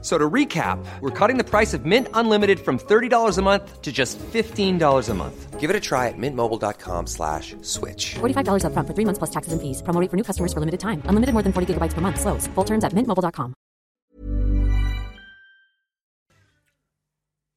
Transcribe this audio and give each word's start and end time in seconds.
So 0.00 0.16
to 0.16 0.30
recap, 0.30 0.78
we're 1.00 1.10
cutting 1.10 1.38
the 1.38 1.44
price 1.44 1.74
of 1.74 1.84
Mint 1.84 2.06
Unlimited 2.14 2.60
from 2.60 2.78
$30 2.78 3.36
a 3.36 3.42
month 3.42 3.82
to 3.82 3.90
just 3.90 4.16
$15 4.18 5.08
a 5.08 5.14
month. 5.14 5.58
Give 5.58 5.70
it 5.70 5.74
a 5.74 5.80
try 5.80 6.06
at 6.06 6.14
mintmobile.com 6.16 7.08
slash 7.08 7.56
switch. 7.62 8.14
$45 8.20 8.62
upfront 8.62 8.86
for 8.86 8.94
three 8.94 9.04
months 9.04 9.18
plus 9.18 9.30
taxes 9.30 9.52
and 9.52 9.60
fees. 9.60 9.82
Promo 9.82 10.00
rate 10.00 10.08
for 10.08 10.16
new 10.16 10.22
customers 10.22 10.52
for 10.52 10.60
limited 10.60 10.78
time. 10.78 11.02
Unlimited 11.10 11.32
more 11.34 11.42
than 11.42 11.52
40 11.52 11.74
gigabytes 11.74 11.94
per 11.94 12.00
month. 12.00 12.20
Slows. 12.20 12.46
Full 12.54 12.64
terms 12.64 12.84
at 12.84 12.92
mintmobile.com. 12.92 13.54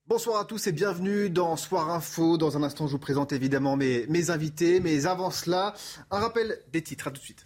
Bonsoir 0.08 0.42
à 0.42 0.46
tous 0.46 0.68
et 0.68 0.74
bienvenue 0.74 1.30
dans 1.30 1.56
Soir 1.56 1.90
Info. 1.90 2.38
Dans 2.38 2.58
un 2.58 2.64
instant, 2.64 2.86
je 2.86 2.92
vous 2.92 3.00
présente 3.00 3.32
évidemment 3.32 3.78
mes, 3.78 4.06
mes 4.08 4.30
invités. 4.30 4.82
Mais 4.82 5.06
avant 5.06 5.32
cela, 5.32 5.74
un 6.10 6.20
rappel 6.20 6.60
des 6.74 6.82
titres. 6.82 7.08
À 7.08 7.12
tout 7.12 7.22
de 7.22 7.24
suite. 7.24 7.46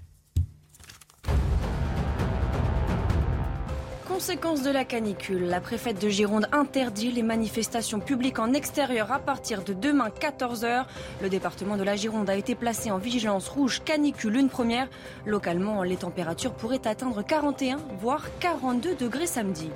Conséquence 4.15 4.63
de 4.63 4.71
la 4.71 4.85
canicule, 4.85 5.43
la 5.43 5.59
préfète 5.59 6.01
de 6.01 6.07
Gironde 6.07 6.47
interdit 6.53 7.11
les 7.11 7.21
manifestations 7.21 7.99
publiques 7.99 8.39
en 8.39 8.53
extérieur 8.53 9.11
à 9.11 9.19
partir 9.19 9.61
de 9.61 9.73
demain 9.73 10.07
14h. 10.07 10.85
Le 11.21 11.27
département 11.27 11.75
de 11.75 11.83
la 11.83 11.97
Gironde 11.97 12.29
a 12.29 12.35
été 12.37 12.55
placé 12.55 12.91
en 12.91 12.97
vigilance 12.97 13.49
rouge 13.49 13.81
canicule 13.83 14.37
une 14.37 14.47
première. 14.47 14.87
Localement, 15.25 15.83
les 15.83 15.97
températures 15.97 16.53
pourraient 16.53 16.87
atteindre 16.87 17.23
41 17.23 17.77
voire 17.99 18.23
42 18.39 18.95
degrés 18.95 19.27
samedi. 19.27 19.69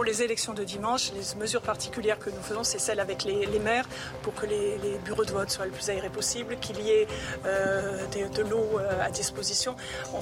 Pour 0.00 0.06
les 0.06 0.22
élections 0.22 0.54
de 0.54 0.64
dimanche, 0.64 1.12
les 1.12 1.38
mesures 1.38 1.60
particulières 1.60 2.18
que 2.18 2.30
nous 2.30 2.40
faisons, 2.40 2.64
c'est 2.64 2.78
celles 2.78 3.00
avec 3.00 3.22
les, 3.24 3.58
maires 3.58 3.86
pour 4.22 4.34
que 4.34 4.46
les, 4.46 4.78
bureaux 5.04 5.26
de 5.26 5.30
vote 5.30 5.50
soient 5.50 5.66
le 5.66 5.72
plus 5.72 5.90
aérés 5.90 6.08
possible, 6.08 6.56
qu'il 6.58 6.80
y 6.80 6.88
ait 6.88 7.06
euh, 7.44 8.06
de, 8.06 8.40
l'eau 8.40 8.78
euh, 8.78 9.04
à 9.04 9.10
disposition. 9.10 9.76
On 10.14 10.20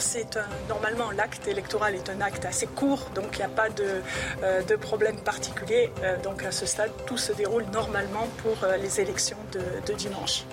normalement 0.69 1.13
l'acte 1.13 1.47
électoral 1.47 1.95
est 1.95 2.11
un 2.11 2.21
acte 2.21 2.45
assez 2.45 2.67
court, 2.67 3.09
donc 3.15 3.27
il 3.35 3.39
n'y 3.39 3.45
a 3.45 3.49
pas 3.51 3.69
de, 3.69 4.03
euh, 4.43 4.77
problème 4.81 5.21
particulier. 5.21 5.93
Donc 6.25 6.43
à 6.43 6.51
ce 6.51 6.67
stade, 6.67 6.91
tout 7.07 7.17
se 7.17 7.33
déroule 7.33 7.67
normalement 7.73 8.27
pour 8.43 8.57
les 8.83 9.01
élections 9.01 9.39
de 9.53 9.93
dimanche. 9.93 10.45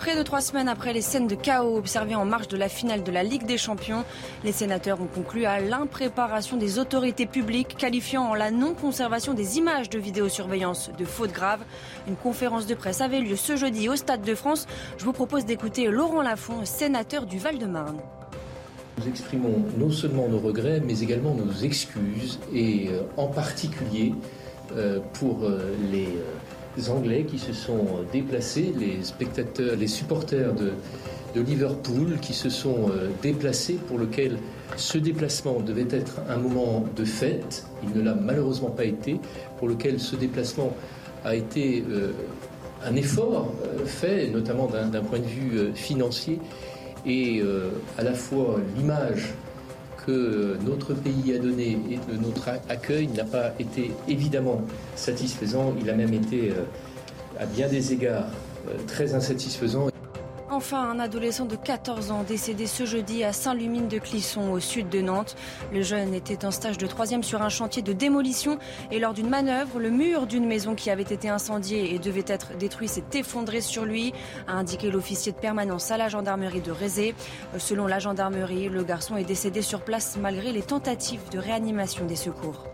Près 0.00 0.16
de 0.16 0.22
trois 0.22 0.40
semaines 0.40 0.68
après 0.68 0.94
les 0.94 1.02
scènes 1.02 1.26
de 1.26 1.34
chaos 1.34 1.76
observées 1.76 2.14
en 2.14 2.24
marge 2.24 2.48
de 2.48 2.56
la 2.56 2.70
finale 2.70 3.02
de 3.02 3.12
la 3.12 3.22
Ligue 3.22 3.44
des 3.44 3.58
Champions, 3.58 4.02
les 4.44 4.50
sénateurs 4.50 4.98
ont 5.02 5.06
conclu 5.06 5.44
à 5.44 5.60
l'impréparation 5.60 6.56
des 6.56 6.78
autorités 6.78 7.26
publiques, 7.26 7.76
qualifiant 7.76 8.22
en 8.22 8.34
la 8.34 8.50
non-conservation 8.50 9.34
des 9.34 9.58
images 9.58 9.90
de 9.90 9.98
vidéosurveillance 9.98 10.90
de 10.98 11.04
faute 11.04 11.32
grave. 11.32 11.60
Une 12.08 12.16
conférence 12.16 12.66
de 12.66 12.74
presse 12.74 13.02
avait 13.02 13.20
lieu 13.20 13.36
ce 13.36 13.56
jeudi 13.56 13.90
au 13.90 13.96
Stade 13.96 14.22
de 14.22 14.34
France. 14.34 14.66
Je 14.96 15.04
vous 15.04 15.12
propose 15.12 15.44
d'écouter 15.44 15.84
Laurent 15.88 16.22
Lafont, 16.22 16.64
sénateur 16.64 17.26
du 17.26 17.38
Val-de-Marne. 17.38 18.00
Nous 18.96 19.06
exprimons 19.06 19.66
non 19.76 19.90
seulement 19.90 20.28
nos 20.28 20.38
regrets, 20.38 20.80
mais 20.80 21.00
également 21.00 21.34
nos 21.34 21.52
excuses, 21.62 22.38
et 22.54 22.88
euh, 22.88 23.02
en 23.18 23.26
particulier 23.26 24.14
euh, 24.74 24.98
pour 25.12 25.44
euh, 25.44 25.74
les 25.92 26.08
Anglais 26.88 27.24
qui 27.28 27.38
se 27.38 27.52
sont 27.52 27.86
déplacés, 28.12 28.72
les 28.78 29.02
spectateurs, 29.02 29.76
les 29.76 29.88
supporters 29.88 30.54
de, 30.54 30.72
Liverpool 31.36 32.18
qui 32.20 32.32
se 32.32 32.50
sont 32.50 32.90
déplacés, 33.22 33.78
pour 33.86 33.98
lequel 33.98 34.36
ce 34.76 34.98
déplacement 34.98 35.60
devait 35.60 35.86
être 35.88 36.20
un 36.28 36.36
moment 36.36 36.84
de 36.96 37.04
fête. 37.04 37.66
Il 37.84 37.96
ne 37.96 38.02
l'a 38.04 38.14
malheureusement 38.14 38.70
pas 38.70 38.84
été, 38.84 39.20
pour 39.58 39.68
lequel 39.68 40.00
ce 40.00 40.16
déplacement 40.16 40.74
a 41.24 41.36
été 41.36 41.84
euh, 41.88 42.12
un 42.84 42.96
effort 42.96 43.52
euh, 43.64 43.84
fait, 43.84 44.28
notamment 44.28 44.66
d'un 44.66 45.02
point 45.02 45.18
de 45.18 45.26
vue 45.26 45.58
euh, 45.58 45.74
financier, 45.74 46.38
et 47.06 47.40
euh, 47.40 47.70
à 47.98 48.02
la 48.02 48.12
fois 48.12 48.60
l'image 48.76 49.34
que 50.06 50.56
notre 50.64 50.94
pays 50.94 51.34
a 51.34 51.38
donné 51.38 51.78
et 51.90 51.98
de 52.12 52.16
notre 52.16 52.48
accueil 52.68 53.08
n'a 53.08 53.24
pas 53.24 53.52
été 53.58 53.90
évidemment 54.08 54.62
satisfaisant. 54.96 55.74
Il 55.80 55.90
a 55.90 55.94
même 55.94 56.14
été, 56.14 56.50
euh, 56.50 56.64
à 57.38 57.46
bien 57.46 57.68
des 57.68 57.92
égards, 57.92 58.28
euh, 58.68 58.76
très 58.86 59.14
insatisfaisant. 59.14 59.88
Enfin, 60.60 60.90
un 60.90 60.98
adolescent 60.98 61.46
de 61.46 61.56
14 61.56 62.10
ans 62.10 62.22
décédé 62.22 62.66
ce 62.66 62.84
jeudi 62.84 63.24
à 63.24 63.32
Saint-Lumine 63.32 63.88
de 63.88 63.98
Clisson, 63.98 64.50
au 64.50 64.60
sud 64.60 64.90
de 64.90 65.00
Nantes. 65.00 65.34
Le 65.72 65.80
jeune 65.80 66.12
était 66.12 66.44
en 66.44 66.50
stage 66.50 66.76
de 66.76 66.86
troisième 66.86 67.22
sur 67.22 67.40
un 67.40 67.48
chantier 67.48 67.80
de 67.80 67.94
démolition 67.94 68.58
et 68.90 68.98
lors 68.98 69.14
d'une 69.14 69.30
manœuvre, 69.30 69.80
le 69.80 69.88
mur 69.88 70.26
d'une 70.26 70.44
maison 70.44 70.74
qui 70.74 70.90
avait 70.90 71.02
été 71.02 71.30
incendiée 71.30 71.94
et 71.94 71.98
devait 71.98 72.26
être 72.26 72.58
détruit 72.58 72.88
s'est 72.88 73.04
effondré 73.14 73.62
sur 73.62 73.86
lui, 73.86 74.12
a 74.48 74.52
indiqué 74.52 74.90
l'officier 74.90 75.32
de 75.32 75.38
permanence 75.38 75.90
à 75.92 75.96
la 75.96 76.10
gendarmerie 76.10 76.60
de 76.60 76.72
Rézé. 76.72 77.14
Selon 77.56 77.86
la 77.86 77.98
gendarmerie, 77.98 78.68
le 78.68 78.84
garçon 78.84 79.16
est 79.16 79.24
décédé 79.24 79.62
sur 79.62 79.80
place 79.80 80.18
malgré 80.20 80.52
les 80.52 80.62
tentatives 80.62 81.26
de 81.32 81.38
réanimation 81.38 82.04
des 82.04 82.16
secours. 82.16 82.66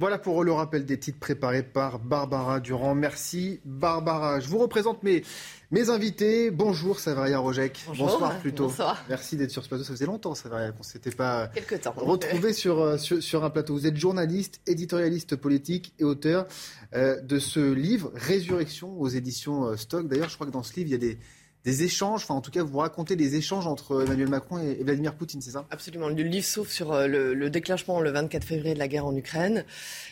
Voilà 0.00 0.16
pour 0.16 0.44
le 0.44 0.52
rappel 0.52 0.84
des 0.84 0.96
titres 0.96 1.18
préparés 1.18 1.64
par 1.64 1.98
Barbara 1.98 2.60
Durand. 2.60 2.94
Merci 2.94 3.58
Barbara. 3.64 4.38
Je 4.38 4.46
vous 4.46 4.58
représente 4.58 5.02
mes, 5.02 5.24
mes 5.72 5.90
invités. 5.90 6.52
Bonjour 6.52 7.00
Savaria 7.00 7.40
Rojek. 7.40 7.80
Bonjour. 7.88 8.06
Bonsoir 8.06 8.38
plutôt. 8.38 8.68
Bonsoir. 8.68 9.04
Merci 9.08 9.36
d'être 9.36 9.50
sur 9.50 9.64
ce 9.64 9.68
plateau. 9.68 9.82
Ça 9.82 9.92
faisait 9.92 10.06
longtemps 10.06 10.36
Savaria 10.36 10.70
qu'on 10.70 10.78
ne 10.78 10.84
s'était 10.84 11.10
pas 11.10 11.50
temps. 11.82 11.92
retrouvé 11.96 12.52
sur, 12.52 12.78
euh, 12.78 12.96
sur, 12.96 13.20
sur, 13.20 13.42
un 13.42 13.50
plateau. 13.50 13.74
Vous 13.74 13.88
êtes 13.88 13.96
journaliste, 13.96 14.60
éditorialiste 14.68 15.34
politique 15.34 15.92
et 15.98 16.04
auteur 16.04 16.46
euh, 16.94 17.20
de 17.20 17.40
ce 17.40 17.58
livre 17.58 18.12
Résurrection 18.14 19.00
aux 19.00 19.08
éditions 19.08 19.64
euh, 19.64 19.76
Stock. 19.76 20.06
D'ailleurs, 20.06 20.28
je 20.28 20.36
crois 20.36 20.46
que 20.46 20.52
dans 20.52 20.62
ce 20.62 20.76
livre, 20.76 20.90
il 20.90 20.92
y 20.92 20.94
a 20.94 20.98
des 20.98 21.18
des 21.68 21.82
échanges, 21.82 22.22
enfin 22.22 22.34
en 22.34 22.40
tout 22.40 22.50
cas 22.50 22.62
vous 22.62 22.78
racontez 22.78 23.14
des 23.14 23.36
échanges 23.36 23.66
entre 23.66 24.02
Emmanuel 24.02 24.28
Macron 24.28 24.58
et 24.58 24.82
Vladimir 24.82 25.14
Poutine, 25.14 25.42
c'est 25.42 25.50
ça? 25.50 25.66
Absolument. 25.70 26.08
Le 26.08 26.22
livre 26.22 26.46
s'ouvre 26.46 26.70
sur 26.70 26.92
euh, 26.92 27.06
le, 27.06 27.34
le, 27.34 27.50
déclenchement 27.50 28.00
le 28.00 28.10
24 28.10 28.42
février 28.42 28.72
de 28.72 28.78
la 28.78 28.88
guerre 28.88 29.04
en 29.04 29.14
Ukraine 29.14 29.66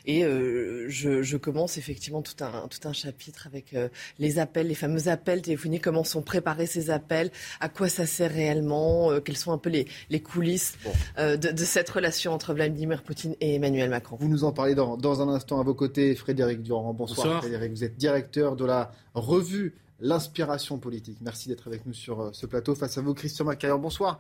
et 0.05 0.23
euh, 0.25 0.85
je, 0.89 1.23
je, 1.23 1.37
commence 1.39 1.79
effectivement 1.79 2.21
tout 2.21 2.45
un, 2.45 2.69
tout 2.69 2.87
un 2.87 2.93
chapitre 2.93 3.47
avec 3.47 3.73
euh, 3.73 3.89
les 4.19 4.39
appels, 4.39 4.69
les 4.69 4.75
fameux 4.75 5.09
appels 5.09 5.41
téléphoniques, 5.41 5.83
comment 5.83 6.05
sont 6.05 6.21
préparés 6.21 6.67
ces 6.67 6.91
appels, 6.91 7.31
à 7.61 7.71
quoi 7.71 7.89
ça 7.89 8.05
sert 8.05 8.31
réellement, 8.31 9.11
euh, 9.11 9.21
quelles 9.21 9.39
sont 9.39 9.53
un 9.53 9.59
peu 9.59 9.71
les, 9.71 9.87
les 10.11 10.21
coulisses 10.21 10.77
bon. 10.85 10.91
Euh, 11.19 11.39
de, 11.39 11.53
de, 11.53 11.65
cette 11.65 11.89
relation 11.89 12.33
entre 12.33 12.53
Vladimir 12.53 13.03
Poutine 13.03 13.35
et 13.41 13.55
Emmanuel 13.55 13.89
Macron? 13.89 14.19
Vous 14.21 14.29
nous 14.29 14.45
en 14.45 14.53
parlez 14.53 14.75
dans, 14.75 14.99
dans 14.99 15.23
un 15.23 15.29
instant 15.29 15.59
à 15.59 15.63
vos 15.63 15.75
côtés, 15.75 16.15
Frédéric 16.17 16.63
Durand. 16.63 16.93
Bonsoir, 16.93 17.27
Bonsoir. 17.27 17.41
Frédéric, 17.41 17.71
vous 17.73 17.85
êtes 17.85 17.97
directeur 17.97 18.57
de 18.57 18.67
la 18.67 18.93
revue 19.15 19.75
l'inspiration 20.01 20.79
politique. 20.79 21.19
Merci 21.21 21.49
d'être 21.49 21.67
avec 21.67 21.87
nous 21.87 21.93
sur 21.93 22.21
euh, 22.21 22.31
ce 22.33 22.47
plateau. 22.47 22.75
Face 22.75 22.99
à 22.99 23.01
vous, 23.01 23.15
Christian 23.15 23.45
Macaillon, 23.45 23.79
bonsoir. 23.79 24.19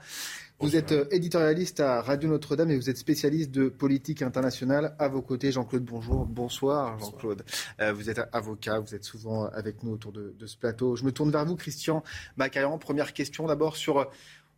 Vous 0.58 0.66
bonsoir. 0.66 0.82
êtes 0.82 0.92
euh, 0.92 1.04
éditorialiste 1.10 1.80
à 1.80 2.00
Radio 2.00 2.28
Notre-Dame 2.28 2.70
et 2.70 2.76
vous 2.76 2.88
êtes 2.88 2.96
spécialiste 2.96 3.50
de 3.50 3.68
politique 3.68 4.22
internationale. 4.22 4.94
À 4.98 5.08
vos 5.08 5.22
côtés, 5.22 5.52
Jean-Claude 5.52 5.84
Bonjour. 5.84 6.26
Bonsoir, 6.26 6.98
Jean-Claude. 6.98 7.44
Euh, 7.80 7.92
vous 7.92 8.08
êtes 8.08 8.20
avocat, 8.32 8.80
vous 8.80 8.94
êtes 8.94 9.04
souvent 9.04 9.46
avec 9.46 9.82
nous 9.82 9.92
autour 9.92 10.12
de, 10.12 10.34
de, 10.38 10.46
ce 10.46 10.56
plateau. 10.56 10.96
Je 10.96 11.04
me 11.04 11.12
tourne 11.12 11.30
vers 11.30 11.44
vous, 11.44 11.56
Christian 11.56 12.02
Macaillon. 12.36 12.78
Première 12.78 13.12
question 13.12 13.46
d'abord 13.46 13.76
sur 13.76 14.10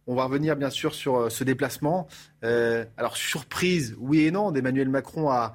on 0.08 0.14
va 0.14 0.24
revenir 0.24 0.56
bien 0.56 0.70
sûr 0.70 0.94
sur 0.94 1.30
ce 1.30 1.44
déplacement. 1.44 2.08
Euh, 2.42 2.84
alors 2.96 3.16
surprise, 3.16 3.94
oui 4.00 4.24
et 4.24 4.30
non, 4.30 4.50
d'Emmanuel 4.50 4.88
Macron 4.88 5.30
à, 5.30 5.54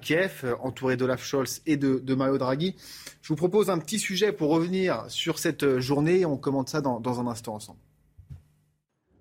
Kiev, 0.00 0.54
entouré 0.60 0.96
d'Olaf 0.96 1.24
Scholz 1.24 1.62
et 1.64 1.76
de, 1.76 2.14
Mario 2.14 2.36
Draghi. 2.36 2.76
Je 3.22 3.28
vous 3.28 3.36
propose 3.36 3.70
un 3.70 3.78
petit 3.78 3.98
sujet 3.98 4.32
pour 4.32 4.50
revenir 4.50 5.04
sur 5.08 5.38
cette 5.38 5.78
journée. 5.78 6.26
On 6.26 6.36
commente 6.36 6.68
ça 6.68 6.80
dans 6.80 7.20
un 7.20 7.26
instant 7.26 7.54
ensemble. 7.54 7.78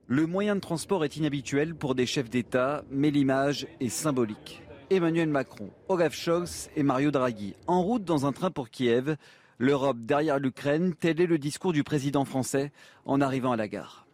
Le 0.08 0.28
moyen 0.28 0.56
de 0.56 0.60
transport 0.60 1.06
est 1.06 1.16
inhabituel 1.16 1.74
pour 1.74 1.96
des 1.96 2.06
chefs 2.06 2.30
d'État, 2.30 2.84
mais 2.92 3.12
l'image 3.12 3.66
est 3.80 3.88
symbolique. 3.88 4.62
Emmanuel 4.90 5.30
Macron, 5.30 5.70
Olaf 5.88 6.14
Scholz 6.14 6.70
et 6.76 6.84
Mario 6.84 7.12
Draghi 7.12 7.56
en 7.66 7.82
route 7.82 8.04
dans 8.04 8.26
un 8.26 8.34
train 8.34 8.52
pour 8.52 8.70
Kiev. 8.70 9.16
L'Europe 9.58 10.00
derrière 10.02 10.38
l'Ukraine, 10.38 10.96
tel 11.00 11.22
est 11.22 11.28
le 11.28 11.38
discours 11.38 11.72
du 11.72 11.86
président 11.86 12.26
français 12.26 12.74
en 13.06 13.22
arrivant 13.22 13.54
à 13.54 13.56
la 13.56 13.70
gare. 13.70 14.06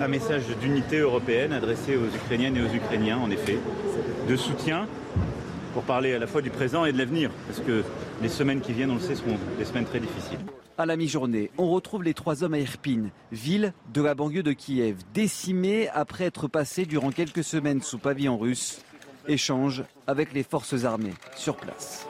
Un 0.00 0.08
message 0.08 0.44
d'unité 0.60 0.98
européenne 0.98 1.52
adressé 1.52 1.96
aux 1.96 2.06
Ukrainiennes 2.06 2.56
et 2.56 2.62
aux 2.62 2.74
Ukrainiens, 2.74 3.18
en 3.18 3.30
effet, 3.30 3.58
de 4.28 4.36
soutien 4.36 4.86
pour 5.74 5.82
parler 5.82 6.14
à 6.14 6.18
la 6.18 6.26
fois 6.26 6.42
du 6.42 6.50
présent 6.50 6.84
et 6.84 6.92
de 6.92 6.98
l'avenir, 6.98 7.30
parce 7.46 7.60
que 7.60 7.82
les 8.22 8.28
semaines 8.28 8.60
qui 8.60 8.72
viennent, 8.72 8.90
on 8.90 8.94
le 8.94 9.00
sait, 9.00 9.14
seront 9.14 9.38
des 9.58 9.64
semaines 9.64 9.84
très 9.84 10.00
difficiles. 10.00 10.38
À 10.76 10.86
la 10.86 10.96
mi-journée, 10.96 11.50
on 11.58 11.68
retrouve 11.70 12.04
les 12.04 12.14
trois 12.14 12.44
hommes 12.44 12.54
à 12.54 12.58
Irpin, 12.58 13.10
ville 13.32 13.72
de 13.92 14.00
la 14.00 14.14
banlieue 14.14 14.44
de 14.44 14.52
Kiev, 14.52 14.98
décimée 15.12 15.88
après 15.88 16.24
être 16.24 16.46
passés 16.46 16.84
durant 16.86 17.10
quelques 17.10 17.42
semaines 17.42 17.82
sous 17.82 17.98
pavillon 17.98 18.38
russe. 18.38 18.82
Échange 19.26 19.82
avec 20.06 20.32
les 20.32 20.42
forces 20.42 20.84
armées 20.84 21.14
sur 21.36 21.56
place. 21.56 22.06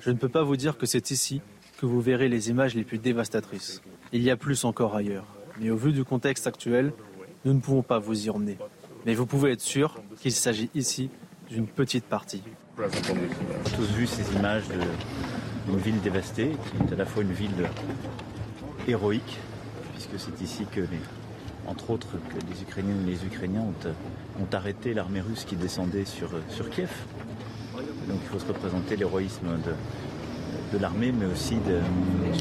Je 0.00 0.10
ne 0.10 0.16
peux 0.16 0.28
pas 0.28 0.42
vous 0.42 0.56
dire 0.56 0.78
que 0.78 0.86
c'est 0.86 1.10
ici 1.10 1.42
que 1.78 1.86
vous 1.86 2.00
verrez 2.00 2.28
les 2.28 2.48
images 2.48 2.74
les 2.74 2.84
plus 2.84 2.98
dévastatrices. 2.98 3.82
Il 4.12 4.22
y 4.22 4.30
a 4.30 4.36
plus 4.36 4.64
encore 4.64 4.96
ailleurs. 4.96 5.26
Mais 5.60 5.70
au 5.70 5.76
vu 5.76 5.92
du 5.92 6.04
contexte 6.04 6.46
actuel, 6.46 6.92
nous 7.44 7.52
ne 7.52 7.60
pouvons 7.60 7.82
pas 7.82 7.98
vous 7.98 8.26
y 8.26 8.30
emmener. 8.30 8.58
Mais 9.06 9.14
vous 9.14 9.26
pouvez 9.26 9.52
être 9.52 9.60
sûr 9.60 10.00
qu'il 10.20 10.32
s'agit 10.32 10.70
ici 10.74 11.10
d'une 11.48 11.66
petite 11.66 12.04
partie. 12.04 12.42
On 12.78 12.82
a 12.82 13.70
tous 13.76 13.90
vu 13.92 14.06
ces 14.06 14.34
images 14.34 14.64
d'une 15.66 15.78
ville 15.78 16.00
dévastée, 16.00 16.50
qui 16.50 16.82
est 16.82 16.92
à 16.92 16.96
la 16.96 17.06
fois 17.06 17.22
une 17.22 17.32
ville 17.32 17.68
héroïque, 18.88 19.38
puisque 19.92 20.18
c'est 20.18 20.42
ici 20.42 20.66
que, 20.72 20.80
entre 21.66 21.90
autres, 21.90 22.08
que 22.12 22.52
les 22.52 22.62
Ukrainiens 22.62 22.96
et 23.06 23.10
les 23.10 23.24
Ukrainiens 23.24 23.62
ont, 23.62 24.42
ont 24.42 24.48
arrêté 24.52 24.94
l'armée 24.94 25.20
russe 25.20 25.44
qui 25.44 25.56
descendait 25.56 26.04
sur, 26.04 26.30
sur 26.48 26.68
Kiev. 26.70 26.90
Donc 28.08 28.18
il 28.22 28.28
faut 28.28 28.38
se 28.38 28.46
représenter 28.46 28.96
l'héroïsme 28.96 29.46
de, 29.64 29.72
de 30.74 30.78
l'armée, 30.80 31.12
mais 31.12 31.26
aussi 31.26 31.54
de, 31.54 31.80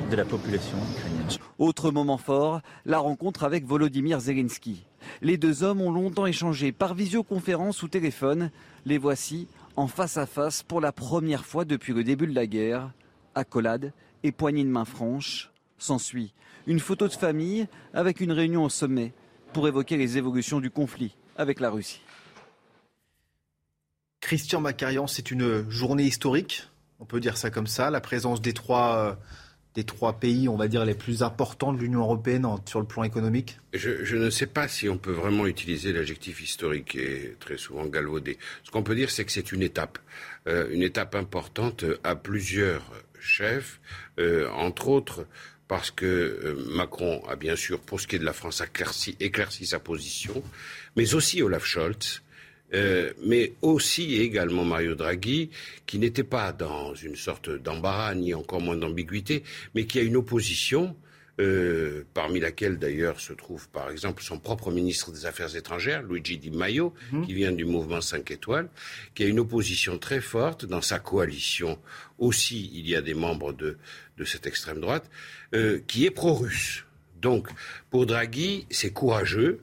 de 0.10 0.16
la 0.16 0.26
population 0.26 0.78
ukrainienne. 0.96 1.28
Autre 1.60 1.92
moment 1.92 2.18
fort, 2.18 2.62
la 2.86 2.98
rencontre 2.98 3.44
avec 3.44 3.66
Volodymyr 3.66 4.20
Zelensky. 4.20 4.86
Les 5.22 5.38
deux 5.38 5.64
hommes 5.64 5.82
ont 5.82 5.92
longtemps 5.92 6.26
échangé 6.26 6.72
par 6.72 6.96
visioconférence 6.96 7.84
ou 7.84 7.88
téléphone. 7.88 8.50
Les 8.86 8.98
voici 8.98 9.48
en 9.76 9.88
face 9.88 10.18
à 10.18 10.26
face 10.26 10.64
pour 10.64 10.82
la 10.82 10.92
première 10.92 11.46
fois 11.46 11.64
depuis 11.64 11.94
le 11.94 12.04
début 12.04 12.26
de 12.26 12.34
la 12.34 12.48
guerre. 12.48 12.92
Accolade 13.36 13.94
et 14.24 14.32
poignée 14.32 14.64
de 14.64 14.70
main 14.70 14.86
franche. 14.86 15.52
S'ensuit 15.78 16.34
une 16.66 16.80
photo 16.80 17.08
de 17.08 17.14
famille 17.14 17.68
avec 17.94 18.20
une 18.20 18.32
réunion 18.32 18.64
au 18.64 18.70
sommet 18.70 19.14
pour 19.52 19.68
évoquer 19.68 19.98
les 19.98 20.18
évolutions 20.18 20.60
du 20.60 20.72
conflit 20.72 21.16
avec 21.38 21.60
la 21.60 21.70
Russie. 21.70 22.02
Christian 24.22 24.62
Macarian, 24.62 25.06
c'est 25.06 25.30
une 25.30 25.70
journée 25.70 26.06
historique, 26.06 26.64
on 27.04 27.06
peut 27.06 27.20
dire 27.20 27.36
ça 27.36 27.50
comme 27.50 27.68
ça, 27.68 27.90
la 27.90 28.00
présence 28.00 28.42
des 28.42 28.54
trois, 28.54 28.96
euh, 28.96 29.14
des 29.76 29.84
trois 29.84 30.22
pays, 30.22 30.48
on 30.48 30.56
va 30.56 30.70
dire, 30.70 30.86
les 30.86 30.94
plus 30.94 31.22
importants 31.22 31.74
de 31.74 31.78
l'Union 31.78 32.00
européenne 32.00 32.48
sur 32.66 32.80
le 32.80 32.86
plan 32.86 33.04
économique. 33.04 33.60
Je, 33.74 34.16
ne 34.16 34.30
sais 34.30 34.48
pas 34.48 34.70
si 34.70 34.88
on 34.88 34.98
peut 34.98 35.12
vraiment 35.12 35.46
utiliser 35.46 35.92
l'adjectif 35.92 36.42
historique 36.42 36.92
qui 36.92 37.00
est 37.00 37.38
très 37.42 37.58
souvent 37.58 37.86
galvaudé. 37.88 38.38
Ce 38.64 38.72
qu'on 38.72 38.84
peut 38.84 38.96
dire, 38.96 39.12
c'est 39.12 39.26
que 39.26 39.34
c'est 39.34 39.52
une 39.52 39.64
étape, 39.64 40.00
euh, 40.48 40.70
une 40.72 40.82
étape 40.82 41.14
importante 41.14 41.84
à 42.06 42.16
plusieurs 42.16 42.90
chefs, 43.20 43.82
euh, 44.18 44.50
entre 44.52 44.88
autres 44.88 45.26
parce 45.68 45.92
que 45.92 46.56
Macron 46.70 47.22
a 47.28 47.36
bien 47.36 47.58
sûr, 47.58 47.82
pour 47.82 48.00
ce 48.00 48.08
qui 48.08 48.16
est 48.16 48.20
de 48.20 48.26
la 48.26 48.34
France, 48.34 48.62
éclairci 49.20 49.66
sa 49.66 49.80
position, 49.80 50.42
mais 50.96 51.16
aussi 51.16 51.42
Olaf 51.42 51.66
Scholz, 51.66 52.22
euh, 52.74 53.12
mais 53.25 53.54
aussi 53.62 54.16
et 54.16 54.22
également 54.22 54.66
Mario 54.66 54.96
Draghi, 54.96 55.50
qui 55.86 56.00
n'était 56.00 56.24
pas 56.24 56.52
dans 56.52 56.96
une 56.96 57.16
sorte 57.16 57.50
d'embarras, 57.50 58.16
ni 58.16 58.34
encore 58.34 58.62
moins 58.62 58.78
d'ambiguïté, 58.78 59.44
mais 59.75 59.86
qui 59.86 60.00
a 60.00 60.02
une 60.02 60.16
opposition, 60.16 60.96
euh, 61.40 62.04
parmi 62.14 62.40
laquelle 62.40 62.78
d'ailleurs 62.78 63.20
se 63.20 63.34
trouve 63.34 63.68
par 63.70 63.90
exemple 63.90 64.22
son 64.22 64.38
propre 64.38 64.72
ministre 64.72 65.12
des 65.12 65.25
Affaires 65.25 65.56
étrangères, 65.56 66.04
Luigi 66.04 66.38
Di 66.38 66.52
Maio, 66.52 66.94
mmh. 67.12 67.25
qui 67.25 67.34
vient 67.34 67.52
du 67.52 67.66
mouvement 67.66 68.02
5 68.02 68.30
étoiles, 68.31 68.70
qui 69.16 69.24
a 69.24 69.28
une 69.28 69.40
opposition 69.40 69.98
très 69.98 70.22
forte 70.22 70.66
dans 70.66 70.81
sa 70.81 71.00
coalition. 71.00 71.80
Aussi, 72.20 72.72
il 72.74 72.88
y 72.88 72.96
a 72.96 73.02
des 73.02 73.16
membres 73.16 73.52
de, 73.52 73.78
de 74.18 74.25
cette 74.25 74.46
extrême 74.46 74.80
droite, 74.80 75.10
euh, 75.54 75.80
qui 75.88 76.06
est 76.06 76.12
pro-russe. 76.12 76.86
Donc, 77.22 77.48
pour 77.90 78.06
Draghi, 78.06 78.68
c'est 78.70 78.92
courageux, 78.92 79.62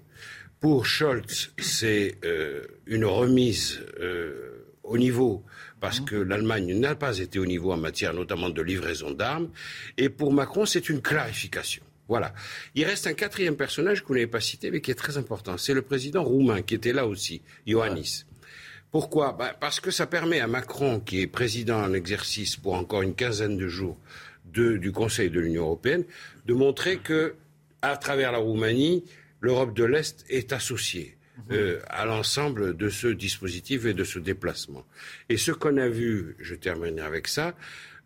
pour 0.60 0.84
Scholz, 0.84 1.52
c'est 1.58 2.18
euh, 2.24 2.64
une 2.86 3.06
remise 3.06 3.80
euh, 3.98 4.66
au 4.82 4.98
niveau 4.98 5.42
parce 5.80 6.00
que 6.00 6.14
l'Allemagne 6.14 6.78
n'a 6.78 6.94
pas 6.94 7.18
été 7.18 7.38
au 7.38 7.46
niveau 7.46 7.72
en 7.72 7.78
matière 7.78 8.12
notamment 8.12 8.50
de 8.50 8.60
livraison 8.60 9.10
d'armes. 9.10 9.48
Et 9.96 10.10
pour 10.10 10.32
Macron, 10.32 10.66
c'est 10.66 10.90
une 10.90 11.00
clarification. 11.00 11.82
Voilà. 12.06 12.34
Il 12.74 12.84
reste 12.84 13.06
un 13.06 13.14
quatrième 13.14 13.56
personnage 13.56 14.02
que 14.02 14.08
vous 14.08 14.14
n'avez 14.14 14.26
pas 14.26 14.40
cité, 14.40 14.70
mais 14.70 14.82
qui 14.82 14.90
est 14.90 14.96
très 14.96 15.16
important. 15.16 15.56
C'est 15.56 15.72
le 15.72 15.82
président 15.82 16.22
roumain 16.22 16.60
qui 16.60 16.74
était 16.74 16.92
là 16.92 17.06
aussi, 17.06 17.40
Ioannis. 17.66 18.24
Pourquoi? 18.90 19.32
Bah 19.32 19.56
Parce 19.58 19.80
que 19.80 19.90
ça 19.90 20.06
permet 20.06 20.40
à 20.40 20.48
Macron, 20.48 21.00
qui 21.00 21.22
est 21.22 21.26
président 21.26 21.80
en 21.80 21.94
exercice 21.94 22.56
pour 22.56 22.74
encore 22.74 23.02
une 23.02 23.14
quinzaine 23.14 23.56
de 23.56 23.68
jours 23.68 23.96
du 24.44 24.92
Conseil 24.92 25.30
de 25.30 25.38
l'Union 25.38 25.62
européenne, 25.62 26.04
de 26.46 26.54
montrer 26.54 26.98
que, 26.98 27.36
à 27.82 27.96
travers 27.96 28.32
la 28.32 28.38
Roumanie, 28.38 29.04
l'Europe 29.40 29.74
de 29.74 29.84
l'Est 29.84 30.24
est 30.28 30.52
associée 30.52 31.16
mhm. 31.36 31.44
euh, 31.52 31.80
à 31.88 32.04
l'ensemble 32.04 32.76
de 32.76 32.88
ce 32.88 33.08
dispositif 33.08 33.84
et 33.86 33.94
de 33.94 34.04
ce 34.04 34.18
déplacement. 34.18 34.86
Et 35.28 35.36
ce 35.36 35.52
qu'on 35.52 35.76
a 35.76 35.88
vu, 35.88 36.36
je 36.38 36.54
terminerai 36.54 37.06
avec 37.06 37.28
ça, 37.28 37.54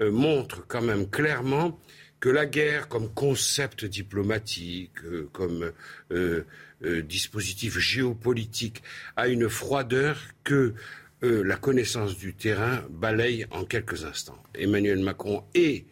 euh, 0.00 0.10
montre 0.10 0.66
quand 0.66 0.82
même 0.82 1.08
clairement 1.08 1.80
que 2.20 2.28
la 2.30 2.46
guerre 2.46 2.88
comme 2.88 3.12
concept 3.12 3.84
diplomatique, 3.84 4.92
euh, 5.04 5.28
comme 5.32 5.72
euh, 6.10 6.44
euh, 6.84 7.02
dispositif 7.02 7.78
géopolitique, 7.78 8.82
a 9.16 9.28
une 9.28 9.48
froideur 9.48 10.18
que 10.42 10.74
euh, 11.22 11.42
la 11.42 11.56
connaissance 11.56 12.18
du 12.18 12.34
terrain 12.34 12.84
balaye 12.90 13.46
en 13.50 13.64
quelques 13.64 14.04
instants. 14.04 14.42
Emmanuel 14.54 14.98
Macron 14.98 15.44
et 15.54 15.86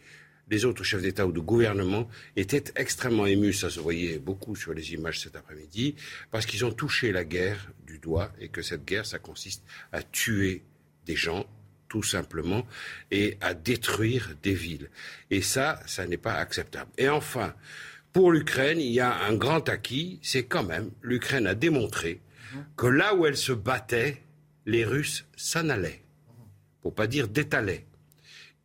les 0.53 0.65
autres 0.65 0.83
chefs 0.83 1.01
d'État 1.01 1.25
ou 1.25 1.31
de 1.31 1.39
gouvernement 1.39 2.07
étaient 2.35 2.65
extrêmement 2.75 3.25
émus, 3.25 3.53
ça 3.53 3.71
se 3.71 3.79
voyait 3.79 4.19
beaucoup 4.19 4.55
sur 4.55 4.71
les 4.73 4.93
images 4.93 5.19
cet 5.19 5.35
après-midi, 5.35 5.95
parce 6.29 6.45
qu'ils 6.45 6.63
ont 6.63 6.71
touché 6.71 7.11
la 7.11 7.23
guerre 7.23 7.71
du 7.87 7.97
doigt 7.97 8.31
et 8.39 8.49
que 8.49 8.61
cette 8.61 8.85
guerre, 8.85 9.07
ça 9.07 9.17
consiste 9.17 9.63
à 9.91 10.03
tuer 10.03 10.61
des 11.07 11.15
gens 11.15 11.45
tout 11.89 12.01
simplement, 12.01 12.65
et 13.11 13.37
à 13.39 13.53
détruire 13.53 14.35
des 14.41 14.55
villes. 14.55 14.89
Et 15.29 15.43
ça, 15.43 15.79
ça 15.85 16.07
n'est 16.07 16.17
pas 16.17 16.33
acceptable. 16.33 16.89
Et 16.97 17.07
enfin, 17.07 17.53
pour 18.11 18.31
l'Ukraine, 18.31 18.79
il 18.79 18.91
y 18.91 18.99
a 18.99 19.23
un 19.25 19.35
grand 19.35 19.69
acquis, 19.69 20.19
c'est 20.23 20.45
quand 20.45 20.63
même, 20.63 20.89
l'Ukraine 21.03 21.45
a 21.45 21.53
démontré 21.53 22.19
que 22.77 22.87
là 22.87 23.13
où 23.13 23.27
elle 23.27 23.37
se 23.37 23.53
battait, 23.53 24.23
les 24.65 24.85
Russes 24.85 25.25
s'en 25.35 25.69
allaient, 25.69 26.01
pour 26.81 26.95
pas 26.95 27.05
dire 27.05 27.27
détalaient. 27.27 27.85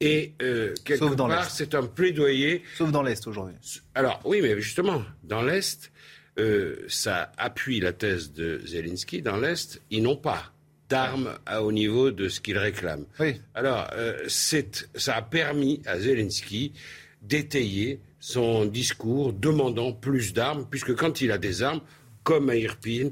Et 0.01 0.35
euh, 0.43 0.75
quelque 0.85 1.15
part, 1.15 1.51
c'est 1.51 1.75
un 1.75 1.85
plaidoyer. 1.85 2.63
Sauf 2.77 2.93
dans 2.93 3.03
l'Est 3.03 3.27
aujourd'hui. 3.27 3.57
Alors 3.95 4.21
oui, 4.25 4.41
mais 4.43 4.61
justement, 4.61 5.03
dans 5.25 5.43
l'Est, 5.43 5.91
euh, 6.39 6.85
ça 6.89 7.33
appuie 7.37 7.81
la 7.81 7.93
thèse 7.93 8.33
de 8.33 8.61
Zelensky. 8.65 9.23
Dans 9.23 9.37
l'Est, 9.37 9.81
ils 9.91 10.03
n'ont 10.03 10.17
pas 10.17 10.53
d'armes 10.89 11.35
au 11.61 11.73
niveau 11.73 12.11
de 12.11 12.29
ce 12.29 12.41
qu'ils 12.41 12.59
réclament. 12.59 13.05
Oui. 13.21 13.41
Alors, 13.55 13.89
euh, 13.93 14.25
ça 14.29 15.17
a 15.17 15.23
permis 15.23 15.83
à 15.85 15.99
Zelensky 15.99 16.73
d'étayer 17.21 18.01
son 18.21 18.65
discours 18.65 19.33
demandant 19.33 19.93
plus 19.93 20.33
d'armes, 20.33 20.67
puisque 20.71 20.95
quand 20.95 21.21
il 21.21 21.31
a 21.31 21.39
des 21.39 21.63
armes, 21.63 21.81
comme 22.23 22.49
à 22.51 22.57
Irpin, 22.57 23.11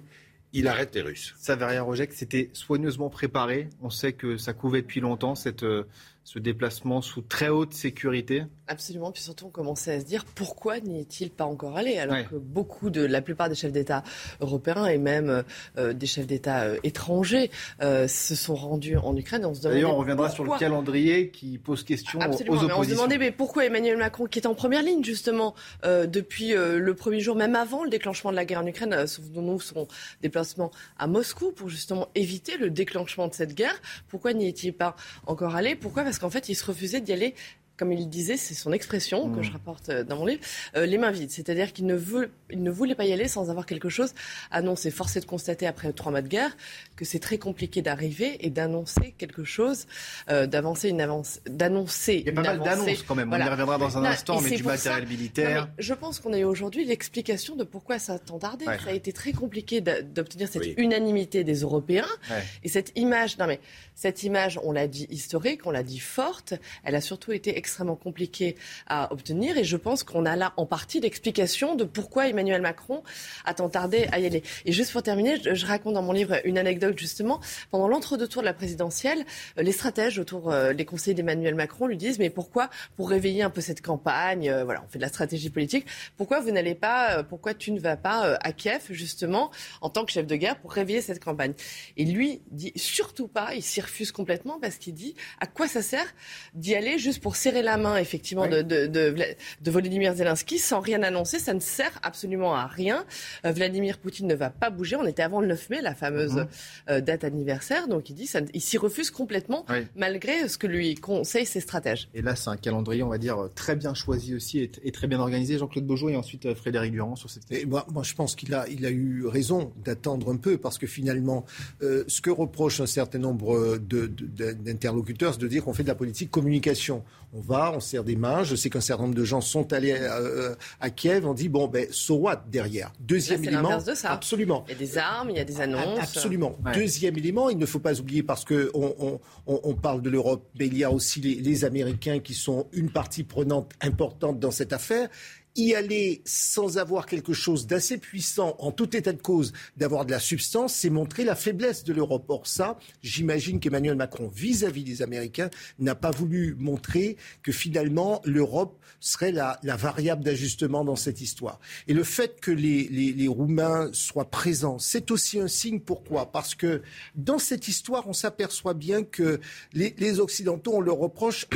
il 0.53 0.69
arrête 0.69 0.95
les 0.95 1.03
Russes. 1.03 1.35
Saveria 1.39 1.83
Rojek, 1.83 2.13
c'était 2.13 2.49
soigneusement 2.53 3.11
préparé. 3.11 3.69
On 3.83 3.91
sait 3.91 4.13
que 4.13 4.39
ça 4.39 4.53
couvait 4.55 4.81
depuis 4.83 5.01
longtemps 5.01 5.35
cette, 5.35 5.65
euh, 5.65 5.85
ce 6.27 6.41
déplacement 6.41 7.03
sous 7.03 7.23
très 7.23 7.49
haute 7.49 7.73
sécurité. 7.73 8.43
Absolument. 8.67 9.13
Puis 9.13 9.23
surtout, 9.23 9.47
on 9.47 9.51
commençait 9.51 9.93
à 9.93 10.01
se 10.01 10.05
dire 10.05 10.25
pourquoi 10.25 10.81
n'y 10.81 10.99
est-il 10.99 11.31
pas 11.31 11.45
encore 11.45 11.77
allé 11.77 11.99
alors 11.99 12.17
ouais. 12.17 12.25
que 12.25 12.35
beaucoup 12.35 12.91
de 12.91 13.01
la 13.01 13.23
plupart 13.23 13.49
des 13.49 13.55
chefs 13.55 13.71
d'État 13.71 14.03
européens 14.41 14.87
et 14.87 14.99
même 14.99 15.45
euh, 15.79 15.93
des 15.93 16.07
chefs 16.07 16.27
d'État 16.27 16.65
euh, 16.65 16.79
étrangers 16.83 17.53
euh, 17.81 18.09
se 18.09 18.35
sont 18.35 18.57
rendus 18.57 18.97
en 18.97 19.17
Ukraine. 19.17 19.47
D'ailleurs, 19.63 19.95
on 19.95 19.99
reviendra 19.99 20.27
pourquoi. 20.27 20.45
sur 20.45 20.53
le 20.53 20.59
calendrier 20.59 21.31
qui 21.31 21.59
pose 21.59 21.85
question 21.85 22.19
Absolument, 22.19 22.57
aux, 22.57 22.59
aux 22.59 22.67
mais 22.67 22.73
oppositions. 22.73 22.81
On 22.81 23.05
se 23.05 23.09
demandait 23.09 23.19
mais 23.19 23.31
pourquoi 23.31 23.65
Emmanuel 23.65 23.97
Macron, 23.97 24.27
qui 24.27 24.41
est 24.41 24.49
en 24.49 24.55
première 24.57 24.83
ligne 24.83 25.05
justement 25.05 25.55
depuis 25.85 26.55
le 26.55 26.95
premier 26.95 27.21
jour, 27.21 27.37
même 27.37 27.55
avant 27.55 27.85
le 27.85 27.91
déclenchement 27.91 28.33
de 28.33 28.37
la 28.37 28.45
guerre 28.45 28.63
en 28.63 28.67
Ukraine, 28.67 29.07
souvenons-nous 29.07 29.61
son 29.61 29.87
déplacement 30.23 30.73
à 30.99 31.07
Moscou 31.07 31.53
pour 31.53 31.69
justement 31.69 32.09
éviter 32.17 32.57
le 32.57 32.71
déclenchement 32.71 33.29
de 33.29 33.35
cette 33.35 33.55
guerre. 33.55 33.81
Pourquoi 34.09 34.33
n'y 34.33 34.49
est-il 34.49 34.73
pas 34.73 34.97
encore 35.29 35.55
allé? 35.55 35.77
Pourquoi? 35.77 36.03
Parce 36.03 36.16
qu'en 36.19 36.31
fait, 36.31 36.49
il 36.49 36.55
se 36.55 36.65
refusait 36.65 37.01
d'y 37.01 37.13
aller 37.13 37.35
comme 37.77 37.93
il 37.93 38.09
disait, 38.09 38.37
c'est 38.37 38.55
son 38.55 38.73
expression 38.73 39.31
que 39.31 39.43
je 39.43 39.53
rapporte 39.53 39.91
dans 39.91 40.17
mon 40.17 40.27
livre, 40.27 40.41
euh, 40.77 40.87
les 40.87 40.99
mains 40.99 41.11
vides. 41.11 41.31
C'est-à-dire 41.31 41.73
qu'il 41.73 41.87
ne, 41.87 41.95
veut, 41.95 42.31
il 42.51 42.63
ne 42.63 42.71
voulait 42.71 42.95
pas 42.95 43.05
y 43.05 43.13
aller 43.13 43.29
sans 43.29 43.51
avoir 43.51 43.67
quelque 43.67 43.89
chose 43.89 44.15
annoncé. 44.51 44.91
Force 44.91 45.17
est 45.17 45.21
de 45.21 45.27
constater 45.27 45.67
après 45.67 45.93
trois 45.93 46.11
mois 46.11 46.23
de 46.23 46.29
guerre 46.29 46.57
que 46.97 47.05
c'est 47.05 47.19
très 47.19 47.39
compliqué 47.39 47.83
d'arriver 47.83 48.45
et 48.45 48.51
d'annoncer 48.51 49.15
quelque 49.19 49.45
chose, 49.45 49.87
euh, 50.31 50.47
d'avancer 50.47 50.89
une 50.89 51.01
avance, 51.01 51.41
d'annoncer. 51.47 52.15
Il 52.21 52.27
y 52.27 52.31
a 52.31 52.33
pas 52.33 52.43
mal 52.43 52.61
d'annonces 52.61 53.03
quand 53.03 53.15
même. 53.15 53.29
Voilà. 53.29 53.45
On 53.45 53.49
y 53.49 53.51
reviendra 53.51 53.79
dans 53.79 53.99
un 53.99 54.03
Là, 54.03 54.11
instant, 54.11 54.41
mais 54.41 54.51
du 54.51 54.63
matériel 54.63 55.05
ça, 55.05 55.09
militaire. 55.09 55.67
Non, 55.67 55.73
je 55.79 55.95
pense 55.95 56.21
qu'on 56.21 56.33
a 56.33 56.39
eu 56.39 56.45
aujourd'hui 56.45 56.85
l'explication 56.85 57.57
de 57.57 57.65
pourquoi 57.65 57.99
ça 57.99 58.15
a 58.15 58.19
tant 58.19 58.39
tardé. 58.39 58.67
Ouais. 58.67 58.79
Ça 58.79 58.91
a 58.91 58.93
été 58.93 59.13
très 59.13 59.33
compliqué 59.33 59.81
d'obtenir 59.81 60.49
cette 60.49 60.63
oui. 60.63 60.75
unanimité 60.77 61.45
des 61.45 61.61
Européens 61.61 62.07
ouais. 62.31 62.43
et 62.63 62.69
cette 62.69 62.93
image. 62.97 63.39
Non 63.39 63.47
mais 63.47 63.61
cette 63.95 64.23
image, 64.23 64.59
on 64.63 64.73
l'a 64.73 64.87
dit 64.87 65.07
historique, 65.11 65.67
on 65.67 65.71
l'a 65.71 65.83
dit 65.83 65.99
forte. 65.99 66.55
Elle 66.85 66.95
a 66.95 67.01
surtout 67.01 67.33
été 67.33 67.57
extrêmement 67.67 67.97
compliqué 67.97 68.55
à 68.87 69.13
obtenir. 69.13 69.59
Et 69.59 69.65
je 69.65 69.77
pense 69.77 70.05
qu'on 70.05 70.25
a 70.25 70.37
là 70.37 70.53
en 70.57 70.67
partie 70.67 71.01
l'explication 71.01 71.75
de 71.75 71.83
pourquoi 71.83 72.29
Emmanuel 72.29 72.63
Macron 72.63 73.03
a 73.45 73.55
tant 73.55 73.69
tardé 73.69 74.07
à 74.13 74.21
y 74.21 74.27
aller. 74.27 74.45
Et 74.67 74.73
juste 74.73 74.93
pour 74.93 75.03
terminer, 75.03 75.37
je, 75.43 75.67
raconte 75.67 75.95
dans 75.95 76.03
mon 76.03 76.13
livre 76.13 76.37
une 76.45 76.59
anecdote 76.59 76.97
justement. 76.97 77.41
Pendant 77.73 77.89
l'entre-deux 77.89 78.29
tours 78.29 78.43
de 78.43 78.47
la 78.47 78.55
présidentielle, 78.55 79.25
euh, 79.59 79.63
les 79.63 79.73
stratèges 79.73 80.21
autour 80.21 80.53
euh, 80.53 80.75
des 80.75 80.85
conseillers 80.85 81.15
d'Emmanuel 81.15 81.57
Macron 81.57 81.89
lui 81.89 81.97
disent 81.97 82.21
mais 82.21 82.31
pourquoi, 82.31 82.71
pour 82.95 83.11
réveiller 83.11 83.43
un 83.43 83.51
peu 83.51 83.61
cette 83.61 83.83
campagne, 83.83 84.49
euh, 84.49 84.63
voilà, 84.63 84.85
on 84.87 84.89
fait 84.89 84.99
de 84.99 85.03
la 85.03 85.09
stratégie 85.09 85.51
politique, 85.51 85.87
pourquoi 86.17 86.39
vous 86.39 86.53
n'allez 86.53 86.77
pas, 86.77 87.25
pourquoi 87.25 87.53
tu 87.53 87.73
ne 87.73 87.81
vas 87.81 87.97
pas 87.97 88.39
à 88.41 88.53
Kiev 88.53 88.85
justement 88.91 89.51
en 89.81 89.91
tant 89.91 90.05
que 90.05 90.13
chef 90.13 90.27
de 90.29 90.37
guerre 90.37 90.61
pour 90.61 90.73
réveiller 90.73 91.01
cette 91.01 91.23
campagne? 91.23 91.55
Et 91.97 92.05
lui 92.05 92.43
dit 92.53 92.73
surtout 92.77 93.27
pas, 93.27 93.55
il 93.57 93.63
s'y 93.63 93.81
refuse 93.81 94.13
complètement 94.13 94.61
parce 94.61 94.77
qu'il 94.77 94.95
dit 94.95 95.17
à 95.41 95.47
quoi 95.47 95.67
ça 95.67 95.83
sert 95.83 96.07
d'y 96.55 96.77
aller 96.77 96.99
juste 96.99 97.21
pour 97.21 97.35
serrer 97.35 97.56
la 97.63 97.77
main 97.77 97.97
effectivement 97.97 98.47
de, 98.47 98.63
de, 98.63 98.87
de, 98.87 99.71
Volodymyr 99.71 100.15
Zelensky 100.15 100.59
sans 100.59 100.81
rien 100.81 101.03
annoncer, 101.03 101.39
ça 101.39 101.55
ne 101.55 101.61
sert 101.61 101.99
absolument 102.03 102.55
à 102.55 102.67
rien. 102.67 103.05
Vladimir 103.45 103.99
Poutine 103.99 104.27
ne 104.27 104.35
va 104.35 104.51
pas 104.51 104.71
bouger. 104.71 104.97
On 104.97 105.07
était 105.07 105.23
avant 105.23 105.41
le 105.41 105.49
9 105.49 105.71
mai, 105.71 105.81
la 105.83 105.95
fameuse 105.95 106.47
mhm. 106.89 107.01
date 107.01 107.25
anniversaire, 107.25 107.89
donc 107.89 108.11
il 108.11 108.15
dit 108.15 108.27
ça, 108.27 108.41
il 108.55 108.61
s'y 108.61 108.79
refuse 108.79 109.11
complètement 109.11 109.65
malgré 109.95 110.49
ce 110.49 110.59
que 110.59 110.67
lui 110.67 110.95
conseillent 110.95 111.47
ses 111.47 111.61
stratèges. 111.61 112.09
Et 112.15 112.23
là, 112.23 112.37
c'est 112.37 112.51
un 112.51 112.57
calendrier, 112.57 113.03
on 113.03 113.09
va 113.09 113.19
dire, 113.19 113.49
très 113.55 113.77
bien 113.77 113.95
choisi 113.95 114.35
aussi 114.35 114.71
et, 114.83 114.93
très 114.93 115.07
bien 115.07 115.21
organisé. 115.21 115.59
Jean-Claude 115.59 115.87
Beaujour 115.87 116.11
et 116.11 116.17
ensuite 116.17 116.47
euh, 116.47 116.55
Frédéric 116.55 116.93
Durand 116.93 117.17
sur 117.17 117.31
cette 117.31 117.45
question. 117.45 117.69
moi, 117.69 117.87
moi, 117.93 118.03
je 118.03 118.15
pense 118.15 118.35
qu'il 118.35 118.55
a, 118.55 118.69
il 118.69 118.87
a 118.87 118.91
eu 118.91 119.27
raison 119.27 119.73
d'attendre 119.85 120.33
un 120.33 120.37
peu 120.37 120.59
parce 120.59 120.79
que 120.79 120.87
finalement, 120.87 121.45
euh, 121.83 122.05
ce 122.09 122.21
que 122.21 122.31
reproche 122.31 122.81
un 122.81 122.87
certain 122.87 123.19
nombre 123.19 123.79
d'interlocuteurs, 123.79 125.35
c'est 125.35 125.41
de 125.41 125.49
dire 125.49 125.65
qu'on 125.65 125.75
fait 125.75 125.83
de 125.83 125.89
la 125.89 125.95
politique 125.95 126.31
communication. 126.31 127.05
On 127.35 127.41
va, 127.47 127.73
on 127.75 127.81
serre 127.81 128.05
des 128.05 128.17
mains. 128.17 128.43
Je 128.43 128.57
sais 128.57 128.71
qu'un 128.71 128.81
certain 128.81 129.05
nombre 129.05 129.15
de 129.15 129.25
gens 129.25 129.41
sont 129.41 129.73
allés 129.73 129.97
euh, 129.99 130.55
à 130.81 130.91
Kiev. 130.91 131.27
On 131.27 131.35
dit 131.35 131.49
bon, 131.49 131.69
ben, 131.69 131.87
so 131.91 132.17
what 132.17 132.45
derrière? 132.49 132.93
Deuxième 133.01 133.43
élément, 133.45 133.79
de 133.79 133.95
ça. 133.95 134.13
absolument. 134.13 134.65
Il 134.69 134.73
y 134.73 134.75
a 134.75 134.79
des 134.79 134.99
armes, 134.99 135.31
il 135.31 135.37
y 135.37 135.41
a 135.41 135.45
des 135.45 135.61
annonces. 135.61 136.01
Absolument. 136.01 136.57
Deuxième 136.75 137.17
élément, 137.17 137.49
il 137.49 137.59
ne 137.59 137.67
faut 137.67 137.79
pas 137.79 137.99
oublier 138.01 138.23
parce 138.23 138.45
que 138.45 138.71
on, 138.75 139.75
parle 139.75 140.03
de 140.03 140.11
l'Europe, 140.11 140.49
mais 140.59 140.67
il 140.67 140.77
y 140.77 140.85
a 140.85 140.91
aussi 140.91 141.21
les 141.21 141.65
Américains 141.65 142.19
qui 142.19 142.35
sont 142.35 142.67
une 142.73 142.91
partie 142.91 143.25
prenante 143.25 143.73
importante 143.81 144.41
dans 144.41 144.51
cette 144.51 144.73
affaire 144.73 145.09
y 145.57 145.75
aller 145.75 146.23
sans 146.25 146.79
avoir 146.79 147.07
quelque 147.07 147.33
chose 147.33 147.67
d'assez 147.67 147.99
puissant, 147.99 148.57
en 148.59 148.71
tout 148.71 148.97
état 148.97 149.13
de 149.13 149.21
cause, 149.21 149.53
d'avoir 149.77 150.05
de 150.05 150.11
la 150.11 150.21
substance, 150.21 150.75
c'est 150.75 150.91
montrer 150.91 151.25
la 151.25 151.35
faiblesse 151.35 151.85
de 151.85 151.93
l'Europe. 151.93 152.27
Or 152.29 152.47
ça, 152.47 152.79
j'imagine 153.03 153.59
qu'Emmanuel 153.59 153.97
Macron, 153.97 154.29
vis-à-vis 154.29 154.85
des 154.85 155.03
Américains, 155.03 155.51
n'a 155.79 155.95
pas 155.95 156.11
voulu 156.11 156.55
montrer 156.59 157.17
que 157.43 157.53
finalement 157.53 158.21
l'Europe 158.25 158.79
serait 159.01 159.33
la, 159.33 159.59
variable 159.63 160.25
d'ajustement 160.25 160.85
dans 160.85 160.97
cette 160.97 161.21
histoire. 161.21 161.61
Et 161.89 161.95
le 161.95 162.05
fait 162.05 162.41
que 162.41 162.51
les, 162.51 163.27
Roumains 163.27 163.91
soient 163.93 164.31
présents, 164.31 164.79
c'est 164.79 165.11
aussi 165.11 165.41
un 165.41 165.49
signe. 165.49 165.81
Pourquoi? 165.81 166.31
Parce 166.31 166.55
que 166.55 166.83
dans 167.17 167.39
cette 167.39 167.67
histoire, 167.69 168.09
on 168.09 168.13
s'aperçoit 168.13 168.75
bien 168.75 169.03
que 169.03 169.41
les, 169.73 169.95
les 169.99 170.21
Occidentaux, 170.21 170.75
on 170.75 170.81
leur 170.81 170.97
reproche 170.97 171.47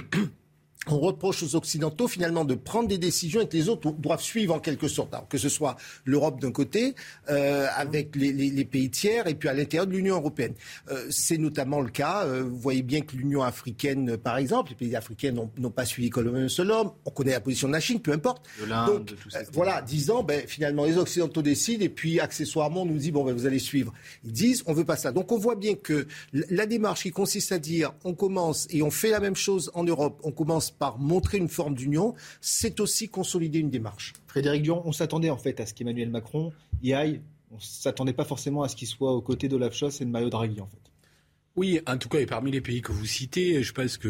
on 0.86 0.98
reproche 0.98 1.42
aux 1.42 1.56
Occidentaux 1.56 2.08
finalement 2.08 2.44
de 2.44 2.54
prendre 2.54 2.88
des 2.88 2.96
décisions 2.96 3.42
et 3.42 3.48
que 3.48 3.56
les 3.56 3.68
autres 3.68 3.92
doivent 3.92 4.22
suivre 4.22 4.54
en 4.54 4.60
quelque 4.60 4.88
sorte. 4.88 5.14
que 5.28 5.36
ce 5.36 5.48
soit 5.48 5.76
l'Europe 6.04 6.40
d'un 6.40 6.52
côté, 6.52 6.94
euh, 7.28 7.66
avec 7.76 8.16
les, 8.16 8.64
pays 8.64 8.90
tiers, 8.90 9.26
et 9.26 9.34
puis 9.34 9.48
à 9.48 9.52
l'intérieur 9.52 9.86
de 9.86 9.92
l'Union 9.92 10.16
européenne. 10.16 10.54
Euh, 10.90 11.06
c'est 11.10 11.36
notamment 11.36 11.80
le 11.80 11.90
cas. 11.90 12.24
Euh, 12.24 12.42
vous 12.44 12.56
voyez 12.56 12.82
bien 12.82 13.02
que 13.02 13.16
l'Union 13.16 13.42
africaine, 13.42 14.16
par 14.16 14.38
exemple, 14.38 14.70
les 14.70 14.76
pays 14.76 14.96
africains 14.96 15.32
n'ont 15.32 15.70
pas 15.70 15.84
suivi 15.84 16.08
comme 16.08 16.34
un 16.34 16.48
seul 16.48 16.70
homme. 16.70 16.92
On 17.04 17.10
connaît 17.10 17.32
la 17.32 17.40
position 17.40 17.68
de 17.68 17.74
la 17.74 17.80
Chine, 17.80 18.00
peu 18.00 18.12
importe. 18.12 18.46
Donc, 18.86 19.12
voilà, 19.52 19.82
disant, 19.82 20.22
ben, 20.22 20.46
finalement, 20.46 20.84
les 20.86 20.96
Occidentaux 20.96 21.42
décident, 21.42 21.84
et 21.84 21.88
puis 21.88 22.20
accessoirement, 22.20 22.82
on 22.82 22.86
nous 22.86 22.98
dit, 22.98 23.10
bon, 23.10 23.24
ben, 23.24 23.34
vous 23.34 23.46
allez 23.46 23.58
suivre. 23.58 23.92
Ils 24.24 24.32
disent, 24.32 24.62
on 24.66 24.72
veut 24.72 24.84
pas 24.84 24.96
ça. 24.96 25.12
Donc 25.12 25.32
on 25.32 25.38
voit 25.38 25.56
bien 25.56 25.74
que 25.74 26.06
la 26.32 26.66
démarche 26.66 27.02
qui 27.02 27.10
consiste 27.10 27.52
à 27.52 27.58
dire, 27.58 27.92
on 28.04 28.14
commence 28.14 28.66
et 28.70 28.82
on 28.82 28.90
fait 28.90 29.10
la 29.10 29.20
même 29.20 29.36
chose 29.36 29.70
en 29.74 29.84
Europe, 29.84 30.20
on 30.22 30.32
commence 30.32 30.69
par 30.78 30.98
montrer 30.98 31.38
une 31.38 31.48
forme 31.48 31.74
d'union, 31.74 32.14
c'est 32.40 32.80
aussi 32.80 33.08
consolider 33.08 33.58
une 33.58 33.70
démarche. 33.70 34.12
Frédéric 34.26 34.62
Dion, 34.62 34.82
on 34.84 34.92
s'attendait 34.92 35.30
en 35.30 35.36
fait 35.36 35.60
à 35.60 35.66
ce 35.66 35.74
qu'Emmanuel 35.74 36.10
Macron 36.10 36.52
y 36.82 36.92
aille. 36.92 37.20
On 37.52 37.56
ne 37.56 37.60
s'attendait 37.60 38.12
pas 38.12 38.24
forcément 38.24 38.62
à 38.62 38.68
ce 38.68 38.76
qu'il 38.76 38.88
soit 38.88 39.12
aux 39.12 39.22
côtés 39.22 39.48
d'Olaf 39.48 39.74
Scholz 39.74 40.00
et 40.00 40.04
de 40.04 40.10
Mario 40.10 40.30
Draghi 40.30 40.60
en 40.60 40.66
fait. 40.66 40.89
Oui, 41.56 41.80
en 41.88 41.98
tout 41.98 42.08
cas, 42.08 42.20
et 42.20 42.26
parmi 42.26 42.52
les 42.52 42.60
pays 42.60 42.80
que 42.80 42.92
vous 42.92 43.04
citez, 43.04 43.64
je 43.64 43.72
pense 43.72 43.96
que 43.96 44.08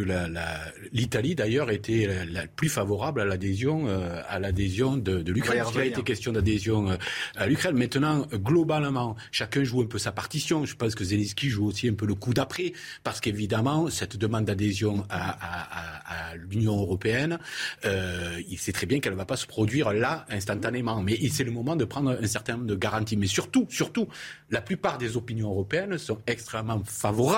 l'Italie, 0.93 1.35
d'ailleurs, 1.35 1.71
était 1.71 2.27
la, 2.27 2.47
plus 2.47 2.69
favorable 2.69 3.23
à 3.23 3.25
l'adhésion 3.25 3.89
euh, 3.89 4.21
à 4.29 4.39
l'adhésion 4.39 4.99
de, 4.99 5.23
de 5.23 5.33
l'Ukraine. 5.33 5.65
Il 5.75 5.81
a 5.81 5.85
été 5.87 6.03
question 6.03 6.33
d'adhésion 6.33 6.91
euh, 6.91 6.97
à 7.37 7.47
l'Ukraine. 7.47 7.77
Maintenant, 7.77 8.27
globalement, 8.35 9.17
chacun 9.33 9.65
joue 9.65 9.81
un 9.81 9.87
peu 9.87 9.97
sa 9.97 10.13
partition. 10.13 10.67
Je 10.67 10.77
pense 10.77 10.95
que 10.95 11.03
Zelensky 11.03 11.49
joue 11.49 11.65
aussi 11.65 11.89
un 11.89 11.95
peu 11.95 12.05
le 12.05 12.15
coup 12.15 12.35
d'après, 12.35 12.75
parce 13.05 13.21
qu'évidemment, 13.21 13.89
cette 13.89 14.19
demande 14.19 14.45
d'adhésion 14.45 15.07
à, 15.09 15.31
à, 15.31 16.33
à, 16.33 16.37
l'Union 16.37 16.77
européenne, 16.77 17.39
euh, 17.87 18.39
il 18.51 18.59
sait 18.59 18.73
très 18.73 18.87
bien 18.87 19.01
qu'elle 19.01 19.15
ne 19.15 19.19
va 19.19 19.25
pas 19.25 19.39
se 19.39 19.47
produire 19.47 19.95
là 19.95 20.27
instantanément. 20.29 21.01
Mais 21.03 21.19
c'est 21.31 21.45
le 21.45 21.53
moment 21.53 21.75
de 21.75 21.87
prendre 21.87 22.19
un 22.23 22.27
certain 22.27 22.53
nombre 22.59 22.67
de 22.67 22.77
garanties. 22.77 23.17
Mais 23.17 23.27
surtout, 23.27 23.67
surtout, 23.71 24.09
la 24.51 24.61
plupart 24.61 24.99
des 24.99 25.17
opinions 25.17 25.49
européennes 25.49 25.97
sont 25.97 26.19
extrêmement 26.27 26.83
favorables 26.85 27.30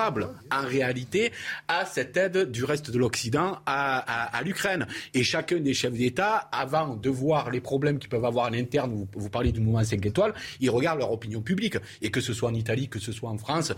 en 0.51 0.65
réalité 0.65 1.31
à 1.67 1.85
cette 1.85 2.17
aide 2.17 2.51
du 2.51 2.63
reste 2.63 2.91
de 2.91 2.97
l'Occident 2.97 3.59
à, 3.65 4.41
l'Ukraine. 4.43 4.87
Et 5.13 5.23
chacun 5.23 5.59
des 5.59 5.73
chefs 5.73 5.93
d'État, 5.93 6.49
avant 6.51 6.95
de 6.95 7.09
voir 7.09 7.51
les 7.51 7.61
problèmes 7.61 7.99
qu'ils 7.99 8.09
peuvent 8.09 8.25
avoir 8.25 8.49
en 8.49 8.53
interne, 8.53 8.93
vous, 8.93 9.07
vous 9.13 9.29
parlez 9.29 9.51
du 9.51 9.59
mouvement 9.59 9.83
5 9.83 10.05
étoiles, 10.05 10.33
ils 10.59 10.69
regardent 10.69 10.99
leur 10.99 11.11
opinion 11.11 11.41
publique. 11.41 11.77
Et 12.01 12.11
que 12.11 12.21
ce 12.21 12.33
soit 12.33 12.49
en 12.49 12.53
Italie, 12.53 12.89
que 12.89 12.99
ce 12.99 13.11
soit 13.11 13.29
en 13.29 13.37
France, 13.37 13.73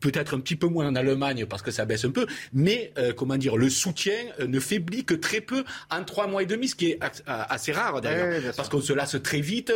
peut-être 0.00 0.34
un 0.34 0.40
petit 0.40 0.56
peu 0.56 0.66
moins 0.66 0.88
en 0.88 0.94
Allemagne 0.94 1.46
parce 1.46 1.62
que 1.62 1.70
ça 1.70 1.84
baisse 1.84 2.04
un 2.04 2.10
peu, 2.10 2.26
mais 2.52 2.92
euh, 2.98 3.12
comment 3.12 3.36
dire, 3.36 3.56
le 3.56 3.70
soutien 3.70 4.14
euh, 4.40 4.46
ne 4.46 4.60
faiblit 4.60 5.04
que 5.04 5.14
très 5.14 5.40
peu 5.40 5.64
en 5.90 6.04
trois 6.04 6.26
mois 6.26 6.42
et 6.42 6.46
demi, 6.46 6.68
ce 6.68 6.74
qui 6.74 6.90
est 6.90 6.98
assez 7.26 7.72
rare 7.72 8.00
d'ailleurs, 8.00 8.54
parce 8.56 8.68
qu'on 8.68 8.80
se 8.80 8.92
lasse 8.92 9.16
très 9.22 9.40
vite, 9.40 9.72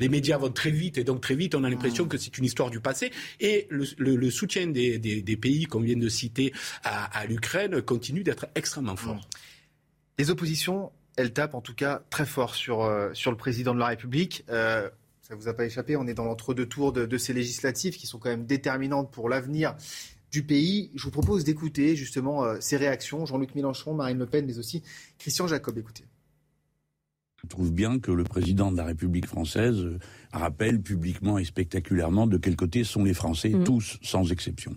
les 0.00 0.08
médias 0.08 0.38
vont 0.38 0.50
très 0.50 0.70
vite 0.70 0.98
et 0.98 1.04
donc 1.04 1.20
très 1.20 1.34
vite 1.34 1.54
on 1.54 1.64
a 1.64 1.70
l'impression 1.70 2.04
ah. 2.06 2.10
que 2.10 2.18
c'est 2.18 2.36
une 2.38 2.44
histoire 2.44 2.70
du 2.70 2.80
passé 2.80 3.10
et 3.40 3.66
le 3.70 4.30
soutien 4.30 4.66
des, 4.66 4.98
des, 5.02 5.36
pays 5.36 5.66
qu'on 5.66 5.80
vient 5.80 5.96
de 5.96 6.08
citer 6.08 6.52
à, 6.84 7.26
l'Ukraine 7.26 7.82
continuent 7.82 8.22
d'être 8.22 8.46
extrêmement 8.54 8.96
forts. 8.96 9.16
Mm. 9.16 9.20
Les 10.18 10.30
oppositions, 10.30 10.92
elles 11.16 11.32
tapent 11.32 11.54
en 11.54 11.60
tout 11.60 11.74
cas 11.74 12.02
très 12.10 12.26
fort 12.26 12.54
sur, 12.54 12.82
euh, 12.82 13.10
sur 13.12 13.30
le 13.30 13.36
président 13.36 13.74
de 13.74 13.78
la 13.78 13.86
République. 13.86 14.44
Euh, 14.50 14.88
ça 15.22 15.34
ne 15.34 15.40
vous 15.40 15.48
a 15.48 15.54
pas 15.54 15.64
échappé, 15.64 15.96
on 15.96 16.06
est 16.06 16.14
dans 16.14 16.24
l'entre-deux 16.24 16.66
tours 16.66 16.92
de, 16.92 17.18
ces 17.18 17.32
législatives 17.32 17.96
qui 17.96 18.06
sont 18.06 18.18
quand 18.18 18.28
même 18.28 18.44
déterminantes 18.44 19.10
pour 19.10 19.28
l'avenir 19.28 19.74
du 20.30 20.42
pays. 20.42 20.90
Je 20.94 21.04
vous 21.04 21.10
propose 21.10 21.44
d'écouter 21.44 21.96
justement 21.96 22.44
euh, 22.44 22.56
ces 22.60 22.76
réactions. 22.76 23.24
Jean-Luc 23.26 23.54
Mélenchon, 23.54 23.94
Marine 23.94 24.18
Le 24.18 24.26
Pen, 24.26 24.46
mais 24.46 24.58
aussi 24.58 24.82
Christian 25.18 25.46
Jacob. 25.46 25.78
Écoutez. 25.78 26.04
Je 27.44 27.48
trouve 27.48 27.72
bien 27.72 27.98
que 27.98 28.12
le 28.12 28.22
président 28.22 28.70
de 28.70 28.76
la 28.76 28.84
République 28.84 29.26
française 29.26 29.84
rappelle 30.32 30.80
publiquement 30.80 31.38
et 31.38 31.44
spectaculairement 31.44 32.28
de 32.28 32.36
quel 32.36 32.54
côté 32.54 32.84
sont 32.84 33.02
les 33.02 33.14
Français, 33.14 33.48
mm. 33.48 33.64
tous 33.64 33.98
sans 34.00 34.30
exception. 34.30 34.76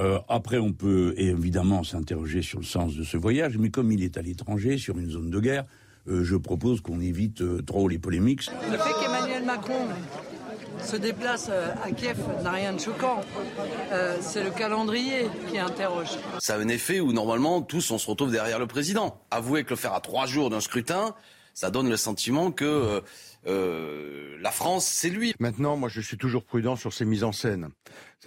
Euh, 0.00 0.18
après, 0.28 0.58
on 0.58 0.72
peut 0.72 1.14
évidemment 1.16 1.84
s'interroger 1.84 2.42
sur 2.42 2.58
le 2.58 2.64
sens 2.64 2.96
de 2.96 3.04
ce 3.04 3.16
voyage, 3.16 3.58
mais 3.58 3.70
comme 3.70 3.92
il 3.92 4.02
est 4.02 4.16
à 4.16 4.22
l'étranger, 4.22 4.76
sur 4.76 4.98
une 4.98 5.08
zone 5.08 5.30
de 5.30 5.38
guerre, 5.38 5.66
euh, 6.08 6.24
je 6.24 6.34
propose 6.34 6.80
qu'on 6.80 7.00
évite 7.00 7.42
euh, 7.42 7.62
trop 7.62 7.86
les 7.86 8.00
polémiques. 8.00 8.50
Le 8.72 8.76
fait 8.76 8.92
qu'Emmanuel 9.00 9.44
Macron 9.44 9.86
se 10.82 10.96
déplace 10.96 11.48
à 11.48 11.92
Kiev 11.92 12.18
n'a 12.42 12.50
rien 12.50 12.72
de 12.72 12.80
choquant. 12.80 13.20
c'est 14.20 14.42
le 14.42 14.50
calendrier 14.50 15.28
qui 15.48 15.58
interroge. 15.58 16.08
Ça 16.40 16.56
a 16.56 16.58
un 16.58 16.66
effet 16.66 16.98
où 16.98 17.12
normalement 17.12 17.62
tous 17.62 17.92
on 17.92 17.98
se 17.98 18.10
retrouve 18.10 18.32
derrière 18.32 18.58
le 18.58 18.66
président. 18.66 19.22
Avouez 19.30 19.62
que 19.62 19.70
le 19.70 19.76
faire 19.76 19.94
à 19.94 20.00
trois 20.00 20.26
jours 20.26 20.50
d'un 20.50 20.60
scrutin, 20.60 21.14
ça 21.54 21.70
donne 21.70 21.88
le 21.88 21.96
sentiment 21.96 22.50
que 22.50 23.02
euh, 23.46 24.36
la 24.40 24.50
France, 24.50 24.86
c'est 24.86 25.10
lui. 25.10 25.34
Maintenant, 25.38 25.76
moi, 25.76 25.88
je 25.88 26.00
suis 26.00 26.16
toujours 26.16 26.44
prudent 26.44 26.76
sur 26.76 26.92
ces 26.92 27.04
mises 27.04 27.24
en 27.24 27.32
scène. 27.32 27.68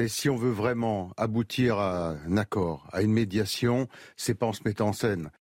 Si 0.08 0.30
on 0.30 0.36
veut 0.36 0.52
vraiment 0.52 1.12
aboutir 1.18 1.80
à 1.80 2.16
un 2.28 2.38
accord, 2.38 2.88
à 2.92 3.02
une 3.02 3.12
médiation, 3.12 3.88
c'est 4.16 4.36
pas 4.36 4.46
en 4.46 4.54
se 4.54 4.62
mettant 4.64 4.90
en 4.90 4.94
scène. 4.94 5.32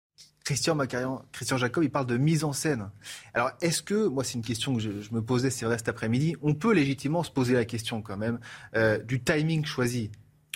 Christian 0.45 0.77
Macarian, 0.77 1.23
Christian 1.33 1.59
Jacob, 1.59 1.83
il 1.83 1.91
parle 1.91 2.07
de 2.07 2.17
mise 2.17 2.45
en 2.45 2.53
scène. 2.53 2.89
Alors, 3.35 3.51
est-ce 3.61 3.83
que, 3.83 4.07
moi, 4.07 4.23
c'est 4.23 4.35
une 4.35 4.45
question 4.45 4.77
que 4.77 4.81
je, 4.81 5.13
me 5.13 5.21
posais, 5.21 5.51
c'est 5.51 5.67
vrai, 5.67 5.77
cet 5.77 5.89
après-midi, 5.89 6.37
on 6.41 6.55
peut 6.55 6.73
légitimement 6.73 7.25
se 7.25 7.33
poser 7.33 7.55
la 7.55 7.65
question 7.65 8.01
quand 8.01 8.17
même 8.17 8.39
euh, 8.77 8.99
du 8.99 9.23
timing 9.23 9.65
choisi. 9.65 10.11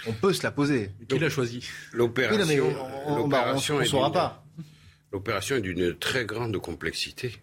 On 0.06 0.12
peut 0.12 0.32
se 0.32 0.42
la 0.44 0.50
poser. 0.50 0.92
Qui 1.08 1.18
l'a 1.18 1.28
choisi? 1.28 1.68
L'opération. 1.92 2.72
on 3.06 3.80
ne 3.80 3.84
saura 3.84 4.12
pas. 4.12 4.44
L'opération 5.12 5.56
est 5.56 5.60
d'une 5.60 5.96
très 5.96 6.24
grande 6.24 6.56
complexité. 6.58 7.34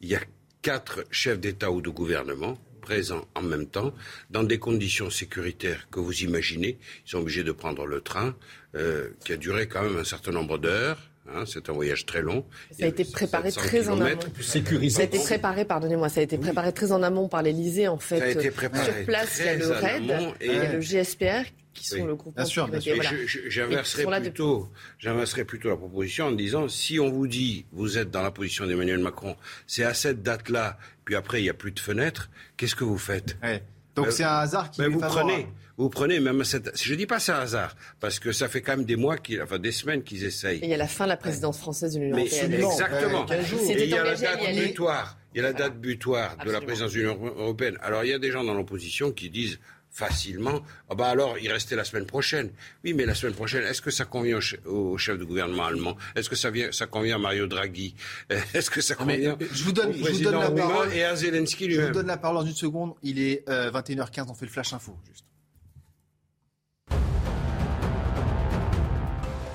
Il 0.00 0.08
y 0.08 0.16
a 0.16 0.20
quatre 0.62 1.04
chefs 1.10 1.38
d'État 1.38 1.70
ou 1.70 1.80
de 1.80 1.90
gouvernement 1.90 2.58
présents 2.82 3.26
en 3.34 3.42
même 3.42 3.66
temps, 3.66 3.94
dans 4.30 4.42
des 4.42 4.58
conditions 4.58 5.08
sécuritaires 5.08 5.88
que 5.90 6.00
vous 6.00 6.22
imaginez. 6.24 6.78
Ils 7.06 7.10
sont 7.10 7.18
obligés 7.20 7.44
de 7.44 7.52
prendre 7.52 7.86
le 7.86 8.00
train, 8.00 8.36
euh, 8.74 9.10
qui 9.24 9.32
a 9.32 9.36
duré 9.36 9.68
quand 9.68 9.82
même 9.82 9.96
un 9.96 10.04
certain 10.04 10.32
nombre 10.32 10.58
d'heures, 10.58 10.98
Hein, 11.28 11.44
c'est 11.46 11.70
un 11.70 11.72
voyage 11.72 12.04
très 12.04 12.20
long. 12.20 12.44
Ça 12.76 12.84
a 12.84 12.88
été 12.88 13.04
préparé 13.04 13.52
très 13.52 13.88
en 13.88 14.00
amont. 14.00 14.18
Sécurisé. 14.40 14.96
Ça 14.96 15.02
a 15.02 15.04
été 15.04 15.18
préparé, 15.18 15.64
pardonnez-moi, 15.64 16.08
ça 16.08 16.20
a 16.20 16.22
été 16.24 16.36
préparé 16.36 16.72
très 16.72 16.90
en 16.90 17.02
amont 17.02 17.28
par 17.28 17.42
l'Elysée, 17.42 17.88
en 17.88 17.98
fait. 17.98 18.18
Ça 18.18 18.24
a 18.24 18.28
été 18.28 18.50
préparé 18.50 18.84
Sur 18.84 19.04
place, 19.04 19.38
il 19.38 19.46
y 19.46 19.48
a 19.48 19.56
le 19.56 19.68
RAID, 19.70 20.10
et... 20.40 20.46
il 20.46 20.52
y 20.52 20.56
a 20.56 20.72
le 20.72 20.80
GSPR 20.80 21.44
qui 21.74 21.86
sont 21.86 21.96
oui. 21.96 22.06
le 22.06 22.14
groupe 22.16 22.36
bien 22.36 22.44
sûr, 22.44 22.68
bien 22.68 22.80
sûr. 22.80 22.94
Voilà. 22.94 23.10
J'inverserais 23.48 24.20
plutôt, 24.20 24.70
de... 25.02 25.42
plutôt 25.44 25.68
la 25.70 25.76
proposition 25.76 26.26
en 26.26 26.32
disant 26.32 26.68
si 26.68 27.00
on 27.00 27.10
vous 27.10 27.26
dit 27.26 27.64
vous 27.72 27.98
êtes 27.98 28.10
dans 28.10 28.22
la 28.22 28.30
position 28.30 28.66
d'Emmanuel 28.66 28.98
Macron, 28.98 29.36
c'est 29.66 29.84
à 29.84 29.94
cette 29.94 30.22
date-là, 30.22 30.78
puis 31.04 31.14
après 31.14 31.40
il 31.40 31.44
n'y 31.44 31.50
a 31.50 31.54
plus 31.54 31.72
de 31.72 31.80
fenêtre, 31.80 32.30
qu'est-ce 32.56 32.74
que 32.74 32.84
vous 32.84 32.98
faites? 32.98 33.36
Ouais. 33.42 33.62
Donc 33.94 34.08
euh, 34.08 34.10
c'est 34.10 34.24
un 34.24 34.38
hasard 34.38 34.70
qui 34.70 34.80
ben 34.80 34.90
vous 34.90 35.00
prenez, 35.00 35.46
vous 35.82 35.90
prenez 35.90 36.20
même 36.20 36.44
cette. 36.44 36.70
Je 36.80 36.94
dis 36.94 37.06
pas 37.06 37.18
c'est 37.18 37.32
un 37.32 37.40
hasard 37.40 37.74
parce 37.98 38.18
que 38.18 38.32
ça 38.32 38.48
fait 38.48 38.62
quand 38.62 38.76
même 38.76 38.86
des 38.86 38.96
mois, 38.96 39.16
enfin 39.42 39.58
des 39.58 39.72
semaines 39.72 40.02
qu'ils 40.02 40.24
essayent. 40.24 40.60
Et 40.60 40.64
il 40.64 40.70
y 40.70 40.74
a 40.74 40.78
la 40.78 40.86
fin 40.86 41.04
de 41.04 41.10
la 41.10 41.16
présidence 41.16 41.58
française 41.58 41.94
de 41.94 42.00
l'Union 42.00 42.16
européenne. 42.16 42.54
Exactement. 42.54 43.26
Ouais, 43.26 43.40
et 43.40 43.82
il 43.82 43.90
y 43.90 43.94
a 43.94 44.04
la 44.04 44.14
date 44.14 44.54
butoir. 44.54 45.18
Il 45.34 45.38
y 45.38 45.40
a 45.40 45.42
la 45.44 45.52
date 45.52 45.80
butoir 45.80 46.36
de 46.44 46.50
la 46.50 46.60
présidence 46.60 46.92
de 46.92 46.98
l'Union 46.98 47.18
européenne. 47.20 47.78
Alors 47.82 48.04
il 48.04 48.10
y 48.10 48.12
a 48.12 48.18
des 48.18 48.30
gens 48.30 48.44
dans 48.44 48.54
l'opposition 48.54 49.10
qui 49.10 49.28
disent 49.28 49.58
facilement, 49.90 50.62
oh 50.88 50.94
bah 50.94 51.08
alors 51.08 51.36
il 51.38 51.50
restait 51.52 51.76
la 51.76 51.84
semaine 51.84 52.06
prochaine. 52.06 52.50
Oui, 52.84 52.94
mais 52.94 53.04
la 53.04 53.14
semaine 53.14 53.34
prochaine, 53.34 53.64
est-ce 53.64 53.82
que 53.82 53.90
ça 53.90 54.04
convient 54.04 54.38
au, 54.38 54.40
chef, 54.40 54.60
au 54.66 54.96
chef 54.96 55.18
de 55.18 55.24
gouvernement 55.24 55.64
allemand? 55.66 55.96
Est-ce 56.14 56.30
que 56.30 56.36
ça, 56.36 56.50
vient, 56.50 56.70
ça 56.72 56.86
convient 56.86 57.16
à 57.16 57.18
Mario 57.18 57.46
Draghi? 57.46 57.94
Est-ce 58.54 58.70
que 58.70 58.80
ça 58.80 58.94
convient 58.94 59.36
mais, 59.38 59.46
je 59.52 59.64
vous 59.64 59.72
donne, 59.72 59.90
au 59.90 59.92
je 59.92 60.12
vous 60.12 60.22
donne 60.22 60.40
la 60.40 60.50
parole 60.50 60.92
et 60.94 61.02
à 61.02 61.16
Zelensky 61.16 61.66
lui-même 61.66 61.82
Je 61.82 61.88
vous 61.88 61.94
donne 61.94 62.06
la 62.06 62.16
parole 62.16 62.38
dans 62.38 62.46
une 62.46 62.54
seconde. 62.54 62.94
Il 63.02 63.20
est 63.20 63.46
euh, 63.48 63.70
21h15, 63.70 64.26
on 64.28 64.34
fait 64.34 64.46
le 64.46 64.52
flash 64.52 64.72
info. 64.72 64.96
Juste. 65.10 65.24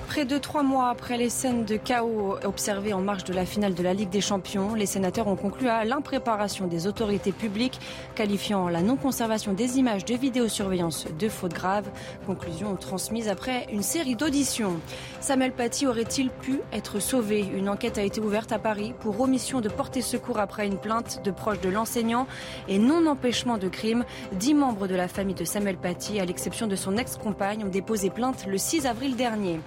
Près 0.08 0.24
de 0.24 0.38
trois 0.38 0.62
mois 0.62 0.88
après 0.88 1.18
les 1.18 1.28
scènes 1.28 1.66
de 1.66 1.76
chaos 1.76 2.38
observées 2.42 2.94
en 2.94 3.02
marge 3.02 3.24
de 3.24 3.34
la 3.34 3.44
finale 3.44 3.74
de 3.74 3.82
la 3.82 3.92
Ligue 3.92 4.08
des 4.08 4.22
Champions, 4.22 4.72
les 4.72 4.86
sénateurs 4.86 5.28
ont 5.28 5.36
conclu 5.36 5.68
à 5.68 5.84
l'impréparation 5.84 6.66
des 6.66 6.86
autorités 6.86 7.30
publiques, 7.30 7.78
qualifiant 8.14 8.70
la 8.70 8.80
non-conservation 8.80 9.52
des 9.52 9.78
images 9.78 10.06
de 10.06 10.14
vidéosurveillance 10.14 11.06
de 11.18 11.28
faute 11.28 11.52
grave. 11.52 11.90
Conclusion 12.26 12.74
transmise 12.76 13.28
après 13.28 13.66
une 13.70 13.82
série 13.82 14.16
d'auditions. 14.16 14.80
Samuel 15.20 15.52
Paty 15.52 15.86
aurait-il 15.86 16.30
pu 16.30 16.60
être 16.72 17.00
sauvé? 17.00 17.40
Une 17.40 17.68
enquête 17.68 17.98
a 17.98 18.02
été 18.02 18.22
ouverte 18.22 18.50
à 18.50 18.58
Paris 18.58 18.94
pour 19.00 19.20
omission 19.20 19.60
de 19.60 19.68
porter 19.68 20.00
secours 20.00 20.40
après 20.40 20.66
une 20.66 20.78
plainte 20.78 21.20
de 21.22 21.30
proches 21.30 21.60
de 21.60 21.68
l'enseignant 21.68 22.26
et 22.66 22.78
non-empêchement 22.78 23.58
de 23.58 23.68
crime. 23.68 24.06
Dix 24.32 24.54
membres 24.54 24.88
de 24.88 24.94
la 24.94 25.06
famille 25.06 25.34
de 25.34 25.44
Samuel 25.44 25.76
Paty, 25.76 26.18
à 26.18 26.24
l'exception 26.24 26.66
de 26.66 26.76
son 26.76 26.96
ex-compagne, 26.96 27.62
ont 27.62 27.68
déposé 27.68 28.08
plainte 28.08 28.46
le 28.46 28.56
6 28.56 28.86
avril 28.86 29.14
dernier. 29.14 29.60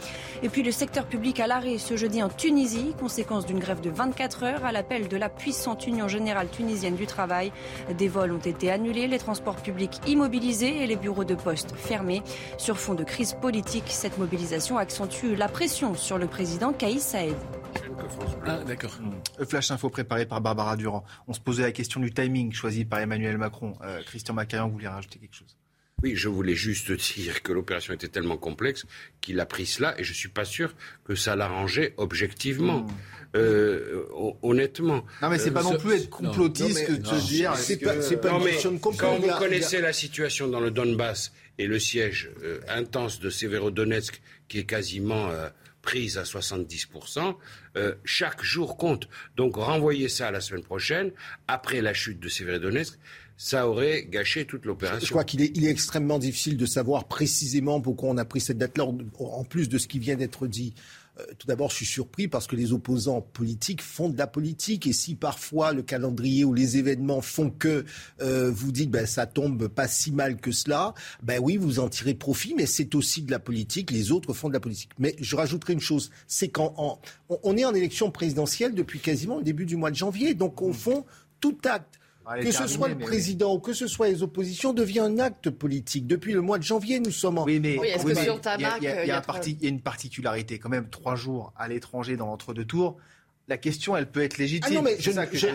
Et 0.43 0.49
puis 0.49 0.63
le 0.63 0.71
secteur 0.71 1.05
public 1.05 1.39
à 1.39 1.47
l'arrêt 1.47 1.77
ce 1.77 1.95
jeudi 1.97 2.21
en 2.23 2.29
Tunisie, 2.29 2.93
conséquence 2.99 3.45
d'une 3.45 3.59
grève 3.59 3.81
de 3.81 3.89
24 3.89 4.43
heures 4.43 4.65
à 4.65 4.71
l'appel 4.71 5.07
de 5.07 5.17
la 5.17 5.29
puissante 5.29 5.87
Union 5.87 6.07
générale 6.07 6.49
tunisienne 6.49 6.95
du 6.95 7.07
travail. 7.07 7.51
Des 7.97 8.07
vols 8.07 8.31
ont 8.31 8.37
été 8.37 8.71
annulés, 8.71 9.07
les 9.07 9.19
transports 9.19 9.57
publics 9.57 9.99
immobilisés 10.07 10.83
et 10.83 10.87
les 10.87 10.95
bureaux 10.95 11.23
de 11.23 11.35
poste 11.35 11.75
fermés. 11.75 12.23
Sur 12.57 12.77
fond 12.77 12.93
de 12.93 13.03
crise 13.03 13.33
politique, 13.33 13.85
cette 13.87 14.17
mobilisation 14.17 14.77
accentue 14.77 15.35
la 15.35 15.47
pression 15.47 15.95
sur 15.95 16.17
le 16.17 16.27
président 16.27 16.73
Kaïs 16.73 17.03
Saïd. 17.03 17.35
Ah, 18.45 18.59
d'accord. 18.65 18.97
Le 19.37 19.45
flash 19.45 19.71
info 19.71 19.89
préparé 19.89 20.25
par 20.25 20.41
Barbara 20.41 20.75
Durand. 20.75 21.03
On 21.27 21.33
se 21.33 21.39
posait 21.39 21.63
la 21.63 21.71
question 21.71 21.99
du 21.99 22.11
timing 22.11 22.51
choisi 22.51 22.85
par 22.85 22.99
Emmanuel 22.99 23.37
Macron. 23.37 23.73
Euh, 23.83 24.01
Christian 24.03 24.33
Macarian, 24.33 24.67
vous 24.67 24.73
voulez 24.73 24.87
rajouter 24.87 25.19
quelque 25.19 25.35
chose 25.35 25.55
oui, 26.03 26.13
je 26.15 26.29
voulais 26.29 26.55
juste 26.55 26.91
dire 26.91 27.43
que 27.43 27.51
l'opération 27.51 27.93
était 27.93 28.07
tellement 28.07 28.37
complexe 28.37 28.85
qu'il 29.21 29.39
a 29.39 29.45
pris 29.45 29.65
cela 29.65 29.99
et 29.99 30.03
je 30.03 30.13
suis 30.13 30.29
pas 30.29 30.45
sûr 30.45 30.73
que 31.05 31.15
ça 31.15 31.35
l'arrangeait 31.35 31.93
objectivement. 31.97 32.79
Mmh. 32.79 32.87
Euh, 33.37 34.03
honnêtement. 34.41 35.05
Non, 35.21 35.29
mais 35.29 35.37
c'est 35.37 35.51
pas 35.51 35.61
euh, 35.61 35.71
non 35.71 35.77
plus 35.77 35.93
être 35.93 36.09
complotiste 36.09 36.85
que 36.85 36.91
de 36.91 37.05
se 37.05 37.27
dire. 37.27 37.55
C'est 37.55 37.77
pas, 37.77 37.95
que... 37.95 38.15
pas, 38.15 38.29
une 38.29 38.43
question 38.43 38.73
de 38.73 38.77
complot. 38.77 39.07
Quand 39.07 39.19
vous 39.19 39.39
connaissez 39.39 39.79
la 39.79 39.93
situation 39.93 40.49
dans 40.49 40.59
le 40.59 40.69
Donbass 40.69 41.31
et 41.57 41.67
le 41.67 41.79
siège 41.79 42.29
euh, 42.43 42.59
intense 42.67 43.19
de 43.19 43.29
Severodonetsk 43.29 44.21
qui 44.47 44.59
est 44.59 44.65
quasiment 44.65 45.29
euh, 45.29 45.47
prise 45.81 46.17
à 46.17 46.23
70%, 46.23 47.35
euh, 47.77 47.95
chaque 48.03 48.43
jour 48.43 48.77
compte. 48.77 49.07
Donc 49.35 49.55
renvoyer 49.55 50.09
ça 50.09 50.27
à 50.27 50.31
la 50.31 50.41
semaine 50.41 50.63
prochaine, 50.63 51.11
après 51.47 51.81
la 51.81 51.93
chute 51.93 52.19
de 52.19 52.29
Severodonetsk, 52.29 52.97
ça 53.43 53.67
aurait 53.67 54.05
gâché 54.07 54.45
toute 54.45 54.67
l'opération. 54.67 55.03
Je 55.03 55.09
crois 55.09 55.23
qu'il 55.23 55.41
est, 55.41 55.51
il 55.57 55.65
est, 55.65 55.71
extrêmement 55.71 56.19
difficile 56.19 56.57
de 56.57 56.67
savoir 56.67 57.05
précisément 57.05 57.81
pourquoi 57.81 58.09
on 58.09 58.17
a 58.17 58.23
pris 58.23 58.39
cette 58.39 58.59
date-là, 58.59 58.85
en 59.17 59.43
plus 59.43 59.67
de 59.67 59.79
ce 59.79 59.87
qui 59.87 59.97
vient 59.97 60.15
d'être 60.15 60.45
dit. 60.45 60.75
Euh, 61.19 61.23
tout 61.39 61.47
d'abord, 61.47 61.71
je 61.71 61.77
suis 61.77 61.87
surpris 61.87 62.27
parce 62.27 62.45
que 62.45 62.55
les 62.55 62.71
opposants 62.71 63.19
politiques 63.19 63.81
font 63.81 64.09
de 64.09 64.17
la 64.19 64.27
politique. 64.27 64.85
Et 64.85 64.93
si 64.93 65.15
parfois 65.15 65.73
le 65.73 65.81
calendrier 65.81 66.45
ou 66.45 66.53
les 66.53 66.77
événements 66.77 67.21
font 67.21 67.49
que 67.49 67.83
euh, 68.21 68.51
vous 68.51 68.71
dites 68.71 68.91
ben, 68.91 69.07
ça 69.07 69.25
tombe 69.25 69.67
pas 69.67 69.87
si 69.87 70.11
mal 70.11 70.37
que 70.37 70.51
cela, 70.51 70.93
ben 71.23 71.39
oui, 71.41 71.57
vous 71.57 71.79
en 71.79 71.89
tirez 71.89 72.13
profit, 72.13 72.53
mais 72.55 72.67
c'est 72.67 72.93
aussi 72.93 73.23
de 73.23 73.31
la 73.31 73.39
politique. 73.39 73.89
Les 73.89 74.11
autres 74.11 74.33
font 74.33 74.49
de 74.49 74.53
la 74.53 74.59
politique. 74.59 74.91
Mais 74.99 75.15
je 75.19 75.35
rajouterai 75.35 75.73
une 75.73 75.79
chose, 75.79 76.11
c'est 76.27 76.49
qu'on 76.49 76.99
on 77.27 77.57
est 77.57 77.65
en 77.65 77.73
élection 77.73 78.11
présidentielle 78.11 78.75
depuis 78.75 78.99
quasiment 78.99 79.39
le 79.39 79.43
début 79.43 79.65
du 79.65 79.77
mois 79.77 79.89
de 79.89 79.95
janvier. 79.95 80.35
Donc, 80.35 80.61
au 80.61 80.73
fond, 80.73 81.05
tout 81.39 81.57
acte 81.65 82.00
que 82.39 82.51
ce 82.51 82.67
soit 82.67 82.89
le 82.89 82.97
président 82.97 83.53
ou 83.53 83.59
que 83.59 83.73
ce 83.73 83.87
soit 83.87 84.09
les 84.09 84.23
oppositions, 84.23 84.73
devient 84.73 84.99
un 84.99 85.19
acte 85.19 85.49
politique. 85.49 86.07
Depuis 86.07 86.33
le 86.33 86.41
mois 86.41 86.57
de 86.57 86.63
janvier, 86.63 86.99
nous 86.99 87.11
sommes 87.11 87.37
en. 87.37 87.45
Oui, 87.45 87.59
mais 87.59 87.79
il 87.83 89.07
y, 89.07 89.11
a 89.11 89.69
une 89.69 89.81
particularité 89.81 90.59
quand 90.59 90.69
même. 90.69 90.89
Trois 90.89 91.15
jours 91.15 91.53
à 91.57 91.67
l'étranger 91.67 92.17
dans 92.17 92.27
l'entre-deux 92.27 92.65
tours. 92.65 92.97
La 93.47 93.57
question, 93.57 93.97
elle 93.97 94.09
peut 94.09 94.21
être 94.21 94.37
légitime. 94.37 94.67
Ah 94.71 94.75
non, 94.75 94.81
mais 94.81 94.95
je, 94.99 95.11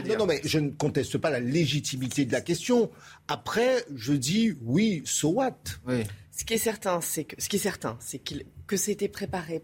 non, 0.08 0.18
non, 0.18 0.26
mais 0.26 0.40
je 0.44 0.58
ne 0.58 0.70
conteste 0.70 1.18
pas 1.18 1.30
la 1.30 1.40
légitimité 1.40 2.24
de 2.24 2.32
la 2.32 2.40
question. 2.40 2.90
Après, 3.28 3.84
je 3.94 4.12
dis 4.12 4.54
oui, 4.62 5.02
so 5.06 5.30
what? 5.30 5.56
Oui. 5.86 6.02
Ce 6.30 6.44
qui 6.44 6.54
est 6.54 6.58
certain, 6.58 7.00
c'est 7.00 7.24
que 7.24 7.40
ce 7.40 7.48
qui 7.48 7.56
est 7.56 7.60
certain, 7.60 7.96
c'est 8.00 8.20
que 8.66 8.76
c'était 8.76 9.08
préparé 9.08 9.62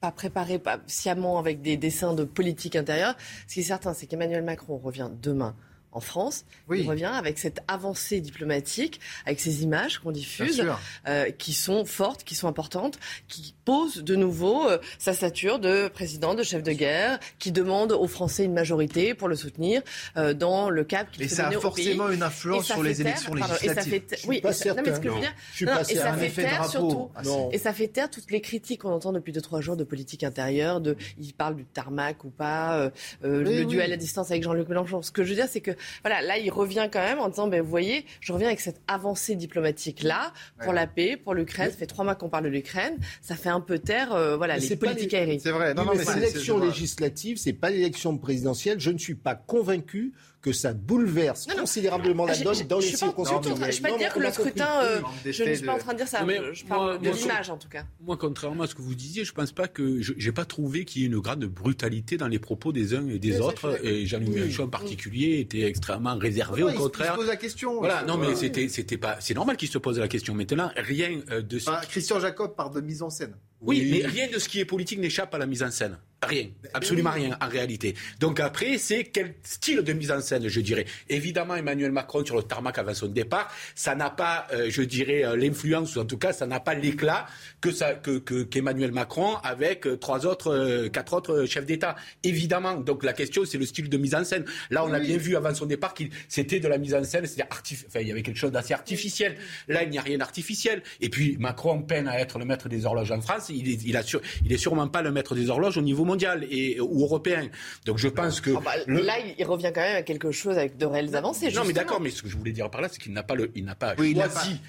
pas 0.00 0.12
préparé 0.12 0.58
pas 0.58 0.78
sciemment 0.86 1.38
avec 1.38 1.60
des 1.60 1.76
dessins 1.76 2.14
de 2.14 2.24
politique 2.24 2.76
intérieure. 2.76 3.16
Ce 3.48 3.54
qui 3.54 3.60
est 3.60 3.64
certain, 3.64 3.94
c'est 3.94 4.06
qu'Emmanuel 4.06 4.44
Macron 4.44 4.78
revient 4.78 5.10
demain 5.20 5.56
en 5.98 6.00
France. 6.00 6.44
Oui. 6.68 6.82
Il 6.82 6.88
revient 6.88 7.10
avec 7.12 7.38
cette 7.38 7.60
avancée 7.66 8.20
diplomatique, 8.20 9.00
avec 9.26 9.40
ces 9.40 9.64
images 9.64 9.98
qu'on 9.98 10.12
diffuse, 10.12 10.64
euh, 11.08 11.30
qui 11.32 11.52
sont 11.52 11.84
fortes, 11.84 12.22
qui 12.22 12.36
sont 12.36 12.46
importantes, 12.46 13.00
qui 13.26 13.54
posent 13.64 14.04
de 14.04 14.14
nouveau 14.14 14.68
euh, 14.68 14.78
sa 14.98 15.12
stature 15.12 15.58
de 15.58 15.88
président, 15.88 16.36
de 16.36 16.44
chef 16.44 16.62
de 16.62 16.72
guerre, 16.72 17.18
qui 17.40 17.50
demande 17.50 17.90
aux 17.90 18.06
Français 18.06 18.44
une 18.44 18.52
majorité 18.52 19.14
pour 19.14 19.26
le 19.26 19.34
soutenir 19.34 19.82
euh, 20.16 20.34
dans 20.34 20.70
le 20.70 20.84
cap 20.84 21.10
qu'il 21.10 21.24
Et 21.24 21.28
ça 21.28 21.48
a 21.48 21.52
forcément 21.52 22.10
une 22.10 22.22
influence 22.22 22.66
sur 22.66 22.82
les 22.82 23.00
élections 23.00 23.34
législatives. 23.34 23.70
et 23.70 23.74
ça 23.74 23.82
fait 23.82 24.26
oui, 24.28 24.40
pas 24.40 24.52
certain. 24.52 24.82
Non, 24.82 24.88
mais 24.88 24.94
ce 24.94 25.00
que 25.00 25.08
je 25.08 25.14
veux 25.14 25.20
dire, 25.20 25.34
non, 25.62 25.80
et 25.88 25.94
ça 25.96 26.12
fait 26.12 26.42
taire 26.42 26.70
surtout, 26.70 27.10
et 27.50 27.58
ça 27.58 27.72
fait 27.72 27.88
taire 27.88 28.08
toutes 28.08 28.30
les 28.30 28.40
critiques 28.40 28.82
qu'on 28.82 28.92
entend 28.92 29.12
depuis 29.12 29.32
deux 29.32 29.40
trois 29.40 29.60
jours 29.60 29.76
de 29.76 29.84
politique 29.84 30.22
intérieure, 30.22 30.80
de, 30.80 30.96
il 31.18 31.32
parle 31.34 31.56
du 31.56 31.64
tarmac 31.64 32.22
ou 32.24 32.30
pas, 32.30 32.78
euh, 32.78 32.90
le 33.22 33.60
oui. 33.60 33.66
duel 33.66 33.92
à 33.92 33.96
distance 33.96 34.30
avec 34.30 34.42
Jean-Luc 34.42 34.68
Mélenchon. 34.68 35.02
Ce 35.02 35.10
que 35.10 35.24
je 35.24 35.30
veux 35.30 35.34
dire, 35.34 35.48
c'est 35.48 35.60
que 35.60 35.72
voilà, 36.02 36.22
là, 36.22 36.38
il 36.38 36.50
revient 36.50 36.88
quand 36.92 37.00
même 37.00 37.18
en 37.18 37.28
disant, 37.28 37.48
ben, 37.48 37.62
vous 37.62 37.70
voyez, 37.70 38.04
je 38.20 38.32
reviens 38.32 38.48
avec 38.48 38.60
cette 38.60 38.80
avancée 38.88 39.34
diplomatique-là 39.34 40.32
pour 40.62 40.72
la 40.72 40.86
paix, 40.86 41.16
pour 41.16 41.34
l'Ukraine. 41.34 41.70
Ça 41.70 41.76
fait 41.76 41.86
trois 41.86 42.04
mois 42.04 42.14
qu'on 42.14 42.28
parle 42.28 42.44
de 42.44 42.48
l'Ukraine. 42.48 42.96
Ça 43.20 43.34
fait 43.34 43.48
un 43.48 43.60
peu 43.60 43.78
taire, 43.78 44.14
euh, 44.14 44.36
voilà, 44.36 44.58
les 44.58 44.76
politiques 44.76 45.14
aériennes. 45.14 45.40
C'est 45.40 45.50
vrai. 45.50 45.74
Non, 45.74 45.84
non, 45.84 45.92
mais, 45.94 46.04
mais 46.06 46.14
l'élection 46.20 46.58
législative, 46.58 47.36
c'est 47.38 47.52
pas 47.52 47.70
l'élection 47.70 48.16
présidentielle. 48.18 48.80
Je 48.80 48.90
ne 48.90 48.98
suis 48.98 49.14
pas 49.14 49.34
convaincu 49.34 50.12
que 50.40 50.52
ça 50.52 50.72
bouleverse 50.72 51.48
non, 51.48 51.54
non. 51.54 51.60
considérablement 51.62 52.26
la 52.26 52.36
donne 52.36 52.62
dans 52.68 52.78
les 52.78 52.86
circonscriptions. 52.86 53.56
Je 53.56 53.66
ne 53.66 53.70
suis 53.72 53.82
pas 53.82 53.96
dire 53.96 54.12
que 54.12 54.20
le 54.20 54.30
scrutin, 54.30 54.82
euh, 54.82 55.00
je 55.24 55.44
ne 55.44 55.54
suis 55.54 55.66
pas 55.66 55.74
en 55.74 55.78
train 55.78 55.92
de 55.92 55.98
dire 55.98 56.08
ça. 56.08 56.24
Mais 56.24 56.40
je 56.52 56.64
parle 56.64 57.00
de 57.00 57.10
l'image 57.10 57.50
en 57.50 57.56
tout 57.56 57.68
cas. 57.68 57.84
Moi, 58.00 58.16
contrairement 58.16 58.64
à 58.64 58.66
ce 58.66 58.74
que 58.74 58.82
vous 58.82 58.94
disiez, 58.94 59.24
je 59.24 59.32
ne 59.32 59.36
pense 59.36 59.52
pas 59.52 59.68
que 59.68 60.00
je 60.00 60.12
n'ai 60.12 60.32
pas 60.32 60.44
trouvé 60.44 60.84
qu'il 60.84 61.02
y 61.02 61.04
ait 61.04 61.08
une 61.08 61.18
grande 61.18 61.44
brutalité 61.44 62.16
dans 62.16 62.28
les 62.28 62.38
propos 62.38 62.72
des 62.72 62.94
uns 62.94 63.06
et 63.08 63.18
des 63.18 63.32
mais 63.32 63.40
autres. 63.40 63.84
Et 63.84 64.06
Jean-Luc 64.06 64.28
Mélenchon 64.28 64.64
en 64.64 64.68
particulier 64.68 65.40
était 65.40 65.62
extrêmement 65.62 66.16
réservé 66.16 66.62
au 66.62 66.72
contraire. 66.72 67.12
Il 67.12 67.14
se 67.14 67.18
pose 67.18 67.28
la 67.28 67.36
question. 67.36 67.78
Voilà, 67.78 68.04
non, 68.04 68.16
mais 68.16 68.34
c'était 68.34 68.68
c'était 68.68 68.98
pas. 68.98 69.16
C'est 69.20 69.34
normal 69.34 69.56
qu'il 69.56 69.68
se 69.68 69.78
pose 69.78 69.98
la 69.98 70.08
question. 70.08 70.34
Maintenant, 70.34 70.70
rien 70.76 71.20
de. 71.28 71.58
Christian 71.88 72.20
Jacob 72.20 72.54
parle 72.54 72.74
de 72.74 72.80
mise 72.80 73.02
en 73.02 73.10
scène. 73.10 73.34
Oui, 73.60 73.88
mais 73.90 74.06
rien 74.06 74.28
de 74.30 74.38
ce 74.38 74.48
qui 74.48 74.60
est 74.60 74.64
politique 74.64 75.00
n'échappe 75.00 75.34
à 75.34 75.38
la 75.38 75.46
mise 75.46 75.62
en 75.62 75.70
scène. 75.70 75.98
Rien, 76.20 76.48
absolument 76.74 77.12
rien 77.12 77.38
en 77.40 77.48
réalité. 77.48 77.94
Donc 78.18 78.40
après, 78.40 78.76
c'est 78.78 79.04
quel 79.04 79.34
style 79.44 79.82
de 79.82 79.92
mise 79.92 80.10
en 80.10 80.20
scène, 80.20 80.48
je 80.48 80.60
dirais. 80.60 80.84
Évidemment, 81.08 81.54
Emmanuel 81.54 81.92
Macron 81.92 82.24
sur 82.24 82.36
le 82.36 82.42
tarmac 82.42 82.76
avant 82.76 82.92
son 82.92 83.06
départ, 83.06 83.48
ça 83.76 83.94
n'a 83.94 84.10
pas, 84.10 84.48
euh, 84.52 84.66
je 84.68 84.82
dirais, 84.82 85.24
euh, 85.24 85.36
l'influence, 85.36 85.94
ou 85.94 86.00
en 86.00 86.04
tout 86.04 86.18
cas, 86.18 86.32
ça 86.32 86.48
n'a 86.48 86.58
pas 86.58 86.74
l'éclat 86.74 87.26
que 87.60 87.70
ça, 87.70 87.94
que, 87.94 88.18
qu'Emmanuel 88.18 88.90
Macron 88.90 89.36
avec 89.44 89.86
euh, 89.86 89.96
trois 89.96 90.26
autres, 90.26 90.88
quatre 90.88 91.12
autres 91.12 91.44
chefs 91.44 91.66
d'État. 91.66 91.94
Évidemment. 92.24 92.74
Donc 92.74 93.04
la 93.04 93.12
question, 93.12 93.44
c'est 93.44 93.58
le 93.58 93.66
style 93.66 93.88
de 93.88 93.96
mise 93.96 94.16
en 94.16 94.24
scène. 94.24 94.44
Là, 94.70 94.84
on 94.84 94.92
a 94.92 94.98
bien 94.98 95.18
vu 95.18 95.36
avant 95.36 95.54
son 95.54 95.66
départ 95.66 95.94
qu'il 95.94 96.10
c'était 96.28 96.58
de 96.58 96.66
la 96.66 96.78
mise 96.78 96.94
en 96.96 97.04
scène, 97.04 97.26
c'est 97.26 97.44
enfin, 97.44 98.00
il 98.00 98.08
y 98.08 98.10
avait 98.10 98.22
quelque 98.22 98.38
chose 98.38 98.50
d'assez 98.50 98.74
artificiel. 98.74 99.36
Là, 99.68 99.84
il 99.84 99.90
n'y 99.90 99.98
a 99.98 100.02
rien 100.02 100.18
d'artificiel. 100.18 100.82
Et 101.00 101.10
puis 101.10 101.36
Macron 101.38 101.80
peine 101.82 102.08
à 102.08 102.18
être 102.18 102.40
le 102.40 102.44
maître 102.44 102.68
des 102.68 102.86
horloges 102.86 103.12
en 103.12 103.20
France. 103.20 103.50
Il 103.50 103.68
est, 103.68 103.84
il 103.84 103.96
a 103.96 104.02
il 104.44 104.52
est 104.52 104.58
sûrement 104.58 104.88
pas 104.88 105.02
le 105.02 105.12
maître 105.12 105.36
des 105.36 105.48
horloges 105.48 105.76
au 105.76 105.82
niveau 105.82 106.04
mondial 106.08 106.46
et, 106.50 106.80
ou 106.80 107.02
européen. 107.02 107.48
Donc 107.84 107.98
je 107.98 108.08
pense 108.08 108.40
que... 108.40 108.50
Ah 108.56 108.60
bah, 108.64 108.72
là, 108.86 109.14
il 109.38 109.44
revient 109.44 109.70
quand 109.74 109.82
même 109.82 109.96
à 109.96 110.02
quelque 110.02 110.32
chose 110.32 110.56
avec 110.58 110.76
de 110.76 110.86
réelles 110.86 111.14
avancées. 111.14 111.50
Non, 111.52 111.64
mais 111.64 111.72
d'accord, 111.72 112.00
mais 112.00 112.10
ce 112.10 112.22
que 112.22 112.28
je 112.28 112.36
voulais 112.36 112.52
dire 112.52 112.70
par 112.70 112.80
là, 112.80 112.88
c'est 112.90 113.00
qu'il 113.00 113.12
n'a 113.12 113.22
pas, 113.22 113.34
le, 113.34 113.50
il 113.54 113.64
n'a 113.64 113.74
pas 113.74 113.94
choisi... 113.94 114.08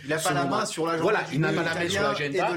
Il 0.03 0.09
n'a 0.09 0.17
pas, 0.17 0.33
la 0.33 0.45
main 0.45 0.65
sur 0.65 0.85
l'agenda 0.85 1.03
Voilà, 1.03 1.25
il 1.33 1.39
n'a 1.39 1.53
pas 1.53 1.63
la 1.63 1.73
main 1.73 1.89
sur 1.89 2.01
l'agenda. 2.01 2.49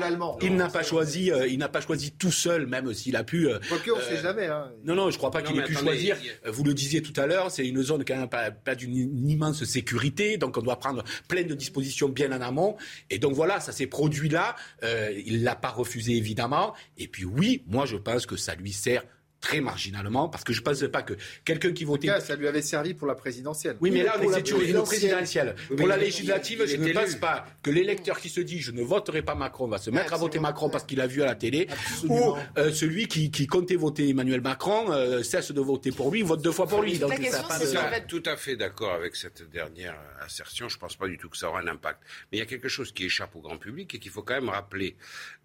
Il 0.42 0.56
n'a 0.56 0.68
pas 0.68 0.82
choisi, 0.82 1.30
euh, 1.30 1.46
il 1.46 1.58
n'a 1.58 1.68
pas 1.68 1.80
choisi 1.80 2.12
tout 2.12 2.32
seul, 2.32 2.66
même 2.66 2.92
s'il 2.92 3.16
a 3.16 3.24
pu... 3.24 3.48
Euh, 3.48 3.58
Quoique, 3.68 3.90
on 3.90 3.96
ne 3.96 4.02
sait 4.02 4.18
euh, 4.18 4.22
jamais. 4.22 4.46
Hein. 4.46 4.72
Non, 4.84 4.94
non, 4.94 5.10
je 5.10 5.14
ne 5.14 5.18
crois 5.18 5.30
pas 5.30 5.42
qu'il 5.42 5.58
ait 5.58 5.64
pu 5.64 5.74
choisir. 5.74 6.16
Vous 6.46 6.64
le 6.64 6.74
disiez 6.74 7.02
tout 7.02 7.18
à 7.20 7.26
l'heure, 7.26 7.50
c'est 7.50 7.66
une 7.66 7.82
zone 7.82 8.04
quand 8.04 8.16
même 8.16 8.28
pas, 8.28 8.50
pas 8.50 8.74
d'une 8.74 9.28
immense 9.28 9.64
sécurité, 9.64 10.36
donc 10.36 10.56
on 10.56 10.62
doit 10.62 10.78
prendre 10.78 11.04
plein 11.28 11.44
de 11.44 11.54
dispositions 11.54 12.08
bien 12.08 12.32
en 12.32 12.40
amont. 12.40 12.76
Et 13.10 13.18
donc 13.18 13.34
voilà, 13.34 13.60
ça 13.60 13.72
s'est 13.72 13.86
produit 13.86 14.28
là. 14.28 14.56
il 14.82 15.42
l'a 15.44 15.54
pas 15.54 15.70
refusé 15.70 16.16
évidemment. 16.16 16.74
Et 16.98 17.08
puis 17.08 17.24
oui, 17.24 17.62
moi 17.66 17.86
je 17.86 17.96
pense 17.96 18.26
que 18.26 18.36
ça 18.36 18.54
lui 18.54 18.71
sert 18.72 19.06
très 19.42 19.60
marginalement, 19.60 20.28
parce 20.28 20.44
que 20.44 20.54
je 20.54 20.60
ne 20.60 20.64
pense 20.64 20.82
pas 20.84 21.02
que 21.02 21.14
quelqu'un 21.44 21.72
qui 21.72 21.84
votait... 21.84 22.08
ça 22.20 22.36
lui 22.36 22.48
avait 22.48 22.62
servi 22.62 22.94
pour 22.94 23.06
la 23.08 23.14
présidentielle. 23.14 23.76
Oui, 23.80 23.90
mais 23.90 24.04
là, 24.04 24.14
c'est 24.32 24.50
une 24.50 24.82
présidentielle. 24.82 25.54
pour 25.76 25.86
la 25.86 25.98
législative, 25.98 26.64
je 26.64 26.76
ne 26.76 26.92
pense 26.92 27.16
pas 27.16 27.44
que 27.62 27.70
l'électeur 27.70 28.18
qui 28.20 28.30
se 28.30 28.40
dit 28.40 28.60
je 28.60 28.70
ne 28.70 28.82
voterai 28.82 29.20
pas 29.22 29.34
Macron 29.34 29.66
va 29.66 29.78
se 29.78 29.90
mettre 29.90 30.14
à 30.14 30.16
voter 30.16 30.38
Macron 30.38 30.70
parce 30.70 30.84
qu'il 30.84 31.00
a 31.00 31.06
vu 31.06 31.22
à 31.22 31.26
la 31.26 31.34
télé, 31.34 31.66
ou 32.08 32.34
euh, 32.56 32.72
celui 32.72 33.08
qui, 33.08 33.46
comptait 33.48 33.74
voter 33.74 34.08
Emmanuel 34.08 34.40
Macron 34.40 34.92
euh, 34.92 35.22
cesse 35.22 35.50
de 35.50 35.60
voter 35.60 35.90
pour 35.90 36.10
lui, 36.10 36.22
vote 36.22 36.40
deux 36.40 36.52
fois 36.52 36.66
pour 36.66 36.80
lui. 36.80 36.98
Donc, 36.98 37.12
je 37.20 37.66
suis 37.66 37.76
tout 38.08 38.22
à 38.24 38.36
fait 38.36 38.56
d'accord 38.56 38.92
avec 38.92 39.16
cette 39.16 39.50
dernière 39.50 39.96
assertion. 40.24 40.68
Je 40.68 40.76
ne 40.76 40.80
pense 40.80 40.96
pas 40.96 41.08
du 41.08 41.18
tout 41.18 41.28
que 41.28 41.36
ça 41.36 41.48
aura 41.48 41.60
un 41.60 41.66
impact. 41.66 42.00
Mais 42.30 42.38
il 42.38 42.40
y 42.40 42.42
a 42.42 42.46
quelque 42.46 42.68
chose 42.68 42.92
qui 42.92 43.04
échappe 43.04 43.34
au 43.34 43.40
grand 43.40 43.58
public 43.58 43.94
et 43.94 43.98
qu'il 43.98 44.12
faut 44.12 44.22
quand 44.22 44.34
même 44.34 44.48
rappeler. 44.48 44.96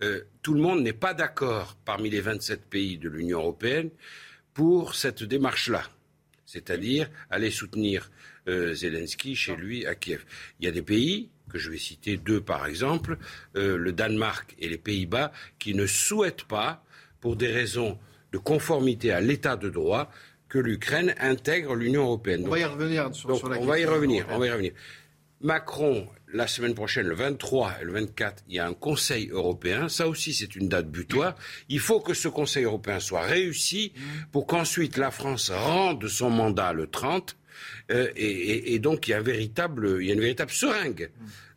Euh, 0.04 0.22
tout 0.44 0.54
le 0.54 0.62
monde 0.62 0.82
n'est 0.82 0.94
pas 0.94 1.16
d'accord 1.16 1.76
parmi 1.84 2.10
les 2.12 2.22
27 2.22 2.66
pays 2.70 2.98
de 2.98 3.10
l'Union 3.10 3.40
européenne 3.40 3.87
pour 4.54 4.96
cette 4.96 5.24
démarche-là, 5.24 5.84
c'est-à-dire 6.46 7.10
aller 7.30 7.52
soutenir 7.52 8.10
euh, 8.48 8.74
Zelensky 8.74 9.36
chez 9.36 9.56
lui 9.56 9.86
à 9.86 9.96
Kiev. 9.96 10.26
Il 10.60 10.66
y 10.66 10.68
a 10.68 10.72
des 10.72 10.82
pays, 10.82 11.30
que 11.50 11.58
je 11.58 11.70
vais 11.70 11.78
citer 11.78 12.18
deux 12.18 12.42
par 12.42 12.66
exemple, 12.66 13.18
euh, 13.56 13.78
le 13.78 13.92
Danemark 13.92 14.56
et 14.60 14.70
les 14.70 14.78
Pays-Bas, 14.78 15.32
qui 15.60 15.74
ne 15.74 15.86
souhaitent 15.86 16.46
pas, 16.46 16.84
pour 17.20 17.36
des 17.36 17.52
raisons 17.52 17.98
de 18.32 18.38
conformité 18.38 19.12
à 19.12 19.22
l'état 19.22 19.56
de 19.56 19.70
droit, 19.70 20.12
que 20.50 20.60
l'Ukraine 20.60 21.14
intègre 21.20 21.76
l'Union 21.76 22.04
européenne. 22.04 22.44
on 22.46 22.50
va 22.50 22.60
y 22.60 22.66
revenir 22.66 23.14
sur, 23.14 23.50
la 23.50 23.60
on 23.60 23.66
va 23.66 23.80
y 23.80 23.86
revenir, 23.86 24.26
on 24.30 24.40
va 24.40 24.48
y 24.48 24.52
revenir. 24.52 24.72
Macron 25.42 26.08
la 26.34 26.48
semaine 26.48 26.74
prochaine, 26.74 27.08
le 27.08 27.16
23 27.16 27.76
et 27.82 27.86
le 27.86 27.94
24, 27.94 28.44
il 28.50 28.56
y 28.56 28.60
a 28.60 28.68
un 28.68 28.74
Conseil 28.74 29.30
européen. 29.30 29.88
Ça 29.88 30.08
aussi, 30.08 30.34
c'est 30.34 30.56
une 30.56 30.68
date 30.68 30.90
butoir. 30.90 31.36
Il 31.70 31.80
faut 31.80 32.00
que 32.00 32.14
ce 32.14 32.28
Conseil 32.28 32.66
européen 32.66 33.00
soit 33.00 33.22
réussi 33.22 33.94
pour 34.32 34.46
qu'ensuite 34.46 34.98
la 34.98 35.12
France 35.12 35.50
rende 35.50 36.08
son 36.08 36.30
mandat 36.30 36.74
le 36.74 36.88
30. 36.88 37.38
Euh, 37.92 38.10
et, 38.16 38.78
donc, 38.80 39.08
il 39.08 39.12
y, 39.12 39.14
a 39.14 39.22
véritable, 39.22 39.98
il 40.02 40.08
y 40.08 40.12
a 40.12 40.14
une 40.14 40.20
véritable 40.20 40.52
seringue. 40.52 41.10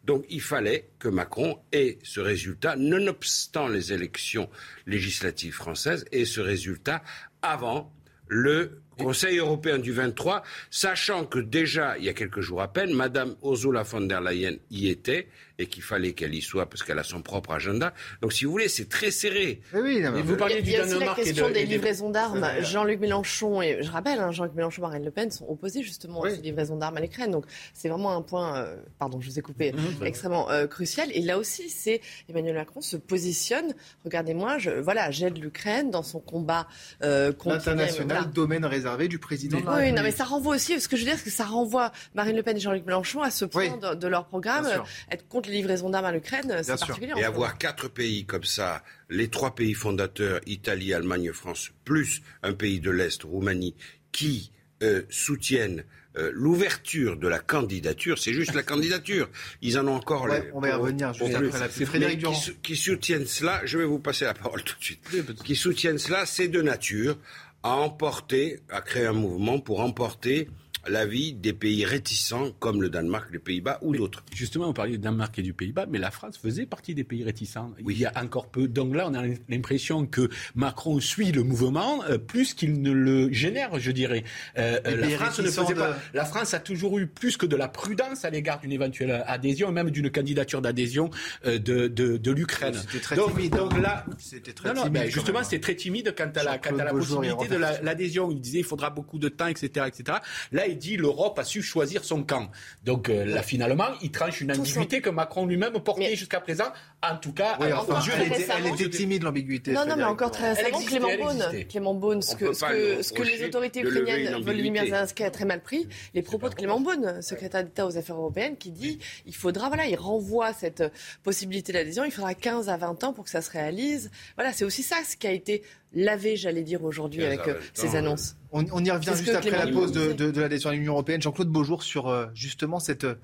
Donc, 0.05 0.25
il 0.31 0.41
fallait 0.41 0.89
que 0.99 1.09
Macron 1.09 1.59
ait 1.73 1.99
ce 2.03 2.21
résultat, 2.21 2.77
nonobstant 2.77 3.69
les 3.69 3.93
élections 3.93 4.49
législatives 4.87 5.55
françaises, 5.55 6.05
et 6.11 6.25
ce 6.25 6.41
résultat 6.41 7.03
avant 7.43 7.93
le 8.29 8.80
Conseil 9.01 9.39
européen 9.39 9.79
du 9.79 9.93
23, 9.93 10.43
sachant 10.71 11.25
que 11.25 11.39
déjà, 11.39 11.97
il 11.97 12.05
y 12.05 12.09
a 12.09 12.13
quelques 12.13 12.41
jours 12.41 12.61
à 12.61 12.69
peine, 12.69 12.93
Madame 12.93 13.35
Ursula 13.43 13.83
von 13.83 14.03
der 14.03 14.21
Leyen 14.21 14.57
y 14.71 14.89
était 14.89 15.27
et 15.61 15.67
qu'il 15.67 15.83
fallait 15.83 16.13
qu'elle 16.13 16.35
y 16.35 16.41
soit 16.41 16.67
parce 16.67 16.83
qu'elle 16.83 16.99
a 16.99 17.05
son 17.05 17.23
propre 17.23 17.53
agenda. 17.53 17.93
Donc, 18.23 18.33
si 18.33 18.45
vous 18.45 18.51
voulez, 18.51 18.69
c'est 18.69 18.89
très 18.89 19.11
serré. 19.11 19.61
oui, 19.75 20.03
vous 20.25 20.37
parlez 20.37 20.63
du 20.63 20.73
Danemark 20.73 21.19
la 21.19 21.25
question 21.25 21.51
des 21.51 21.67
livraisons 21.67 22.11
d'armes. 22.11 22.47
Jean-Luc 22.63 23.01
Mélenchon 23.01 23.63
et 23.63 23.83
je 23.83 23.91
rappelle, 23.91 24.19
hein, 24.19 24.33
Jean-Luc 24.33 24.55
Mélenchon, 24.55 24.83
et 24.83 24.87
Marine 24.87 25.05
Le 25.05 25.11
Pen 25.11 25.31
sont 25.31 25.47
opposés 25.49 25.83
justement 25.83 26.25
à 26.25 26.31
ces 26.31 26.41
livraisons 26.41 26.77
d'armes 26.77 26.97
à 26.97 27.01
l'Ukraine. 27.01 27.31
Donc, 27.31 27.45
c'est 27.75 27.89
vraiment 27.89 28.17
un 28.17 28.23
point, 28.23 28.57
euh, 28.57 28.77
pardon, 28.99 29.21
je 29.21 29.29
vous 29.29 29.39
ai 29.39 29.43
coupé, 29.43 29.73
mhm. 29.73 30.05
extrêmement 30.07 30.51
euh, 30.51 30.67
crucial. 30.67 31.09
Et 31.13 31.21
là 31.21 31.39
aussi, 31.39 31.69
c'est 31.69 32.01
Emmanuel 32.29 32.55
Macron 32.55 32.81
se 32.81 32.97
positionne. 32.97 33.75
Regardez-moi, 34.05 34.59
je, 34.59 34.71
voilà, 34.71 35.11
j'aide 35.11 35.39
l'Ukraine 35.39 35.91
dans 35.91 36.03
son 36.03 36.21
combat 36.21 36.67
euh, 37.03 37.33
contre 37.33 37.57
l'international, 37.57 38.31
domaine 38.33 38.65
réservé 38.65 39.09
du 39.09 39.19
président. 39.19 39.59
oui, 39.77 39.93
non, 39.93 40.03
mais 40.03 40.13
ça 40.13 40.25
renvoie 40.25 40.55
aussi. 40.57 40.81
Ce 40.81 40.89
que 40.89 40.97
je 40.97 41.03
veux 41.03 41.11
dire, 41.11 41.19
c'est 41.19 41.25
que 41.25 41.31
ça 41.31 41.45
renvoie 41.45 41.93
Marine 42.15 42.37
Le 42.37 42.43
Pen 42.43 42.57
et 42.57 42.61
Jean-Luc 42.61 42.87
Mélenchon 42.87 43.23
à 43.23 43.31
ce 43.31 43.45
point 43.45 43.77
de, 43.77 44.09
leur 44.09 44.27
programme, 44.27 44.67
être 45.11 45.29
contre 45.29 45.50
livraison 45.51 45.91
d'armes 45.91 46.07
à 46.07 46.13
l'Ukraine, 46.13 46.61
c'est 46.63 46.79
particulier. 46.79 47.13
Et 47.17 47.25
avoir 47.25 47.59
quatre 47.59 47.89
pays 47.89 48.25
comme 48.25 48.45
ça, 48.45 48.83
les 49.09 49.29
trois 49.29 49.55
pays 49.55 49.75
fondateurs, 49.75 50.41
Italie, 50.47 50.95
Allemagne, 50.95 51.33
France, 51.33 51.71
plus 51.85 52.23
un 52.43 52.53
pays 52.53 52.81
de 52.81 52.91
l'Est, 52.91 53.23
Roumanie, 53.23 53.75
qui 54.13 54.53
euh, 54.83 55.03
soutiennent 55.11 55.85
euh, 56.17 56.31
l'ouverture 56.35 57.17
de 57.17 57.29
la 57.29 57.39
candidature, 57.39 58.19
c'est 58.19 58.33
juste 58.33 58.55
la 58.55 58.65
candidature. 58.65 59.29
Ils 59.63 59.79
en 59.79 59.87
ont 59.87 59.95
encore. 59.95 60.27
on 60.53 60.61
va 60.61 60.69
y 60.69 60.73
revenir 60.73 61.13
juste 61.15 61.35
après 61.35 61.61
la 61.61 61.69
Frédéric 61.69 62.19
Durand. 62.19 62.33
Qui, 62.33 62.57
qui, 62.63 62.77
soutiennent 62.77 63.27
cela, 63.27 63.61
je 63.65 63.79
vais 63.79 63.85
vous 63.85 64.01
passer 64.01 64.25
la 64.25 64.35
parole 64.35 64.65
tout 64.65 64.77
de 64.77 64.83
suite. 64.83 65.01
Qui 65.45 65.55
soutiennent 65.55 65.99
cela, 65.99 66.27
c'est 66.27 66.49
de 66.49 66.63
nature 66.63 67.17
à 67.63 67.77
emporter, 67.77 68.59
à 68.71 68.81
créer 68.81 69.07
un 69.07 69.13
mouvement 69.13 69.61
pour 69.61 69.81
emporter 69.81 70.49
l'avis 70.87 71.33
des 71.33 71.53
pays 71.53 71.85
réticents 71.85 72.51
comme 72.59 72.83
le 72.83 72.89
Danemark, 72.89 73.29
les 73.33 73.39
Pays-Bas 73.39 73.79
ou 73.83 73.95
d'autres. 73.95 74.25
Justement, 74.35 74.69
on 74.69 74.73
parlait 74.73 74.93
du 74.93 74.99
Danemark 74.99 75.39
et 75.39 75.43
du 75.43 75.53
Pays-Bas, 75.53 75.87
mais 75.89 75.99
la 75.99 76.11
France 76.11 76.39
faisait 76.39 76.67
partie 76.67 76.95
des 76.95 77.05
pays 77.05 77.25
réticents 77.25 77.73
oui. 77.83 77.95
il 77.95 78.01
y 78.01 78.07
a 78.07 78.13
encore 78.17 78.49
peu. 78.49 78.69
Donc 78.69 78.95
là, 78.95 79.09
on 79.09 79.15
a 79.15 79.23
l'impression 79.49 80.07
que 80.07 80.29
Macron 80.55 81.01
suit 81.01 81.33
le 81.33 81.43
mouvement 81.43 82.03
euh, 82.05 82.19
plus 82.19 82.55
qu'il 82.55 82.83
ne 82.83 82.93
le 82.93 83.33
génère, 83.33 83.79
je 83.79 83.91
dirais. 83.91 84.25
Euh, 84.59 84.81
euh, 84.87 84.97
la, 84.97 85.09
France 85.11 85.41
ne 85.41 85.51
faisait 85.51 85.75
pas... 85.75 85.97
la 86.15 86.25
France 86.25 86.55
a 86.55 86.61
toujours 86.61 86.99
eu 86.99 87.07
plus 87.07 87.37
que 87.37 87.47
de 87.47 87.57
la 87.57 87.69
prudence 87.69 88.25
à 88.25 88.31
l'égard 88.31 88.61
d'une 88.61 88.73
éventuelle 88.73 89.23
adhésion, 89.27 89.73
même 89.73 89.91
d'une 89.91 90.11
candidature 90.11 90.63
d'adhésion 90.63 91.11
de, 91.45 91.59
de, 91.59 91.89
de 92.17 92.31
l'Ukraine. 92.31 92.75
C'était 92.75 93.01
très 93.01 93.17
donc, 93.17 93.35
timide. 93.35 93.57
Donc 93.57 93.79
là, 93.79 94.05
c'était 94.19 94.53
très 94.53 94.73
non, 94.73 94.85
timide. 94.85 95.07
justement, 95.07 95.43
c'était 95.43 95.61
très 95.61 95.75
timide 95.75 96.15
quant 96.17 96.31
à 96.35 96.43
la, 96.43 96.59
quant 96.59 96.79
à 96.79 96.85
la 96.85 96.93
possibilité 96.93 97.49
de 97.49 97.57
l'adhésion. 97.57 98.31
il 98.31 98.41
disait 98.41 98.61
il 98.61 98.65
faudra 98.65 98.91
beaucoup 98.91 99.19
de 99.19 99.29
temps, 99.29 99.47
etc., 99.47 99.87
etc. 99.89 100.19
Là, 100.53 100.67
dit 100.75 100.97
l'Europe 100.97 101.39
a 101.39 101.45
su 101.45 101.63
choisir 101.63 102.05
son 102.05 102.23
camp. 102.23 102.51
Donc 102.85 103.09
euh, 103.09 103.25
là, 103.25 103.43
finalement, 103.43 103.89
il 104.03 104.11
tranche 104.11 104.41
une 104.41 104.53
ambiguïté 104.53 105.01
que 105.01 105.11
Macron 105.11 105.47
lui-même 105.47 105.73
portait 105.81 106.17
jusqu'à 106.17 106.41
présent. 106.41 106.73
En 107.03 107.17
tout 107.17 107.33
cas, 107.33 107.59
elle, 107.61 108.67
était, 108.67 108.91
timide, 108.91 109.23
l'ambiguïté. 109.23 109.73
Non, 109.73 109.87
non, 109.87 109.97
mais 109.97 110.05
encore 110.05 110.31
très 110.31 110.53
récemment, 110.53 110.81
Clément 110.81 111.17
Beaune, 111.17 111.45
Clément 111.69 111.95
Beaune, 111.95 112.23
ce 112.23 112.37
que, 112.37 112.53
ce 112.53 113.13
que, 113.13 113.23
les 113.23 113.45
autorités 113.45 113.81
ukrainiennes, 113.81 114.43
Volodymyr 114.43 114.85
Zelensky 114.85 115.25
a 115.25 115.31
très 115.31 115.45
mal 115.45 115.63
pris, 115.63 115.89
les 116.15 116.23
propos 116.23 116.49
de 116.49 116.55
Clément 116.55 116.81
Beaune, 116.81 117.23
secrétaire 117.23 117.65
d'État 117.65 117.87
aux 117.87 117.97
affaires 117.97 118.17
européennes, 118.17 118.57
qui 118.57 118.71
dit 118.71 118.99
il 119.27 119.35
faudra, 119.35 119.69
voilà, 119.69 119.87
il 119.87 119.97
renvoie 119.97 120.53
cette 120.53 120.83
possibilité 121.23 121.73
d'adhésion, 121.73 122.05
il 122.05 122.11
faudra 122.11 122.35
15 122.35 122.69
à 122.69 122.77
20 122.77 123.05
ans 123.05 123.13
pour 123.13 123.25
que 123.25 123.31
ça 123.31 123.43
se 123.43 123.51
réalise. 123.51 124.11
Voilà, 124.37 124.53
c'est 124.53 124.65
aussi 124.65 124.83
ça 124.83 124.97
ce 125.09 125.17
qui 125.17 125.27
a 125.27 125.33
été 125.33 125.63
lavé, 125.93 126.37
j'allais 126.37 126.63
dire, 126.63 126.85
aujourd'hui 126.85 127.25
avec 127.25 127.47
euh, 127.49 127.61
ces 127.75 127.97
annonces. 127.97 128.37
On, 128.53 128.63
y 128.63 128.91
revient 128.91 129.13
juste 129.17 129.31
après 129.31 129.51
la 129.51 129.69
pause 129.69 129.93
de, 129.93 130.13
de, 130.13 130.31
de 130.31 130.41
l'adhésion 130.41 130.71
à 130.71 130.73
l'Union 130.73 130.93
européenne. 130.93 131.23
Jean-Claude 131.23 131.49
Beaujour 131.49 131.83
sur 131.83 132.09
euh, 132.09 132.27
justement 132.35 132.81
cette. 132.81 133.05
Euh, 133.05 133.15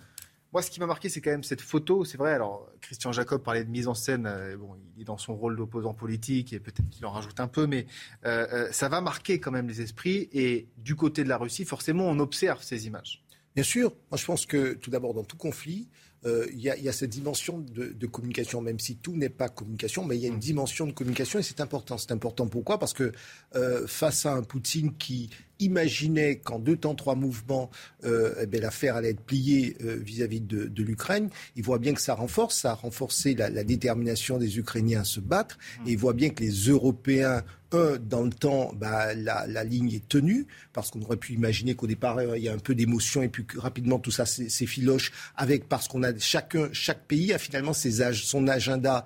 moi, 0.53 0.63
ce 0.63 0.71
qui 0.71 0.81
m'a 0.81 0.87
marqué, 0.87 1.09
c'est 1.09 1.21
quand 1.21 1.31
même 1.31 1.43
cette 1.43 1.61
photo. 1.61 2.05
C'est 2.05 2.17
vrai, 2.17 2.33
alors 2.33 2.71
Christian 2.81 3.13
Jacob 3.13 3.43
parlait 3.43 3.65
de 3.65 3.69
mise 3.69 3.89
en 3.89 3.95
scène. 3.95 4.33
bon, 4.59 4.71
il 4.95 5.03
est 5.03 5.05
dans 5.05 5.19
son 5.19 5.35
rôle 5.35 5.57
d'opposant 5.57 5.93
politique 5.93 6.53
et 6.53 6.61
peut-être 6.61 6.89
qu'il 6.89 7.05
en 7.05 7.11
rajoute 7.11 7.41
un 7.41 7.49
peu, 7.49 7.67
mais 7.67 7.87
ça 8.23 8.89
va 8.89 9.03
marquer 9.03 9.39
quand 9.39 9.51
même 9.51 9.69
les 9.69 9.83
esprits. 9.83 10.31
Et 10.33 10.69
du 10.79 10.95
côté 10.95 11.25
de 11.25 11.29
la 11.29 11.37
Russie, 11.37 11.67
forcément, 11.67 12.07
on 12.09 12.19
observe 12.21 12.63
ces 12.63 12.87
images. 12.87 13.23
Bien 13.55 13.65
sûr. 13.65 13.93
Moi, 14.11 14.17
je 14.17 14.25
pense 14.25 14.47
que 14.47 14.75
tout 14.75 14.91
d'abord, 14.91 15.13
dans 15.13 15.25
tout 15.25 15.37
conflit, 15.37 15.89
euh, 16.27 16.47
il 16.53 16.61
y, 16.61 16.69
a 16.71 16.93
cette 16.93 17.11
dimension 17.11 17.59
de, 17.59 18.07
communication, 18.07 18.61
même 18.61 18.81
si 18.81 18.97
tout 18.97 19.17
n'est 19.17 19.29
pas 19.29 19.49
communication, 19.49 20.05
mais 20.05 20.17
il 20.17 20.23
y 20.23 20.25
a 20.25 20.29
une 20.29 20.39
dimension 20.39 20.87
de 20.87 20.93
communication 20.93 21.39
et 21.39 21.43
c'est 21.43 21.61
important. 21.61 21.99
C'est 21.99 22.11
important 22.11 22.49
pourquoi? 22.49 22.79
Parce 22.79 22.93
que 22.93 23.12
euh, 23.55 23.87
face 23.87 24.27
à 24.27 24.33
un 24.33 24.43
Poutine 24.43 24.97
qui 24.97 25.31
imaginait 25.61 26.37
qu'en 26.37 26.59
deux 26.59 26.77
temps, 26.77 26.95
trois 26.95 27.14
mouvements, 27.14 27.71
euh, 28.05 28.47
eh 28.53 28.61
l'affaire 28.61 28.97
allait 28.97 29.11
être 29.11 29.21
pliée 29.21 29.77
euh, 29.85 29.97
vis-à-vis 29.97 30.40
de, 30.40 30.83
l'Ukraine. 30.83 31.31
Il 31.57 31.64
voit 31.64 31.79
bien 31.79 31.95
que 31.95 32.01
ça 32.01 32.14
renforce, 32.14 32.61
ça 32.61 32.73
a 32.73 32.75
renforcé 32.75 33.35
la, 33.35 33.64
détermination 33.64 34.38
des 34.38 34.59
Ukrainiens 34.59 35.01
à 35.01 35.05
se 35.05 35.21
battre. 35.21 35.59
Et 35.87 35.92
il 35.92 35.99
voit 35.99 36.12
bien 36.12 36.31
que 36.31 36.42
les 36.42 36.69
Européens 36.69 37.42
un, 37.73 37.97
dans 37.99 38.23
le 38.23 38.31
temps, 38.31 38.73
bah, 38.77 39.14
la, 39.14 39.64
ligne 39.64 39.92
est 39.92 40.09
tenue, 40.09 40.47
parce 40.73 40.90
qu'on 40.90 41.03
aurait 41.03 41.16
pu 41.16 41.33
imaginer 41.33 41.75
qu'au 41.75 41.87
départ, 41.87 42.23
il 42.37 42.42
y 42.42 42.49
a 42.49 42.53
un 42.53 42.59
peu 42.59 42.75
d'émotion, 42.75 43.23
et 43.23 43.29
puis 43.29 43.45
rapidement, 43.57 43.99
tout 43.99 44.11
ça 44.11 44.27
s'effiloche, 44.27 45.12
avec, 45.37 45.69
parce 45.69 45.88
qu'on 45.88 46.03
a 46.03 46.16
chacun, 46.19 46.69
chaque 46.73 47.07
pays 47.07 47.33
a 47.33 47.38
finalement 47.38 47.73
ses 47.73 48.12
son 48.12 48.47
agenda 48.47 49.05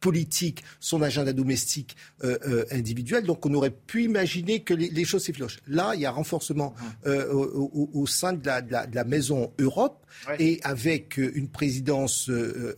politique, 0.00 0.62
son 0.80 1.02
agenda 1.02 1.32
domestique 1.32 1.96
euh, 2.24 2.38
euh, 2.46 2.64
individuel. 2.70 3.24
Donc 3.24 3.46
on 3.46 3.54
aurait 3.54 3.70
pu 3.70 4.04
imaginer 4.04 4.60
que 4.60 4.74
les, 4.74 5.04
choses 5.04 5.24
s'efflochent. 5.24 5.58
Là, 5.66 5.92
il 5.94 6.00
y 6.00 6.06
a 6.06 6.10
renforcement 6.10 6.74
mmh. 6.78 7.08
euh, 7.08 7.32
au, 7.32 8.06
sein 8.06 8.32
de 8.32 8.46
la, 8.46 8.60
de 8.62 8.94
la, 8.94 9.04
maison 9.04 9.52
Europe 9.58 10.04
et 10.38 10.60
avec 10.62 11.18
une 11.18 11.48
présidence 11.48 12.30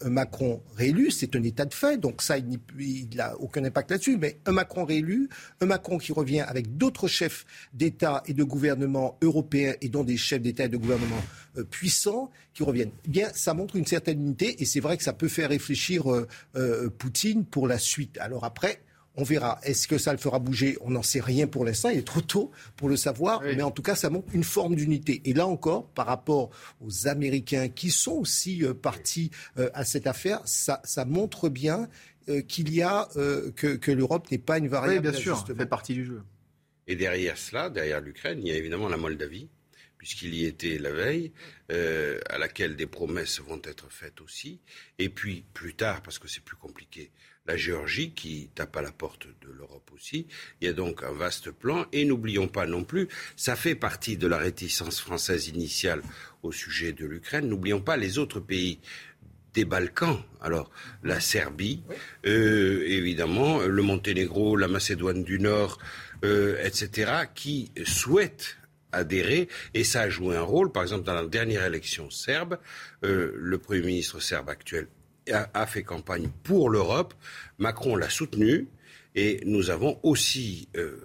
Macron 0.05 0.63
réélu, 0.77 1.11
c'est 1.11 1.37
un 1.37 1.43
état 1.43 1.65
de 1.65 1.75
fait. 1.75 1.99
Donc 1.99 2.23
ça, 2.23 2.37
il 2.39 3.09
n'a 3.15 3.37
aucun 3.39 3.65
impact 3.65 3.91
là-dessus. 3.91 4.17
Mais 4.19 4.41
un 4.47 4.53
Macron 4.53 4.85
réélu, 4.85 5.29
un 5.61 5.67
Macron 5.67 5.99
qui 5.99 6.13
revient 6.13 6.41
avec 6.41 6.77
d'autres 6.77 7.09
chefs 7.09 7.45
d'État 7.73 8.23
et 8.27 8.35
de 8.35 8.45
gouvernement 8.45 9.19
européens 9.23 9.75
et 9.81 9.89
dont 9.89 10.05
des 10.05 10.17
chefs 10.17 10.43
d'État 10.43 10.65
et 10.65 10.69
de 10.69 10.77
gouvernement 10.77 11.23
puissants 11.71 12.31
qui 12.55 12.63
reviennent. 12.63 12.93
Eh 13.07 13.09
bien, 13.09 13.29
ça 13.35 13.55
montre 13.55 13.77
une 13.77 13.87
certaine 13.87 14.21
unité 14.21 14.63
et 14.63 14.65
c'est 14.65 14.81
vrai 14.81 14.97
que 14.97 15.03
ça 15.03 15.13
peut 15.13 15.29
faire 15.29 15.49
réfléchir 15.51 16.05
Poutine 16.99 17.45
pour 17.45 17.69
la 17.69 17.79
suite. 17.79 18.19
Alors 18.19 18.45
après, 18.45 18.81
on 19.19 19.25
verra. 19.25 19.59
Est-ce 19.65 19.89
que 19.89 19.99
ça 19.99 20.13
le 20.13 20.19
fera 20.19 20.39
bouger? 20.39 20.79
On 20.81 20.91
n'en 20.91 21.03
sait 21.03 21.21
rien 21.21 21.49
pour 21.49 21.65
l'instant. 21.65 21.89
Il 21.89 21.99
est 21.99 22.07
trop 22.07 22.21
tôt 22.21 22.53
pour 22.77 22.89
le 22.89 22.97
savoir. 22.97 23.43
Mais 23.43 23.63
en 23.63 23.73
tout 23.73 23.83
cas, 23.83 23.97
ça 23.97 24.11
montre 24.11 24.29
une 24.33 24.45
forme 24.45 24.77
d'unité. 24.77 25.21
Et 25.25 25.35
là 25.35 25.47
encore, 25.47 25.89
par 25.89 26.07
rapport 26.07 26.51
aux 26.81 27.09
Américains 27.09 27.69
qui 27.69 27.91
sont 27.91 28.13
aussi 28.13 28.65
euh, 28.65 28.75
partis 28.75 29.31
euh, 29.59 29.71
à 29.75 29.85
cette 29.85 30.07
affaire, 30.07 30.41
ça, 30.45 30.81
montre 31.05 31.49
bien 31.49 31.89
euh, 32.29 32.43
qu'il 32.43 32.73
y 32.73 32.81
a 32.81 33.09
que, 33.57 33.91
l'Europe 33.91 34.31
n'est 34.31 34.39
pas 34.39 34.59
une 34.59 34.69
variable. 34.69 35.07
Oui, 35.07 35.13
bien 35.13 35.21
sûr, 35.21 35.37
ça 35.37 35.55
fait 35.55 35.67
partie 35.67 35.95
du 35.95 36.05
jeu. 36.05 36.23
Et 36.87 36.95
derrière 36.95 37.37
cela, 37.37 37.71
derrière 37.71 38.01
l'Ukraine, 38.01 38.39
il 38.41 38.49
y 38.49 38.53
a 38.53 38.57
évidemment 38.57 38.89
la 38.89 38.97
Moldavie 38.97 39.49
puisqu'il 39.99 40.35
y 40.35 40.45
était 40.45 40.79
la 40.79 40.93
veille, 40.93 41.33
à 41.69 42.39
laquelle 42.39 42.77
des 42.77 42.87
promesses 42.87 43.41
vont 43.41 43.61
être 43.65 43.91
faites 43.91 44.21
aussi. 44.21 44.61
Et 44.99 45.09
puis 45.09 45.45
plus 45.53 45.75
tard, 45.75 46.03
parce 46.03 46.19
que 46.19 46.29
c'est 46.29 46.43
plus 46.43 46.57
compliqué, 46.57 47.11
la 47.49 47.57
Géorgie 47.57 48.13
qui 48.13 48.51
tape 48.55 48.77
à 48.77 48.83
la 48.83 48.93
porte 48.93 49.27
de 49.41 49.51
l'Europe 49.51 49.91
aussi. 49.95 50.27
Il 50.61 50.67
y 50.67 50.71
a 50.71 50.75
donc 50.75 51.03
un 51.03 51.13
vaste 51.13 51.51
plan. 51.51 51.87
Et 51.93 52.05
n'oublions 52.05 52.47
pas 52.47 52.67
non 52.67 52.85
plus, 52.85 53.09
ça 53.37 53.57
fait 53.57 53.75
partie 53.75 54.17
de 54.17 54.29
la 54.29 54.37
réticence 54.37 55.01
française 55.01 55.49
initiale 55.49 56.03
au 56.43 56.53
sujet 56.53 56.93
de 56.93 57.07
l'Ukraine. 57.07 57.49
N'oublions 57.49 57.81
pas 57.81 57.97
les 57.97 58.19
autres 58.19 58.39
pays 58.39 58.81
des 59.55 59.65
Balkans. 59.65 60.23
Alors, 60.43 60.71
la 61.03 61.21
Serbie, 61.21 61.83
euh, 62.27 62.85
évidemment, 62.87 63.61
le 63.63 63.83
Monténégro, 63.83 64.57
la 64.57 64.69
Macédoine 64.69 65.25
du 65.25 65.41
Nord, 65.41 65.79
euh, 66.25 66.63
etc., 66.63 67.13
qui 67.35 67.73
souhaitent 67.85 68.58
adhérer 68.93 69.49
et 69.75 69.85
ça 69.85 70.03
a 70.03 70.09
joué 70.09 70.37
un 70.37 70.43
rôle. 70.43 70.73
Par 70.73 70.83
exemple, 70.83 71.05
dans 71.05 71.15
la 71.15 71.27
dernière 71.27 71.65
élection 71.65 72.11
serbe, 72.11 72.59
euh, 73.05 73.33
le 73.37 73.59
Premier 73.59 73.83
ministre 73.83 74.21
serbe 74.21 74.49
actuel 74.49 74.89
a, 75.33 75.67
fait 75.67 75.83
campagne 75.83 76.31
pour 76.43 76.71
l'Europe. 76.71 77.15
Macron 77.59 77.97
l'a 77.97 78.11
soutenu 78.11 78.69
et 79.15 79.41
nous 79.45 79.71
avons 79.71 79.99
aussi 80.03 80.69
euh, 80.77 80.97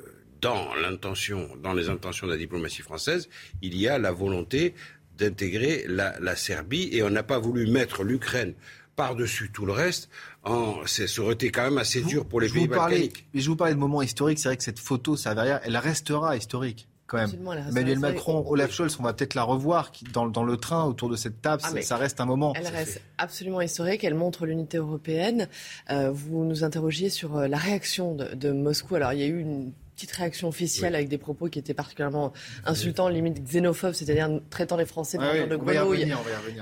dans 0.42 0.74
l'intention, 0.76 1.50
dans 1.62 1.74
les 1.74 1.90
intentions 1.90 2.28
de 2.28 2.34
la 2.34 2.38
diplomatie 2.38 2.82
française, 2.82 3.30
il 3.62 3.78
y 3.78 3.88
a 3.88 3.98
la 3.98 4.12
volonté 4.12 4.76
d'intégrer 5.18 5.86
la, 5.88 6.36
Serbie 6.36 6.90
et 6.92 7.04
on 7.04 7.10
n'a 7.10 7.24
pas 7.24 7.40
voulu 7.40 7.68
mettre 7.68 8.04
l'Ukraine 8.04 8.54
par-dessus 8.96 9.52
tout 9.52 9.66
le 9.66 9.72
reste, 9.72 10.10
en, 10.44 10.86
ça 10.86 11.04
aurait 11.22 11.34
été 11.34 11.50
quand 11.50 11.64
même 11.64 11.78
assez 11.80 12.02
dur 12.02 12.26
pour 12.26 12.42
les 12.42 12.50
pays 12.50 12.68
balkaniques. 12.68 13.26
mais 13.34 13.42
je 13.42 13.50
vous 13.50 13.56
parlais 13.56 13.74
de 13.74 13.80
moment 13.80 14.04
historique, 14.04 14.38
c'est 14.38 14.50
vrai 14.50 14.58
que 14.58 14.64
cette 14.64 14.80
photo, 14.80 15.16
ça 15.16 15.34
elle 15.64 15.78
restera 15.78 16.36
historique 16.38 16.88
quand 17.08 17.18
même. 17.18 17.32
Emmanuel 17.70 18.00
Macron, 18.00 18.44
Olaf 18.48 18.72
Scholz, 18.72 18.98
on 19.00 19.04
va 19.04 19.14
peut-être 19.14 19.36
la 19.36 19.44
revoir 19.44 19.92
dans, 20.14 20.28
dans, 20.28 20.44
le 20.44 20.58
train 20.58 20.86
autour 20.86 21.10
de 21.10 21.16
cette 21.16 21.42
table. 21.42 21.62
Ah, 21.66 21.82
ça, 21.82 21.98
reste 21.98 22.22
un 22.22 22.26
moment. 22.26 22.54
Elle 22.56 22.68
reste 22.68 23.02
absolument 23.18 23.62
historique. 23.62 24.04
Elle 24.04 24.16
montre 24.16 24.46
l'unité 24.46 24.78
européenne. 24.78 25.48
Euh, 25.90 26.12
vous 26.12 26.44
nous 26.44 26.64
interrogiez 26.64 27.10
sur 27.10 27.38
euh, 27.38 27.48
la 27.48 27.58
réaction 27.58 28.16
de, 28.16 28.52
Moscou. 28.52 28.96
Alors, 28.96 29.14
il 29.14 29.20
y 29.20 29.24
a 29.24 29.28
eu 29.28 29.40
une 29.40 29.74
petite 29.96 30.12
réaction 30.12 30.48
officielle 30.48 30.96
avec 30.96 31.08
des 31.08 31.18
propos 31.18 31.50
qui 31.50 31.60
étaient 31.60 31.74
particulièrement 31.74 32.34
insultants, 32.66 33.10
limite 33.10 33.44
xénophobes, 33.44 33.94
c'est-à-dire 33.94 34.40
traitant 34.50 34.76
les 34.76 34.86
Français 34.86 35.18
de 35.18 35.24
ah 35.24 35.46
de 35.46 35.56
grenouilles 35.56 36.12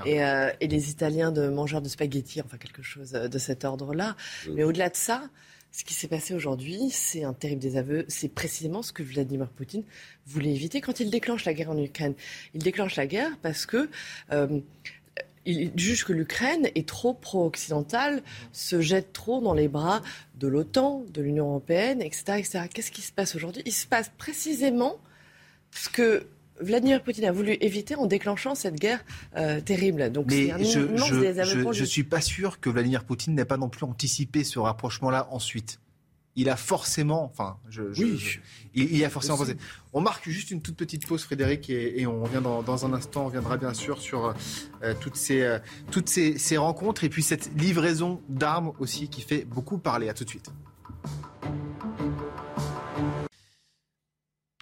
et, 0.04 0.22
euh, 0.22 0.50
et, 0.60 0.68
les 0.68 0.90
Italiens 0.90 1.32
de 1.32 1.48
mangeurs 1.48 1.80
de 1.80 1.88
spaghettis, 1.88 2.42
enfin 2.42 2.58
quelque 2.58 2.82
chose 2.82 3.12
de 3.12 3.38
cet 3.38 3.64
ordre-là. 3.64 4.16
Mais 4.54 4.64
au-delà 4.64 4.90
de 4.90 4.96
ça, 4.96 5.22
ce 5.72 5.84
qui 5.84 5.94
s'est 5.94 6.08
passé 6.08 6.34
aujourd'hui, 6.34 6.90
c'est 6.90 7.24
un 7.24 7.32
terrible 7.32 7.62
désaveu. 7.62 8.04
C'est 8.06 8.28
précisément 8.28 8.82
ce 8.82 8.92
que 8.92 9.02
Vladimir 9.02 9.48
Poutine 9.48 9.84
voulait 10.26 10.54
éviter 10.54 10.82
quand 10.82 11.00
il 11.00 11.10
déclenche 11.10 11.46
la 11.46 11.54
guerre 11.54 11.70
en 11.70 11.78
Ukraine. 11.78 12.14
Il 12.52 12.62
déclenche 12.62 12.96
la 12.96 13.06
guerre 13.06 13.30
parce 13.40 13.64
que 13.64 13.88
euh, 14.32 14.60
il 15.46 15.72
juge 15.74 16.04
que 16.04 16.12
l'Ukraine 16.12 16.68
est 16.74 16.86
trop 16.86 17.14
pro-occidentale, 17.14 18.22
se 18.52 18.82
jette 18.82 19.14
trop 19.14 19.40
dans 19.40 19.54
les 19.54 19.68
bras 19.68 20.02
de 20.38 20.46
l'OTAN, 20.46 21.04
de 21.08 21.22
l'Union 21.22 21.48
européenne, 21.48 22.02
etc., 22.02 22.24
etc. 22.38 22.60
Qu'est-ce 22.72 22.92
qui 22.92 23.02
se 23.02 23.12
passe 23.12 23.34
aujourd'hui? 23.34 23.62
Il 23.64 23.72
se 23.72 23.86
passe 23.86 24.10
précisément 24.18 25.00
ce 25.70 25.88
que 25.88 26.26
Vladimir 26.62 27.02
Poutine 27.02 27.24
a 27.24 27.32
voulu 27.32 27.56
éviter 27.60 27.94
en 27.94 28.06
déclenchant 28.06 28.54
cette 28.54 28.76
guerre 28.76 29.04
euh, 29.36 29.60
terrible. 29.60 30.10
Donc 30.10 30.26
Mais 30.28 30.52
je, 30.64 30.80
je, 31.72 31.84
suis 31.84 32.04
pas 32.04 32.20
sûr 32.20 32.60
que 32.60 32.70
Vladimir 32.70 33.04
Poutine 33.04 33.34
n'ait 33.34 33.44
pas 33.44 33.56
non 33.56 33.68
plus 33.68 33.84
anticipé 33.84 34.44
ce 34.44 34.58
rapprochement-là 34.58 35.28
ensuite. 35.30 35.78
Il 36.34 36.48
a 36.48 36.56
forcément, 36.56 37.24
enfin, 37.24 37.58
je, 37.68 37.82
oui, 37.98 38.40
il, 38.72 39.04
a 39.04 39.10
forcément 39.10 39.36
pensé. 39.36 39.54
On 39.92 40.00
marque 40.00 40.30
juste 40.30 40.50
une 40.50 40.62
toute 40.62 40.76
petite 40.76 41.06
pause, 41.06 41.22
Frédéric, 41.24 41.68
et, 41.68 42.06
on 42.06 42.22
revient 42.22 42.40
dans, 42.42 42.86
un 42.86 42.94
instant. 42.94 43.24
On 43.24 43.26
reviendra 43.26 43.58
bien 43.58 43.74
sûr 43.74 44.00
sur 44.00 44.34
euh, 44.82 44.94
toutes, 44.98 45.16
ces, 45.16 45.42
euh, 45.42 45.58
toutes 45.90 46.08
ces, 46.08 46.38
ces 46.38 46.56
rencontres 46.56 47.04
et 47.04 47.10
puis 47.10 47.22
cette 47.22 47.50
livraison 47.60 48.22
d'armes 48.30 48.72
aussi 48.78 49.08
qui 49.08 49.20
fait 49.20 49.44
beaucoup 49.44 49.76
parler. 49.76 50.08
À 50.08 50.14
tout 50.14 50.24
de 50.24 50.30
suite. 50.30 50.50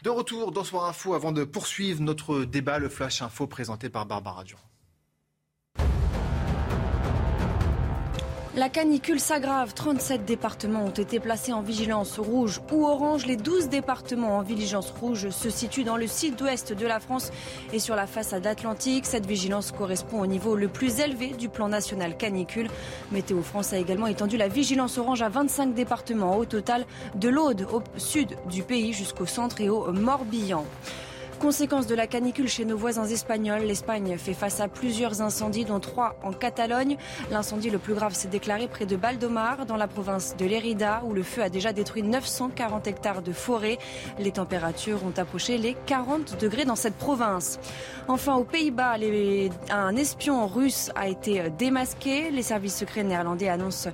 De 0.03 0.09
retour 0.09 0.51
dans 0.51 0.65
Soir 0.65 0.87
Info 0.87 1.13
avant 1.13 1.31
de 1.31 1.45
poursuivre 1.45 2.01
notre 2.01 2.45
débat, 2.45 2.79
le 2.79 2.89
Flash 2.89 3.21
Info 3.21 3.47
présenté 3.47 3.91
par 3.91 4.07
Barbara 4.07 4.45
Durand. 4.45 4.63
La 8.57 8.69
canicule 8.69 9.21
s'aggrave. 9.21 9.75
37 9.75 10.25
départements 10.25 10.85
ont 10.85 10.91
été 10.91 11.21
placés 11.21 11.53
en 11.53 11.63
vigilance 11.63 12.19
rouge 12.19 12.61
ou 12.73 12.85
orange. 12.85 13.25
Les 13.25 13.37
12 13.37 13.69
départements 13.69 14.39
en 14.39 14.43
vigilance 14.43 14.91
rouge 14.91 15.31
se 15.31 15.51
situent 15.51 15.85
dans 15.85 15.97
le 15.97 16.09
sud-ouest 16.09 16.73
de 16.73 16.85
la 16.85 16.99
France 16.99 17.31
et 17.73 17.79
sur 17.79 17.95
la 17.95 18.09
façade 18.09 18.49
atlantique. 18.49 19.07
Cette 19.07 19.25
vigilance 19.25 19.71
correspond 19.71 20.21
au 20.21 20.27
niveau 20.27 20.57
le 20.57 20.67
plus 20.67 20.99
élevé 20.99 21.29
du 21.29 21.49
plan 21.49 21.69
national 21.69 22.17
canicule. 22.17 22.69
Météo 23.13 23.41
France 23.41 23.73
a 23.73 23.79
également 23.79 24.09
étendu 24.09 24.37
la 24.37 24.49
vigilance 24.49 24.99
orange 24.99 25.23
à 25.23 25.29
25 25.29 25.73
départements 25.73 26.37
au 26.37 26.45
total, 26.45 26.87
de 27.15 27.29
l'Aude 27.29 27.69
au 27.73 27.85
sud 27.99 28.37
du 28.51 28.65
pays 28.65 28.93
jusqu'au 28.93 29.27
centre 29.27 29.61
et 29.61 29.69
au 29.69 29.93
Morbihan. 29.93 30.67
Conséquence 31.41 31.87
de 31.87 31.95
la 31.95 32.07
canicule 32.07 32.49
chez 32.49 32.67
nos 32.67 32.77
voisins 32.77 33.07
espagnols, 33.07 33.63
l'Espagne 33.63 34.19
fait 34.19 34.35
face 34.35 34.61
à 34.61 34.69
plusieurs 34.69 35.23
incendies, 35.23 35.65
dont 35.65 35.81
trois 35.81 36.15
en 36.23 36.35
Catalogne. 36.35 36.99
L'incendie 37.31 37.71
le 37.71 37.79
plus 37.79 37.95
grave 37.95 38.13
s'est 38.13 38.29
déclaré 38.29 38.69
près 38.69 38.85
de 38.85 38.95
Baldomar, 38.95 39.65
dans 39.65 39.79
la 39.79 39.89
province 39.89 40.37
de 40.37 40.45
Lérida, 40.45 41.03
où 41.07 41.15
le 41.15 41.23
feu 41.23 41.43
a 41.43 41.49
déjà 41.49 41.73
détruit 41.73 42.03
940 42.03 42.87
hectares 42.87 43.23
de 43.23 43.33
forêt. 43.33 43.79
Les 44.19 44.33
températures 44.33 45.03
ont 45.03 45.19
approché 45.19 45.57
les 45.57 45.75
40 45.87 46.39
degrés 46.39 46.67
dans 46.67 46.77
cette 46.77 46.97
province. 46.97 47.59
Enfin, 48.07 48.35
aux 48.35 48.45
Pays-Bas, 48.45 48.97
un 49.71 49.97
espion 49.97 50.47
russe 50.47 50.91
a 50.95 51.09
été 51.09 51.49
démasqué. 51.57 52.31
Les 52.31 52.43
services 52.43 52.77
secrets 52.77 53.03
néerlandais 53.03 53.49
annoncent 53.49 53.89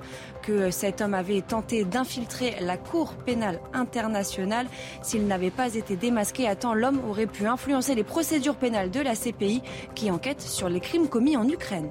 que 0.47 0.71
cet 0.71 1.01
homme 1.01 1.13
avait 1.13 1.41
tenté 1.41 1.83
d'infiltrer 1.83 2.55
la 2.61 2.77
Cour 2.77 3.15
pénale 3.25 3.59
internationale. 3.73 4.67
S'il 5.01 5.27
n'avait 5.27 5.51
pas 5.51 5.75
été 5.75 5.97
démasqué 5.97 6.47
à 6.47 6.55
temps, 6.55 6.73
l'homme 6.73 7.01
aurait 7.09 7.27
pu 7.27 7.45
influencer 7.45 7.95
les 7.95 8.05
procédures 8.05 8.55
pénales 8.55 8.89
de 8.89 9.01
la 9.01 9.13
CPI 9.13 9.61
qui 9.93 10.09
enquête 10.09 10.41
sur 10.41 10.69
les 10.69 10.79
crimes 10.79 11.09
commis 11.09 11.35
en 11.35 11.47
Ukraine. 11.49 11.89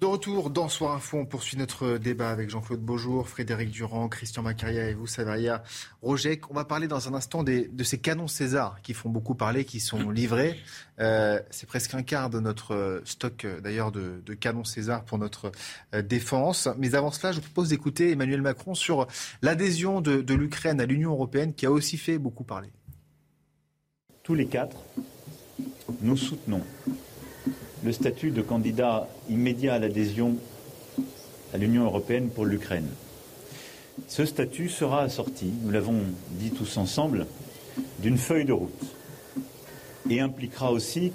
De 0.00 0.06
retour 0.06 0.48
dans 0.48 0.70
Soir 0.70 0.94
Info, 0.94 1.18
on 1.18 1.26
poursuit 1.26 1.58
notre 1.58 1.98
débat 1.98 2.30
avec 2.30 2.48
Jean-Claude 2.48 2.80
Beaujour, 2.80 3.28
Frédéric 3.28 3.70
Durand, 3.70 4.08
Christian 4.08 4.42
Macaria 4.42 4.88
et 4.88 4.94
vous, 4.94 5.06
Savaria 5.06 5.62
Roger. 6.00 6.40
On 6.48 6.54
va 6.54 6.64
parler 6.64 6.88
dans 6.88 7.06
un 7.06 7.12
instant 7.12 7.42
des, 7.42 7.68
de 7.68 7.84
ces 7.84 7.98
canons 7.98 8.26
César 8.26 8.80
qui 8.82 8.94
font 8.94 9.10
beaucoup 9.10 9.34
parler, 9.34 9.66
qui 9.66 9.78
sont 9.78 10.08
livrés. 10.10 10.58
Euh, 11.00 11.38
c'est 11.50 11.66
presque 11.66 11.92
un 11.92 12.02
quart 12.02 12.30
de 12.30 12.40
notre 12.40 13.02
stock 13.04 13.46
d'ailleurs 13.62 13.92
de, 13.92 14.22
de, 14.24 14.32
canons 14.32 14.64
César 14.64 15.04
pour 15.04 15.18
notre 15.18 15.52
euh, 15.94 16.00
défense. 16.00 16.66
Mais 16.78 16.94
avant 16.94 17.10
cela, 17.10 17.32
je 17.32 17.36
vous 17.36 17.44
propose 17.44 17.68
d'écouter 17.68 18.12
Emmanuel 18.12 18.40
Macron 18.40 18.74
sur 18.74 19.06
l'adhésion 19.42 20.00
de, 20.00 20.22
de 20.22 20.34
l'Ukraine 20.34 20.80
à 20.80 20.86
l'Union 20.86 21.10
européenne 21.10 21.52
qui 21.52 21.66
a 21.66 21.70
aussi 21.70 21.98
fait 21.98 22.16
beaucoup 22.16 22.44
parler. 22.44 22.70
Tous 24.22 24.34
les 24.34 24.46
quatre, 24.46 24.78
nous 26.00 26.16
soutenons 26.16 26.62
le 27.84 27.92
statut 27.92 28.30
de 28.30 28.42
candidat 28.42 29.08
immédiat 29.28 29.74
à 29.74 29.78
l'adhésion 29.78 30.36
à 31.54 31.56
l'Union 31.56 31.84
européenne 31.84 32.28
pour 32.28 32.44
l'Ukraine. 32.44 32.88
Ce 34.08 34.24
statut 34.24 34.68
sera 34.68 35.02
assorti, 35.02 35.50
nous 35.62 35.70
l'avons 35.70 36.00
dit 36.32 36.50
tous 36.50 36.76
ensemble, 36.76 37.26
d'une 38.00 38.18
feuille 38.18 38.44
de 38.44 38.52
route 38.52 38.94
et 40.08 40.20
impliquera 40.20 40.72
aussi 40.72 41.12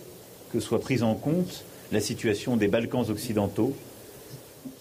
que 0.52 0.60
soit 0.60 0.80
prise 0.80 1.04
en 1.04 1.16
compte 1.16 1.66
la 1.92 2.00
situation 2.00 2.58
des 2.58 2.68
Balkans 2.68 3.10
occidentaux 3.10 3.76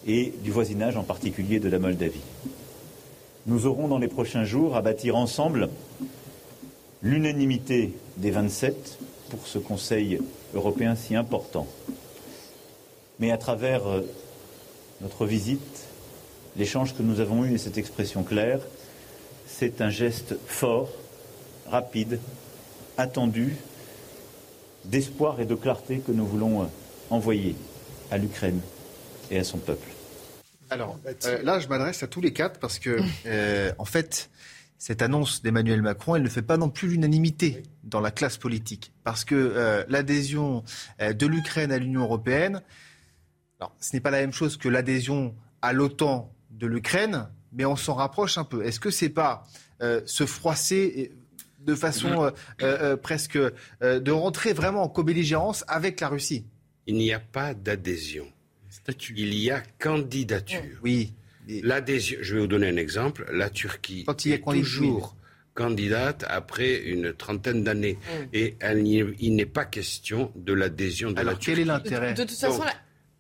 et 0.06 0.32
du 0.42 0.50
voisinage 0.50 0.96
en 0.96 1.02
particulier 1.02 1.60
de 1.60 1.68
la 1.68 1.78
Moldavie. 1.78 2.20
Nous 3.46 3.66
aurons 3.66 3.88
dans 3.88 3.98
les 3.98 4.08
prochains 4.08 4.44
jours 4.44 4.76
à 4.76 4.82
bâtir 4.82 5.16
ensemble 5.16 5.68
l'unanimité 7.02 7.92
des 8.16 8.30
27 8.30 8.98
pour 9.28 9.46
ce 9.46 9.58
Conseil 9.58 10.18
européen 10.54 10.94
si 10.94 11.14
important. 11.14 11.66
Mais 13.18 13.30
à 13.30 13.38
travers 13.38 13.86
euh, 13.86 14.00
notre 15.00 15.26
visite, 15.26 15.86
l'échange 16.56 16.94
que 16.94 17.02
nous 17.02 17.20
avons 17.20 17.44
eu 17.44 17.54
et 17.54 17.58
cette 17.58 17.78
expression 17.78 18.22
claire, 18.22 18.60
c'est 19.46 19.80
un 19.80 19.90
geste 19.90 20.36
fort, 20.46 20.90
rapide, 21.68 22.18
attendu, 22.96 23.56
d'espoir 24.84 25.40
et 25.40 25.46
de 25.46 25.54
clarté 25.54 25.98
que 25.98 26.12
nous 26.12 26.26
voulons 26.26 26.62
euh, 26.62 26.66
envoyer 27.10 27.54
à 28.10 28.18
l'Ukraine 28.18 28.60
et 29.30 29.38
à 29.38 29.44
son 29.44 29.58
peuple. 29.58 29.88
Alors 30.70 30.98
euh, 31.06 31.42
là, 31.42 31.60
je 31.60 31.68
m'adresse 31.68 32.02
à 32.02 32.08
tous 32.08 32.20
les 32.20 32.32
quatre 32.32 32.58
parce 32.58 32.78
que, 32.78 33.00
en 33.78 33.84
fait, 33.84 34.30
cette 34.78 35.02
annonce 35.02 35.42
d'Emmanuel 35.42 35.82
Macron, 35.82 36.16
elle 36.16 36.22
ne 36.22 36.28
fait 36.28 36.42
pas 36.42 36.56
non 36.56 36.68
plus 36.68 36.88
l'unanimité 36.88 37.62
dans 37.84 38.00
la 38.00 38.10
classe 38.10 38.36
politique. 38.36 38.92
Parce 39.04 39.24
que 39.24 39.34
euh, 39.34 39.84
l'adhésion 39.88 40.64
euh, 41.00 41.12
de 41.12 41.26
l'Ukraine 41.26 41.72
à 41.72 41.78
l'Union 41.78 42.02
européenne, 42.02 42.62
alors, 43.60 43.74
ce 43.80 43.94
n'est 43.94 44.00
pas 44.00 44.10
la 44.10 44.20
même 44.20 44.32
chose 44.32 44.56
que 44.56 44.68
l'adhésion 44.68 45.34
à 45.62 45.72
l'OTAN 45.72 46.32
de 46.50 46.66
l'Ukraine, 46.66 47.28
mais 47.52 47.64
on 47.64 47.76
s'en 47.76 47.94
rapproche 47.94 48.36
un 48.36 48.44
peu. 48.44 48.64
Est-ce 48.64 48.80
que 48.80 48.90
c'est 48.90 49.08
pas 49.08 49.44
euh, 49.80 50.00
se 50.06 50.26
froisser 50.26 51.12
de 51.60 51.74
façon 51.74 52.30
presque 53.02 53.38
de 53.80 54.10
rentrer 54.10 54.52
vraiment 54.52 54.82
en 54.82 54.88
co-belligérance 54.88 55.64
avec 55.66 56.00
la 56.00 56.08
Russie? 56.08 56.44
Il 56.86 56.96
n'y 56.96 57.10
a 57.12 57.20
pas 57.20 57.54
d'adhésion. 57.54 58.26
Il 59.16 59.34
y 59.34 59.50
a 59.50 59.62
candidature. 59.78 60.60
Oui. 60.82 61.14
L'adhésion, 61.48 62.18
je 62.20 62.34
vais 62.34 62.40
vous 62.42 62.46
donner 62.46 62.68
un 62.68 62.76
exemple. 62.76 63.26
La 63.32 63.48
Turquie 63.48 64.04
est 64.26 64.44
toujours 64.44 65.16
candidate 65.54 66.24
après 66.28 66.76
une 66.76 67.12
trentaine 67.12 67.64
d'années. 67.64 67.94
Mm. 67.94 68.28
Et 68.32 68.56
il 69.20 69.36
n'est 69.36 69.46
pas 69.46 69.64
question 69.64 70.32
de 70.34 70.52
l'adhésion 70.52 71.12
de 71.12 71.20
la 71.20 71.34
Turquie. 71.34 71.46
quel 71.46 71.58
est 71.60 71.64
l'intérêt 71.64 72.14
de, 72.14 72.24
toute 72.24 72.36
façon, 72.36 72.64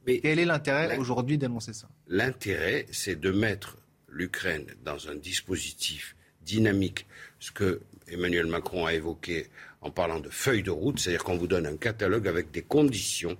quel 0.06 0.38
est 0.38 0.44
l'intérêt 0.44 0.96
aujourd'hui 0.98 1.38
d'annoncer 1.38 1.72
ça? 1.72 1.88
L'intérêt, 2.08 2.86
c'est 2.90 3.18
de 3.18 3.30
mettre 3.30 3.78
l'Ukraine 4.08 4.66
dans 4.84 5.08
un 5.08 5.14
dispositif 5.14 6.16
dynamique, 6.42 7.06
ce 7.40 7.50
que 7.50 7.80
Emmanuel 8.08 8.46
Macron 8.46 8.86
a 8.86 8.94
évoqué 8.94 9.48
en 9.80 9.90
parlant 9.90 10.20
de 10.20 10.28
feuille 10.28 10.62
de 10.62 10.70
route, 10.70 10.98
c'est-à-dire 10.98 11.24
qu'on 11.24 11.36
vous 11.36 11.46
donne 11.46 11.66
un 11.66 11.76
catalogue 11.76 12.28
avec 12.28 12.50
des 12.50 12.62
conditions 12.62 13.36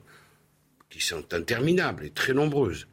qui 0.91 1.01
sont 1.01 1.35
interminables 1.35 2.05
et 2.05 2.11
très 2.11 2.35
nombreuses, 2.35 2.87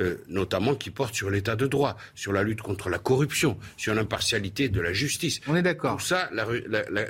euh, 0.00 0.16
notamment 0.28 0.74
qui 0.74 0.90
portent 0.90 1.14
sur 1.14 1.30
l'état 1.30 1.56
de 1.56 1.66
droit, 1.66 1.96
sur 2.14 2.32
la 2.32 2.42
lutte 2.42 2.62
contre 2.62 2.88
la 2.88 2.98
corruption, 2.98 3.58
sur 3.76 3.94
l'impartialité 3.94 4.68
de 4.68 4.80
la 4.80 4.92
justice. 4.92 5.40
On 5.46 5.56
est 5.56 5.62
d'accord. 5.62 5.98
Tout 5.98 6.06
ça, 6.06 6.30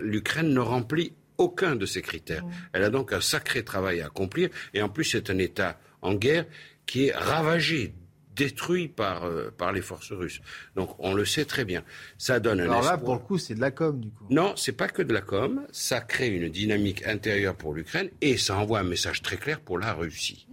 l'Ukraine 0.03 0.53
ne 0.53 0.61
remplit 0.61 1.13
aucun 1.39 1.77
de 1.77 1.87
ces 1.87 2.03
critères. 2.03 2.45
Elle 2.73 2.85
a 2.85 2.91
donc 2.91 3.13
un 3.13 3.21
sacré 3.21 3.65
travail 3.65 4.01
à 4.01 4.07
accomplir, 4.07 4.51
et 4.75 4.83
en 4.83 4.89
plus 4.89 5.05
c'est 5.05 5.31
un 5.31 5.39
État 5.39 5.79
en 6.03 6.15
guerre 6.15 6.45
qui 6.87 7.07
est 7.07 7.13
ravagé 7.13 7.95
détruit 8.37 8.89
par, 8.89 9.25
euh, 9.25 9.51
par 9.57 9.73
les 9.73 9.81
forces 9.81 10.13
russes. 10.13 10.41
Donc 10.75 10.95
on 10.99 11.15
le 11.15 11.25
sait 11.25 11.45
très 11.45 11.65
bien. 11.65 11.85
Ça 12.19 12.41
donne 12.41 12.61
un 12.61 12.65
Alors 12.65 12.83
là, 12.83 12.99
pour 12.99 13.15
le 13.15 13.21
coup, 13.21 13.39
c'est 13.39 13.55
de 13.55 13.61
la 13.61 13.71
com, 13.71 14.01
du 14.01 14.11
coup. 14.11 14.27
Non, 14.31 14.55
c'est 14.57 14.73
pas 14.73 14.89
que 14.89 15.03
de 15.03 15.13
la 15.13 15.21
com. 15.21 15.67
Ça 15.71 16.01
crée 16.01 16.29
une 16.29 16.49
dynamique 16.49 17.07
intérieure 17.07 17.57
pour 17.57 17.75
l'Ukraine 17.75 18.11
et 18.21 18.37
ça 18.37 18.57
envoie 18.57 18.81
un 18.81 18.85
message 18.85 19.23
très 19.23 19.37
clair 19.37 19.61
pour 19.61 19.79
la 19.79 19.93
Russie. 19.93 20.47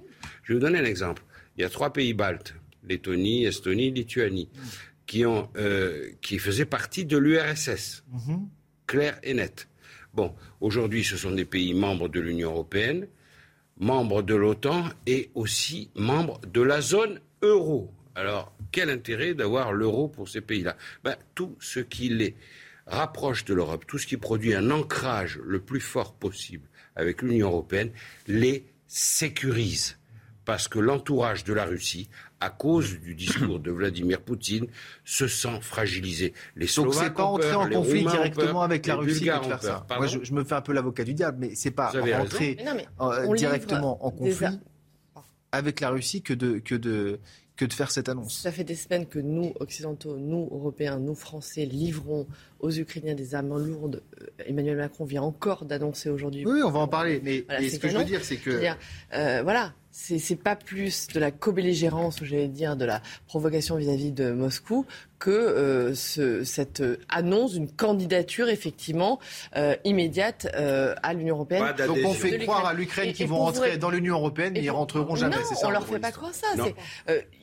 Je 0.43 0.53
vais 0.53 0.59
vous 0.59 0.65
donner 0.65 0.79
un 0.79 0.85
exemple. 0.85 1.23
Il 1.61 1.65
y 1.65 1.67
a 1.67 1.69
trois 1.69 1.93
pays 1.93 2.15
baltes, 2.15 2.55
Lettonie, 2.89 3.45
Estonie, 3.45 3.91
Lituanie, 3.91 4.49
qui, 5.05 5.27
ont, 5.27 5.47
euh, 5.57 6.09
qui 6.19 6.39
faisaient 6.39 6.65
partie 6.65 7.05
de 7.05 7.19
l'URSS. 7.19 8.03
Mhm. 8.11 8.49
Clair 8.87 9.19
et 9.21 9.35
net. 9.35 9.67
Bon, 10.15 10.33
aujourd'hui, 10.59 11.03
ce 11.03 11.17
sont 11.17 11.29
des 11.29 11.45
pays 11.45 11.75
membres 11.75 12.09
de 12.09 12.19
l'Union 12.19 12.49
européenne, 12.49 13.07
membres 13.77 14.23
de 14.23 14.33
l'OTAN 14.33 14.85
et 15.05 15.29
aussi 15.35 15.91
membres 15.93 16.41
de 16.51 16.63
la 16.63 16.81
zone 16.81 17.19
euro. 17.43 17.93
Alors, 18.15 18.55
quel 18.71 18.89
intérêt 18.89 19.35
d'avoir 19.35 19.71
l'euro 19.71 20.07
pour 20.07 20.29
ces 20.29 20.41
pays-là? 20.41 20.75
Ben, 21.03 21.15
Tout 21.35 21.55
ce 21.59 21.79
qui 21.79 22.09
les 22.09 22.35
rapproche 22.87 23.45
de 23.45 23.53
l'Europe, 23.53 23.85
tout 23.85 23.99
ce 23.99 24.07
qui 24.07 24.17
produit 24.17 24.55
un 24.55 24.71
ancrage 24.71 25.39
le 25.45 25.59
plus 25.59 25.79
fort 25.79 26.15
possible 26.15 26.67
avec 26.95 27.21
l'Union 27.21 27.49
européenne, 27.49 27.91
les 28.25 28.65
sécurise. 28.87 29.99
Parce 30.45 30.67
que 30.67 30.79
l'entourage 30.79 31.43
de 31.43 31.53
la 31.53 31.65
Russie, 31.65 32.09
à 32.39 32.49
cause 32.49 32.99
du 32.99 33.13
discours 33.13 33.59
de 33.59 33.71
Vladimir 33.71 34.21
Poutine, 34.21 34.67
se 35.05 35.27
sent 35.27 35.59
fragilisé. 35.61 36.33
Les 36.55 36.67
Donc 36.75 36.93
c'est 36.93 37.13
pas 37.13 37.23
entrer 37.23 37.53
en 37.53 37.69
conflit 37.69 38.05
directement 38.05 38.63
avec 38.63 38.87
la 38.87 38.95
Russie 38.95 39.25
de 39.25 39.31
faire 39.31 39.61
ça. 39.61 39.85
Moi, 39.97 40.07
je, 40.07 40.33
me 40.33 40.43
fais 40.43 40.55
un 40.55 40.61
peu 40.61 40.73
l'avocat 40.73 41.03
du 41.03 41.13
diable, 41.13 41.37
mais 41.39 41.55
c'est 41.55 41.71
pas 41.71 41.91
rentrer 41.91 42.57
euh, 42.99 43.35
directement 43.35 44.03
en 44.05 44.11
conflit 44.11 44.59
avec 45.51 45.81
la 45.81 45.89
Russie 45.89 46.21
que 46.21 46.33
de, 46.33 46.59
que 46.59 46.75
de, 46.75 47.19
que 47.57 47.65
de 47.65 47.73
faire 47.73 47.91
cette 47.91 48.09
annonce. 48.09 48.39
Ça 48.41 48.51
fait 48.51 48.63
des 48.63 48.75
semaines 48.75 49.05
que 49.05 49.19
nous, 49.19 49.53
Occidentaux, 49.59 50.17
nous, 50.17 50.47
Européens, 50.51 50.97
nous, 50.97 51.15
Français, 51.15 51.65
livrons 51.65 52.27
aux 52.59 52.71
Ukrainiens 52.71 53.15
des 53.15 53.35
armes 53.35 53.57
lourdes. 53.63 54.01
Euh, 54.21 54.25
Emmanuel 54.45 54.77
Macron 54.77 55.05
vient 55.05 55.21
encore 55.21 55.65
d'annoncer 55.65 56.09
aujourd'hui. 56.09 56.45
Oui, 56.45 56.61
on 56.63 56.71
va 56.71 56.79
en 56.79 56.87
parler. 56.87 57.21
Mais, 57.23 57.45
ce 57.69 57.77
que 57.77 57.89
je 57.89 57.97
veux 57.97 58.03
dire, 58.03 58.23
c'est 58.23 58.37
que... 58.37 58.61
Euh, 59.13 59.41
voilà, 59.43 59.73
c'est 59.91 60.35
pas 60.35 60.55
plus 60.55 61.07
de 61.07 61.19
la 61.19 61.31
co-belligérance, 61.31 62.23
j'allais 62.23 62.47
dire, 62.47 62.75
de 62.75 62.85
la 62.85 63.01
provocation 63.27 63.75
vis-à-vis 63.75 64.11
de 64.11 64.31
Moscou, 64.31 64.85
que 65.21 65.29
euh, 65.29 65.93
ce, 65.93 66.43
cette 66.43 66.83
annonce 67.07 67.53
d'une 67.53 67.71
candidature 67.71 68.49
effectivement 68.49 69.19
euh, 69.55 69.75
immédiate 69.83 70.47
euh, 70.55 70.95
à 71.03 71.13
l'Union 71.13 71.35
européenne. 71.35 71.73
Donc 71.85 71.99
on 72.03 72.13
fait 72.13 72.39
croire 72.39 72.65
à 72.65 72.73
l'Ukraine 72.73 73.13
qu'ils 73.13 73.27
vont 73.27 73.37
rentrer 73.37 73.77
dans 73.77 73.91
l'Union 73.91 74.15
européenne, 74.15 74.53
mais 74.53 74.63
ils 74.63 74.71
rentreront 74.71 75.15
jamais. 75.15 75.35
Non, 75.35 75.43
ça, 75.43 75.67
on 75.67 75.69
leur 75.69 75.85
fait 75.85 75.99
pas 75.99 76.11
croire 76.11 76.33
ça. 76.33 76.47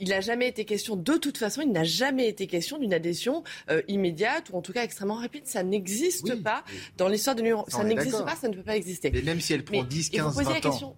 il 0.00 0.08
n'a 0.08 0.20
jamais 0.20 0.48
été 0.48 0.64
question, 0.64 0.96
de 0.96 1.16
toute 1.16 1.38
façon, 1.38 1.62
il 1.62 1.70
n'a 1.70 1.84
jamais 1.84 2.28
été 2.28 2.46
question 2.46 2.78
d'une 2.78 2.92
adhésion 2.92 3.44
immédiate 3.87 4.50
ou 4.50 4.56
en 4.56 4.62
tout 4.62 4.72
cas 4.72 4.82
extrêmement 4.82 5.16
rapide. 5.16 5.46
Ça 5.46 5.62
n'existe 5.62 6.42
pas 6.42 6.64
dans 6.96 7.08
l'histoire 7.08 7.37
de 7.37 7.42
l'Union. 7.42 7.64
Ça 7.68 7.84
n'existe 7.84 8.24
pas, 8.24 8.34
ça 8.34 8.48
ne 8.48 8.54
peut 8.54 8.62
pas 8.62 8.76
exister. 8.76 9.11
Mais 9.12 9.22
même 9.22 9.40
si 9.40 9.52
elle 9.52 9.64
prend 9.64 9.84
10, 9.84 10.11
15, 10.11 10.37
20 10.37 10.66
ans. 10.66 10.96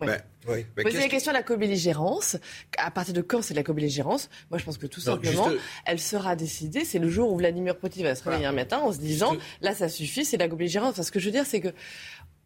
Ouais. 0.00 0.20
Ouais. 0.46 0.66
Poser 0.82 0.98
la 0.98 1.08
question 1.08 1.32
de 1.32 1.36
la 1.36 1.42
co-belligérance. 1.42 2.36
À 2.78 2.90
partir 2.90 3.14
de 3.14 3.20
quand 3.20 3.42
c'est 3.42 3.54
de 3.54 3.58
la 3.58 3.64
co-belligérance? 3.64 4.28
Moi, 4.50 4.58
je 4.58 4.64
pense 4.64 4.78
que 4.78 4.86
tout 4.86 5.00
simplement, 5.00 5.48
elle 5.84 5.98
sera 5.98 6.36
décidée. 6.36 6.84
C'est 6.84 6.98
le 6.98 7.08
jour 7.08 7.32
où 7.32 7.38
Vladimir 7.38 7.76
Poutine 7.76 8.04
va 8.04 8.14
se 8.14 8.22
réveiller 8.22 8.46
un 8.46 8.52
matin 8.52 8.78
en 8.78 8.92
se 8.92 8.98
disant 8.98 9.36
là, 9.60 9.74
ça 9.74 9.88
suffit, 9.88 10.24
c'est 10.24 10.36
de 10.36 10.42
la 10.42 10.48
co-belligérance. 10.48 11.00
ce 11.00 11.10
que 11.10 11.18
je 11.18 11.26
veux 11.26 11.32
dire, 11.32 11.46
c'est 11.46 11.60
que 11.60 11.72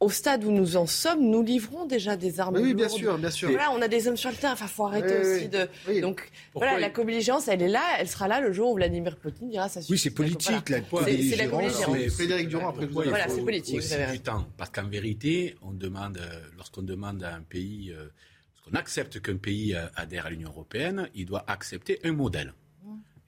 au 0.00 0.08
stade 0.08 0.44
où 0.44 0.50
nous 0.50 0.76
en 0.76 0.86
sommes, 0.86 1.20
nous 1.20 1.42
livrons 1.42 1.84
déjà 1.84 2.16
des 2.16 2.40
armes. 2.40 2.56
Oui, 2.56 2.72
bien 2.72 2.88
sûr, 2.88 3.18
bien 3.18 3.30
sûr. 3.30 3.50
Voilà, 3.50 3.70
on 3.72 3.82
a 3.82 3.88
des 3.88 4.08
hommes 4.08 4.16
sur 4.16 4.30
le 4.30 4.36
terrain. 4.36 4.54
Enfin, 4.54 4.66
faut 4.66 4.86
arrêter 4.86 5.18
aussi 5.18 5.48
de. 5.48 6.00
Donc, 6.00 6.30
voilà, 6.54 6.78
la 6.78 6.90
co-belligérance, 6.90 7.48
elle 7.48 7.62
est 7.62 7.68
là. 7.68 7.82
Elle 7.98 8.08
sera 8.08 8.26
là 8.26 8.40
le 8.40 8.52
jour 8.52 8.70
où 8.70 8.74
Vladimir 8.76 9.16
Poutine 9.16 9.50
dira 9.50 9.68
ça 9.68 9.80
suffit. 9.82 9.92
Oui, 9.92 9.98
c'est 9.98 10.10
politique, 10.10 10.70
la 10.70 10.78
C'est 11.04 11.36
la 11.36 11.46
co-belligérance. 11.46 12.14
Frédéric 12.14 12.48
Durand, 12.48 12.70
après 12.70 12.86
vous 12.86 13.02
Voilà, 13.02 13.28
c'est 13.28 13.42
politique. 13.42 13.76
Aussi 13.76 13.94
du 14.10 14.20
temps, 14.20 14.46
parce 14.56 14.70
qu'en 14.70 14.88
vérité, 14.88 15.56
on 15.62 15.72
demande, 15.72 16.18
euh, 16.18 16.40
lorsqu'on 16.56 16.82
demande 16.82 17.22
à 17.22 17.34
un 17.34 17.42
pays, 17.42 17.90
euh, 17.90 18.06
lorsqu'on 18.56 18.78
accepte 18.78 19.20
qu'un 19.20 19.36
pays 19.36 19.74
euh, 19.74 19.86
adhère 19.96 20.26
à 20.26 20.30
l'Union 20.30 20.48
européenne, 20.48 21.08
il 21.14 21.26
doit 21.26 21.44
accepter 21.46 22.00
un 22.04 22.12
modèle. 22.12 22.54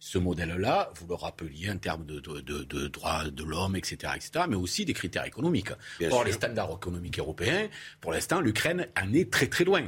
Ce 0.04 0.18
modèle-là, 0.18 0.90
vous 0.96 1.06
le 1.06 1.14
rappeliez 1.14 1.70
en 1.70 1.78
termes 1.78 2.04
de, 2.04 2.18
de, 2.18 2.88
droits 2.88 3.30
de 3.30 3.44
l'homme, 3.44 3.76
etc., 3.76 4.14
etc., 4.16 4.46
mais 4.48 4.56
aussi 4.56 4.84
des 4.84 4.94
critères 4.94 5.24
économiques. 5.24 5.70
Or, 6.10 6.24
les 6.24 6.32
standards 6.32 6.72
économiques 6.72 7.20
européens, 7.20 7.68
pour 8.00 8.10
l'instant, 8.10 8.40
l'Ukraine 8.40 8.88
en 9.00 9.12
est 9.12 9.30
très 9.30 9.46
très 9.46 9.62
loin. 9.62 9.84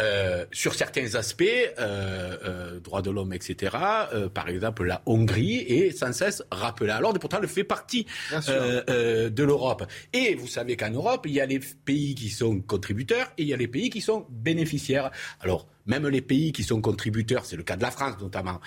Euh, 0.00 0.44
sur 0.50 0.74
certains 0.74 1.14
aspects, 1.14 1.44
euh, 1.44 2.36
euh, 2.44 2.80
droits 2.80 3.02
de 3.02 3.10
l'homme, 3.10 3.32
etc., 3.32 3.76
par 4.32 4.48
exemple, 4.48 4.84
la 4.84 5.02
Hongrie 5.06 5.58
est 5.58 5.96
sans 5.96 6.12
cesse 6.12 6.42
rappelée 6.50 6.90
à 6.90 7.00
l'ordre, 7.00 7.16
et 7.16 7.20
pourtant 7.20 7.38
elle 7.40 7.48
fait 7.48 7.64
partie 7.64 8.06
de 8.32 9.42
l'Europe. 9.42 9.84
Et 10.12 10.34
vous 10.34 10.48
savez 10.48 10.76
qu'en 10.76 10.90
Europe, 10.90 11.26
il 11.26 11.32
y 11.32 11.40
a 11.40 11.46
les 11.46 11.60
pays 11.60 12.14
qui 12.14 12.28
sont 12.28 12.60
contributeurs 12.60 13.32
et 13.38 13.42
il 13.42 13.48
y 13.48 13.54
a 13.54 13.56
les 13.56 13.68
pays 13.68 13.90
qui 13.90 14.00
sont 14.00 14.26
bénéficiaires. 14.30 15.10
Alors, 15.40 15.68
même 15.86 16.08
les 16.08 16.22
pays 16.22 16.52
qui 16.52 16.64
sont 16.64 16.80
contributeurs, 16.80 17.44
c'est 17.44 17.56
le 17.56 17.62
cas 17.62 17.76
de 17.76 17.82
la 17.82 17.90
France 17.90 18.16
notamment, 18.20 18.60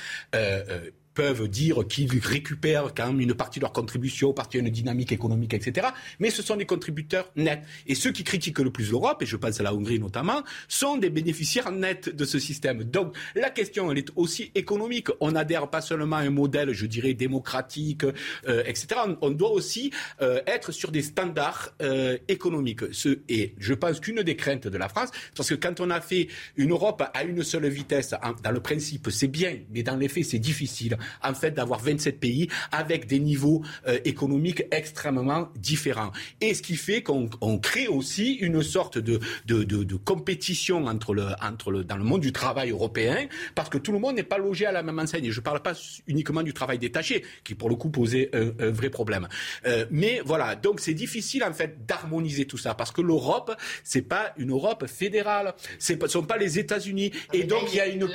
peuvent 1.18 1.48
dire 1.48 1.80
qu'ils 1.90 2.20
récupèrent 2.20 2.94
quand 2.96 3.08
même 3.08 3.20
une 3.20 3.34
partie 3.34 3.58
de 3.58 3.64
leur 3.64 3.74
contribution, 3.74 4.34
partie 4.34 4.62
d'une 4.62 4.70
dynamique 4.70 5.12
économique, 5.12 5.56
etc. 5.56 5.88
Mais 6.20 6.30
ce 6.30 6.44
sont 6.44 6.56
des 6.56 6.68
contributeurs 6.68 7.32
nets. 7.36 7.64
Et 7.88 7.96
ceux 7.96 8.12
qui 8.12 8.24
critiquent 8.24 8.60
le 8.60 8.70
plus 8.70 8.92
l'Europe, 8.92 9.24
et 9.24 9.26
je 9.26 9.36
pense 9.36 9.60
à 9.60 9.64
la 9.64 9.74
Hongrie 9.74 10.00
notamment, 10.00 10.44
sont 10.68 10.96
des 10.96 11.10
bénéficiaires 11.10 11.72
nets 11.72 12.16
de 12.16 12.24
ce 12.24 12.38
système. 12.38 12.84
Donc 12.84 13.16
la 13.34 13.50
question, 13.50 13.92
elle 13.92 13.98
est 13.98 14.12
aussi 14.16 14.52
économique. 14.54 15.08
On 15.20 15.32
n'adhère 15.32 15.72
pas 15.72 15.82
seulement 15.82 16.18
à 16.18 16.20
un 16.20 16.30
modèle, 16.30 16.72
je 16.74 16.86
dirais, 16.86 17.16
démocratique, 17.16 18.04
euh, 18.04 18.62
etc. 18.68 19.02
On, 19.22 19.32
doit 19.32 19.50
aussi 19.50 19.90
euh, 20.22 20.40
être 20.46 20.72
sur 20.72 20.92
des 20.92 21.02
standards 21.02 21.74
euh, 21.82 22.20
économiques. 22.28 22.94
Ce, 22.94 23.18
et 23.28 23.56
je 23.58 23.74
pense 23.74 24.00
qu'une 24.00 24.22
des 24.22 24.36
craintes 24.36 24.68
de 24.68 24.78
la 24.78 24.88
France, 24.88 25.10
parce 25.36 25.50
que 25.50 25.56
quand 25.56 25.80
on 25.80 25.90
a 25.90 26.00
fait 26.00 26.28
une 26.58 26.70
Europe 26.70 27.02
à 27.12 27.24
une 27.24 27.42
seule 27.42 27.68
vitesse, 27.68 28.14
dans 28.44 28.52
le 28.52 28.60
principe, 28.60 29.10
c'est 29.10 29.28
bien, 29.28 29.58
mais 29.74 29.82
dans 29.82 29.96
les 29.96 30.10
faits, 30.10 30.26
c'est 30.26 30.38
difficile 30.38 30.96
en 31.24 31.34
fait 31.34 31.52
d'avoir 31.52 31.80
27 31.80 32.20
pays 32.20 32.50
avec 32.72 33.08
des 33.08 33.20
niveaux 33.20 33.64
euh, 33.88 34.00
économiques 34.06 34.64
extrêmement 34.72 35.50
différents. 35.56 36.12
Et 36.42 36.54
ce 36.54 36.62
qui 36.62 36.76
fait 36.76 37.02
qu'on 37.02 37.28
crée 37.60 37.88
aussi 37.88 38.34
une 38.34 38.64
sorte 38.64 38.98
de, 38.98 39.20
de, 39.46 39.64
de, 39.64 39.96
compétition 39.96 40.86
entre 40.86 41.14
le, 41.14 41.28
entre 41.42 41.72
le, 41.72 41.84
dans 41.84 41.98
le 41.98 42.04
monde 42.04 42.22
du 42.22 42.32
travail 42.32 42.72
européen, 42.72 43.28
parce 43.56 43.70
que 43.70 43.78
tout 43.78 43.92
le 43.92 44.00
monde 44.00 44.16
n'est 44.16 44.24
pas 44.24 44.38
logé 44.38 44.66
à 44.66 44.72
la 44.72 44.84
même 44.84 45.00
enseigne. 45.00 45.26
Et 45.26 45.32
je 45.32 45.40
ne 45.40 45.44
parle 45.44 45.62
pas 45.62 45.74
uniquement 46.08 46.44
du 46.44 46.54
travail 46.54 46.78
détaché, 46.80 47.24
qui 47.44 47.56
pour 47.56 47.70
le 47.70 47.76
coup 47.76 47.90
posait 47.90 48.30
un, 48.34 48.72
vrai 48.72 48.90
problème. 48.90 49.28
Euh, 49.66 49.86
mais 49.92 50.22
voilà, 50.26 50.56
donc 50.56 50.80
c'est 50.80 50.94
difficile 50.94 51.44
en 51.44 51.54
fait 51.54 51.86
d'harmoniser 51.86 52.46
tout 52.46 52.58
ça, 52.58 52.74
parce 52.74 52.92
que 52.92 53.02
l'Europe, 53.02 53.56
c'est 53.84 54.02
pas 54.02 54.34
une 54.38 54.52
Europe 54.52 54.86
fédérale, 54.88 55.54
ce 55.80 55.94
ne 55.94 56.08
sont 56.08 56.24
pas 56.24 56.38
les 56.38 56.60
États-Unis. 56.60 57.12
et 57.34 57.44
donc 57.44 57.64
il 57.72 57.76
y 57.76 57.80
a 57.80 57.88
une... 57.88 58.08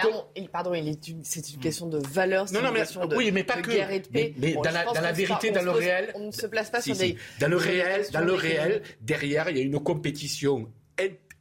pardon, 0.51 0.73
c'est 1.23 1.53
une 1.53 1.61
question 1.61 1.87
de 1.89 1.99
valeur. 1.99 2.47
Non, 2.53 2.63
non, 2.63 2.71
mais 2.73 2.82
oui, 3.17 3.31
mais 3.33 3.45
pas 3.45 3.61
que. 3.61 3.71
Mais, 4.13 4.35
dans, 4.55 4.63
la, 4.71 5.13
vérité, 5.13 5.51
dans 5.51 5.63
le 5.63 5.71
réel, 5.71 6.13
on 6.15 6.27
ne 6.27 6.33
se 6.33 6.47
place 6.47 6.71
pas 6.71 6.81
sur 6.81 6.97
des. 6.97 7.17
Dans 7.41 7.49
le 7.49 7.57
réel, 7.57 8.07
dans 8.13 8.21
le 8.21 8.35
réel, 8.35 8.83
derrière, 9.01 9.51
il 9.51 9.59
y 9.59 9.61
a 9.61 9.65
une 9.65 9.81
compétition 9.81 10.69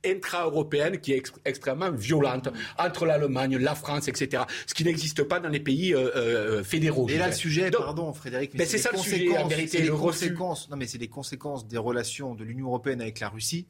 intra-européenne 0.05 0.99
qui 0.99 1.13
est 1.13 1.31
extrêmement 1.45 1.91
violente 1.91 2.49
entre 2.77 3.05
l'Allemagne, 3.05 3.57
la 3.57 3.75
France, 3.75 4.07
etc. 4.07 4.43
Ce 4.65 4.73
qui 4.73 4.83
n'existe 4.83 5.23
pas 5.23 5.39
dans 5.39 5.49
les 5.49 5.59
pays 5.59 5.93
euh, 5.93 6.09
euh, 6.15 6.63
fédéraux. 6.63 7.07
Et 7.09 7.17
là, 7.17 7.27
le 7.27 7.33
sujet, 7.33 7.69
pardon 7.71 8.11
Frédéric, 8.13 8.51
mais, 8.55 8.65
c'est 8.65 8.77
ça 8.77 8.89
le 8.91 8.97
sujet, 8.97 9.37
en 9.37 9.47
vérité, 9.47 9.83
le 9.83 9.95
conséquences, 9.95 10.69
Non, 10.69 10.77
mais 10.77 10.87
c'est 10.87 10.97
les 10.97 11.07
conséquences 11.07 11.67
des 11.67 11.77
relations 11.77 12.35
de 12.35 12.43
l'Union 12.43 12.67
européenne 12.67 13.01
avec 13.01 13.19
la 13.19 13.29
Russie 13.29 13.67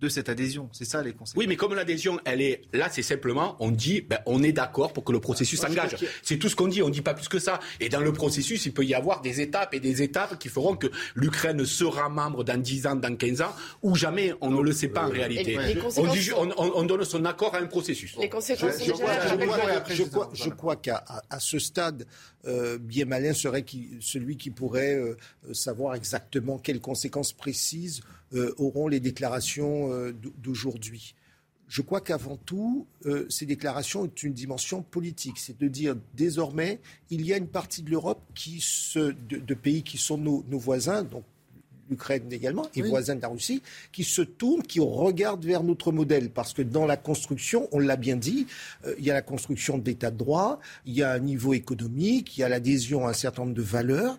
de 0.00 0.08
cette 0.10 0.28
adhésion. 0.28 0.68
C'est 0.72 0.84
ça 0.84 1.02
les 1.02 1.12
conséquences. 1.12 1.38
Oui, 1.38 1.46
mais 1.48 1.56
comme 1.56 1.74
l'adhésion, 1.74 2.20
elle 2.26 2.42
est 2.42 2.62
là, 2.74 2.88
c'est 2.90 3.02
simplement, 3.02 3.56
on 3.60 3.70
dit, 3.70 4.02
ben, 4.02 4.18
on 4.26 4.42
est 4.42 4.52
d'accord 4.52 4.92
pour 4.92 5.04
que 5.04 5.12
le 5.12 5.20
processus 5.20 5.60
s'engage. 5.60 5.96
C'est 6.22 6.36
tout 6.36 6.48
ce 6.48 6.56
qu'on 6.56 6.68
dit, 6.68 6.82
on 6.82 6.88
ne 6.88 6.92
dit 6.92 7.00
pas 7.00 7.14
plus 7.14 7.28
que 7.28 7.38
ça. 7.38 7.60
Et 7.80 7.88
dans 7.88 8.00
le 8.00 8.12
processus, 8.12 8.66
il 8.66 8.74
peut 8.74 8.84
y 8.84 8.94
avoir 8.94 9.22
des 9.22 9.40
étapes 9.40 9.72
et 9.72 9.80
des 9.80 10.02
étapes 10.02 10.38
qui 10.38 10.48
feront 10.48 10.76
que 10.76 10.88
l'Ukraine 11.14 11.64
sera 11.64 12.10
membre 12.10 12.44
dans 12.44 12.60
10 12.60 12.86
ans, 12.88 12.96
dans 12.96 13.16
15 13.16 13.40
ans, 13.40 13.54
ou 13.82 13.94
jamais, 13.94 14.34
on 14.42 14.50
ne 14.50 14.60
le 14.60 14.72
sait 14.72 14.88
pas 14.88 15.06
en 15.06 15.10
réalité. 15.10 15.58
On, 16.56 16.84
donne 16.84 17.04
son 17.04 17.24
accord 17.24 17.54
à 17.54 17.58
un 17.58 17.66
processus. 17.66 18.16
Les 18.18 18.28
conséquences 18.28 18.84
je, 18.84 18.92
crois, 20.02 20.30
je, 20.34 20.50
crois, 20.50 20.76
qu'à 20.76 21.04
ce 21.38 21.58
stade, 21.58 22.06
euh, 22.46 22.78
bien 22.78 23.06
malin 23.06 23.32
serait 23.32 23.62
qui, 23.62 23.90
celui 24.00 24.36
qui 24.36 24.50
pourrait 24.50 24.94
euh, 24.94 25.16
savoir 25.52 25.94
exactement 25.94 26.58
quelles 26.58 26.80
conséquences 26.80 27.32
précises 27.32 28.02
euh, 28.02 28.15
auront 28.58 28.88
les 28.88 29.00
déclarations 29.00 29.92
euh, 29.92 30.12
d'aujourd'hui. 30.38 31.14
Je 31.68 31.82
crois 31.82 32.00
qu'avant 32.00 32.36
tout, 32.36 32.86
euh, 33.06 33.26
ces 33.28 33.44
déclarations 33.44 34.02
ont 34.02 34.12
une 34.22 34.32
dimension 34.32 34.82
politique. 34.82 35.38
C'est 35.38 35.58
de 35.58 35.68
dire 35.68 35.96
désormais, 36.14 36.80
il 37.10 37.26
y 37.26 37.32
a 37.32 37.36
une 37.36 37.48
partie 37.48 37.82
de 37.82 37.90
l'Europe 37.90 38.22
qui 38.34 38.60
se, 38.60 39.14
de, 39.28 39.54
pays 39.54 39.82
qui 39.82 39.98
sont 39.98 40.16
nos, 40.16 40.44
voisins, 40.58 41.02
donc 41.02 41.24
l'Ukraine 41.90 42.32
également, 42.32 42.66
et 42.74 42.82
voisins 42.82 43.16
de 43.16 43.22
la 43.22 43.28
Russie, 43.28 43.62
qui 43.90 44.04
se 44.04 44.22
tournent, 44.22 44.62
qui 44.62 44.78
regardent 44.78 45.44
vers 45.44 45.64
notre 45.64 45.90
modèle. 45.90 46.30
Parce 46.30 46.52
que 46.52 46.62
dans 46.62 46.86
la 46.86 46.96
construction, 46.96 47.68
on 47.72 47.80
l'a 47.80 47.96
bien 47.96 48.16
dit, 48.16 48.46
il 48.98 49.04
y 49.04 49.10
a 49.10 49.14
la 49.14 49.22
construction 49.22 49.78
de 49.78 49.84
l'état 49.84 50.12
de 50.12 50.16
droit, 50.16 50.60
il 50.84 50.94
y 50.94 51.02
a 51.02 51.12
un 51.12 51.20
niveau 51.20 51.52
économique, 51.52 52.36
il 52.36 52.40
y 52.40 52.44
a 52.44 52.48
l'adhésion 52.48 53.06
à 53.06 53.10
un 53.10 53.12
certain 53.12 53.42
nombre 53.42 53.54
de 53.54 53.62
valeurs, 53.62 54.18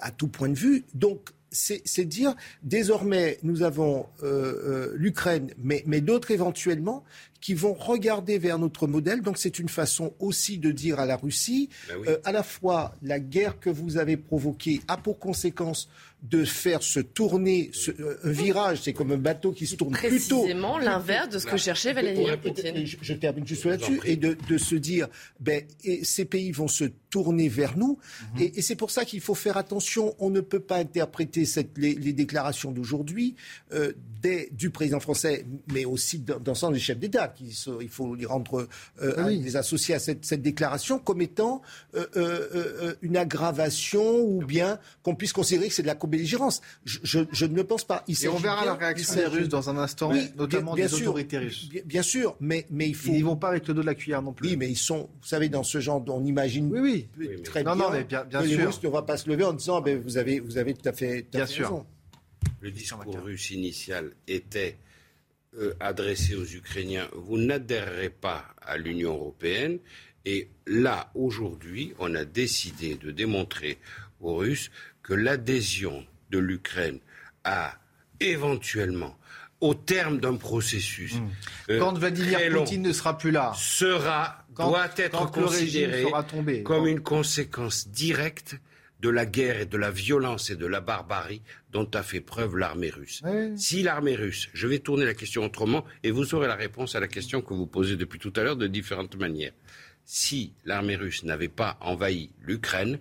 à 0.00 0.10
tout 0.12 0.28
point 0.28 0.48
de 0.48 0.58
vue. 0.58 0.84
Donc, 0.94 1.30
c'est 1.54 2.04
dire 2.04 2.34
désormais 2.62 3.38
nous 3.42 3.62
avons 3.62 4.06
euh, 4.22 4.26
euh, 4.26 4.92
l'Ukraine, 4.96 5.52
mais, 5.62 5.82
mais 5.86 6.00
d'autres 6.00 6.30
éventuellement, 6.30 7.04
qui 7.44 7.52
vont 7.52 7.74
regarder 7.74 8.38
vers 8.38 8.58
notre 8.58 8.86
modèle. 8.86 9.20
Donc 9.20 9.36
c'est 9.36 9.58
une 9.58 9.68
façon 9.68 10.14
aussi 10.18 10.56
de 10.56 10.72
dire 10.72 10.98
à 10.98 11.04
la 11.04 11.16
Russie, 11.18 11.68
ben 11.88 11.96
euh, 12.06 12.16
à 12.24 12.32
la 12.32 12.42
fois 12.42 12.96
la 13.02 13.20
guerre 13.20 13.60
que 13.60 13.68
vous 13.68 13.98
avez 13.98 14.16
provoquée 14.16 14.80
a 14.88 14.96
pour 14.96 15.18
conséquence 15.18 15.90
de 16.22 16.42
faire 16.44 16.82
se 16.82 17.00
tourner 17.00 17.68
ce, 17.74 17.90
euh, 17.90 18.16
un 18.24 18.30
virage, 18.30 18.80
c'est 18.82 18.94
comme 18.94 19.12
un 19.12 19.18
bateau 19.18 19.52
qui 19.52 19.66
se 19.66 19.76
tourne 19.76 19.92
plutôt. 19.92 20.38
Précisément 20.38 20.78
l'inverse 20.78 21.28
de 21.28 21.38
ce 21.38 21.44
que 21.44 21.58
cherchait 21.58 21.92
Vladimir 21.92 22.40
Poutine. 22.40 22.86
Je, 22.86 23.12
termine 23.12 23.46
juste 23.46 23.66
là-dessus 23.66 24.00
et 24.06 24.16
de, 24.16 24.34
de, 24.48 24.56
se 24.56 24.74
dire, 24.74 25.08
ben, 25.38 25.62
et 25.84 26.02
ces 26.02 26.24
pays 26.24 26.50
vont 26.50 26.66
se 26.66 26.84
tourner 27.10 27.50
vers 27.50 27.76
nous, 27.76 27.98
mhm. 28.36 28.42
et, 28.42 28.58
et 28.58 28.62
c'est 28.62 28.74
pour 28.74 28.90
ça 28.90 29.04
qu'il 29.04 29.20
faut 29.20 29.34
faire 29.34 29.58
attention. 29.58 30.14
On 30.18 30.30
ne 30.30 30.40
peut 30.40 30.60
pas 30.60 30.78
interpréter 30.78 31.44
cette, 31.44 31.76
les, 31.76 31.94
les 31.94 32.14
déclarations 32.14 32.72
d'aujourd'hui 32.72 33.36
euh, 33.74 33.92
du 34.50 34.70
président 34.70 35.00
français, 35.00 35.44
mais 35.70 35.84
aussi 35.84 36.18
d'ensemble 36.18 36.74
des 36.74 36.80
chefs 36.80 36.98
d'État, 36.98 37.33
qui 37.34 37.56
il 37.80 37.88
faut 37.88 38.14
les 38.14 38.26
rendre, 38.26 38.68
euh, 39.02 39.28
les 39.28 39.56
associer 39.56 39.94
à 39.94 39.98
cette, 39.98 40.24
cette 40.24 40.42
déclaration 40.42 40.98
comme 40.98 41.20
étant 41.20 41.62
euh, 41.94 42.06
euh, 42.16 42.94
une 43.02 43.16
aggravation 43.16 44.20
ou 44.20 44.44
bien 44.44 44.78
qu'on 45.02 45.14
puisse 45.14 45.32
considérer 45.32 45.68
que 45.68 45.74
c'est 45.74 45.82
de 45.82 45.86
la 45.86 45.94
belligérance. 45.94 46.60
Je, 46.84 46.98
je, 47.30 47.46
ne 47.46 47.54
le 47.54 47.64
pense 47.64 47.84
pas. 47.84 48.04
Il 48.08 48.22
Et 48.24 48.28
on 48.28 48.36
verra 48.36 48.64
la 48.64 48.74
réaction 48.74 49.14
des 49.14 49.26
Russes 49.26 49.48
dans 49.48 49.70
un 49.70 49.78
instant, 49.78 50.12
notamment 50.36 50.74
des 50.74 50.92
autorités 50.94 51.38
russes. 51.38 51.68
Bien, 51.84 52.02
sûr, 52.02 52.36
mais, 52.40 52.66
mais 52.70 52.88
il 52.88 52.94
faut. 52.94 53.10
Ils 53.10 53.14
n'y 53.14 53.22
vont 53.22 53.36
pas 53.36 53.48
avec 53.48 53.66
le 53.68 53.74
dos 53.74 53.82
de 53.82 53.86
la 53.86 53.94
cuillère 53.94 54.22
non 54.22 54.32
plus. 54.32 54.50
Oui, 54.50 54.56
mais 54.56 54.70
ils 54.70 54.76
sont, 54.76 55.08
vous 55.20 55.26
savez, 55.26 55.48
dans 55.48 55.62
ce 55.62 55.80
genre, 55.80 56.04
on 56.08 56.24
imagine 56.24 56.70
oui, 56.72 57.08
oui. 57.18 57.42
très 57.42 57.62
bien, 57.62 57.74
non, 57.74 57.90
mais 57.90 58.04
bien, 58.04 58.24
bien 58.24 58.40
que 58.40 58.48
sûr. 58.48 58.58
les 58.58 58.64
Russes 58.64 58.82
ne 58.82 58.88
vont 58.88 59.02
pas 59.02 59.16
se 59.16 59.28
lever 59.28 59.44
en 59.44 59.52
disant, 59.52 59.80
ben, 59.80 60.00
vous, 60.00 60.16
avez, 60.16 60.40
vous 60.40 60.58
avez 60.58 60.74
tout 60.74 60.88
à 60.88 60.92
fait, 60.92 61.26
bien 61.32 61.46
sûr. 61.46 61.68
raison. 61.68 61.86
Le 62.60 62.70
discours 62.70 63.22
russe 63.22 63.50
initial 63.50 64.12
était 64.26 64.78
euh, 65.58 65.74
adressé 65.80 66.34
aux 66.34 66.44
Ukrainiens, 66.46 67.08
vous 67.12 67.38
n'adhérerez 67.38 68.10
pas 68.10 68.44
à 68.60 68.76
l'Union 68.76 69.14
européenne. 69.14 69.78
Et 70.24 70.48
là, 70.66 71.10
aujourd'hui, 71.14 71.94
on 71.98 72.14
a 72.14 72.24
décidé 72.24 72.96
de 72.96 73.10
démontrer 73.10 73.78
aux 74.20 74.36
Russes 74.36 74.70
que 75.02 75.14
l'adhésion 75.14 76.04
de 76.30 76.38
l'Ukraine 76.38 76.98
a 77.44 77.74
éventuellement 78.20 79.16
au 79.60 79.74
terme 79.74 80.18
d'un 80.18 80.36
processus. 80.36 81.14
Mmh. 81.14 81.28
Euh, 81.70 81.78
quand 81.78 81.96
Vladimir 81.96 82.38
Poutine 82.52 82.82
ne 82.82 82.92
sera 82.92 83.16
plus 83.16 83.30
là, 83.30 83.52
sera, 83.54 84.44
doit 84.56 84.90
être 84.96 85.30
considéré 85.30 86.04
comme 86.64 86.86
une 86.86 87.00
conséquence 87.00 87.88
directe 87.88 88.56
de 89.04 89.10
la 89.10 89.26
guerre 89.26 89.60
et 89.60 89.66
de 89.66 89.76
la 89.76 89.90
violence 89.90 90.48
et 90.48 90.56
de 90.56 90.64
la 90.64 90.80
barbarie 90.80 91.42
dont 91.70 91.86
a 91.92 92.02
fait 92.02 92.22
preuve 92.22 92.56
l'armée 92.56 92.88
russe. 92.88 93.22
Si 93.54 93.82
l'armée 93.82 94.14
russe, 94.14 94.48
je 94.54 94.66
vais 94.66 94.78
tourner 94.78 95.04
la 95.04 95.12
question 95.12 95.44
autrement 95.44 95.84
et 96.02 96.10
vous 96.10 96.34
aurez 96.34 96.48
la 96.48 96.54
réponse 96.54 96.94
à 96.94 97.00
la 97.00 97.06
question 97.06 97.42
que 97.42 97.52
vous 97.52 97.66
posez 97.66 97.96
depuis 97.96 98.18
tout 98.18 98.32
à 98.34 98.42
l'heure 98.42 98.56
de 98.56 98.66
différentes 98.66 99.16
manières. 99.16 99.52
Si 100.06 100.54
l'armée 100.64 100.96
russe 100.96 101.22
n'avait 101.22 101.48
pas 101.50 101.76
envahi 101.82 102.30
l'Ukraine, 102.40 102.98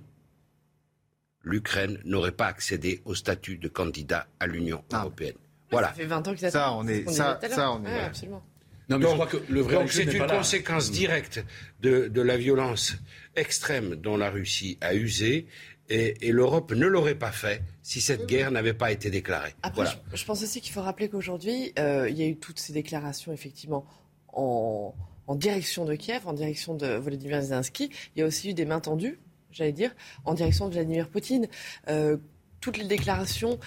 l'Ukraine 1.41 1.97
n'aurait 2.03 2.33
pas 2.33 2.47
accédé 2.47 3.01
au 3.05 3.15
statut 3.15 3.57
de 3.57 3.69
candidat 3.69 4.27
à 4.41 4.47
l'Union 4.47 4.83
ah. 4.91 5.03
européenne. 5.03 5.37
Voilà. 5.71 5.87
Ça 5.87 5.93
fait 5.93 6.05
20 6.05 6.27
ans 6.27 6.35
qu'ils 6.35 6.51
Ça, 6.51 6.73
on 6.73 6.85
est. 6.85 7.09
Ça, 7.09 7.39
ça, 7.49 7.71
on 7.71 7.85
est. 7.85 7.99
absolument. 7.99 8.43
Non, 8.89 8.99
mais 8.99 9.05
je 9.05 9.13
crois 9.13 9.27
que 9.27 9.37
le 9.49 9.61
vrai 9.61 9.75
donc 9.75 9.91
c'est 9.91 10.03
une 10.03 10.27
conséquence 10.27 10.91
directe 10.91 11.43
de, 11.81 12.09
de, 12.09 12.21
la 12.21 12.35
violence 12.35 12.95
extrême 13.35 13.95
dont 13.95 14.17
la 14.17 14.29
Russie 14.29 14.77
a 14.81 14.93
usé. 14.93 15.47
Et, 15.93 16.27
et 16.27 16.31
l'Europe 16.31 16.71
ne 16.71 16.87
l'aurait 16.87 17.13
pas 17.13 17.31
fait 17.31 17.61
si 17.83 18.01
cette 18.01 18.25
guerre 18.25 18.49
n'avait 18.49 18.73
pas 18.73 18.91
été 18.91 19.11
déclarée. 19.11 19.53
Après, 19.61 19.85
je, 20.13 20.25
pense 20.25 20.41
aussi 20.41 20.59
qu'il 20.59 20.73
faut 20.73 20.81
rappeler 20.81 21.07
qu'aujourd'hui, 21.07 21.71
euh, 21.77 22.09
il 22.09 22.17
y 22.17 22.23
a 22.23 22.25
eu 22.25 22.35
toutes 22.35 22.59
ces 22.59 22.73
déclarations, 22.73 23.31
effectivement, 23.31 23.85
en, 24.29 24.95
en 25.27 25.35
direction 25.35 25.85
de 25.85 25.93
Kiev, 25.93 26.27
en 26.27 26.33
direction 26.33 26.73
de 26.73 26.87
Volodymyr 26.87 27.43
Zelensky. 27.43 27.91
Il 28.15 28.19
y 28.19 28.23
a 28.23 28.25
aussi 28.25 28.49
eu 28.49 28.53
des 28.55 28.65
mains 28.65 28.79
tendues, 28.79 29.19
j'allais 29.51 29.71
dire, 29.71 29.95
en 30.25 30.33
direction 30.33 30.67
de 30.67 30.73
Vladimir 30.73 31.09
Poutine. 31.09 31.47
Euh, 31.89 32.17
toutes 32.59 32.77
les 32.77 32.85
déclarations 32.85 33.59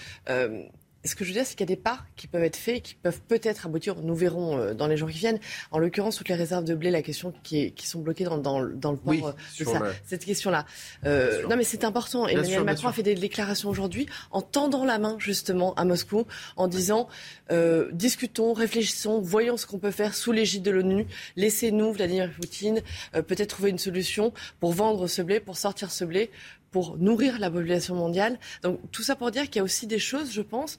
ce 1.06 1.14
que 1.14 1.24
je 1.24 1.30
veux 1.30 1.34
dire, 1.34 1.46
c'est 1.46 1.54
qu'il 1.54 1.68
y 1.68 1.72
a 1.72 1.74
des 1.74 1.80
pas 1.80 2.00
qui 2.16 2.26
peuvent 2.26 2.44
être 2.44 2.56
faits, 2.56 2.82
qui 2.82 2.94
peuvent 2.94 3.20
peut-être 3.20 3.66
aboutir. 3.66 3.96
Nous 3.96 4.14
verrons 4.14 4.58
euh, 4.58 4.74
dans 4.74 4.86
les 4.86 4.96
jours 4.96 5.10
qui 5.10 5.18
viennent. 5.18 5.38
En 5.70 5.78
l'occurrence, 5.78 6.16
toutes 6.16 6.28
les 6.28 6.34
réserves 6.34 6.64
de 6.64 6.74
blé, 6.74 6.90
la 6.90 7.02
question 7.02 7.32
qui, 7.42 7.72
qui 7.72 7.86
sont 7.86 8.00
bloquées 8.00 8.24
dans, 8.24 8.38
dans, 8.38 8.64
dans 8.64 8.92
le 8.92 8.96
port, 8.96 9.12
oui, 9.12 9.22
euh, 9.24 9.64
ça, 9.64 9.82
cette 10.04 10.24
question-là. 10.24 10.66
Euh, 11.04 11.46
non, 11.48 11.56
mais 11.56 11.64
c'est 11.64 11.84
important. 11.84 12.26
Emmanuel 12.26 12.64
Macron 12.64 12.88
a 12.88 12.92
fait 12.92 13.02
des 13.02 13.14
déclarations 13.14 13.68
aujourd'hui 13.68 14.06
en 14.30 14.42
tendant 14.42 14.84
la 14.84 14.98
main 14.98 15.16
justement 15.18 15.74
à 15.74 15.84
Moscou, 15.84 16.26
en 16.56 16.68
disant 16.68 17.08
euh, 17.50 17.88
discutons, 17.92 18.52
réfléchissons, 18.52 19.20
voyons 19.20 19.56
ce 19.56 19.66
qu'on 19.66 19.78
peut 19.78 19.90
faire 19.90 20.14
sous 20.14 20.32
l'égide 20.32 20.62
de 20.62 20.70
l'ONU. 20.70 21.06
Laissez-nous, 21.36 21.92
Vladimir 21.92 22.30
Poutine, 22.32 22.80
peut-être 23.12 23.50
trouver 23.50 23.70
une 23.70 23.78
solution 23.78 24.32
pour 24.60 24.72
vendre 24.72 25.06
ce 25.06 25.22
blé, 25.22 25.40
pour 25.40 25.56
sortir 25.56 25.90
ce 25.90 26.04
blé 26.04 26.30
pour 26.76 26.98
nourrir 26.98 27.38
la 27.38 27.50
population 27.50 27.94
mondiale. 27.94 28.38
Donc 28.62 28.78
tout 28.92 29.02
ça 29.02 29.16
pour 29.16 29.30
dire 29.30 29.44
qu'il 29.44 29.56
y 29.56 29.60
a 29.60 29.64
aussi 29.64 29.86
des 29.86 29.98
choses, 29.98 30.30
je 30.30 30.42
pense, 30.42 30.78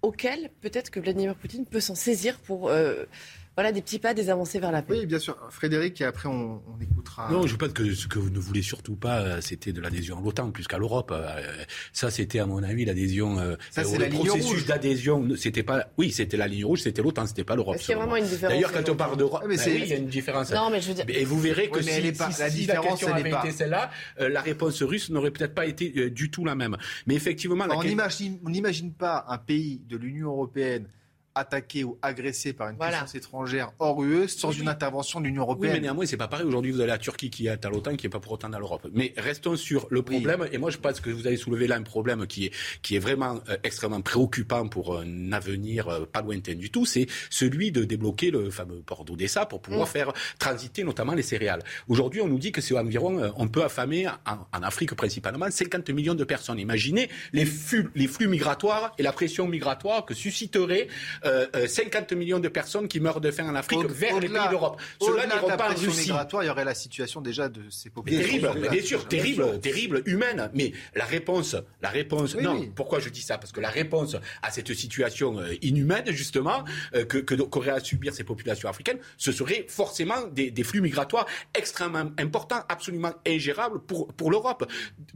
auxquelles 0.00 0.48
peut-être 0.60 0.90
que 0.90 1.00
Vladimir 1.00 1.34
Poutine 1.34 1.66
peut 1.66 1.80
s'en 1.80 1.96
saisir 1.96 2.38
pour 2.38 2.68
euh, 2.68 3.04
voilà, 3.56 3.70
des 3.70 3.82
petits 3.82 4.00
pas, 4.00 4.14
des 4.14 4.30
avancées 4.30 4.58
vers 4.58 4.72
la 4.72 4.82
paix. 4.82 4.94
Oui, 4.98 5.06
bien 5.06 5.20
sûr. 5.20 5.36
Frédéric, 5.50 6.00
et 6.00 6.04
après 6.04 6.28
on, 6.28 6.60
écoutera. 6.80 7.30
Non, 7.30 7.46
je 7.46 7.54
pense 7.54 7.72
que 7.72 7.94
ce 7.94 8.08
que 8.08 8.18
vous 8.18 8.30
ne 8.30 8.38
voulez 8.38 8.62
surtout 8.62 8.96
pas, 8.96 9.20
euh, 9.20 9.40
c'était 9.40 9.72
de 9.72 9.80
l'adhésion 9.80 10.18
à 10.18 10.20
l'OTAN 10.20 10.50
plus 10.50 10.66
qu'à 10.66 10.78
l'Europe. 10.78 11.12
Euh, 11.14 11.40
ça, 11.92 12.10
c'était 12.10 12.40
à 12.40 12.46
mon 12.46 12.64
avis 12.64 12.84
l'adhésion. 12.84 13.38
Euh, 13.38 13.54
ça, 13.70 13.84
c'est 13.84 13.98
la 13.98 14.08
ligne 14.08 14.24
processus 14.24 14.66
d'adhésion. 14.66 15.28
C'était 15.36 15.62
pas. 15.62 15.86
Oui, 15.96 16.10
c'était 16.10 16.36
la 16.36 16.48
ligne 16.48 16.64
rouge, 16.64 16.80
c'était 16.80 17.00
l'OTAN, 17.00 17.26
c'était 17.26 17.44
pas 17.44 17.54
l'Europe. 17.54 17.76
Il 17.80 17.88
y 17.88 17.92
a 17.92 17.96
vraiment 17.96 18.16
une 18.16 18.24
différence. 18.24 18.54
D'ailleurs, 18.54 18.72
quand 18.72 18.88
on 18.88 18.96
parle 18.96 19.16
d'Europe, 19.16 19.44
mais 19.46 19.56
ben 19.56 19.62
oui, 19.66 19.80
il 19.84 19.88
y 19.88 19.92
a 19.92 19.96
une 19.96 20.08
différence. 20.08 20.52
Non, 20.52 20.70
mais 20.70 20.80
je 20.80 20.88
veux 20.88 20.94
dire... 20.94 21.04
Et 21.08 21.24
vous 21.24 21.38
verrez 21.38 21.68
que 21.68 21.80
si, 21.80 22.12
pas, 22.12 22.32
si, 22.32 22.40
la 22.40 22.50
différence, 22.50 22.84
la 22.84 22.90
question 22.90 23.14
avait 23.14 23.30
été 23.30 23.50
celle-là, 23.52 23.90
la 24.18 24.40
réponse 24.40 24.82
russe 24.82 25.10
n'aurait 25.10 25.30
peut-être 25.30 25.54
pas 25.54 25.66
été 25.66 26.10
du 26.10 26.30
tout 26.30 26.44
la 26.44 26.56
même. 26.56 26.76
Mais 27.06 27.14
effectivement, 27.14 27.66
on 27.70 28.50
n'imagine 28.50 28.92
pas 28.92 29.24
un 29.28 29.38
pays 29.38 29.80
de 29.88 29.96
l'Union 29.96 30.30
européenne 30.30 30.88
attaqué 31.34 31.84
ou 31.84 31.98
agressé 32.02 32.52
par 32.52 32.68
une 32.68 32.78
puissance 32.78 33.14
étrangère 33.14 33.72
hors 33.78 34.02
UE 34.02 34.28
sans 34.28 34.52
une 34.52 34.68
intervention 34.68 35.20
de 35.20 35.26
l'Union 35.26 35.42
européenne. 35.42 35.72
Oui, 35.72 35.78
mais 35.78 35.82
néanmoins, 35.82 36.06
c'est 36.06 36.16
pas 36.16 36.28
pareil. 36.28 36.46
Aujourd'hui, 36.46 36.70
vous 36.70 36.80
avez 36.80 36.90
la 36.90 36.98
Turquie 36.98 37.30
qui 37.30 37.46
est 37.48 37.64
à 37.64 37.70
l'OTAN, 37.70 37.96
qui 37.96 38.06
n'est 38.06 38.10
pas 38.10 38.20
pour 38.20 38.32
autant 38.32 38.48
dans 38.48 38.58
l'Europe. 38.58 38.86
Mais 38.92 39.12
restons 39.16 39.56
sur 39.56 39.86
le 39.90 40.02
problème. 40.02 40.46
Et 40.52 40.58
moi, 40.58 40.70
je 40.70 40.78
pense 40.78 41.00
que 41.00 41.10
vous 41.10 41.26
avez 41.26 41.36
soulevé 41.36 41.66
là 41.66 41.76
un 41.76 41.82
problème 41.82 42.26
qui 42.26 42.46
est, 42.46 42.52
qui 42.82 42.96
est 42.96 43.00
vraiment 43.00 43.40
euh, 43.48 43.56
extrêmement 43.64 44.00
préoccupant 44.00 44.68
pour 44.68 44.98
un 44.98 45.32
avenir 45.32 45.88
euh, 45.88 46.06
pas 46.06 46.22
lointain 46.22 46.54
du 46.54 46.70
tout. 46.70 46.86
C'est 46.86 47.06
celui 47.30 47.72
de 47.72 47.84
débloquer 47.84 48.30
le 48.30 48.50
fameux 48.50 48.80
port 48.80 49.04
d'Odessa 49.04 49.46
pour 49.46 49.60
pouvoir 49.60 49.88
mm. 49.88 49.90
faire 49.90 50.12
transiter 50.38 50.84
notamment 50.84 51.14
les 51.14 51.22
céréales. 51.22 51.62
Aujourd'hui, 51.88 52.20
on 52.20 52.28
nous 52.28 52.38
dit 52.38 52.52
que 52.52 52.60
c'est 52.60 52.76
environ, 52.78 53.18
euh, 53.18 53.30
on 53.36 53.48
peut 53.48 53.64
affamer 53.64 54.06
en, 54.08 54.46
en, 54.52 54.62
Afrique 54.62 54.94
principalement 54.94 55.50
50 55.50 55.90
millions 55.90 56.14
de 56.14 56.24
personnes. 56.24 56.58
Imaginez 56.58 57.10
les 57.32 57.44
flux, 57.44 57.90
les 57.94 58.06
flux 58.06 58.28
migratoires 58.28 58.92
et 58.98 59.02
la 59.02 59.12
pression 59.12 59.46
migratoire 59.46 60.04
que 60.04 60.14
susciterait 60.14 60.88
50 61.22 61.23
euh, 61.24 61.46
euh, 61.54 62.16
millions 62.16 62.38
de 62.38 62.48
personnes 62.48 62.88
qui 62.88 63.00
meurent 63.00 63.20
de 63.20 63.30
faim 63.30 63.48
en 63.48 63.54
Afrique 63.54 63.84
vers 63.86 64.20
les 64.20 64.28
pays 64.28 64.48
d'Europe. 64.50 64.80
Cela 65.00 65.26
n'ira 65.26 65.56
pas 65.56 65.70
en 65.70 65.74
Russie. 65.74 66.10
il 66.10 66.46
y 66.46 66.50
aurait 66.50 66.64
la 66.64 66.74
situation 66.74 67.20
déjà 67.20 67.48
de 67.48 67.62
ces 67.70 67.90
populations. 67.90 68.40
Terrible, 68.40 68.68
bien 68.68 68.82
sûr, 68.82 69.08
terrible, 69.08 69.60
terrible, 69.60 70.02
humaine. 70.06 70.50
Mais 70.54 70.72
la 70.94 71.04
réponse, 71.04 71.56
la 71.82 71.88
réponse. 71.88 72.36
non, 72.36 72.68
pourquoi 72.74 73.00
je 73.00 73.08
dis 73.08 73.22
ça? 73.22 73.38
Parce 73.38 73.52
que 73.52 73.60
la 73.60 73.70
réponse 73.70 74.16
à 74.42 74.50
cette 74.50 74.72
situation 74.74 75.38
euh, 75.38 75.54
inhumaine, 75.62 76.10
justement, 76.10 76.64
que 76.92 77.18
qu'auraient 77.18 77.70
à 77.70 77.80
subir 77.80 78.12
ces 78.14 78.24
populations 78.24 78.68
africaines, 78.68 78.98
ce 79.16 79.32
serait 79.32 79.66
forcément 79.68 80.26
des, 80.32 80.50
des 80.50 80.62
flux 80.62 80.80
migratoires 80.80 81.26
extrêmement 81.54 82.10
importants, 82.18 82.60
absolument 82.68 83.12
ingérables 83.26 83.80
pour 83.80 84.08
pour 84.08 84.30
l'Europe. 84.30 84.70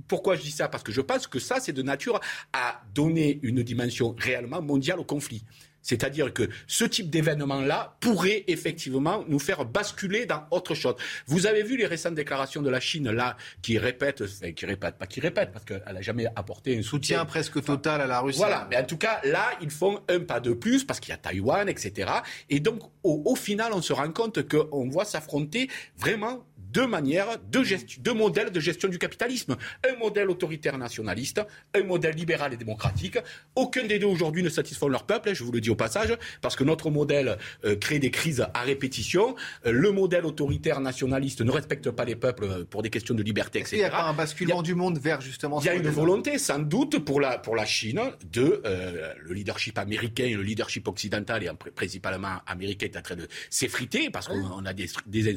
Pourquoi 0.06 0.36
je 0.36 0.42
dis 0.42 0.50
ça? 0.50 0.68
Parce 0.68 0.82
que 0.82 0.92
je 0.92 1.00
pense 1.00 1.26
que 1.26 1.38
ça, 1.38 1.61
c'est 1.61 1.72
de 1.72 1.82
nature 1.82 2.20
à 2.52 2.80
donner 2.94 3.38
une 3.42 3.62
dimension 3.62 4.14
réellement 4.18 4.62
mondiale 4.62 5.00
au 5.00 5.04
conflit. 5.04 5.44
C'est-à-dire 5.83 6.33
que 6.33 6.49
ce 6.66 6.85
type 6.85 7.11
d'événement-là 7.11 7.97
pourrait 8.01 8.45
effectivement 8.47 9.24
nous 9.29 9.39
faire 9.39 9.64
basculer 9.64 10.26
dans 10.26 10.45
autre 10.51 10.74
chose. 10.74 10.95
Vous 11.26 11.47
avez 11.47 11.62
vu 11.62 11.76
les 11.76 11.87
récentes 11.87 12.14
déclarations 12.14 12.62
de 12.62 12.70
la 12.70 12.81
Chine, 12.81 13.11
là, 13.11 13.37
qui 13.62 13.79
répète, 13.79 14.22
enfin, 14.22 14.53
qui 14.53 14.66
répète, 14.66 14.97
pas 14.97 15.07
qui 15.07 15.20
répète, 15.20 15.51
parce 15.53 15.64
qu'elle 15.64 15.83
n'a 15.93 16.03
jamais 16.03 16.26
apporté 16.37 16.76
un 16.76 16.83
soutien. 16.83 17.24
presque 17.24 17.62
total 17.62 18.01
à 18.01 18.07
la 18.07 18.20
Russie. 18.20 18.39
Voilà, 18.39 18.66
mais 18.70 18.76
en 18.76 18.85
tout 18.85 18.99
cas, 18.99 19.20
là, 19.24 19.51
ils 19.61 19.70
font 19.70 20.01
un 20.09 20.20
pas 20.20 20.41
de 20.41 20.53
plus, 20.53 20.85
parce 20.85 21.01
qu'il 21.01 21.11
y 21.11 21.14
a 21.14 21.18
Taïwan, 21.18 21.68
etc. 21.68 22.11
Et 22.51 22.61
donc, 22.61 22.81
au, 23.03 23.22
au 23.24 23.35
final, 23.35 23.72
on 23.72 23.83
se 23.83 23.93
rend 23.93 24.11
compte 24.11 24.49
qu'on 24.49 24.89
voit 24.89 25.05
s'affronter 25.05 25.70
vraiment 25.97 26.45
deux 26.73 26.87
manières, 26.87 27.39
deux, 27.51 27.64
deux 28.01 28.14
modèles 28.14 28.51
de 28.51 28.61
gestion 28.61 28.89
du 28.89 28.99
capitalisme. 28.99 29.57
Un 29.89 29.97
modèle 29.99 30.31
autoritaire 30.31 30.79
nationaliste, 30.79 31.41
un 31.75 31.83
modèle 31.83 32.14
libéral 32.14 32.53
et 32.55 32.57
démocratique. 32.57 33.19
Aucun 33.55 33.85
des 33.85 33.99
deux 33.99 34.07
aujourd'hui 34.07 34.43
ne 34.43 34.49
satisfont 34.49 34.89
leur 34.89 35.05
peuple, 35.05 35.35
je 35.35 35.45
vous 35.45 35.53
le 35.53 35.61
dis 35.61 35.71
au 35.71 35.77
passage, 35.77 36.16
parce 36.41 36.57
que 36.57 36.64
notre 36.64 36.91
modèle 36.91 37.39
euh, 37.64 37.77
crée 37.77 37.99
des 37.99 38.11
crises 38.11 38.47
à 38.55 38.62
répétition. 38.62 39.35
Euh, 39.66 39.73
le 39.73 39.93
modèle 39.93 40.27
autoritaire 40.27 40.81
nationaliste 40.81 41.41
ne 41.41 41.51
respecte 41.51 41.91
pas 41.91 42.05
les 42.05 42.16
peuples 42.16 42.45
euh, 42.45 42.64
pour 42.64 42.83
des 42.83 42.91
questions 42.91 43.14
de 43.14 43.23
liberté, 43.23 43.61
etc. 43.61 43.77
Il 43.77 43.79
n'y 43.81 43.85
a 43.85 43.91
pas 43.91 44.05
un 44.05 44.14
basculement 44.14 44.62
du 44.62 44.75
monde 44.75 44.99
vers 44.99 45.21
justement 45.21 45.61
Il 45.61 45.66
y 45.66 45.71
a 45.71 45.75
une 45.75 45.89
volonté, 45.89 46.39
sans 46.39 46.59
doute, 46.59 46.99
pour 47.05 47.21
la, 47.21 47.39
pour 47.39 47.57
la 47.57 47.64
Chine, 47.64 48.01
de 48.33 48.62
le 48.64 49.35
leadership 49.35 49.79
américain 49.79 50.25
et 50.25 50.35
le 50.35 50.43
leadership 50.43 50.89
occidental, 50.89 51.43
et 51.45 51.51
principalement 51.75 52.39
américain, 52.47 52.87
est 52.87 52.97
en 52.97 53.03
train 53.03 53.16
de 53.16 53.29
s'effriter, 53.51 54.11
parce 54.11 54.29
qu'on 54.29 54.64
a 54.64 54.73
des, 54.73 54.89
des, 55.07 55.35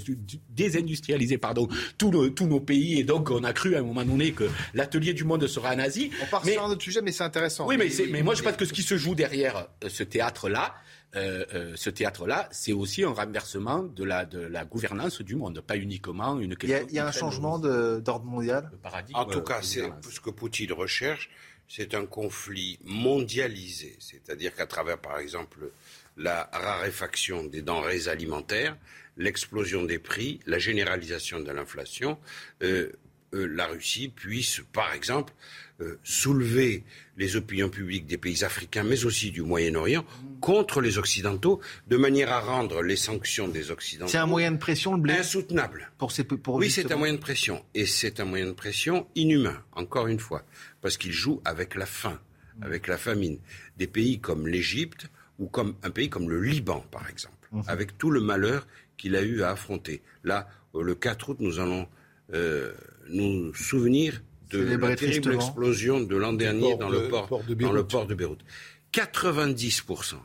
des 0.50 0.78
industriels 0.78 1.21
pardon, 1.38 1.68
tous, 1.98 2.12
nos 2.12 2.60
pays. 2.60 3.00
Et 3.00 3.04
donc, 3.04 3.30
on 3.30 3.44
a 3.44 3.54
cru 3.54 3.76
à 3.76 3.80
un 3.80 3.84
moment 3.84 4.04
donné 4.04 4.32
que 4.32 4.50
l'atelier 4.74 5.14
du 5.14 5.24
monde 5.24 5.46
sera 5.48 5.76
nazi. 5.76 6.12
On 6.22 6.26
part 6.28 6.46
sur 6.46 6.64
un 6.64 6.70
autre 6.70 6.84
sujet, 6.84 7.02
mais 7.02 7.12
c'est 7.12 7.24
intéressant. 7.24 7.68
Oui, 7.68 7.78
mais, 7.78 7.90
mais 8.10 8.24
moi, 8.24 8.36
je 8.36 8.44
pense 8.44 8.56
que 8.56 8.66
ce 8.66 8.74
qui 8.74 8.84
se 8.84 8.98
joue 8.98 9.16
derrière 9.16 9.68
euh, 9.84 9.90
ce 9.90 10.04
théâtre-là, 10.04 10.76
euh, 11.16 11.46
euh, 11.54 11.74
ce 11.76 11.90
théâtre-là, 11.90 12.48
c'est 12.52 12.72
aussi 12.72 13.04
un 13.04 13.12
renversement 13.12 13.84
de 13.84 14.04
la, 14.04 14.26
de 14.26 14.40
la 14.40 14.64
gouvernance 14.64 15.22
du 15.22 15.36
monde, 15.36 15.60
pas 15.62 15.76
uniquement 15.76 16.40
une 16.40 16.56
question. 16.56 16.88
Il 16.90 16.96
y 16.96 17.00
a, 17.00 17.08
un 17.08 17.12
changement 17.12 17.60
d'ordre 17.60 18.26
mondial? 18.26 18.72
En 19.14 19.26
tout 19.26 19.42
cas, 19.42 19.62
c'est 19.62 19.84
ce 20.10 20.20
que 20.22 20.30
Poutine 20.30 20.72
recherche, 20.72 21.30
c'est 21.68 21.96
un 21.96 22.06
conflit 22.06 22.80
mondialisé. 22.86 23.98
C'est-à-dire 24.00 24.56
qu'à 24.56 24.66
travers, 24.66 24.98
par 24.98 25.20
exemple, 25.20 25.72
la 26.18 26.50
raréfaction 26.52 27.44
des 27.44 27.62
denrées 27.62 28.08
alimentaires, 28.08 28.78
l'explosion 29.18 29.84
des 29.84 30.00
prix, 30.00 30.40
la 30.46 30.60
généralisation 30.60 31.40
de 31.40 31.52
l'inflation, 31.52 32.18
euh, 32.64 32.92
euh, 33.34 33.48
la 33.48 33.68
Russie 33.68 34.10
puisse, 34.10 34.62
par 34.74 34.94
exemple, 34.94 35.34
euh, 35.80 35.98
soulever 36.04 36.84
les 37.18 37.36
opinions 37.36 37.70
publiques 37.70 38.06
des 38.06 38.18
pays 38.18 38.44
africains, 38.44 38.84
mais 38.84 39.06
aussi 39.06 39.32
du 39.32 39.42
Moyen-Orient, 39.42 40.06
contre 40.42 40.82
les 40.82 40.98
Occidentaux, 40.98 41.62
de 41.88 41.98
manière 41.98 42.32
à 42.32 42.42
rendre 42.42 42.82
les 42.82 42.96
sanctions 42.96 43.48
des 43.48 43.72
Occidentaux. 43.72 44.12
C'est 44.12 44.18
un 44.18 44.26
moyen 44.26 44.52
de 44.52 44.58
pression, 44.58 44.96
le 44.96 45.02
blé? 45.02 45.14
Insoutenable. 45.14 45.92
Pour 45.98 46.12
ces, 46.12 46.24
pour 46.24 46.56
oui, 46.56 46.70
c'est 46.70 46.92
un 46.92 46.98
moyen 46.98 47.14
de 47.14 47.20
pression. 47.20 47.64
Et 47.74 47.86
c'est 47.86 48.20
un 48.20 48.26
moyen 48.26 48.48
de 48.48 48.52
pression 48.52 49.08
inhumain, 49.16 49.64
encore 49.72 50.08
une 50.08 50.20
fois, 50.20 50.44
parce 50.82 50.98
qu'il 50.98 51.14
joue 51.14 51.42
avec 51.46 51.76
la 51.76 51.86
faim, 51.86 52.20
avec 52.62 52.88
la 52.88 52.98
famine. 52.98 53.40
Des 53.78 53.88
pays 53.88 54.20
comme 54.20 54.48
l'Égypte, 54.48 55.08
ou 55.40 55.48
comme 55.48 55.76
un 55.84 55.90
pays 55.90 56.10
comme 56.10 56.30
le 56.30 56.42
Liban, 56.42 56.86
par 56.92 57.10
exemple, 57.10 57.48
mhm. 57.52 57.64
avec 57.68 57.98
tout 57.98 58.12
le 58.12 58.20
malheur 58.20 58.68
qu'il 59.02 59.16
a 59.16 59.24
eu 59.24 59.42
à 59.42 59.50
affronter. 59.50 60.04
Là, 60.24 60.48
euh, 60.76 60.84
le 60.84 60.94
4 60.94 61.30
août, 61.30 61.38
nous 61.40 61.60
allons 61.60 61.88
euh, 62.34 62.72
nous 63.10 63.52
souvenir 63.56 64.22
de 64.52 64.60
la 64.60 64.96
terrible 64.96 65.34
explosion 65.34 66.02
de 66.02 66.16
l'an 66.16 66.34
dernier 66.34 66.78
dans, 66.78 66.90
le 66.90 67.08
port, 67.10 67.44
de 67.44 67.56
dans 67.56 67.72
le 67.72 67.84
port 67.84 68.06
de 68.06 68.14
Beyrouth. 68.14 68.44
90% 68.94 70.16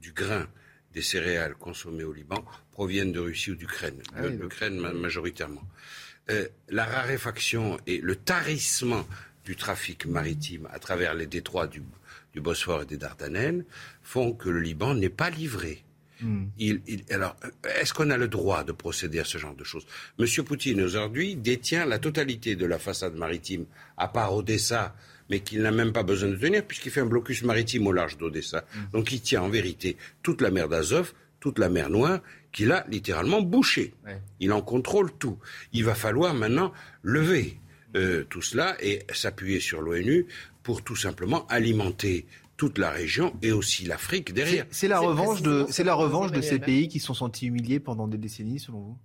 du 0.00 0.12
grain 0.12 0.46
des 0.94 1.02
céréales 1.02 1.54
consommées 1.54 2.04
au 2.04 2.12
Liban 2.12 2.44
proviennent 2.70 3.10
de 3.10 3.18
Russie 3.18 3.50
ou 3.50 3.56
d'Ukraine, 3.56 4.00
ah 4.14 4.26
l'Ukraine 4.26 4.78
majoritairement. 4.78 5.62
Euh, 6.30 6.46
la 6.68 6.84
raréfaction 6.84 7.78
et 7.86 7.98
le 8.00 8.14
tarissement 8.14 9.06
du 9.44 9.56
trafic 9.56 10.06
maritime 10.06 10.68
à 10.70 10.78
travers 10.78 11.14
les 11.14 11.26
détroits 11.26 11.66
du, 11.66 11.82
du 12.32 12.40
Bosphore 12.40 12.82
et 12.82 12.86
des 12.86 12.96
Dardanelles 12.96 13.64
font 14.02 14.32
que 14.32 14.48
le 14.48 14.60
Liban 14.60 14.94
n'est 14.94 15.08
pas 15.08 15.30
livré. 15.30 15.82
Il, 16.58 16.82
alors, 17.10 17.36
est-ce 17.80 17.94
qu'on 17.94 18.10
a 18.10 18.16
le 18.16 18.28
droit 18.28 18.64
de 18.64 18.72
procéder 18.72 19.18
à 19.18 19.24
ce 19.24 19.38
genre 19.38 19.54
de 19.54 19.64
choses? 19.64 19.86
Monsieur 20.18 20.42
Poutine, 20.42 20.80
aujourd'hui, 20.80 21.36
détient 21.36 21.86
la 21.86 21.98
totalité 21.98 22.56
de 22.56 22.66
la 22.66 22.78
façade 22.78 23.14
maritime, 23.14 23.66
à 23.96 24.08
part 24.08 24.34
Odessa, 24.34 24.94
mais 25.30 25.40
qu'il 25.40 25.62
n'a 25.62 25.70
même 25.70 25.92
pas 25.92 26.02
besoin 26.02 26.28
de 26.28 26.36
tenir, 26.36 26.64
puisqu'il 26.64 26.90
fait 26.90 27.00
un 27.00 27.06
blocus 27.06 27.42
maritime 27.42 27.86
au 27.86 27.92
large 27.92 28.18
d'Odessa. 28.18 28.64
Hmm. 28.74 28.90
Donc 28.92 29.12
il 29.12 29.20
tient 29.20 29.42
en 29.42 29.48
vérité 29.48 29.96
toute 30.22 30.40
la 30.40 30.50
mer 30.50 30.68
d'Azov, 30.68 31.12
toute 31.38 31.58
la 31.58 31.70
mer 31.70 31.88
Noire, 31.88 32.20
qu'il 32.52 32.72
a 32.72 32.84
littéralement 32.88 33.40
bouchée. 33.40 33.94
Il 34.40 34.52
en 34.52 34.60
contrôle 34.60 35.12
tout. 35.12 35.38
Il 35.72 35.84
va 35.84 35.94
falloir 35.94 36.34
maintenant 36.34 36.72
lever 37.02 37.58
euh, 37.96 38.24
tout 38.28 38.42
cela 38.42 38.76
et 38.80 39.04
s'appuyer 39.12 39.60
sur 39.60 39.80
l'ONU 39.80 40.26
pour 40.62 40.82
tout 40.82 40.96
simplement 40.96 41.46
alimenter 41.46 42.26
toute 42.60 42.76
la 42.76 42.90
région 42.90 43.34
et 43.40 43.52
aussi 43.52 43.86
l'Afrique 43.86 44.34
derrière. 44.34 44.66
C'est 44.70 44.86
la 44.86 45.00
revanche 45.00 45.40
de, 45.40 45.64
c'est 45.70 45.82
la 45.82 45.94
revanche 45.94 46.30
de 46.30 46.42
ces 46.42 46.58
pays 46.58 46.88
qui 46.88 47.00
sont 47.00 47.14
sentis 47.14 47.46
humiliés 47.46 47.80
pendant 47.80 48.06
des 48.06 48.18
décennies, 48.18 48.58
selon 48.58 48.80
vous? 48.80 48.98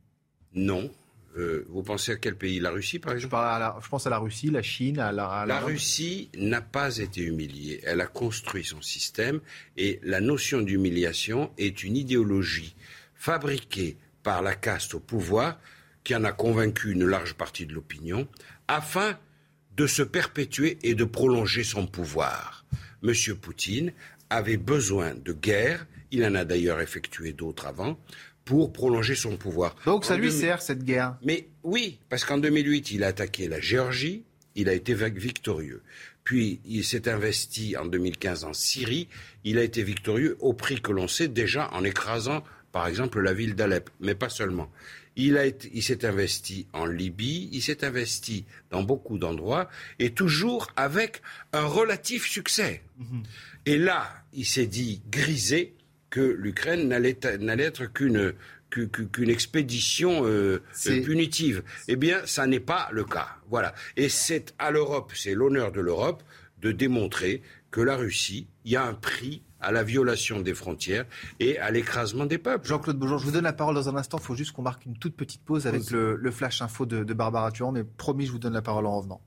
Non. 0.56 0.92
Euh, 1.38 1.66
vous 1.70 1.82
pensez 1.82 2.12
à 2.12 2.18
quel 2.18 2.36
pays? 2.36 2.60
La 2.60 2.72
Russie, 2.72 3.00
par 3.00 3.14
exemple? 3.14 3.34
je, 3.34 3.90
pense 3.90 4.06
à 4.06 4.10
la 4.10 4.18
Russie, 4.18 4.50
la 4.50 4.62
Chine, 4.62 5.00
à 5.00 5.14
la. 5.14 5.46
la 5.48 5.62
Russie 5.62 6.30
n'a 6.38 6.60
pas 6.60 6.98
été 6.98 7.22
humiliée. 7.22 7.80
Elle 7.86 8.02
a 8.02 8.08
construit 8.08 8.66
son 8.66 8.82
système 8.82 9.40
et 9.78 10.02
la 10.04 10.20
notion 10.20 10.60
d'humiliation 10.60 11.50
est 11.58 11.82
une 11.82 11.96
idéologie 11.96 12.76
fabriquée 13.14 13.96
par 14.22 14.42
la 14.42 14.56
caste 14.56 14.96
au 14.96 15.00
pouvoir 15.00 15.62
qui 16.04 16.14
en 16.14 16.26
a 16.26 16.34
convaincu 16.34 16.92
une 16.92 17.06
large 17.06 17.36
partie 17.36 17.66
de 17.66 17.74
l'opinion 17.74 18.28
afin 18.68 19.18
de 19.78 19.88
se 19.88 20.04
perpétuer 20.04 20.78
et 20.84 20.94
de 20.94 21.06
prolonger 21.06 21.64
son 21.64 21.88
pouvoir. 21.88 22.66
M. 23.08 23.36
Poutine 23.36 23.92
avait 24.30 24.58
besoin 24.58 25.14
de 25.14 25.34
guerre, 25.34 25.86
il 26.12 26.26
en 26.26 26.36
a 26.36 26.46
d'ailleurs 26.46 26.82
effectué 26.82 27.34
d'autres 27.34 27.68
avant, 27.68 27.98
pour 28.44 28.72
prolonger 28.72 29.16
son 29.16 29.38
pouvoir. 29.38 29.76
Donc 29.86 30.06
ça 30.06 30.18
lui 30.18 30.32
sert 30.32 30.62
cette 30.62 30.84
guerre 30.84 31.18
Mais 31.24 31.48
oui, 31.64 32.00
parce 32.10 32.26
qu'en 32.26 32.38
2008, 32.38 32.92
il 32.92 33.04
a 33.04 33.08
attaqué 33.08 33.48
la 33.48 33.60
Géorgie, 33.60 34.24
il 34.56 34.70
a 34.70 34.74
été 34.74 34.94
victorieux. 34.94 35.82
Puis 36.24 36.60
il 36.66 36.84
s'est 36.84 37.10
investi 37.10 37.76
en 37.78 37.86
2015 37.86 38.46
en 38.46 38.54
Syrie, 38.54 39.08
il 39.44 39.58
a 39.58 39.64
été 39.64 39.84
victorieux 39.84 40.38
au 40.40 40.54
prix 40.54 40.82
que 40.82 40.92
l'on 40.92 41.08
sait 41.08 41.28
déjà 41.28 41.70
en 41.74 41.84
écrasant 41.84 42.44
par 42.72 42.88
exemple 42.88 43.22
la 43.22 43.34
ville 43.34 43.56
d'Alep, 43.56 43.90
mais 44.02 44.16
pas 44.16 44.28
seulement. 44.28 44.70
Il, 45.16 45.56
il 45.74 45.84
s'est 45.84 46.06
investi 46.06 46.68
en 46.74 46.86
Libye, 46.86 47.50
il 47.52 47.62
s'est 47.62 47.86
investi 47.86 48.46
dans 48.70 48.84
beaucoup 48.84 49.18
d'endroits, 49.18 49.70
et 50.00 50.12
toujours 50.12 50.68
avec 50.76 51.22
un 51.54 51.66
relatif 51.66 52.28
succès. 52.28 52.82
Mhm. 52.98 53.24
Et 53.66 53.78
là, 53.78 54.10
il 54.34 54.46
s'est 54.46 54.68
dit 54.68 55.02
grisé 55.10 55.74
que 56.10 56.22
l'Ukraine 56.22 56.88
n'allait 56.88 57.18
être 57.60 57.86
qu'une 57.86 58.34
qu'une 58.70 59.30
expédition 59.30 60.26
euh, 60.26 60.62
punitive. 60.84 61.64
Eh 61.88 61.96
bien, 61.96 62.26
ça 62.26 62.46
n'est 62.46 62.60
pas 62.60 62.90
le 62.92 63.06
cas. 63.06 63.38
Voilà. 63.50 63.74
Et 63.96 64.10
c'est 64.10 64.54
à 64.60 64.72
l'Europe, 64.72 65.14
c'est 65.16 65.34
l'honneur 65.34 65.72
de 65.72 65.82
l'Europe 65.82 66.24
de 66.62 66.72
démontrer 66.72 67.42
que 67.72 67.82
la 67.82 67.96
Russie, 67.96 68.48
il 68.66 68.72
y 68.72 68.76
a 68.76 68.86
un 68.86 68.94
prix 68.94 69.42
à 69.66 69.72
la 69.72 69.84
violation 69.84 70.42
des 70.42 70.54
frontières 70.54 71.06
et 71.40 71.58
à 71.58 71.72
l'écrasement 71.72 72.26
des 72.26 72.38
peuples. 72.38 72.68
Jean-Claude 72.68 72.98
Beaujean, 72.98 73.18
je 73.18 73.26
vous 73.26 73.32
donne 73.32 73.44
la 73.44 73.54
parole 73.54 73.74
dans 73.74 73.90
un 73.90 73.96
instant. 73.96 74.20
Il 74.20 74.24
faut 74.24 74.36
juste 74.36 74.52
qu'on 74.52 74.62
marque 74.62 74.86
une 74.86 74.98
toute 74.98 75.16
petite 75.16 75.44
pause 75.44 75.66
avec 75.66 75.90
le, 75.90 76.32
flash 76.32 76.62
info 76.62 76.86
de, 76.86 77.04
de 77.04 77.14
Barbara 77.14 77.52
Turan, 77.52 77.72
mais 77.72 77.84
promis, 77.84 78.26
je 78.28 78.32
vous 78.32 78.40
donne 78.40 78.54
la 78.54 78.62
parole 78.62 78.86
en 78.86 78.98
revenant. 78.98 79.22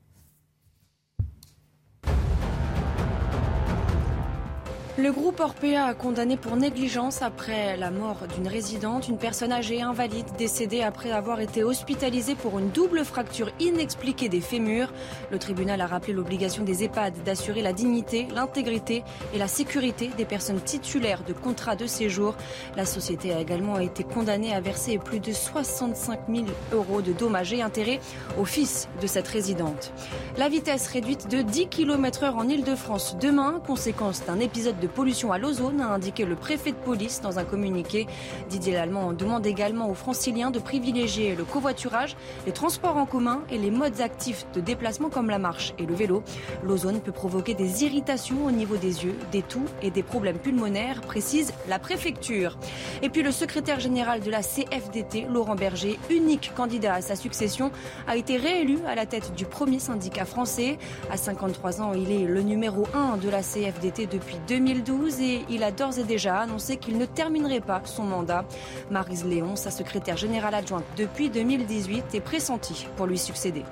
Le 5.01 5.13
groupe 5.13 5.39
Orpea 5.39 5.85
a 5.85 5.95
condamné 5.95 6.37
pour 6.37 6.57
négligence 6.57 7.23
après 7.23 7.77
la 7.77 7.93
mort 7.93 8.27
d'une 8.35 8.49
résidente, 8.49 9.07
une 9.07 9.17
personne 9.17 9.53
âgée 9.53 9.81
invalide 9.81 10.27
décédée 10.37 10.83
après 10.83 11.13
avoir 11.13 11.39
été 11.41 11.63
hospitalisée 11.63 12.35
pour 12.35 12.59
une 12.59 12.71
double 12.71 13.05
fracture 13.05 13.53
inexpliquée 13.61 14.29
des 14.29 14.41
fémurs. 14.41 14.93
Le 15.31 15.39
tribunal 15.39 15.81
a 15.83 15.87
rappelé 15.87 16.15
l'obligation 16.15 16.65
des 16.65 16.83
EHPAD 16.83 17.15
d'assurer 17.23 17.63
la 17.63 17.73
dignité, 17.73 18.27
l'intégrité 18.35 19.05
et 19.33 19.39
la 19.39 19.47
sécurité 19.47 20.11
des 20.17 20.25
personnes 20.25 20.61
titulaires 20.61 21.23
de 21.23 21.33
contrats 21.33 21.77
de 21.77 21.87
séjour. 21.87 22.35
La 22.77 22.85
société 22.85 23.33
a 23.33 23.39
également 23.39 23.79
été 23.79 24.03
condamnée 24.03 24.53
à 24.53 24.61
verser 24.61 24.99
plus 24.99 25.21
de 25.21 25.31
65 25.31 26.23
000 26.29 26.47
euros 26.73 27.03
de 27.03 27.13
dommages 27.13 27.53
et 27.53 27.63
intérêts 27.63 28.01
au 28.37 28.45
fils 28.45 28.89
de 29.01 29.07
cette 29.07 29.29
résidente. 29.29 29.93
La 30.39 30.49
vitesse 30.49 30.89
réduite 30.89 31.31
de 31.31 31.43
10 31.43 31.69
km 31.69 32.25
heure 32.25 32.37
en 32.37 32.49
Ile-de-France 32.49 33.17
demain, 33.21 33.63
conséquence 33.65 34.25
d'un 34.27 34.41
épisode 34.41 34.81
de 34.81 34.88
pollution 34.89 35.33
à 35.33 35.39
l'ozone, 35.39 35.81
a 35.81 35.89
indiqué 35.89 36.25
le 36.25 36.35
préfet 36.35 36.73
de 36.73 36.77
police 36.77 37.21
dans 37.21 37.39
un 37.39 37.45
communiqué. 37.45 38.07
Didier 38.49 38.75
Lallemand 38.75 39.13
demande 39.13 39.47
également 39.47 39.89
aux 39.89 39.95
franciliens 39.95 40.51
de 40.51 40.59
privilégier 40.59 41.35
le 41.35 41.45
covoiturage, 41.45 42.17
les 42.47 42.53
transports 42.53 42.97
en 42.97 43.07
commun 43.07 43.43
et 43.51 43.59
les 43.59 43.71
modes 43.71 44.01
actifs 44.01 44.47
de 44.55 44.61
déplacement 44.61 45.11
comme 45.11 45.31
la 45.31 45.39
marche 45.39 45.75
et 45.79 45.87
le 45.87 45.95
vélo. 45.95 46.23
L'ozone 46.65 47.01
peut 47.01 47.13
provoquer 47.13 47.55
des 47.55 47.85
irritations 47.85 48.45
au 48.45 48.51
niveau 48.51 48.77
des 48.77 49.05
yeux, 49.05 49.17
des 49.33 49.43
toux 49.43 49.65
et 49.83 49.91
des 49.91 50.03
problèmes 50.03 50.39
pulmonaires, 50.39 51.01
précise 51.01 51.53
la 51.69 51.79
préfecture. 51.79 52.59
Et 53.03 53.11
puis 53.11 53.23
le 53.23 53.33
secrétaire 53.33 53.81
général 53.81 54.21
de 54.21 54.31
la 54.31 54.43
CFDT, 54.43 55.27
Laurent 55.31 55.55
Berger, 55.55 55.99
unique 56.11 56.53
candidat 56.55 56.95
à 56.95 57.01
sa 57.01 57.17
succession, 57.17 57.71
a 58.07 58.17
été 58.17 58.37
réélu 58.37 58.79
à 58.87 58.95
la 58.95 59.07
tête 59.07 59.35
du 59.35 59.45
premier 59.45 59.79
syndicat 59.79 60.25
français. 60.25 60.79
À 61.11 61.17
53 61.17 61.83
ans, 61.83 61.93
il 61.95 62.11
est 62.11 62.27
le 62.27 62.43
numéro 62.43 62.87
1 62.95 63.17
de 63.19 63.29
la 63.29 63.43
CFDT 63.43 64.07
depuis 64.07 64.37
2000 64.49 64.78
et 65.21 65.45
il 65.49 65.63
a 65.63 65.73
d'ores 65.73 65.99
et 65.99 66.05
déjà 66.05 66.41
annoncé 66.41 66.77
qu'il 66.77 66.99
ne 66.99 67.07
terminerait 67.07 67.61
pas 67.61 67.83
son 67.85 68.05
mandat. 68.05 68.47
Marise 68.91 69.25
Léon, 69.25 69.57
sa 69.57 69.71
secrétaire 69.71 70.17
générale 70.17 70.55
adjointe 70.55 70.85
depuis 70.97 71.31
2018, 71.31 72.15
est 72.15 72.21
pressentie 72.21 72.87
pour 72.97 73.07
lui 73.07 73.19
succéder. 73.19 73.65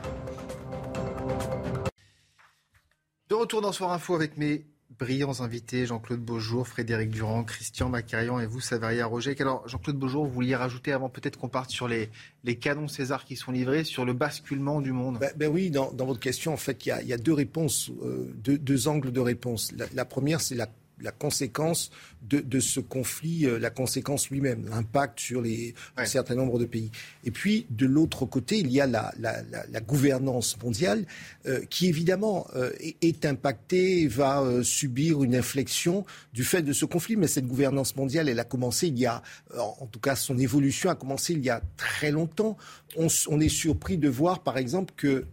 De 3.29 3.35
retour 3.35 3.61
dans 3.61 3.73
Soir 3.73 3.93
Info 3.93 4.15
avec 4.15 4.37
mes 4.37 4.67
brillants 4.99 5.41
invités, 5.41 5.85
Jean-Claude 5.85 6.21
Beaujour, 6.21 6.67
Frédéric 6.67 7.11
Durand, 7.11 7.45
Christian 7.45 7.89
Macarian 7.89 8.41
et 8.41 8.47
vous, 8.47 8.61
Savaria 8.61 9.05
Roger. 9.07 9.35
Alors, 9.41 9.67
Jean-Claude 9.69 9.97
Beaujour, 9.97 10.25
vous 10.25 10.33
vouliez 10.33 10.57
rajouter 10.57 10.93
avant 10.93 11.09
peut-être 11.09 11.39
qu'on 11.39 11.49
parte 11.49 11.71
sur 11.71 11.89
les, 11.89 12.09
les 12.45 12.57
canons 12.57 12.89
César 12.89 13.25
qui 13.25 13.37
sont 13.37 13.53
livrés, 13.53 13.85
sur 13.85 14.05
le 14.05 14.13
basculement 14.13 14.81
du 14.81 14.93
monde? 14.93 15.19
Ben, 15.19 15.33
ben 15.37 15.51
oui, 15.53 15.71
dans, 15.71 15.93
votre 15.93 16.21
question, 16.21 16.53
en 16.53 16.57
fait, 16.57 16.87
il 16.87 17.07
y 17.07 17.13
a, 17.13 17.19
deux 17.19 17.35
réponses, 17.35 17.91
euh, 18.03 18.33
deux, 18.37 18.89
angles 18.89 19.13
de 19.13 19.21
réponse. 19.21 19.73
la 19.93 20.05
première, 20.05 20.41
c'est 20.41 20.55
la 20.55 20.69
la 21.01 21.13
conséquence 21.13 21.91
de, 22.29 22.61
ce 22.61 22.81
conflit, 22.81 23.47
euh, 23.47 23.59
la 23.59 23.71
conséquence 23.71 24.31
lui-même, 24.31 24.69
l'impact 24.69 25.21
sur 25.21 25.41
les, 25.41 25.75
un 25.97 26.07
certain 26.07 26.35
nombre 26.35 26.59
de 26.59 26.65
pays. 26.65 26.91
Et 27.25 27.31
puis, 27.31 27.67
de 27.71 27.87
l'autre 27.87 28.27
côté, 28.27 28.59
il 28.59 28.71
y 28.71 28.81
a 28.81 28.87
la, 28.87 29.81
gouvernance 29.87 30.61
mondiale 30.61 31.07
euh, 31.47 31.61
qui, 31.71 31.87
évidemment, 31.87 32.49
euh, 32.57 32.73
est, 32.81 33.25
impactée, 33.25 34.09
va 34.09 34.45
subir 34.63 35.23
une 35.23 35.37
inflexion 35.37 36.05
du 36.33 36.43
fait 36.43 36.63
de 36.63 36.73
ce 36.73 36.85
conflit. 36.85 37.17
Mais 37.17 37.29
cette 37.29 37.47
gouvernance 37.47 37.95
mondiale, 37.95 38.29
elle 38.29 38.41
a 38.41 38.45
commencé 38.45 38.89
il 38.89 38.99
y 38.99 39.07
a, 39.07 39.23
en 39.57 39.87
tout 39.87 40.01
cas, 40.01 40.17
son 40.17 40.39
évolution 40.39 40.91
a 40.91 40.97
commencé 40.97 41.35
il 41.35 41.45
y 41.45 41.51
a 41.51 41.63
très 41.77 42.11
longtemps. 42.11 42.57
On, 42.97 43.07
on 43.29 43.41
est 43.41 43.49
surpris 43.49 43.99
de 43.99 44.09
voir, 44.09 44.43
par 44.43 44.59
exemple, 44.59 44.95
que 44.97 45.27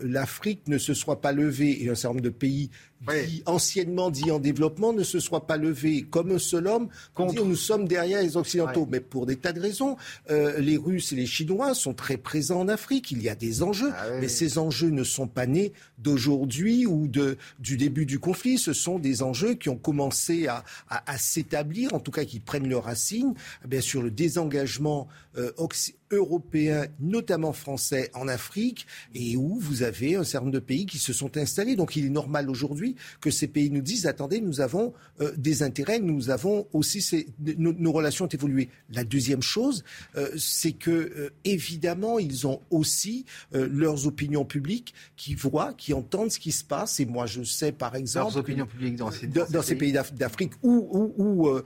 l'Afrique 0.00 0.66
ne 0.66 0.76
se 0.76 0.92
soit 0.92 1.20
pas 1.20 1.30
levée 1.30 1.84
et 1.84 1.88
un 1.88 1.94
certain 1.94 2.14
nombre 2.14 2.24
de 2.24 2.30
pays 2.30 2.70
qui, 3.06 3.42
anciennement 3.46 4.10
dit 4.10 4.30
en 4.30 4.38
développement, 4.38 4.92
ne 4.92 5.02
se 5.02 5.20
soit 5.20 5.46
pas 5.46 5.56
levé 5.56 6.02
comme 6.02 6.32
un 6.32 6.38
seul 6.38 6.66
homme 6.66 6.88
pour 7.14 7.26
dire 7.26 7.44
nous 7.44 7.56
sommes 7.56 7.86
derrière 7.86 8.22
les 8.22 8.36
Occidentaux. 8.36 8.86
Mais 8.90 9.00
pour 9.00 9.26
des 9.26 9.36
tas 9.36 9.52
de 9.52 9.60
raisons. 9.60 9.96
Euh, 10.30 10.58
les 10.58 10.76
Russes 10.76 11.12
et 11.12 11.16
les 11.16 11.26
Chinois 11.26 11.74
sont 11.74 11.94
très 11.94 12.16
présents 12.16 12.60
en 12.60 12.68
Afrique. 12.68 13.10
Il 13.10 13.22
y 13.22 13.28
a 13.28 13.34
des 13.34 13.62
enjeux. 13.62 13.90
Ah 13.94 14.18
mais 14.20 14.28
ces 14.28 14.58
enjeux 14.58 14.90
ne 14.90 15.04
sont 15.04 15.28
pas 15.28 15.46
nés 15.46 15.72
d'aujourd'hui 15.98 16.86
ou 16.86 17.08
de, 17.08 17.36
du 17.58 17.76
début 17.76 18.06
du 18.06 18.18
conflit. 18.18 18.58
Ce 18.58 18.72
sont 18.72 18.98
des 18.98 19.22
enjeux 19.22 19.54
qui 19.54 19.68
ont 19.68 19.76
commencé 19.76 20.46
à, 20.46 20.64
à, 20.88 21.10
à 21.10 21.18
s'établir, 21.18 21.94
en 21.94 22.00
tout 22.00 22.10
cas 22.10 22.24
qui 22.24 22.40
prennent 22.40 22.68
leurs 22.68 22.84
racines, 22.84 23.34
bien 23.66 23.80
sûr, 23.80 24.02
le 24.02 24.10
désengagement 24.10 25.08
euh, 25.36 25.52
européen, 26.10 26.86
notamment 27.00 27.52
français, 27.52 28.10
en 28.14 28.28
Afrique, 28.28 28.86
et 29.14 29.36
où 29.36 29.58
vous 29.58 29.82
avez 29.82 30.16
un 30.16 30.24
certain 30.24 30.46
nombre 30.46 30.54
de 30.54 30.64
pays 30.64 30.86
qui 30.86 30.98
se 30.98 31.12
sont 31.12 31.36
installés. 31.36 31.76
Donc 31.76 31.96
il 31.96 32.06
est 32.06 32.10
normal 32.10 32.50
aujourd'hui 32.50 32.87
que 33.20 33.30
ces 33.30 33.48
pays 33.48 33.70
nous 33.70 33.82
disent 33.82 34.06
attendez, 34.06 34.40
nous 34.40 34.60
avons 34.60 34.92
euh, 35.20 35.32
des 35.36 35.62
intérêts, 35.62 35.98
nous 35.98 36.30
avons 36.30 36.66
aussi 36.72 37.26
nos, 37.38 37.92
relations 37.92 38.26
ont 38.26 38.28
évolué. 38.28 38.68
La 38.90 39.04
deuxième 39.04 39.42
chose, 39.42 39.84
euh, 40.16 40.28
c'est 40.36 40.72
que 40.72 40.90
euh, 40.90 41.30
évidemment, 41.44 42.18
ils 42.18 42.46
ont 42.46 42.60
aussi 42.70 43.24
leurs 43.52 44.06
opinions 44.06 44.44
publiques 44.44 44.94
qui 45.16 45.34
voient, 45.34 45.72
qui 45.74 45.92
entendent 45.94 46.30
ce 46.30 46.38
qui 46.38 46.52
se 46.52 46.64
passe. 46.64 47.00
Et 47.00 47.06
moi, 47.06 47.26
je 47.26 47.42
sais 47.42 47.72
par 47.72 47.96
exemple, 47.96 48.32
leurs 48.32 48.36
opinions 48.38 48.66
publiques 48.66 48.96
dans 48.96 49.10
ces, 49.10 49.26
dans 49.26 49.62
ces 49.62 49.74
pays 49.74 49.92
d'Afrique 49.92 50.52
ou 50.62 50.88
ou, 50.92 51.14
ou, 51.18 51.60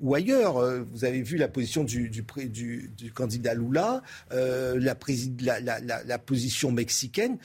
ou, 0.00 0.14
ailleurs. 0.14 0.84
Vous 0.92 1.04
avez 1.04 1.22
vu 1.22 1.36
la 1.36 1.48
position 1.48 1.84
du, 1.84 2.08
du, 2.08 2.24
du, 2.48 2.90
du 2.96 3.12
candidat 3.12 3.54
Lula, 3.54 4.02
la, 4.30 4.96
la, 5.40 5.60
la, 5.80 6.04
la, 6.04 6.18
position 6.18 6.72
mexicaine. 6.72 7.38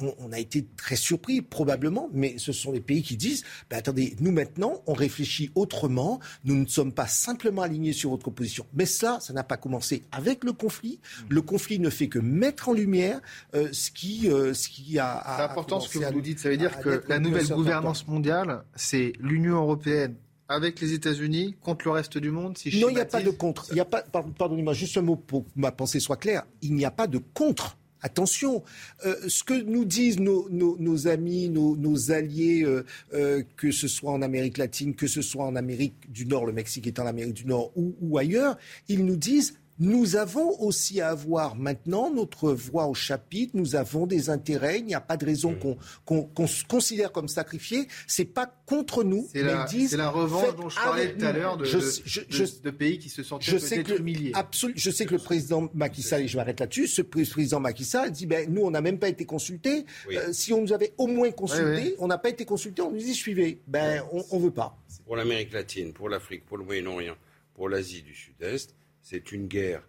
On, 0.00 0.14
on, 0.18 0.32
a 0.32 0.38
été 0.38 0.66
très 0.76 0.96
surpris, 0.96 1.42
probablement, 1.42 2.10
mais 2.12 2.36
ce 2.38 2.51
ce 2.52 2.62
sont 2.62 2.72
les 2.72 2.80
pays 2.80 3.02
qui 3.02 3.16
disent 3.16 3.44
ben 3.70 3.78
attendez, 3.78 4.16
nous 4.20 4.32
maintenant, 4.32 4.82
on 4.86 4.92
réfléchit 4.92 5.50
autrement, 5.54 6.20
nous 6.44 6.56
ne 6.56 6.66
sommes 6.66 6.92
pas 6.92 7.06
simplement 7.06 7.62
alignés 7.62 7.92
sur 7.92 8.10
votre 8.10 8.30
position. 8.30 8.66
Mais 8.74 8.86
ça, 8.86 9.18
ça 9.20 9.32
n'a 9.32 9.44
pas 9.44 9.56
commencé 9.56 10.04
avec 10.12 10.44
le 10.44 10.52
conflit. 10.52 11.00
Le 11.28 11.42
conflit 11.42 11.78
ne 11.78 11.90
fait 11.90 12.08
que 12.08 12.18
mettre 12.18 12.68
en 12.68 12.72
lumière 12.72 13.20
euh, 13.54 13.68
ce, 13.72 13.90
qui, 13.90 14.28
euh, 14.30 14.54
ce 14.54 14.68
qui 14.68 14.98
a. 14.98 15.22
C'est 15.36 15.42
important 15.42 15.80
ce 15.80 15.88
que 15.88 16.04
vous 16.04 16.12
nous 16.12 16.20
dites. 16.20 16.38
Ça 16.38 16.48
veut 16.48 16.56
dire 16.56 16.78
que 16.80 17.02
la 17.08 17.18
nouvelle 17.18 17.48
gouvernance 17.48 18.06
mondiale, 18.06 18.64
c'est 18.74 19.12
l'Union 19.20 19.56
européenne 19.56 20.16
avec 20.48 20.80
les 20.80 20.92
États-Unis 20.92 21.56
contre 21.60 21.86
le 21.86 21.92
reste 21.92 22.18
du 22.18 22.30
monde 22.30 22.58
si 22.58 22.68
Non, 22.80 22.88
il 22.90 22.94
n'y 22.94 23.00
a 23.00 23.06
pas 23.06 23.22
de 23.22 23.30
contre. 23.30 23.66
Il 23.70 23.76
y 23.76 23.80
a 23.80 23.84
pas, 23.84 24.02
pardonnez-moi, 24.02 24.74
juste 24.74 24.96
un 24.98 25.02
mot 25.02 25.16
pour 25.16 25.44
que 25.44 25.50
ma 25.56 25.72
pensée 25.72 26.00
soit 26.00 26.16
claire. 26.16 26.44
Il 26.60 26.74
n'y 26.74 26.84
a 26.84 26.90
pas 26.90 27.06
de 27.06 27.18
contre 27.18 27.78
Attention, 28.02 28.64
euh, 29.06 29.14
ce 29.28 29.44
que 29.44 29.54
nous 29.54 29.84
disent 29.84 30.18
nos, 30.18 31.06
amis, 31.06 31.48
nos, 31.48 32.10
alliés, 32.10 32.62
euh, 32.64 32.84
euh, 33.14 33.42
que 33.56 33.70
ce 33.70 33.86
soit 33.86 34.12
en 34.12 34.22
Amérique 34.22 34.58
latine, 34.58 34.94
que 34.94 35.06
ce 35.06 35.22
soit 35.22 35.44
en 35.44 35.54
Amérique 35.54 36.10
du 36.10 36.26
Nord, 36.26 36.46
le 36.46 36.52
Mexique 36.52 36.86
est 36.86 36.98
en 36.98 37.06
Amérique 37.06 37.34
du 37.34 37.46
Nord 37.46 37.72
ou 37.76 38.18
ailleurs, 38.18 38.58
ils 38.88 39.04
nous 39.04 39.16
disent 39.16 39.54
nous 39.78 40.16
avons 40.16 40.60
aussi 40.60 41.00
à 41.00 41.08
avoir 41.08 41.56
maintenant 41.56 42.12
notre 42.12 42.52
voix 42.52 42.86
au 42.86 42.94
chapitre. 42.94 43.52
Nous 43.56 43.74
avons 43.74 44.06
des 44.06 44.30
intérêts. 44.30 44.78
Il 44.78 44.84
n'y 44.84 44.94
a 44.94 45.00
pas 45.00 45.16
de 45.16 45.24
raison 45.24 45.56
qu'on 46.04 46.46
se 46.46 46.64
considère 46.64 47.10
comme 47.10 47.28
sacrifié. 47.28 47.88
C'est 48.06 48.26
pas 48.26 48.46
contre 48.66 49.02
nous. 49.02 49.28
C'est 49.32 49.42
la, 49.42 49.66
la, 49.92 50.10
revanche 50.10 50.54
dont 50.56 50.68
je 50.68 50.76
parlais 50.76 51.14
tout 51.14 51.24
à 51.24 51.32
l'heure 51.32 51.56
de, 51.56 51.64
de, 51.64 52.70
pays 52.70 52.98
qui 52.98 53.08
se 53.08 53.22
sentent 53.22 53.44
peut-être 53.44 53.98
humiliés. 53.98 54.32
je 54.74 54.90
sais 54.90 55.06
que 55.06 55.14
le 55.14 55.20
président 55.20 55.68
Macky 55.74 56.02
Sall, 56.02 56.22
et 56.22 56.28
je 56.28 56.36
m'arrête 56.36 56.60
là-dessus, 56.60 56.86
ce 56.86 57.02
président 57.02 57.60
Macky 57.60 57.84
Sall 57.84 58.12
dit 58.12 58.26
ben, 58.26 58.52
nous, 58.52 58.62
on 58.62 58.70
n'a 58.70 58.80
même 58.80 58.98
pas 58.98 59.08
été 59.08 59.24
consultés. 59.24 59.86
Euh, 60.10 60.32
si 60.32 60.52
on 60.52 60.60
nous 60.60 60.72
avait 60.72 60.92
au 60.98 61.06
moins 61.06 61.30
consultés, 61.30 61.96
on 61.98 62.06
n'a 62.06 62.18
pas 62.18 62.28
été 62.28 62.44
consultés, 62.44 62.82
on 62.82 62.90
nous 62.90 62.98
dit 62.98 63.14
suivez. 63.14 63.60
Ben, 63.66 64.02
on 64.12 64.38
ne 64.38 64.44
veut 64.44 64.50
pas. 64.50 64.78
Pour 65.06 65.16
l'Amérique 65.16 65.52
latine, 65.52 65.92
pour 65.92 66.08
l'Afrique, 66.08 66.44
pour 66.44 66.58
le 66.58 66.64
Moyen-Orient, 66.64 67.16
pour 67.54 67.68
l'Asie 67.68 68.02
du 68.02 68.14
Sud-Est, 68.14 68.74
c'est 69.02 69.32
une 69.32 69.46
guerre 69.46 69.82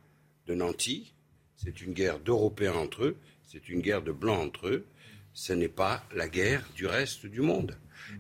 de 0.48 0.56
nantis, 0.56 1.14
c'est 1.56 1.82
une 1.82 1.94
guerre 1.94 2.20
d'Européens 2.20 2.74
entre 2.74 3.06
eux, 3.06 3.18
c'est 3.46 3.70
une 3.70 3.82
guerre 3.82 4.02
de 4.02 4.12
Blancs 4.12 4.40
entre 4.40 4.68
eux. 4.68 4.86
Ce 5.36 5.52
n'est 5.54 5.68
pas 5.68 6.04
la 6.16 6.28
guerre 6.28 6.64
du 6.76 6.86
reste 6.86 7.26
du 7.26 7.42
monde. 7.42 7.76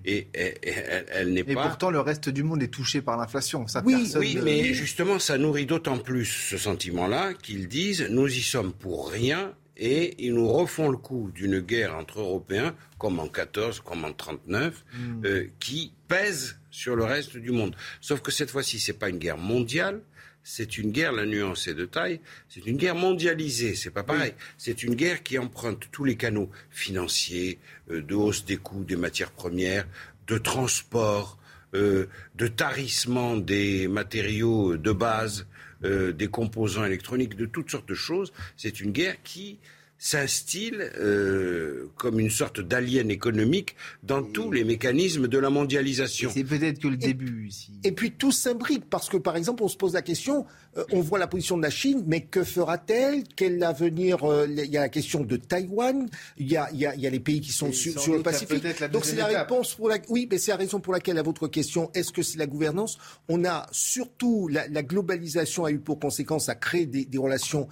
Et, 0.05 0.27
elle, 0.33 1.33
n'est 1.33 1.43
pas. 1.43 1.51
Et 1.51 1.55
pourtant, 1.55 1.91
le 1.91 1.99
reste 1.99 2.29
du 2.29 2.43
monde 2.43 2.63
est 2.63 2.69
touché 2.69 3.01
par 3.01 3.17
l'inflation. 3.17 3.65
oui, 3.85 4.11
oui, 4.15 4.39
mais 4.41 4.73
justement, 4.73 5.19
ça 5.19 5.37
nourrit 5.37 5.65
d'autant 5.65 5.97
plus 5.97 6.25
ce 6.25 6.57
sentiment-là 6.57 7.33
qu'ils 7.33 7.67
disent 7.67 8.07
nous 8.09 8.27
y 8.27 8.41
sommes 8.41 8.73
pour 8.73 9.11
rien 9.11 9.53
et 9.75 10.15
ils 10.25 10.33
nous 10.33 10.47
refont 10.47 10.89
le 10.89 10.97
coup 10.97 11.31
d'une 11.33 11.59
guerre 11.59 11.95
entre 11.95 12.19
Européens, 12.19 12.75
comme 12.97 13.19
en 13.19 13.27
14, 13.27 13.81
comme 13.81 14.05
en 14.05 14.13
39, 14.13 14.85
hmm. 14.93 15.25
euh, 15.25 15.47
qui 15.59 15.93
pèse 16.07 16.59
sur 16.69 16.95
le 16.95 17.03
reste 17.03 17.37
du 17.37 17.51
monde. 17.51 17.75
Sauf 17.99 18.21
que 18.21 18.31
cette 18.31 18.51
fois-ci, 18.51 18.79
ce 18.79 18.91
n'est 18.91 18.97
pas 18.97 19.09
une 19.09 19.17
guerre 19.17 19.37
mondiale, 19.37 20.01
c'est 20.43 20.77
une 20.77 20.91
guerre, 20.91 21.13
la 21.13 21.25
nuance 21.25 21.67
est 21.67 21.73
de 21.73 21.85
taille, 21.85 22.19
c'est 22.49 22.65
une 22.65 22.77
guerre 22.77 22.95
mondialisée, 22.95 23.75
c'est 23.75 23.91
pas 23.91 24.03
pareil. 24.03 24.33
C'est 24.57 24.83
une 24.83 24.95
guerre 24.95 25.23
qui 25.23 25.39
emprunte 25.39 25.87
tous 25.91 26.03
les 26.03 26.15
canaux 26.15 26.49
financiers, 26.69 27.59
euh, 27.89 28.01
de 28.01 28.15
hausse 28.15 28.45
des 28.45 28.57
coûts 28.57 28.83
des 28.83 28.97
matières 28.97 29.31
premières, 29.31 29.87
de 30.27 30.37
transport, 30.37 31.37
euh, 31.73 32.07
de 32.35 32.47
tarissement 32.47 33.37
des 33.37 33.87
matériaux 33.87 34.77
de 34.77 34.91
base, 34.91 35.47
euh, 35.83 36.11
des 36.11 36.27
composants 36.27 36.85
électroniques, 36.85 37.35
de 37.35 37.45
toutes 37.45 37.71
sortes 37.71 37.87
de 37.87 37.95
choses. 37.95 38.31
C'est 38.57 38.79
une 38.79 38.91
guerre 38.91 39.15
qui 39.23 39.59
s'instille 40.03 40.91
euh, 40.99 41.85
comme 41.95 42.19
une 42.19 42.29
sorte 42.29 42.59
d'alien 42.59 43.09
économique 43.09 43.77
dans 44.03 44.21
tous 44.21 44.51
les 44.51 44.65
mécanismes 44.65 45.29
de 45.29 45.37
la 45.37 45.49
mondialisation. 45.49 46.29
C'est 46.33 46.43
peut-être 46.43 46.79
que 46.79 46.89
le 46.89 46.97
début 46.97 47.47
ici. 47.47 47.71
Et 47.85 47.93
puis 47.93 48.11
tout 48.11 48.33
s'imbrique 48.33 48.83
parce 48.89 49.07
que 49.07 49.15
par 49.15 49.37
exemple 49.37 49.63
on 49.63 49.69
se 49.69 49.77
pose 49.77 49.93
la 49.93 50.01
question, 50.01 50.45
euh, 50.77 50.83
on 50.91 51.01
voit 51.01 51.19
la 51.19 51.27
position 51.27 51.57
de 51.57 51.61
la 51.61 51.69
Chine, 51.69 52.03
mais 52.07 52.21
que 52.21 52.43
fera-t-elle? 52.43 53.23
Quel 53.35 53.63
avenir 53.63 54.23
euh, 54.23 54.47
Il 54.49 54.65
y 54.65 54.77
a 54.77 54.81
la 54.81 54.89
question 54.89 55.21
de 55.21 55.37
Taïwan, 55.37 56.09
il 56.37 56.51
y 56.51 56.57
a, 56.57 56.69
il 56.73 56.79
y 56.79 56.85
a, 56.85 56.95
il 56.95 57.01
y 57.01 57.07
a 57.07 57.09
les 57.09 57.19
pays 57.19 57.41
qui 57.41 57.51
sont 57.51 57.71
sur, 57.71 57.99
sur, 57.99 58.13
le 58.13 58.21
Pacifique. 58.21 58.63
Donc 58.91 59.05
c'est 59.05 59.15
la 59.15 59.27
réponse 59.27 59.75
pour 59.75 59.89
la. 59.89 59.97
Oui, 60.09 60.27
mais 60.29 60.37
c'est 60.37 60.51
la 60.51 60.57
raison 60.57 60.79
pour 60.79 60.93
laquelle 60.93 61.17
à 61.17 61.23
votre 61.23 61.47
question, 61.47 61.91
est-ce 61.93 62.11
que 62.11 62.21
c'est 62.21 62.37
la 62.37 62.47
gouvernance? 62.47 62.97
On 63.29 63.45
a 63.45 63.67
surtout 63.71 64.47
la, 64.47 64.67
la, 64.67 64.83
globalisation 64.83 65.65
a 65.65 65.71
eu 65.71 65.79
pour 65.79 65.99
conséquence 65.99 66.49
à 66.49 66.55
créer 66.55 66.85
des, 66.85 67.05
des 67.05 67.17
relations 67.17 67.67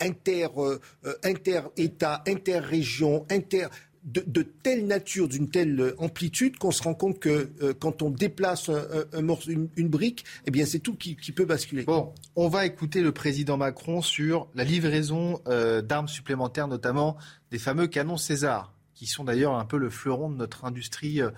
inter 0.00 0.48
inter 1.22 1.62
État, 1.76 2.22
interrégion, 2.26 3.26
inter 3.30 3.68
de, 4.04 4.42
telle 4.42 4.86
nature, 4.86 5.28
d'une 5.28 5.48
telle 5.48 5.94
amplitude 5.98 6.58
qu'on 6.58 6.70
se 6.70 6.82
rend 6.82 6.94
compte 6.94 7.18
que 7.18 7.50
euh, 7.62 7.72
quand 7.78 8.02
on 8.02 8.10
déplace 8.10 8.70
une, 9.48 9.88
brique, 9.88 10.24
eh 10.46 10.50
bien 10.50 10.66
c'est 10.66 10.78
tout 10.78 10.94
qui, 10.94 11.14
peut 11.32 11.46
basculer. 11.46 11.84
Bon, 11.84 12.12
on 12.36 12.48
va 12.48 12.66
écouter 12.66 13.00
le 13.00 13.12
président 13.12 13.56
Macron 13.56 14.02
sur 14.02 14.48
la 14.54 14.64
livraison 14.64 15.40
euh, 15.48 15.80
d'armes 15.80 16.08
supplémentaires, 16.08 16.68
notamment 16.68 17.16
des 17.50 17.58
fameux 17.58 17.86
canons 17.86 18.18
César, 18.18 18.74
qui 18.94 19.06
sont 19.06 19.24
d'ailleurs 19.24 19.54
un 19.54 19.64
peu 19.64 19.78
le 19.78 19.88
fleuron 19.88 20.30
de 20.30 20.36
notre 20.36 20.66
industrie, 20.66 21.22
euh, 21.22 21.30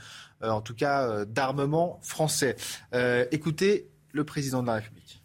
en 0.42 0.60
tout 0.60 0.74
cas 0.74 1.24
d'armement 1.24 1.98
français. 2.02 2.56
écoutez 3.30 3.88
le 4.12 4.24
président 4.24 4.62
de 4.62 4.66
la 4.66 4.74
République. 4.74 5.22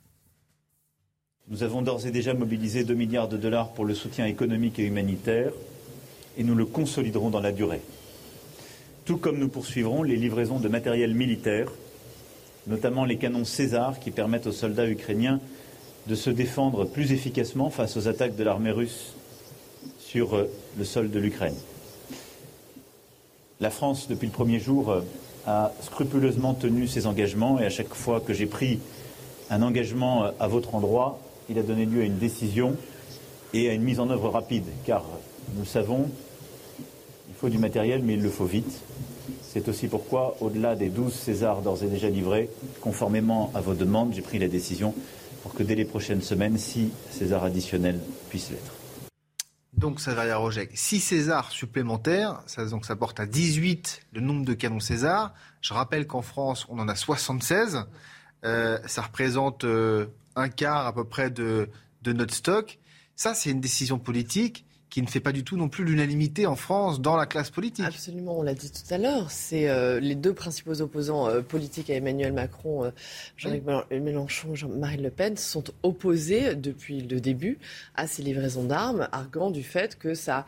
Nous 1.47 1.63
avons 1.63 1.81
d'ores 1.81 2.05
et 2.05 2.11
déjà 2.11 2.33
mobilisé 2.33 2.83
2 2.83 2.93
milliards 2.93 3.27
de 3.27 3.35
dollars 3.35 3.73
pour 3.73 3.83
le 3.83 3.93
soutien 3.93 4.25
économique 4.25 4.79
et 4.79 4.85
humanitaire 4.85 5.51
et 6.37 6.43
nous 6.43 6.55
le 6.55 6.65
consoliderons 6.65 7.29
dans 7.29 7.39
la 7.39 7.51
durée. 7.51 7.81
Tout 9.05 9.17
comme 9.17 9.39
nous 9.39 9.49
poursuivrons 9.49 10.03
les 10.03 10.15
livraisons 10.15 10.59
de 10.59 10.67
matériel 10.67 11.13
militaire, 11.13 11.67
notamment 12.67 13.05
les 13.05 13.17
canons 13.17 13.45
César 13.45 13.99
qui 13.99 14.11
permettent 14.11 14.47
aux 14.47 14.51
soldats 14.51 14.87
ukrainiens 14.87 15.39
de 16.07 16.15
se 16.15 16.29
défendre 16.29 16.85
plus 16.85 17.11
efficacement 17.11 17.69
face 17.69 17.97
aux 17.97 18.07
attaques 18.07 18.35
de 18.35 18.43
l'armée 18.43 18.71
russe 18.71 19.13
sur 19.99 20.35
euh, 20.35 20.49
le 20.77 20.83
sol 20.83 21.09
de 21.09 21.19
l'Ukraine. 21.19 21.55
La 23.59 23.69
France, 23.69 24.07
depuis 24.07 24.27
le 24.27 24.31
premier 24.31 24.59
jour, 24.59 24.91
euh, 24.91 25.01
a 25.45 25.71
scrupuleusement 25.81 26.53
tenu 26.53 26.87
ses 26.87 27.07
engagements 27.07 27.59
et 27.59 27.65
à 27.65 27.69
chaque 27.69 27.93
fois 27.93 28.19
que 28.19 28.33
j'ai 28.33 28.45
pris 28.45 28.79
un 29.49 29.61
engagement 29.61 30.25
euh, 30.25 30.31
à 30.39 30.47
votre 30.47 30.75
endroit, 30.75 31.19
il 31.49 31.57
a 31.59 31.63
donné 31.63 31.85
lieu 31.85 32.01
à 32.01 32.05
une 32.05 32.17
décision 32.17 32.75
et 33.53 33.69
à 33.69 33.73
une 33.73 33.83
mise 33.83 33.99
en 33.99 34.09
œuvre 34.09 34.29
rapide, 34.29 34.65
car 34.85 35.03
nous 35.55 35.65
savons, 35.65 36.09
il 37.29 37.35
faut 37.35 37.49
du 37.49 37.57
matériel, 37.57 38.01
mais 38.03 38.13
il 38.13 38.21
le 38.21 38.29
faut 38.29 38.45
vite. 38.45 38.81
C'est 39.43 39.67
aussi 39.67 39.87
pourquoi, 39.87 40.37
au-delà 40.39 40.75
des 40.75 40.89
12 40.89 41.13
Césars 41.13 41.61
d'ores 41.61 41.83
et 41.83 41.87
déjà 41.87 42.09
livrés, 42.09 42.49
conformément 42.79 43.51
à 43.53 43.61
vos 43.61 43.73
demandes, 43.73 44.13
j'ai 44.13 44.21
pris 44.21 44.39
la 44.39 44.47
décision 44.47 44.95
pour 45.43 45.53
que 45.53 45.63
dès 45.63 45.75
les 45.75 45.85
prochaines 45.85 46.21
semaines, 46.21 46.57
six 46.57 46.89
Césars 47.09 47.43
additionnels 47.43 47.99
puissent 48.29 48.51
l'être. 48.51 48.73
Donc, 49.73 49.99
va 49.99 50.35
Rojek, 50.35 50.71
6 50.73 50.99
Césars 50.99 51.51
supplémentaires, 51.51 52.43
ça, 52.45 52.65
donc 52.65 52.85
ça 52.85 52.95
porte 52.95 53.19
à 53.19 53.25
18 53.25 54.01
le 54.13 54.21
nombre 54.21 54.45
de 54.45 54.53
canons 54.53 54.79
César. 54.79 55.33
Je 55.61 55.73
rappelle 55.73 56.05
qu'en 56.05 56.21
France, 56.21 56.67
on 56.69 56.77
en 56.77 56.87
a 56.87 56.95
76. 56.95 57.85
Euh, 58.43 58.79
ça 58.85 59.01
représente 59.01 59.63
euh, 59.63 60.07
un 60.35 60.49
quart 60.49 60.85
à 60.85 60.93
peu 60.93 61.03
près 61.03 61.31
de 61.31 61.67
notre 62.05 62.33
stock. 62.33 62.79
Ça, 63.15 63.33
c'est 63.33 63.49
une 63.49 63.61
décision 63.61 63.97
politique 63.97 64.65
qui 64.91 65.01
ne 65.01 65.07
fait 65.07 65.21
pas 65.21 65.31
du 65.31 65.45
tout 65.45 65.55
non 65.55 65.69
plus 65.69 65.85
l'unanimité 65.85 66.45
en 66.45 66.57
France 66.57 66.99
dans 66.99 67.15
la 67.15 67.25
classe 67.25 67.49
politique. 67.49 67.85
Absolument, 67.85 68.37
on 68.37 68.43
l'a 68.43 68.53
dit 68.53 68.69
tout 68.69 68.93
à 68.93 68.97
l'heure. 68.97 69.31
C'est 69.31 69.69
euh, 69.69 70.01
les 70.01 70.15
deux 70.15 70.33
principaux 70.33 70.81
opposants 70.81 71.29
euh, 71.29 71.41
politiques 71.41 71.89
à 71.89 71.93
Emmanuel 71.93 72.33
Macron, 72.33 72.83
euh, 72.83 72.91
Jean-Luc 73.37 73.63
Mélenchon, 73.89 74.53
Jean-Marie 74.53 74.97
Le 74.97 75.09
Pen, 75.09 75.37
sont 75.37 75.63
opposés 75.81 76.55
depuis 76.55 77.01
le 77.01 77.21
début 77.21 77.57
à 77.95 78.05
ces 78.05 78.21
livraisons 78.21 78.65
d'armes, 78.65 79.07
arguant 79.13 79.49
du 79.49 79.63
fait 79.63 79.97
que 79.97 80.13
ça 80.13 80.45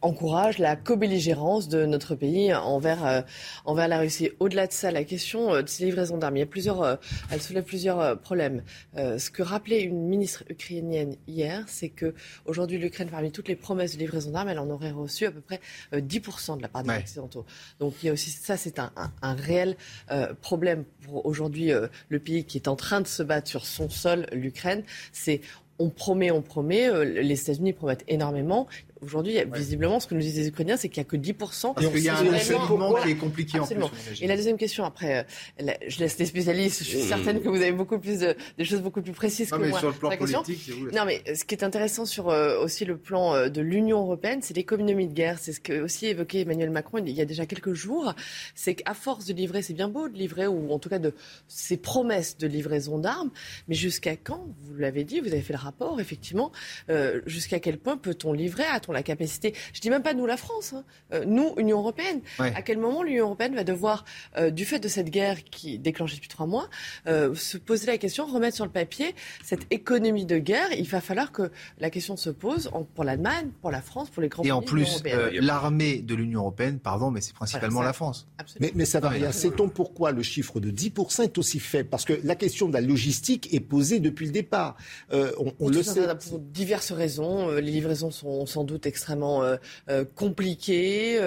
encourage 0.00 0.58
la 0.58 0.74
co-belligérance 0.74 1.68
de 1.68 1.86
notre 1.86 2.16
pays 2.16 2.52
envers, 2.52 3.24
envers 3.64 3.86
la 3.86 4.00
Russie. 4.00 4.30
Au-delà 4.40 4.66
de 4.66 4.72
ça, 4.72 4.90
la 4.90 5.04
question 5.04 5.62
de 5.62 5.66
ces 5.68 5.84
livraisons 5.84 6.18
d'armes, 6.18 6.36
il 6.36 6.40
y 6.40 6.42
a 6.42 6.46
plusieurs, 6.46 6.98
elle 7.30 7.40
soulève 7.40 7.64
plusieurs 7.64 8.18
problèmes. 8.18 8.62
ce 8.96 9.30
que 9.30 9.42
rappelait 9.42 9.82
une 9.82 10.08
ministre 10.08 10.42
ukrainienne 10.48 11.14
hier, 11.28 11.64
c'est 11.68 11.90
que 11.90 12.14
aujourd'hui 12.46 12.71
l'Ukraine, 12.78 13.08
parmi 13.08 13.32
toutes 13.32 13.48
les 13.48 13.56
promesses 13.56 13.94
de 13.94 13.98
livraison 13.98 14.30
d'armes, 14.30 14.48
elle 14.48 14.58
en 14.58 14.70
aurait 14.70 14.90
reçu 14.90 15.26
à 15.26 15.30
peu 15.30 15.40
près 15.40 15.60
10% 15.92 16.52
euh, 16.52 16.56
de 16.56 16.62
la 16.62 16.68
part 16.68 16.82
des 16.82 16.90
Occidentaux. 16.90 17.44
Donc 17.80 17.94
il 18.02 18.06
y 18.06 18.08
a 18.08 18.12
aussi 18.12 18.30
ça, 18.30 18.56
c'est 18.56 18.78
un, 18.78 18.90
réel 19.22 19.76
euh, 20.10 20.34
problème 20.40 20.84
pour 21.02 21.26
aujourd'hui 21.26 21.72
euh, 21.72 21.88
le 22.08 22.18
pays 22.18 22.44
qui 22.44 22.58
est 22.58 22.68
en 22.68 22.76
train 22.76 23.00
de 23.00 23.06
se 23.06 23.22
battre 23.22 23.48
sur 23.48 23.64
son 23.64 23.88
sol, 23.88 24.26
l'Ukraine. 24.32 24.82
C'est 25.12 25.40
on 25.78 25.88
promet, 25.88 26.30
on 26.30 26.42
promet. 26.42 27.04
les 27.04 27.40
États-Unis 27.40 27.72
promettent 27.72 28.04
énormément. 28.06 28.68
Aujourd'hui, 29.02 29.36
visiblement, 29.52 30.00
ce 30.00 30.06
que 30.06 30.14
nous 30.14 30.20
disent 30.20 30.38
les 30.38 30.48
Ukrainiens, 30.48 30.76
c'est 30.76 30.88
qu'il 30.88 31.02
n'y 31.02 31.06
a 31.06 31.10
que 31.10 31.16
10%. 31.16 31.74
Parce 31.74 31.86
qu'il 31.88 32.02
y 32.02 32.08
a 32.08 32.18
un 32.18 32.34
enseignement 32.34 32.94
qui 32.94 33.10
est 33.10 33.16
compliqué 33.16 33.58
en 33.58 33.66
plus. 33.66 33.76
Et 34.20 34.26
la 34.26 34.36
deuxième 34.36 34.56
question, 34.56 34.84
après, 34.84 35.26
euh, 35.60 35.72
je 35.88 35.98
laisse 35.98 36.18
les 36.18 36.26
spécialistes, 36.26 36.80
je 36.80 36.88
suis 36.88 37.02
certaine 37.02 37.40
que 37.40 37.48
vous 37.48 37.56
avez 37.56 37.72
beaucoup 37.72 37.98
plus 37.98 38.20
de, 38.20 38.36
des 38.58 38.64
choses 38.64 38.80
beaucoup 38.80 39.02
plus 39.02 39.12
précises 39.12 39.50
non, 39.50 39.58
que 39.58 39.62
mais 39.62 39.68
moi. 39.70 39.78
Sur 39.80 39.88
le 39.88 39.94
plan 39.94 40.16
politique, 40.16 40.70
vous 40.70 40.90
Non, 40.90 41.04
mais 41.04 41.22
ce 41.34 41.44
qui 41.44 41.54
est 41.54 41.64
intéressant 41.64 42.04
sur 42.04 42.28
euh, 42.28 42.62
aussi 42.62 42.84
le 42.84 42.96
plan 42.96 43.34
euh, 43.34 43.48
de 43.48 43.60
l'Union 43.60 44.00
européenne, 44.00 44.40
c'est 44.42 44.54
l'économie 44.54 45.08
de 45.08 45.14
guerre. 45.14 45.38
C'est 45.38 45.52
ce 45.52 45.60
que 45.60 45.80
aussi 45.80 46.06
évoqué 46.06 46.40
Emmanuel 46.40 46.70
Macron 46.70 46.98
il 46.98 47.10
y 47.10 47.20
a 47.20 47.24
déjà 47.24 47.46
quelques 47.46 47.72
jours. 47.72 48.14
C'est 48.54 48.74
qu'à 48.74 48.94
force 48.94 49.26
de 49.26 49.32
livrer, 49.32 49.62
c'est 49.62 49.74
bien 49.74 49.88
beau 49.88 50.08
de 50.08 50.16
livrer, 50.16 50.46
ou 50.46 50.72
en 50.72 50.78
tout 50.78 50.88
cas 50.88 50.98
de 50.98 51.14
ces 51.48 51.76
promesses 51.76 52.36
de 52.38 52.46
livraison 52.46 52.98
d'armes, 52.98 53.30
mais 53.68 53.74
jusqu'à 53.74 54.16
quand, 54.16 54.46
vous 54.60 54.76
l'avez 54.76 55.04
dit, 55.04 55.20
vous 55.20 55.32
avez 55.32 55.40
fait 55.40 55.52
le 55.52 55.58
rapport, 55.58 56.00
effectivement, 56.00 56.52
euh, 56.90 57.20
jusqu'à 57.26 57.60
quel 57.60 57.78
point 57.78 57.96
peut-on 57.96 58.32
livrer 58.32 58.64
La 58.92 59.02
capacité 59.02 59.54
Je 59.72 59.80
dis 59.80 59.90
même 59.90 60.02
pas 60.02 60.14
nous, 60.14 60.26
la 60.26 60.36
France, 60.36 60.74
hein, 60.74 60.84
euh, 61.12 61.24
nous, 61.26 61.54
Union 61.56 61.78
européenne. 61.78 62.20
À 62.38 62.62
quel 62.62 62.78
moment 62.78 63.02
l'Union 63.02 63.26
européenne 63.26 63.54
va 63.54 63.64
devoir, 63.64 64.04
du 64.50 64.64
fait 64.64 64.78
de 64.78 64.88
cette 64.88 65.10
guerre 65.10 65.42
qui 65.44 65.74
est 65.74 65.78
déclenchée 65.78 66.16
depuis 66.16 66.28
trois 66.28 66.46
mois, 66.46 66.68
se 67.06 67.56
poser 67.56 67.86
la 67.86 67.98
question, 67.98 68.26
remettre 68.26 68.56
sur 68.56 68.64
le 68.64 68.70
papier 68.70 69.14
cette 69.42 69.66
économie 69.70 70.26
de 70.26 70.38
guerre 70.38 70.72
Il 70.76 70.88
va 70.88 71.00
falloir 71.00 71.32
que 71.32 71.50
la 71.78 71.90
question 71.90 72.16
se 72.16 72.30
pose 72.30 72.70
pour 72.94 73.04
l'Allemagne, 73.04 73.50
pour 73.60 73.70
la 73.70 73.82
France, 73.82 74.10
pour 74.10 74.22
les 74.22 74.28
grands 74.28 74.42
pays. 74.42 74.50
Et 74.50 74.52
en 74.52 74.62
plus, 74.62 75.02
l'armée 75.40 76.00
de 76.00 76.14
l'Union 76.14 76.40
européenne, 76.40 76.78
pardon, 76.78 77.10
mais 77.10 77.20
c'est 77.20 77.34
principalement 77.34 77.82
la 77.82 77.92
France. 77.92 78.26
Mais, 78.60 78.72
mais, 78.74 78.84
ça 78.84 79.00
va 79.00 79.08
rien. 79.08 79.32
Sait-on 79.32 79.68
pourquoi 79.68 80.12
le 80.12 80.22
chiffre 80.22 80.60
de 80.60 80.70
10% 80.70 81.22
est 81.22 81.38
aussi 81.38 81.58
faible? 81.58 81.88
Parce 81.88 82.04
que 82.04 82.18
la 82.24 82.34
question 82.34 82.68
de 82.68 82.72
la 82.72 82.80
logistique 82.80 83.52
est 83.52 83.60
posée 83.60 84.00
depuis 84.00 84.26
le 84.26 84.32
départ. 84.32 84.76
Euh, 85.12 85.32
on, 85.60 85.68
le 85.68 85.82
sait. 85.82 86.06
Pour 86.28 86.38
diverses 86.38 86.92
raisons. 86.92 87.48
Euh, 87.48 87.60
les 87.60 87.72
livraisons 87.72 88.10
sont 88.10 88.46
sans 88.46 88.64
doute 88.64 88.81
extrêmement 88.86 89.42
euh, 89.42 90.04
compliquées. 90.14 91.18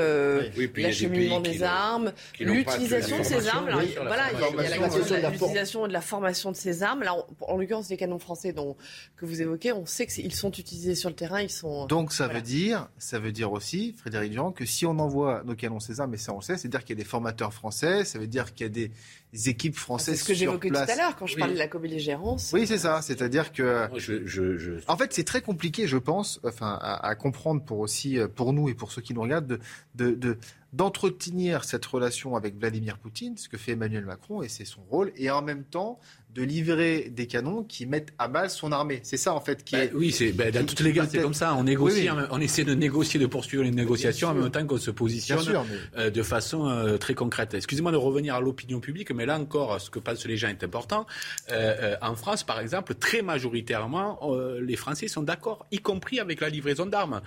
L'acheminement 0.75 1.39
des 1.39 1.63
armes, 1.63 2.13
l'utilisation 2.39 3.19
de 3.19 3.23
ces 3.23 3.47
armes. 3.47 3.69
voilà, 4.05 4.31
il 4.33 4.39
y 4.39 4.65
a, 4.65 4.69
la 4.69 4.89
question 4.89 5.15
de 5.15 5.31
l'utilisation 5.31 5.85
et 5.85 5.87
de 5.87 5.93
la 5.93 6.01
formation 6.01 6.51
de 6.51 6.55
ces 6.55 6.83
armes. 6.83 7.03
Là, 7.03 7.15
en 7.41 7.57
l'occurrence, 7.57 7.89
les 7.89 7.97
canons 7.97 8.19
français 8.19 8.53
dont, 8.53 8.75
que 9.17 9.25
vous 9.25 9.41
évoquez, 9.41 9.71
on 9.71 9.85
sait 9.85 10.07
qu'ils 10.07 10.33
sont 10.33 10.51
utilisés 10.51 10.95
sur 10.95 11.09
le 11.09 11.15
terrain. 11.15 11.41
Ils 11.41 11.49
sont. 11.49 11.85
Donc 11.87 12.11
ça 12.11 12.27
veut 12.27 12.41
dire, 12.41 12.89
ça 12.97 13.19
veut 13.19 13.31
dire 13.31 13.51
aussi, 13.51 13.93
Frédéric 13.97 14.31
Durand, 14.31 14.51
que 14.51 14.65
si 14.65 14.85
on 14.85 14.97
envoie 14.99 15.43
nos 15.45 15.55
canons 15.55 15.79
César, 15.79 16.07
mais 16.07 16.17
ça 16.17 16.33
on 16.33 16.37
le 16.37 16.43
sait, 16.43 16.57
c'est-à-dire 16.57 16.83
qu'il 16.83 16.97
y 16.97 16.99
a 16.99 17.03
des 17.03 17.09
formateurs 17.09 17.53
français, 17.53 18.05
ça 18.05 18.19
veut 18.19 18.27
dire 18.27 18.53
qu'il 18.53 18.65
y 18.65 18.69
a 18.69 18.69
des 18.69 18.91
équipes 19.47 19.75
françaises. 19.75 20.15
C'est 20.15 20.23
ce 20.23 20.27
que 20.27 20.33
j'évoquais 20.33 20.69
tout 20.69 20.75
à 20.75 20.95
l'heure 20.95 21.15
quand 21.15 21.27
je 21.27 21.37
parlais 21.37 21.53
de 21.53 21.59
la 21.59 21.67
co-belligérance. 21.67 22.51
Oui, 22.53 22.65
c'est 22.67 22.77
ça. 22.77 23.01
C'est-à-dire 23.01 23.51
que. 23.51 23.87
En 24.87 24.97
fait, 24.97 25.13
c'est 25.13 25.23
très 25.23 25.41
compliqué, 25.41 25.87
je 25.87 25.97
pense, 25.97 26.39
enfin, 26.43 26.77
à, 26.81 27.15
comprendre 27.15 27.63
pour 27.63 27.79
aussi 27.79 28.19
pour 28.35 28.53
nous 28.53 28.69
et 28.69 28.73
pour 28.73 28.91
ceux 28.91 29.01
qui 29.01 29.13
nous 29.13 29.21
regardent, 29.21 29.59
de, 29.95 30.37
d'entretenir 30.73 31.63
cette 31.63 31.85
relation 31.85 32.35
avec 32.35 32.57
Vladimir 32.57 32.97
Poutine, 32.97 33.37
ce 33.37 33.47
que 33.47 33.57
fait 33.57 33.73
Emmanuel 33.73 34.05
Macron, 34.05 34.41
et 34.41 34.49
c'est 34.49 34.65
son 34.65 34.81
rôle, 34.89 35.11
et 35.15 35.29
en 35.31 35.41
même 35.41 35.63
temps 35.63 35.99
de 36.35 36.43
livrer 36.43 37.07
des 37.09 37.27
canons 37.27 37.63
qui 37.63 37.85
mettent 37.85 38.13
à 38.19 38.27
mal 38.27 38.49
son 38.49 38.73
armée. 38.73 38.99
C'est 39.03 39.17
ça 39.17 39.33
en 39.33 39.39
fait 39.39 39.63
qui 39.63 39.75
bah 39.75 39.85
est. 39.85 39.93
Oui, 39.93 40.11
c'est 40.11 40.33
bah, 40.33 40.51
dans 40.51 40.65
toutes 40.65 40.81
les 40.81 40.91
guerres 40.91 41.07
c'est 41.09 41.21
comme 41.21 41.33
ça. 41.33 41.55
On 41.55 41.63
négocie, 41.63 42.09
on 42.29 42.41
essaie 42.41 42.65
de 42.65 42.75
négocier, 42.75 43.19
de 43.19 43.25
poursuivre 43.25 43.63
les 43.63 43.71
négociations 43.71 44.29
en 44.29 44.33
même 44.33 44.51
temps 44.51 44.65
qu'on 44.65 44.77
se 44.77 44.91
positionne 44.91 45.45
euh, 45.97 46.09
de 46.09 46.23
façon 46.23 46.67
euh, 46.67 46.97
très 46.97 47.13
concrète. 47.13 47.53
Excusez-moi 47.53 47.93
de 47.93 47.97
revenir 47.97 48.35
à 48.35 48.41
l'opinion 48.41 48.81
publique, 48.81 49.11
mais 49.11 49.25
là 49.25 49.39
encore, 49.39 49.79
ce 49.79 49.89
que 49.89 49.99
pensent 49.99 50.25
les 50.25 50.35
gens 50.35 50.49
est 50.49 50.63
important. 50.63 51.05
Euh, 51.51 51.95
en 52.01 52.15
France, 52.15 52.43
par 52.43 52.59
exemple, 52.59 52.95
très 52.95 53.21
majoritairement, 53.21 54.19
les 54.59 54.75
Français 54.75 55.07
sont 55.07 55.23
d'accord, 55.23 55.65
y 55.71 55.77
compris 55.77 56.19
avec 56.19 56.41
la 56.41 56.49
livraison 56.49 56.85
d'armes, 56.85 57.21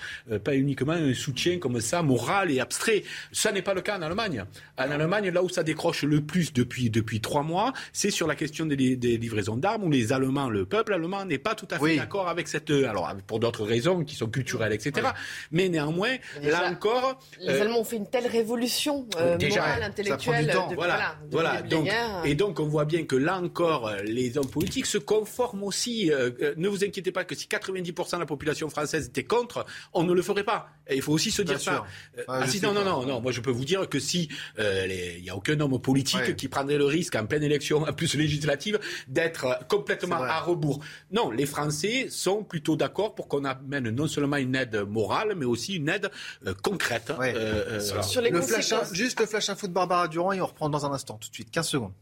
pas 0.45 0.55
uniquement 0.55 0.93
un 0.93 1.15
soutien 1.15 1.59
comme 1.59 1.81
ça 1.81 2.03
moral 2.03 2.51
et 2.51 2.61
abstrait. 2.61 3.05
Ça 3.33 3.53
n'est 3.53 3.63
pas 3.63 3.73
le 3.73 3.81
cas 3.81 3.99
en 3.99 4.03
Allemagne. 4.03 4.45
En 4.77 4.91
Allemagne, 4.91 5.31
là 5.31 5.43
où 5.43 5.49
ça 5.49 5.63
décroche 5.63 6.03
le 6.03 6.21
plus 6.21 6.53
depuis 6.53 6.91
depuis 6.91 7.21
trois 7.21 7.43
mois, 7.43 7.73
c'est 7.93 8.11
sur 8.11 8.27
la 8.27 8.35
question 8.35 8.67
des 8.67 8.98
des 8.99 9.17
livraisons 9.17 9.57
d'armes 9.57 9.85
où 9.85 9.91
les 9.91 10.13
Allemands, 10.13 10.49
le 10.49 10.67
peuple 10.67 10.93
allemand 10.93 11.25
n'est 11.25 11.39
pas 11.39 11.55
tout 11.55 11.69
à 11.71 11.79
fait 11.79 11.97
d'accord 11.97 12.29
avec 12.29 12.49
cette. 12.49 12.71
Euh, 12.71 12.89
alors, 12.89 13.13
pour 13.27 13.39
d'autres 13.39 13.65
raisons 13.65 14.05
qui 14.05 14.15
sont 14.15 14.29
culturelles, 14.29 14.73
etc. 14.73 15.09
Mais 15.51 15.69
néanmoins, 15.69 16.17
là 16.43 16.71
encore. 16.71 17.19
Les 17.41 17.49
euh, 17.49 17.63
Allemands 17.63 17.81
ont 17.81 17.85
fait 17.85 17.97
une 17.97 18.09
telle 18.09 18.27
révolution 18.27 19.07
euh, 19.17 19.39
morale, 19.39 19.83
intellectuelle. 19.83 20.55
voilà. 20.75 21.17
voilà. 21.31 21.63
Donc, 21.63 21.89
et 22.25 22.35
donc, 22.35 22.61
on 22.61 22.67
voit 22.67 22.85
bien 22.85 23.05
que 23.05 23.17
là 23.17 23.39
encore, 23.39 23.91
les 24.05 24.37
hommes 24.39 24.51
politiques 24.51 24.87
se 24.87 24.99
conforment 24.99 25.65
aussi. 25.65 26.11
ne 26.57 26.69
vous 26.69 26.85
inquiétez 26.85 27.13
pas 27.13 27.25
que 27.25 27.35
si 27.35 27.47
90% 27.47 28.15
de 28.15 28.21
la 28.21 28.27
population 28.27 28.69
française 28.69 29.07
était 29.07 29.25
contre, 29.25 29.65
on 29.93 30.05
ne 30.05 30.13
le 30.13 30.23
ferait 30.23 30.45
pas. 30.45 30.69
Et 30.89 30.97
il 30.97 31.03
faut 31.03 31.13
aussi 31.13 31.31
se 31.31 31.43
dire 31.43 31.61
ça. 31.61 31.85
Ah, 32.27 32.45
non, 32.63 32.73
non, 32.73 32.85
non, 32.85 33.07
non. 33.07 33.21
Moi, 33.21 33.33
je 33.33 33.41
peux 33.41 33.51
vous 33.51 33.65
dire 33.65 33.89
que 33.89 33.99
si 33.99 34.29
il 34.59 35.23
n'y 35.23 35.31
a 35.31 35.37
aucun 35.37 35.59
homme 35.61 35.81
politique 35.81 36.37
qui 36.37 36.49
prendrait 36.49 36.79
le 36.79 36.87
risque 36.87 37.15
en 37.15 37.27
pleine 37.27 37.43
élection, 37.43 37.83
en 37.83 37.93
plus 37.93 38.15
législative, 38.15 38.79
d'être 39.09 39.67
complètement 39.69 40.23
à 40.23 40.41
rebours. 40.41 40.81
Non, 41.11 41.31
les 41.31 41.47
Français 41.47 42.09
sont 42.11 42.45
plutôt 42.45 42.77
d'accord 42.77 43.15
pour 43.15 43.29
qu'on 43.29 43.45
amène 43.45 43.91
non 43.91 44.07
seulement 44.07 44.37
une 44.37 44.55
aide 44.55 44.77
morale, 44.89 45.35
mais 45.37 45.45
aussi 45.45 45.75
une 45.77 45.89
aide 45.89 46.11
euh, 46.47 46.55
concrète. 46.63 47.11
Euh, 47.11 47.81
euh, 47.81 48.03
sur, 48.03 48.21
les 48.21 48.31
le 48.31 48.43
flash, 48.43 48.73
juste 48.93 49.21
le 49.21 49.27
flash 49.27 49.49
info 49.51 49.67
de 49.67 49.73
Barbara 49.73 50.09
Durand 50.09 50.33
et 50.33 50.41
on 50.41 50.47
reprend 50.47 50.69
dans 50.69 50.87
un 50.87 50.93
instant, 50.93 51.19
tout 51.19 51.29
de 51.29 51.35
suite, 51.35 51.51
15 51.51 51.69
secondes. 51.69 51.93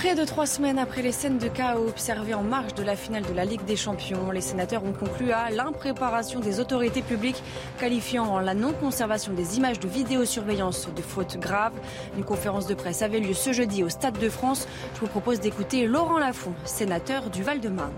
Près 0.00 0.14
de 0.14 0.24
trois 0.24 0.46
semaines 0.46 0.78
après 0.78 1.02
les 1.02 1.12
scènes 1.12 1.36
de 1.36 1.48
chaos 1.48 1.86
observées 1.86 2.32
en 2.32 2.42
marge 2.42 2.72
de 2.72 2.82
la 2.82 2.96
finale 2.96 3.22
de 3.22 3.34
la 3.34 3.44
Ligue 3.44 3.66
des 3.66 3.76
Champions, 3.76 4.30
les 4.30 4.40
sénateurs 4.40 4.82
ont 4.82 4.94
conclu 4.94 5.30
à 5.30 5.50
l'impréparation 5.50 6.40
des 6.40 6.58
autorités 6.58 7.02
publiques, 7.02 7.42
qualifiant 7.78 8.40
la 8.40 8.54
non-conservation 8.54 9.34
des 9.34 9.58
images 9.58 9.78
de 9.78 9.86
vidéosurveillance 9.86 10.88
de 10.96 11.02
faute 11.02 11.36
grave. 11.38 11.74
Une 12.16 12.24
conférence 12.24 12.66
de 12.66 12.72
presse 12.72 13.02
avait 13.02 13.20
lieu 13.20 13.34
ce 13.34 13.52
jeudi 13.52 13.84
au 13.84 13.90
Stade 13.90 14.18
de 14.18 14.30
France. 14.30 14.66
Je 14.94 15.00
vous 15.00 15.06
propose 15.06 15.38
d'écouter 15.38 15.86
Laurent 15.86 16.18
Lafont, 16.18 16.54
sénateur 16.64 17.28
du 17.28 17.42
Val-de-Marne. 17.42 17.92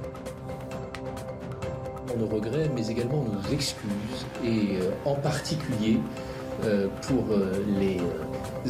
Nos 2.18 2.26
regrets, 2.26 2.68
mais 2.74 2.88
également 2.88 3.22
nos 3.22 3.54
excuses, 3.54 4.26
et 4.44 4.76
euh, 4.80 4.90
en 5.04 5.14
particulier 5.14 6.00
pour 7.02 7.24
euh, 7.30 7.52
les 7.80 7.98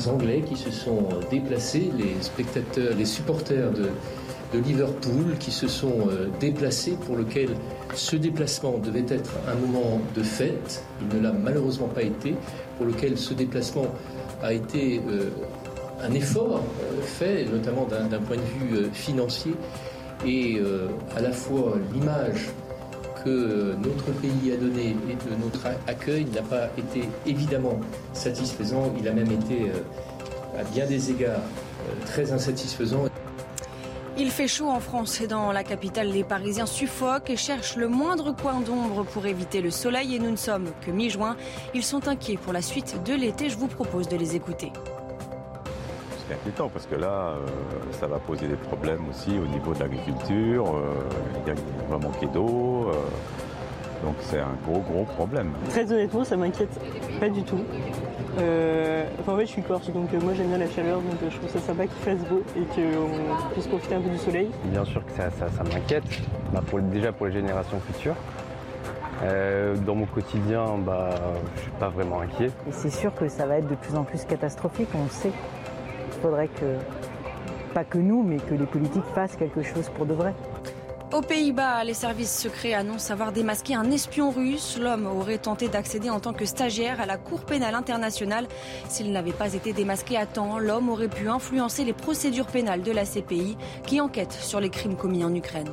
Anglais 0.09 0.43
qui 0.47 0.57
se 0.57 0.71
sont 0.71 1.09
déplacés, 1.31 1.91
les 1.97 2.23
spectateurs, 2.23 2.95
les 2.97 3.05
supporters 3.05 3.71
de, 3.71 3.89
Liverpool 4.59 5.37
qui 5.41 5.51
se 5.51 5.67
sont 5.67 6.09
euh, 6.11 6.29
déplacés, 6.39 6.99
pour 7.07 7.17
lequel 7.17 7.49
ce 7.95 8.17
déplacement 8.17 8.77
devait 8.77 9.07
être 9.09 9.31
un 9.49 9.55
moment 9.55 9.99
de 10.15 10.23
fête. 10.23 10.85
Il 11.01 11.17
ne 11.17 11.23
l'a 11.23 11.33
malheureusement 11.33 11.89
pas 11.89 12.03
été, 12.03 12.35
pour 12.77 12.85
lequel 12.85 13.17
ce 13.17 13.33
déplacement 13.33 13.87
a 14.43 14.53
été 14.53 15.01
euh, 15.09 15.31
un 16.03 16.13
effort 16.13 16.63
euh, 16.83 17.01
fait, 17.03 17.47
notamment 17.47 17.87
d'un 17.87 18.21
point 18.21 18.37
de 18.37 18.43
vue 18.43 18.91
financier, 18.93 19.55
et 20.27 20.61
à 21.17 21.21
la 21.21 21.33
fois 21.33 21.79
l'image 21.93 22.51
que 23.25 23.75
notre 23.83 24.13
pays 24.21 24.53
a 24.53 24.57
donné 24.57 24.97
et 25.09 25.15
de 25.15 25.43
notre 25.43 25.67
accueil 25.87 26.25
n'a 26.27 26.43
pas 26.43 26.67
été 26.79 27.09
évidemment 27.27 27.81
satisfaisant. 28.13 28.93
Il 28.99 29.07
a 29.09 29.13
même 29.13 29.31
été, 29.31 29.71
euh, 29.71 30.61
à 30.61 30.65
bien 30.65 30.87
des 30.87 31.11
égards, 31.11 31.39
euh, 31.39 32.07
très 32.07 32.33
insatisfaisant. 32.33 33.05
Il 34.19 34.31
fait 34.31 34.49
chaud 34.49 34.69
en 34.69 34.81
France 34.81 35.21
et 35.23 35.27
dans 35.27 35.53
la 35.53 35.65
capitale, 35.65 36.09
les 36.09 36.23
Parisiens 36.23 36.67
suffoquent 36.67 37.31
et 37.31 37.37
cherchent 37.37 37.77
le 37.77 37.89
moindre 37.89 38.35
coin 38.35 38.61
d'ombre 38.61 39.05
pour 39.05 39.25
éviter 39.27 39.63
le 39.63 39.71
soleil 39.71 40.15
et 40.15 40.19
nous 40.19 40.31
ne 40.31 40.37
sommes 40.37 40.69
que 40.85 40.91
mi-juin. 40.91 41.37
Ils 41.75 41.83
sont 41.83 42.09
inquiets 42.09 42.37
pour 42.37 42.53
la 42.53 42.61
suite 42.61 43.03
de 43.05 43.15
l'été. 43.15 43.49
Je 43.49 43.57
vous 43.57 43.69
propose 43.69 44.09
de 44.09 44.17
les 44.17 44.37
écouter 44.37 44.71
c'est 46.33 46.41
inquiétant 46.41 46.69
parce 46.69 46.87
que 46.87 46.95
là, 46.95 47.07
euh, 47.07 47.39
ça 47.93 48.07
va 48.07 48.19
poser 48.19 48.47
des 48.47 48.57
problèmes 48.57 49.09
aussi 49.11 49.31
au 49.39 49.47
niveau 49.47 49.75
de 49.75 49.81
l'agriculture. 49.81 50.67
Euh, 50.77 51.47
il 51.47 51.91
va 51.91 51.99
manquer 51.99 52.27
d'eau. 52.27 52.89
Euh, 52.89 54.05
donc 54.05 54.17
c'est 54.21 54.41
un 54.41 54.57
gros, 54.67 54.81
gros 54.81 55.05
problème. 55.05 55.53
Très 55.69 55.91
honnêtement, 55.91 56.25
ça 56.25 56.37
m'inquiète 56.37 56.77
pas 57.21 57.29
du 57.29 57.43
tout. 57.43 57.61
enfin, 58.37 59.33
en 59.33 59.37
fait, 59.37 59.47
je 59.47 59.51
suis 59.51 59.63
corse, 59.63 59.91
donc 59.91 60.13
moi 60.15 60.33
j'aime 60.35 60.49
bien 60.49 60.59
la 60.59 60.69
chaleur, 60.69 60.97
donc 60.97 61.31
je 61.31 61.37
trouve 61.37 61.51
ça 61.51 61.61
sympa 61.61 61.87
qu'il 61.87 62.03
fasse 62.03 62.19
beau 62.29 62.43
et 62.57 62.65
qu'on 62.75 63.53
puisse 63.53 63.69
profiter 63.69 63.95
un 63.95 64.01
peu 64.01 64.11
du 64.11 64.19
soleil. 64.19 64.51
Bien 64.65 64.85
sûr 64.85 65.05
que 65.07 65.13
ça, 65.13 65.31
m'inquiète, 65.73 66.03
bah, 66.53 66.63
déjà 66.93 67.13
pour 67.13 67.27
les 67.27 67.33
générations 67.33 67.79
futures. 67.79 68.17
dans 69.87 69.95
mon 69.95 70.07
quotidien, 70.07 70.65
bah, 70.85 71.11
je 71.55 71.61
suis 71.61 71.71
pas 71.79 71.89
vraiment 71.89 72.23
inquiet. 72.23 72.51
c'est 72.73 72.91
sûr 72.91 73.15
que 73.15 73.29
ça 73.29 73.47
va 73.47 73.59
être 73.59 73.69
de 73.69 73.77
plus 73.77 73.95
en 73.95 74.03
plus 74.03 74.25
catastrophique, 74.25 74.89
on 74.97 75.05
le 75.05 75.11
sait 75.11 75.33
faudrait 76.23 76.49
que, 76.49 76.79
pas 77.75 77.85
que 77.85 77.99
nous, 77.99 78.23
mais 78.23 78.37
que 78.37 78.55
les 78.55 78.67
politiques 78.67 79.05
fassent 79.15 79.37
quelque 79.37 79.63
chose 79.63 79.91
pour 79.95 80.07
de 80.07 80.15
vrai. 80.15 80.35
Aux 81.13 81.21
Pays-Bas, 81.21 81.85
les 81.85 81.93
services 81.93 82.35
secrets 82.35 82.73
annoncent 82.73 83.13
avoir 83.13 83.33
démasqué 83.33 83.75
un 83.75 83.91
espion 83.91 84.31
russe. 84.31 84.79
L'homme 84.81 85.07
aurait 85.07 85.37
tenté 85.37 85.69
d'accéder 85.69 86.09
en 86.09 86.21
tant 86.21 86.33
que 86.33 86.47
stagiaire 86.47 87.03
à 87.03 87.07
la 87.07 87.19
Cour 87.19 87.45
pénale 87.45 87.75
internationale. 87.75 88.47
S'il 88.89 89.13
n'avait 89.13 89.33
pas 89.33 89.53
été 89.53 89.75
démasqué 89.75 90.17
à 90.17 90.25
temps, 90.25 90.59
l'homme 90.59 90.89
aurait 90.89 91.09
pu 91.09 91.29
influencer 91.29 91.85
les 91.85 91.93
procédures 91.93 92.47
pénales 92.47 92.83
de 92.83 92.93
la 92.93 93.05
CPI 93.05 93.59
qui 93.87 94.01
enquête 94.01 94.33
sur 94.33 94.59
les 94.59 94.71
crimes 94.71 94.97
commis 94.97 95.23
en 95.23 95.35
Ukraine. 95.35 95.69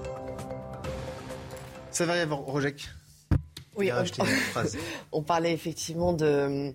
Ça 1.92 2.06
va 2.06 2.18
y 2.18 2.20
avoir, 2.20 2.40
Rojek 2.40 2.90
Oui, 3.78 3.92
on, 3.94 4.04
on 5.20 5.24
parlait 5.24 5.54
effectivement 5.54 6.12
de 6.12 6.74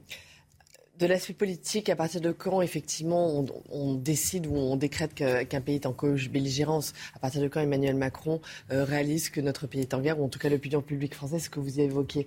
de 0.99 1.07
l'aspect 1.07 1.33
politique, 1.35 1.89
à 1.89 1.97
partir 1.97 2.21
de 2.21 2.31
quand, 2.31 2.63
effectivement, 2.63 3.45
on, 3.71 3.95
décide 3.95 4.47
ou 4.47 4.55
on 4.55 4.77
décrète 4.77 5.15
qu'un 5.15 5.61
pays 5.61 5.77
est 5.77 5.87
en 5.87 5.93
co-belligérance? 5.93 6.93
À 7.15 7.19
partir 7.19 7.43
de 7.43 7.49
quand 7.49 7.61
Emmanuel 7.61 7.97
Macron 7.97 8.41
euh, 8.71 8.85
réalise 8.85 9.29
que 9.29 9.41
notre 9.41 9.67
pays 9.67 9.81
est 9.81 9.95
en 9.95 10.01
guerre, 10.01 10.21
ou 10.21 10.25
en 10.25 10.29
tout 10.29 10.39
cas 10.39 10.49
l'opinion 10.49 10.83
publique 10.83 11.15
française, 11.15 11.45
ce 11.45 11.51
que 11.51 11.59
vous 11.59 11.79
y 11.79 11.83
évoqué. 11.83 12.27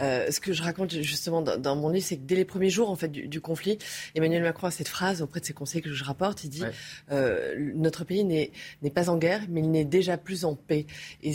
Euh, 0.00 0.30
ce 0.30 0.40
que 0.40 0.52
je 0.52 0.62
raconte 0.62 0.90
justement 0.90 1.42
dans, 1.42 1.76
mon 1.76 1.90
livre, 1.90 2.06
c'est 2.06 2.16
que 2.16 2.24
dès 2.24 2.34
les 2.34 2.44
premiers 2.44 2.70
jours 2.70 2.90
en 2.90 2.96
fait, 2.96 3.08
du, 3.08 3.40
conflit, 3.40 3.78
Emmanuel 4.14 4.42
Macron 4.42 4.66
a 4.66 4.70
cette 4.70 4.88
phrase 4.88 5.22
auprès 5.22 5.40
de 5.40 5.44
ses 5.44 5.52
conseillers 5.52 5.82
que 5.82 5.92
je 5.92 6.04
rapporte. 6.04 6.42
Il 6.44 6.50
dit 6.50 6.64
euh, 7.12 7.54
Notre 7.74 8.04
pays 8.04 8.24
n'est 8.24 8.50
pas 8.90 9.10
en 9.10 9.16
guerre, 9.16 9.42
mais 9.48 9.60
il 9.60 9.70
n'est 9.70 9.84
déjà 9.84 10.16
plus 10.18 10.44
en 10.44 10.54
paix. 10.54 10.86
Et 11.22 11.34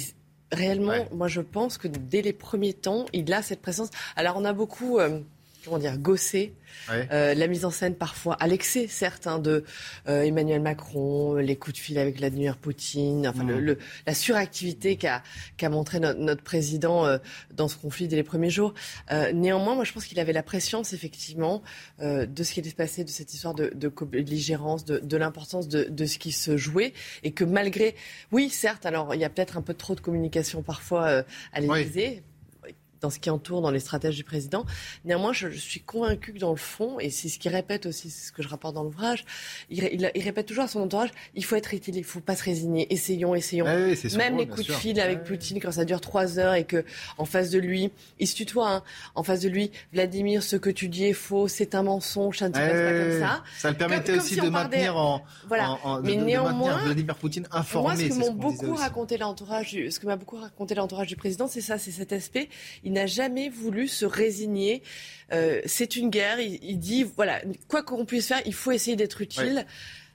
réellement, 0.51 1.05
moi 1.11 1.27
je 1.27 1.41
pense 1.41 1.77
que 1.77 1.87
dès 1.87 2.21
les 2.21 2.33
premiers 2.33 2.73
temps, 2.73 3.05
il 3.13 3.31
a 3.31 3.41
cette 3.41 3.61
présence. 3.61 3.89
Alors 4.15 4.35
on 4.37 4.43
a 4.43 4.53
beaucoup 4.53 4.99
comment 5.63 5.77
dire, 5.77 5.97
gossé. 5.97 6.53
Euh, 6.89 7.33
la 7.33 7.47
mise 7.47 7.65
en 7.65 7.71
scène 7.71 7.95
parfois 7.95 8.35
à 8.35 8.47
l'excès, 8.47 8.87
certes, 8.87 9.27
hein, 9.27 9.39
de 9.39 9.63
euh, 10.07 10.23
Emmanuel 10.23 10.61
Macron, 10.61 11.35
les 11.35 11.55
coups 11.55 11.77
de 11.77 11.81
fil 11.81 11.97
avec 11.97 12.17
Vladimir 12.17 12.57
Poutine, 12.57 13.27
enfin 13.27 13.43
le, 13.43 13.75
mm. 13.75 13.77
la 14.07 14.13
suractivité 14.13 14.97
qu'a 14.97 15.23
qu'a 15.57 15.69
montré 15.69 15.99
notre, 15.99 16.43
président 16.43 17.05
euh, 17.05 17.17
dans 17.53 17.67
ce 17.67 17.77
conflit 17.77 18.07
dès 18.07 18.15
les 18.15 18.23
premiers 18.23 18.49
jours. 18.49 18.73
néanmoins, 19.33 19.75
moi 19.75 19.83
je 19.83 19.93
pense 19.93 20.05
qu'il 20.05 20.19
avait 20.19 20.33
la 20.33 20.43
prescience 20.43 20.93
effectivement 20.93 21.61
de 21.99 22.43
ce 22.43 22.51
qui 22.51 22.59
allait 22.59 22.69
se 22.69 22.75
passer, 22.75 23.03
de 23.03 23.09
cette 23.09 23.33
histoire 23.33 23.53
de, 23.53 23.71
de 23.73 23.89
belligérance, 24.05 24.83
de, 24.83 24.99
de 24.99 25.17
l'importance 25.17 25.67
de, 25.67 25.85
de, 25.85 26.05
ce 26.05 26.17
qui 26.17 26.31
se 26.31 26.57
jouait, 26.57 26.93
et 27.23 27.31
que 27.31 27.43
malgré, 27.43 27.95
oui, 28.31 28.49
certes, 28.49 28.85
alors 28.85 29.15
il 29.15 29.21
y 29.21 29.25
a 29.25 29.29
peut-être 29.29 29.57
un 29.57 29.61
peu 29.61 29.73
trop 29.73 29.95
de 29.95 30.01
communication 30.01 30.63
parfois 30.63 31.23
à 31.53 31.59
l'Élysée 31.59 32.23
dans 33.03 33.09
ce 33.09 33.19
qui 33.19 33.29
entoure, 33.29 33.61
dans 33.61 33.69
les 33.69 33.81
stratèges 33.81 34.15
du 34.15 34.23
président. 34.23 34.65
Néanmoins, 35.05 35.33
je, 35.33 35.49
suis 35.49 35.81
convaincu 35.81 36.33
que 36.33 36.39
dans 36.39 36.51
le 36.51 36.57
fond, 36.57 36.99
et 36.99 37.09
c'est 37.09 37.27
ce 37.27 37.37
qu'il 37.37 37.51
répète 37.51 37.85
aussi, 37.85 38.09
c'est 38.09 38.27
ce 38.27 38.31
que 38.31 38.41
je 38.41 38.47
rapporte 38.47 38.73
dans 38.73 38.83
l'ouvrage, 38.83 39.25
il, 39.69 40.09
répète 40.15 40.47
toujours 40.47 40.63
à 40.63 40.67
son 40.67 40.79
entourage, 40.79 41.09
il 41.35 41.43
faut 41.43 41.55
être 41.55 41.73
utile, 41.73 41.95
il 41.95 41.99
ne 41.99 42.05
faut 42.05 42.21
pas 42.21 42.35
se 42.35 42.43
résigner, 42.43 42.91
essayons, 42.91 43.35
essayons. 43.35 43.65
Même 43.65 44.37
les 44.37 44.47
coups 44.47 44.67
de 44.67 44.73
fil 44.73 44.99
avec 44.99 45.23
Poutine, 45.23 45.59
quand 45.59 45.73
ça 45.73 45.85
dure 45.85 45.99
trois 45.99 46.39
heures 46.39 46.53
et 46.53 46.63
que 46.63 46.85
en 47.17 47.25
face 47.25 47.49
de 47.49 47.59
lui, 47.59 47.91
il 48.19 48.27
se 48.27 48.35
tutoie, 48.35 48.71
hein, 48.71 48.83
en 49.15 49.23
face 49.23 49.41
de 49.41 49.49
lui, 49.49 49.71
Vladimir, 49.91 50.41
ce 50.41 50.55
que 50.55 50.69
tu 50.69 50.87
dis 50.87 51.05
est 51.05 51.13
faux, 51.13 51.49
c'est 51.49 51.75
un 51.75 51.83
mensonge, 51.83 52.39
ça 52.39 52.47
ne 52.47 52.53
se 52.53 52.59
passe 52.59 52.71
pas 52.71 52.99
comme 52.99 53.19
ça. 53.19 53.43
Ça 53.57 53.69
le 53.69 53.77
permettait 53.77 54.17
aussi 54.17 54.37
de 54.37 54.47
maintenir 54.47 54.95
en, 54.95 55.23
voilà. 55.47 55.77
Mais 56.03 56.15
néanmoins, 56.15 56.77
Vladimir 56.85 57.15
Poutine 57.15 57.47
informé. 57.51 57.95
Moi, 57.95 57.97
ce 57.97 58.07
que 58.07 58.25
m'a 58.25 58.29
beaucoup 58.29 58.75
raconté 58.75 59.17
l'entourage, 59.17 59.71
ce 59.89 59.99
que 59.99 60.05
m'a 60.05 60.15
beaucoup 60.15 60.37
raconté 60.37 60.73
l'entourage 60.73 61.07
du 61.07 61.17
président, 61.17 61.47
c'est 61.47 61.61
ça, 61.61 61.77
c'est 61.77 61.91
cet 61.91 62.13
aspect. 62.13 62.47
Il 62.85 62.92
n'a 62.93 63.05
jamais 63.05 63.49
voulu 63.49 63.87
se 63.87 64.05
résigner. 64.05 64.83
Euh, 65.31 65.61
c'est 65.65 65.95
une 65.95 66.09
guerre. 66.09 66.39
Il, 66.39 66.79
dit 66.79 67.03
voilà, 67.03 67.41
quoi 67.67 67.83
qu'on 67.83 68.05
puisse 68.05 68.27
faire, 68.27 68.41
il 68.45 68.53
faut 68.53 68.71
essayer 68.71 68.95
d'être 68.95 69.21
utile. 69.21 69.65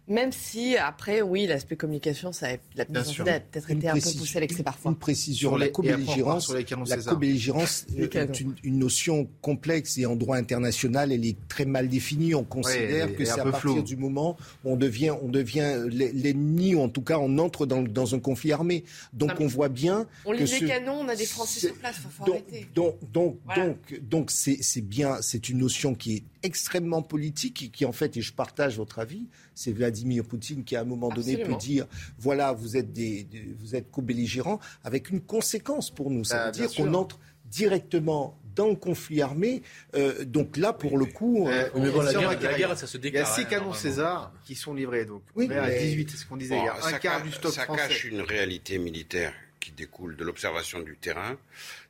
Même 0.08 0.32
si, 0.32 0.76
après, 0.76 1.20
oui, 1.20 1.46
l'aspect 1.46 1.76
communication, 1.76 2.32
ça 2.32 2.46
a, 2.48 2.56
la 2.74 2.86
mise 2.86 3.20
a 3.20 3.24
peut-être 3.24 3.70
été 3.70 3.88
un 3.88 3.94
peu 3.94 4.00
poussé 4.00 4.38
à 4.38 4.40
l'excès 4.40 4.62
parfois. 4.62 4.90
Une 4.90 4.96
précision, 4.96 5.54
la 5.56 5.68
co-belligérance, 5.68 6.50
la 6.50 6.96
co-belligérance 6.96 7.86
est 7.96 8.40
une, 8.40 8.78
notion 8.78 9.28
complexe 9.42 9.98
et 9.98 10.06
en 10.06 10.16
droit 10.16 10.36
international, 10.36 11.12
elle 11.12 11.26
est 11.26 11.36
très 11.48 11.66
mal 11.66 11.88
définie. 11.88 12.34
On 12.34 12.44
considère 12.44 13.14
que 13.14 13.24
c'est 13.24 13.38
à 13.38 13.44
partir 13.44 13.82
du 13.82 13.96
moment 13.96 14.36
où 14.64 14.72
on 14.72 14.76
devient, 14.76 15.14
on 15.22 15.28
devient 15.28 15.84
l'ennemi, 15.90 16.74
ou 16.74 16.80
en 16.80 16.88
tout 16.88 17.02
cas 17.02 17.18
on 17.18 17.38
entre 17.38 17.66
dans, 17.66 17.82
dans 17.82 18.14
un 18.14 18.18
conflit 18.18 18.52
armé. 18.52 18.84
Donc 19.12 19.32
on 19.40 19.46
voit 19.46 19.68
bien. 19.68 20.06
On 20.24 20.32
lit 20.32 20.44
les 20.44 20.66
canons, 20.66 21.00
on 21.00 21.08
a 21.08 21.16
des 21.16 21.26
Français 21.26 21.60
sur 21.60 21.74
place, 21.74 21.96
faut, 21.96 22.08
faut 22.08 22.24
donc, 22.24 22.42
arrêter. 22.50 22.66
Donc, 22.74 22.96
donc, 23.12 23.38
donc, 23.54 24.00
donc 24.00 24.30
c'est 24.30 24.80
bien, 24.80 25.18
c'est 25.20 25.50
une 25.50 25.58
notion 25.58 25.94
qui 25.94 26.16
est 26.16 26.22
extrêmement 26.42 27.02
politique 27.02 27.62
et 27.62 27.68
qui 27.68 27.84
en 27.84 27.92
fait, 27.92 28.16
et 28.16 28.22
je 28.22 28.32
partage 28.32 28.76
votre 28.76 28.98
avis, 28.98 29.26
c'est 29.58 29.72
Vladimir 29.72 30.24
Poutine 30.24 30.62
qui 30.62 30.76
à 30.76 30.82
un 30.82 30.84
moment 30.84 31.08
donné 31.08 31.36
peut 31.36 31.56
dire 31.56 31.86
voilà, 32.16 32.52
vous 32.52 32.76
êtes, 32.76 32.92
des, 32.92 33.26
vous 33.58 33.74
êtes 33.74 33.90
co-belligérants 33.90 34.60
avec 34.84 35.10
une 35.10 35.20
conséquence 35.20 35.90
pour 35.90 36.10
nous. 36.10 36.22
Ça 36.22 36.44
ah, 36.44 36.46
veut 36.46 36.52
dire 36.52 36.72
qu'on 36.72 36.94
entre 36.94 37.18
directement 37.46 38.38
dans 38.54 38.68
le 38.68 38.76
conflit 38.76 39.20
armé. 39.20 39.62
Euh, 39.94 40.24
donc 40.24 40.56
là, 40.56 40.72
pour 40.72 40.96
le 40.96 41.06
coup, 41.06 41.48
euh, 41.48 41.68
la, 41.74 42.54
guerre, 42.54 42.78
ça 42.78 42.86
se 42.86 42.98
déclare. 42.98 43.26
Il 43.26 43.28
y 43.28 43.32
a 43.32 43.34
six 43.34 43.46
canons 43.46 43.72
César 43.72 44.32
qui 44.44 44.54
sont 44.54 44.74
livrés. 44.74 45.04
Donc, 45.04 45.22
oui, 45.34 45.52
à 45.52 45.70
18, 45.70 46.10
c'est 46.10 46.16
ce 46.18 46.26
qu'on 46.26 46.36
disait. 46.36 46.56
il 46.56 46.64
y 46.64 46.68
a 46.68 46.86
un 46.86 46.98
quart 46.98 47.22
du 47.22 47.32
stock 47.32 47.52
ça 47.52 47.66
cache 47.66 48.04
une 48.04 48.20
réalité 48.20 48.78
militaire 48.78 49.32
qui 49.58 49.72
découle 49.72 50.16
de 50.16 50.24
l'observation 50.24 50.80
du 50.80 50.96
terrain, 50.96 51.36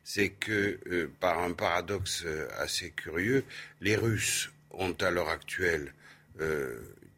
c'est 0.03 0.29
que, 0.29 0.79
euh, 0.87 1.11
par 1.19 1.39
un 1.39 1.51
paradoxe 1.51 2.25
assez 2.57 2.89
curieux, 2.89 3.43
les 3.79 3.95
Russes 3.95 4.49
ont 4.71 4.95
à 5.01 5.11
l'heure 5.11 5.29
actuelle 5.29 5.93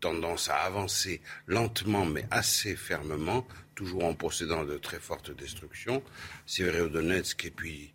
tendance 0.01 0.49
à 0.49 0.55
avancer 0.55 1.21
lentement 1.47 2.05
mais 2.05 2.25
assez 2.31 2.75
fermement, 2.75 3.47
toujours 3.75 4.03
en 4.03 4.13
possédant 4.13 4.65
de 4.65 4.77
très 4.77 4.99
fortes 4.99 5.35
destructions. 5.35 6.03
Severodonetsk 6.45 7.45
et 7.45 7.51
puis 7.51 7.93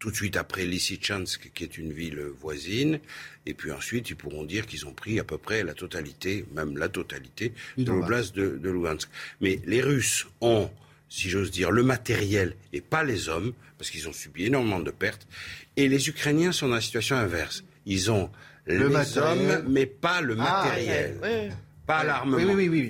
tout 0.00 0.10
de 0.10 0.16
suite 0.16 0.36
après 0.36 0.64
Lysychansk, 0.64 1.52
qui 1.54 1.62
est 1.62 1.76
une 1.76 1.92
ville 1.92 2.20
voisine, 2.40 3.00
et 3.44 3.52
puis 3.52 3.70
ensuite 3.70 4.08
ils 4.10 4.16
pourront 4.16 4.44
dire 4.44 4.66
qu'ils 4.66 4.86
ont 4.86 4.94
pris 4.94 5.20
à 5.20 5.24
peu 5.24 5.36
près 5.36 5.62
la 5.62 5.74
totalité, 5.74 6.46
même 6.52 6.78
la 6.78 6.88
totalité, 6.88 7.52
de 7.76 7.92
l'oblast 7.92 8.34
de, 8.34 8.56
de 8.56 8.70
Lugansk. 8.70 9.08
Mais 9.42 9.60
les 9.66 9.82
Russes 9.82 10.26
ont, 10.40 10.70
si 11.10 11.28
j'ose 11.28 11.50
dire, 11.50 11.70
le 11.70 11.82
matériel 11.82 12.56
et 12.72 12.80
pas 12.80 13.04
les 13.04 13.28
hommes, 13.28 13.52
parce 13.76 13.90
qu'ils 13.90 14.08
ont 14.08 14.12
subi 14.12 14.46
énormément 14.46 14.80
de 14.80 14.90
pertes, 14.90 15.28
et 15.76 15.86
les 15.86 16.08
Ukrainiens 16.08 16.52
sont 16.52 16.68
dans 16.68 16.76
la 16.76 16.80
situation 16.80 17.16
inverse. 17.16 17.62
Ils 17.84 18.10
ont 18.10 18.30
le 18.78 18.88
les 18.88 19.18
hommes, 19.18 19.64
mais 19.68 19.86
pas 19.86 20.20
le 20.20 20.36
ah, 20.38 20.64
matériel. 20.64 21.16
Pas 21.86 22.04
l'armement. 22.04 22.38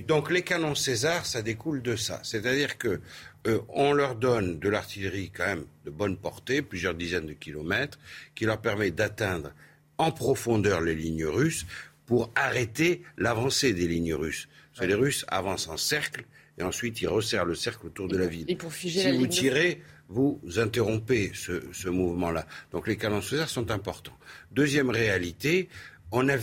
Donc 0.07 0.31
les 0.31 0.43
canons 0.43 0.75
César, 0.75 1.25
ça 1.27 1.43
découle 1.43 1.83
de 1.83 1.97
ça. 1.97 2.21
C'est-à-dire 2.23 2.77
que 2.77 3.01
euh, 3.47 3.59
on 3.71 3.93
leur 3.93 4.17
donne 4.17 4.59
de 4.59 4.69
l'artillerie 4.69 5.31
quand 5.35 5.47
même 5.47 5.65
de 5.87 5.91
bonne 5.91 6.17
portée, 6.17 6.61
plusieurs 6.61 6.95
dizaines 6.95 7.27
de 7.27 7.33
kilomètres, 7.33 7.99
qui 8.35 8.45
leur 8.45 8.61
permet 8.61 8.91
d'atteindre 8.91 9.53
en 9.97 10.13
profondeur 10.13 10.81
les 10.81 10.95
lignes 10.95 11.27
russes 11.27 11.67
pour 12.07 12.31
arrêter 12.35 13.03
l'avancée 13.17 13.73
des 13.73 13.87
lignes 13.87 14.15
russes. 14.15 14.49
les 14.81 14.95
Russes 14.95 15.25
avancent 15.29 15.69
en 15.69 15.77
cercle 15.77 16.25
et 16.59 16.63
ensuite 16.63 17.01
ils 17.01 17.09
resserrent 17.09 17.45
le 17.45 17.55
cercle 17.55 17.87
autour 17.87 18.09
de 18.09 18.17
la 18.17 18.27
ville. 18.27 18.47
Et 18.49 18.57
pour 18.57 18.73
figer 18.73 19.03
si 19.03 19.17
vous 19.17 19.27
tirez, 19.27 19.81
vous 20.11 20.41
interrompez 20.57 21.33
ce, 21.35 21.89
mouvement-là. 21.89 22.47
Donc 22.73 22.87
les 22.87 22.97
canons 22.97 23.23
sont 23.23 23.71
importants. 23.71 24.19
Deuxième 24.51 24.91
réalité, 24.91 25.69
on 26.13 26.29
a, 26.29 26.37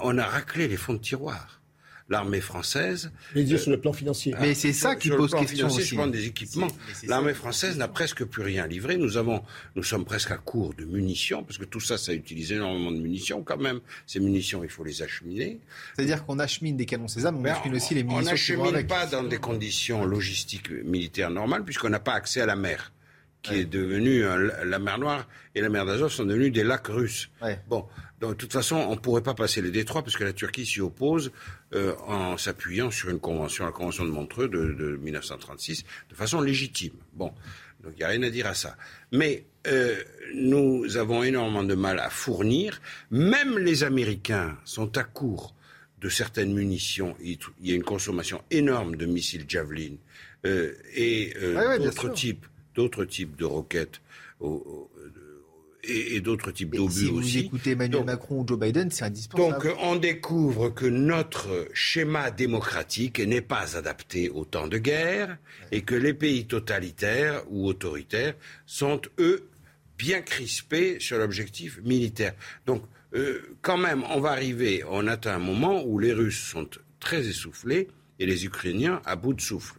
on 0.00 0.18
a 0.18 0.24
raclé 0.24 0.68
les 0.68 0.76
fonds 0.76 0.94
de 0.94 0.98
tiroir 0.98 1.60
l'armée 2.08 2.40
française. 2.40 3.10
Mais 3.34 3.44
dire 3.44 3.58
sur 3.58 3.70
le 3.70 3.80
plan 3.80 3.92
financier. 3.92 4.34
Mais 4.40 4.54
c'est 4.54 4.72
ça 4.72 4.94
qui 4.94 5.10
pose 5.10 5.32
question 5.32 5.66
aussi. 5.66 5.96
Je 5.96 6.08
des 6.08 6.26
équipements. 6.26 6.68
L'armée 7.06 7.34
française 7.34 7.76
n'a 7.78 7.88
presque 7.88 8.24
plus 8.24 8.42
rien 8.42 8.66
livré. 8.66 8.96
Nous 8.96 9.16
avons, 9.16 9.42
nous 9.74 9.82
sommes 9.82 10.04
presque 10.04 10.30
à 10.30 10.36
court 10.36 10.74
de 10.74 10.84
munitions 10.84 11.42
parce 11.42 11.58
que 11.58 11.64
tout 11.64 11.80
ça, 11.80 11.96
ça 11.96 12.12
utilise 12.12 12.52
énormément 12.52 12.92
de 12.92 12.98
munitions 12.98 13.42
quand 13.42 13.56
même. 13.56 13.80
Ces 14.06 14.20
munitions, 14.20 14.62
il 14.62 14.70
faut 14.70 14.84
les 14.84 15.02
acheminer. 15.02 15.60
C'est-à-dire 15.96 16.24
qu'on 16.24 16.38
achemine 16.38 16.76
des 16.76 16.86
canons 16.86 17.08
César, 17.08 17.32
mais 17.32 17.50
on 17.50 17.52
achemine 17.54 17.76
aussi 17.76 17.94
les 17.94 18.02
munitions. 18.02 18.22
On 18.22 18.30
n'achemine 18.30 18.86
pas 18.86 19.06
dans 19.06 19.22
des 19.22 19.38
conditions 19.38 20.04
logistiques 20.04 20.70
militaires 20.70 21.30
normales 21.30 21.64
puisqu'on 21.64 21.90
n'a 21.90 22.00
pas 22.00 22.14
accès 22.14 22.40
à 22.40 22.46
la 22.46 22.56
mer 22.56 22.92
qui 23.44 23.56
est 23.56 23.64
devenue 23.66 24.24
la 24.64 24.78
mer 24.78 24.98
Noire 24.98 25.28
et 25.54 25.60
la 25.60 25.68
mer 25.68 25.84
d'Azov 25.84 26.10
sont 26.10 26.24
devenus 26.24 26.50
des 26.50 26.64
lacs 26.64 26.88
russes. 26.88 27.28
Bon, 27.68 27.80
donc, 27.80 27.88
de 28.20 28.32
toute 28.34 28.52
façon, 28.52 28.76
on 28.76 28.92
ne 28.92 29.00
pourrait 29.00 29.22
pas 29.22 29.34
passer 29.34 29.60
les 29.60 29.70
détroits 29.70 30.02
parce 30.02 30.16
que 30.16 30.24
la 30.24 30.32
Turquie 30.32 30.66
s'y 30.66 30.80
oppose 30.80 31.32
euh, 31.74 31.94
en 32.06 32.36
s'appuyant 32.36 32.90
sur 32.90 33.10
une 33.10 33.20
convention, 33.20 33.64
la 33.64 33.72
convention 33.72 34.04
de 34.04 34.10
Montreux 34.10 34.48
de, 34.48 34.96
1936, 34.96 35.84
de 36.10 36.14
façon 36.14 36.40
légitime. 36.40 36.94
Bon, 37.12 37.32
donc 37.82 37.92
il 37.94 37.98
n'y 37.98 38.04
a 38.04 38.08
rien 38.08 38.22
à 38.22 38.30
dire 38.30 38.46
à 38.46 38.54
ça. 38.54 38.76
Mais 39.12 39.44
euh, 39.66 39.96
nous 40.34 40.96
avons 40.96 41.22
énormément 41.22 41.64
de 41.64 41.74
mal 41.74 41.98
à 41.98 42.10
fournir. 42.10 42.80
Même 43.10 43.58
les 43.58 43.84
Américains 43.84 44.56
sont 44.64 44.96
à 44.96 45.04
court 45.04 45.54
de 46.00 46.08
certaines 46.08 46.52
munitions. 46.52 47.16
Il 47.20 47.38
y 47.62 47.72
a 47.72 47.74
une 47.74 47.82
consommation 47.82 48.42
énorme 48.50 48.96
de 48.96 49.06
missiles 49.06 49.46
Javelin 49.48 49.96
euh, 50.46 50.74
et 50.94 51.34
d'autres 51.78 52.10
types, 52.10 52.46
d'autres 52.74 53.04
types 53.04 53.36
de 53.36 53.44
roquettes 53.44 54.00
et, 55.86 56.20
d'autres 56.20 56.50
types 56.50 56.74
d'obus 56.74 57.06
si 57.06 57.06
aussi. 57.08 57.30
Si 57.30 57.38
vous 57.38 57.46
écoutez 57.46 57.70
Emmanuel 57.72 58.04
Macron 58.04 58.40
ou 58.40 58.46
Joe 58.46 58.58
Biden, 58.58 58.90
c'est 58.90 59.04
indispensable. 59.04 59.64
Donc 59.64 59.76
on 59.82 59.96
découvre 59.96 60.70
que 60.70 60.86
notre 60.86 61.68
schéma 61.72 62.30
démocratique 62.30 63.20
n'est 63.20 63.40
pas 63.40 63.76
adapté 63.76 64.28
au 64.30 64.44
temps 64.44 64.68
de 64.68 64.78
guerre 64.78 65.36
et 65.72 65.82
que 65.82 65.94
les 65.94 66.14
pays 66.14 66.46
totalitaires 66.46 67.42
ou 67.50 67.66
autoritaires 67.66 68.34
sont, 68.66 69.00
eux, 69.18 69.48
bien 69.98 70.22
crispés 70.22 70.98
sur 71.00 71.18
l'objectif 71.18 71.80
militaire. 71.82 72.34
Donc 72.66 72.82
euh, 73.14 73.56
quand 73.62 73.78
même, 73.78 74.02
on 74.10 74.20
va 74.20 74.30
arriver, 74.30 74.82
on 74.88 75.06
atteint 75.06 75.36
un 75.36 75.38
moment 75.38 75.84
où 75.84 75.98
les 75.98 76.12
Russes 76.12 76.42
sont 76.42 76.68
très 76.98 77.26
essoufflés 77.26 77.88
et 78.18 78.26
les 78.26 78.44
Ukrainiens 78.44 79.00
à 79.04 79.16
bout 79.16 79.34
de 79.34 79.40
souffle. 79.40 79.74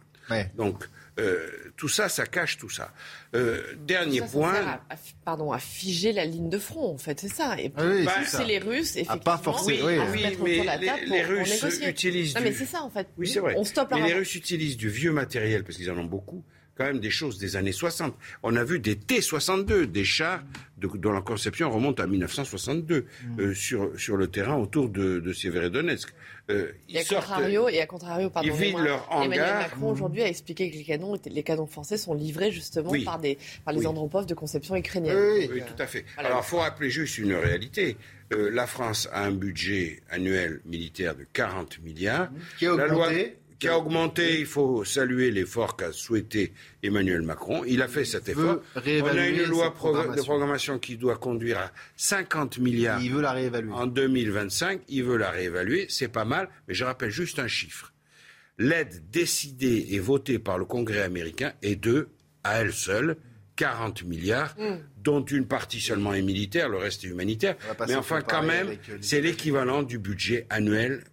Donc, 0.56 0.88
euh, 1.18 1.48
tout 1.76 1.88
ça, 1.88 2.08
ça 2.08 2.26
cache 2.26 2.58
tout 2.58 2.68
ça. 2.68 2.92
Euh, 3.34 3.62
dernier 3.86 4.20
point. 4.20 4.54
à, 4.54 4.96
pardon, 5.24 5.52
à 5.52 5.58
figer 5.58 6.12
la 6.12 6.24
ligne 6.24 6.48
de 6.48 6.58
front, 6.58 6.92
en 6.92 6.98
fait, 6.98 7.20
c'est 7.20 7.32
ça. 7.32 7.58
Et 7.58 7.70
puis, 7.70 8.04
bah, 8.04 8.12
pousser 8.18 8.44
les 8.44 8.58
Russes, 8.58 8.96
effectivement, 8.96 9.18
pas 9.18 9.38
forcément, 9.38 9.86
oui, 9.86 9.98
oui, 10.12 10.36
mais 10.42 10.78
les, 10.78 11.06
les 11.06 11.22
Russes 11.22 11.62
utilisent. 11.86 12.34
Non, 12.34 12.42
mais 12.42 12.52
c'est 12.52 12.66
ça, 12.66 12.82
en 12.82 12.90
fait. 12.90 13.08
Oui, 13.16 13.28
c'est 13.28 13.40
vrai. 13.40 13.54
On 13.56 13.64
stoppe 13.64 13.92
mais 13.92 14.08
les 14.08 14.14
Russes 14.14 14.34
utilisent 14.34 14.76
du 14.76 14.88
vieux 14.88 15.12
matériel 15.12 15.64
parce 15.64 15.76
qu'ils 15.76 15.90
en 15.90 15.96
ont 15.98 16.04
beaucoup 16.04 16.44
quand 16.76 16.84
même 16.84 17.00
des 17.00 17.10
choses 17.10 17.38
des 17.38 17.56
années 17.56 17.72
60. 17.72 18.14
On 18.42 18.54
a 18.56 18.64
vu 18.64 18.78
des 18.78 18.96
T-62, 18.96 19.84
des 19.86 20.04
chars 20.04 20.42
dont 20.78 21.12
la 21.12 21.22
conception 21.22 21.70
remonte 21.70 22.00
à 22.00 22.06
1962 22.06 23.00
mm. 23.00 23.40
euh, 23.40 23.54
sur, 23.54 23.98
sur 23.98 24.16
le 24.16 24.28
terrain 24.28 24.56
autour 24.56 24.90
de, 24.90 25.20
de 25.20 25.32
Severodonetsk. 25.32 26.12
Euh, 26.50 26.70
et, 26.88 26.98
à 26.98 27.04
contrario, 27.04 27.68
et 27.68 27.80
à 27.80 27.86
contrario, 27.86 28.30
pardon, 28.30 28.48
ils 28.48 28.54
vident 28.54 28.78
leur 28.78 29.10
hangar. 29.10 29.24
Emmanuel 29.24 29.54
Macron 29.54 29.90
aujourd'hui 29.90 30.22
a 30.22 30.28
expliqué 30.28 30.70
que 30.70 30.76
les 30.76 30.84
canons, 30.84 31.18
les 31.24 31.42
canons 31.42 31.66
français 31.66 31.96
sont 31.96 32.14
livrés 32.14 32.52
justement 32.52 32.92
par, 33.04 33.18
des, 33.18 33.38
par 33.64 33.72
les 33.72 33.84
oui. 33.84 34.26
de 34.26 34.34
conception 34.34 34.76
ukrainienne. 34.76 35.16
Oui, 35.16 35.50
oui, 35.52 35.62
tout 35.66 35.82
à 35.82 35.86
fait. 35.86 36.04
Alors, 36.18 36.42
il 36.44 36.48
faut 36.48 36.58
rappeler 36.58 36.90
juste 36.90 37.18
une 37.18 37.34
réalité. 37.34 37.96
Euh, 38.32 38.50
la 38.50 38.66
France 38.66 39.08
a 39.12 39.24
un 39.24 39.32
budget 39.32 40.02
annuel 40.10 40.60
militaire 40.66 41.16
de 41.16 41.26
40 41.32 41.80
milliards. 41.82 42.28
Qui 42.58 42.66
a 42.66 42.74
augmenté 42.74 43.36
qui 43.58 43.68
a 43.68 43.78
augmenté. 43.78 44.38
Il 44.40 44.46
faut 44.46 44.84
saluer 44.84 45.30
l'effort 45.30 45.76
qu'a 45.76 45.92
souhaité 45.92 46.52
Emmanuel 46.82 47.22
Macron. 47.22 47.64
Il 47.66 47.82
a 47.82 47.88
fait 47.88 48.04
cet 48.04 48.28
effort. 48.28 48.60
On 48.74 49.06
a 49.06 49.26
une 49.26 49.44
loi 49.44 49.70
de 49.70 50.22
programmation 50.22 50.78
qui 50.78 50.96
doit 50.96 51.16
conduire 51.16 51.58
à 51.58 51.72
50 51.96 52.58
milliards. 52.58 53.02
Il 53.02 53.12
veut 53.12 53.22
la 53.22 53.32
réévaluer. 53.32 53.72
En 53.72 53.86
2025, 53.86 54.82
il 54.88 55.04
veut 55.04 55.16
la 55.16 55.30
réévaluer. 55.30 55.86
C'est 55.88 56.08
pas 56.08 56.24
mal, 56.24 56.48
mais 56.68 56.74
je 56.74 56.84
rappelle 56.84 57.10
juste 57.10 57.38
un 57.38 57.48
chiffre. 57.48 57.92
L'aide 58.58 59.10
décidée 59.10 59.88
et 59.90 59.98
votée 59.98 60.38
par 60.38 60.58
le 60.58 60.64
Congrès 60.64 61.02
américain 61.02 61.52
est 61.62 61.76
de, 61.76 62.08
à 62.42 62.60
elle 62.60 62.72
seule, 62.72 63.16
40 63.56 64.04
milliards, 64.04 64.54
mm. 64.58 64.76
dont 65.02 65.24
une 65.24 65.46
partie 65.46 65.80
seulement 65.80 66.14
est 66.14 66.22
militaire, 66.22 66.68
le 66.68 66.78
reste 66.78 67.04
est 67.04 67.08
humanitaire. 67.08 67.56
Mais 67.86 67.96
enfin, 67.96 68.20
quand 68.22 68.42
même, 68.42 68.68
euh, 68.68 68.98
c'est 69.00 69.20
l'équivalent 69.20 69.82
du 69.82 69.98
budget 69.98 70.46
annuel 70.50 71.04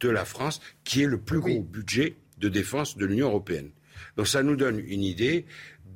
de 0.00 0.08
la 0.08 0.24
France, 0.24 0.60
qui 0.84 1.02
est 1.02 1.06
le 1.06 1.18
plus 1.18 1.40
gros 1.40 1.60
budget 1.60 2.16
de 2.38 2.48
défense 2.48 2.96
de 2.96 3.06
l'Union 3.06 3.28
européenne. 3.28 3.70
Donc 4.16 4.26
ça 4.28 4.42
nous 4.42 4.56
donne 4.56 4.78
une 4.78 5.02
idée 5.02 5.46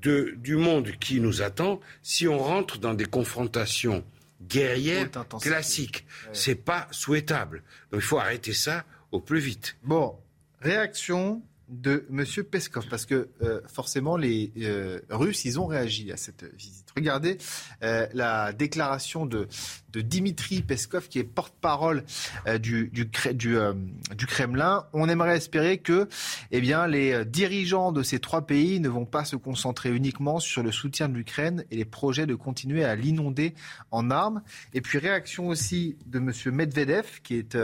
de, 0.02 0.34
du 0.36 0.56
monde 0.56 0.90
qui 1.00 1.20
nous 1.20 1.42
attend 1.42 1.80
si 2.02 2.28
on 2.28 2.38
rentre 2.38 2.78
dans 2.78 2.94
des 2.94 3.06
confrontations 3.06 4.04
guerrières 4.42 5.10
classiques. 5.40 6.04
Ce 6.32 6.42
C'est 6.44 6.54
pas 6.54 6.86
souhaitable. 6.90 7.62
Donc 7.90 8.02
il 8.02 8.06
faut 8.06 8.18
arrêter 8.18 8.52
ça 8.52 8.84
au 9.10 9.20
plus 9.20 9.40
vite. 9.40 9.76
Bon, 9.82 10.16
réaction 10.60 11.42
de 11.68 12.06
M. 12.10 12.24
Peskov, 12.44 12.86
parce 12.88 13.06
que 13.06 13.28
euh, 13.42 13.60
forcément 13.66 14.16
les 14.16 14.52
euh, 14.58 15.00
Russes, 15.08 15.44
ils 15.46 15.58
ont 15.58 15.66
réagi 15.66 16.12
à 16.12 16.16
cette 16.16 16.44
visite. 16.54 16.83
Regardez 16.96 17.38
euh, 17.82 18.06
la 18.14 18.52
déclaration 18.52 19.26
de, 19.26 19.48
de 19.92 20.00
Dimitri 20.00 20.62
Peskov, 20.62 21.08
qui 21.08 21.18
est 21.18 21.24
porte-parole 21.24 22.04
euh, 22.46 22.58
du, 22.58 22.88
du, 22.92 23.10
du, 23.32 23.58
euh, 23.58 23.72
du, 24.16 24.26
Kremlin. 24.26 24.86
On 24.92 25.08
aimerait 25.08 25.36
espérer 25.36 25.78
que 25.78 26.08
eh 26.52 26.60
bien, 26.60 26.86
les 26.86 27.24
dirigeants 27.24 27.90
de 27.90 28.04
ces 28.04 28.20
trois 28.20 28.46
pays 28.46 28.78
ne 28.78 28.88
vont 28.88 29.06
pas 29.06 29.24
se 29.24 29.34
concentrer 29.34 29.90
uniquement 29.90 30.38
sur 30.38 30.62
le 30.62 30.70
soutien 30.70 31.08
de 31.08 31.14
l'Ukraine 31.14 31.64
et 31.72 31.76
les 31.76 31.84
projets 31.84 32.26
de 32.26 32.36
continuer 32.36 32.84
à 32.84 32.94
l'inonder 32.94 33.54
en 33.90 34.12
armes. 34.12 34.42
Et 34.72 34.80
puis 34.80 34.98
réaction 34.98 35.48
aussi 35.48 35.96
de 36.06 36.18
M. 36.18 36.32
Medvedev, 36.54 37.20
qui 37.24 37.34
est 37.38 37.58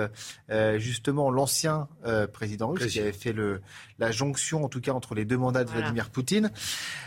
justement 0.78 1.31
l'ancien 1.31 1.87
président 2.33 2.70
russe, 2.70 2.87
qui 2.87 2.99
avait 2.99 3.12
fait 3.12 3.33
le, 3.33 3.61
la 4.01 4.11
jonction, 4.11 4.64
en 4.64 4.68
tout 4.68 4.81
cas, 4.81 4.93
entre 4.93 5.14
les 5.14 5.24
deux 5.24 5.37
mandats 5.37 5.62
de 5.62 5.70
Vladimir 5.70 6.11
Poutine. 6.11 6.51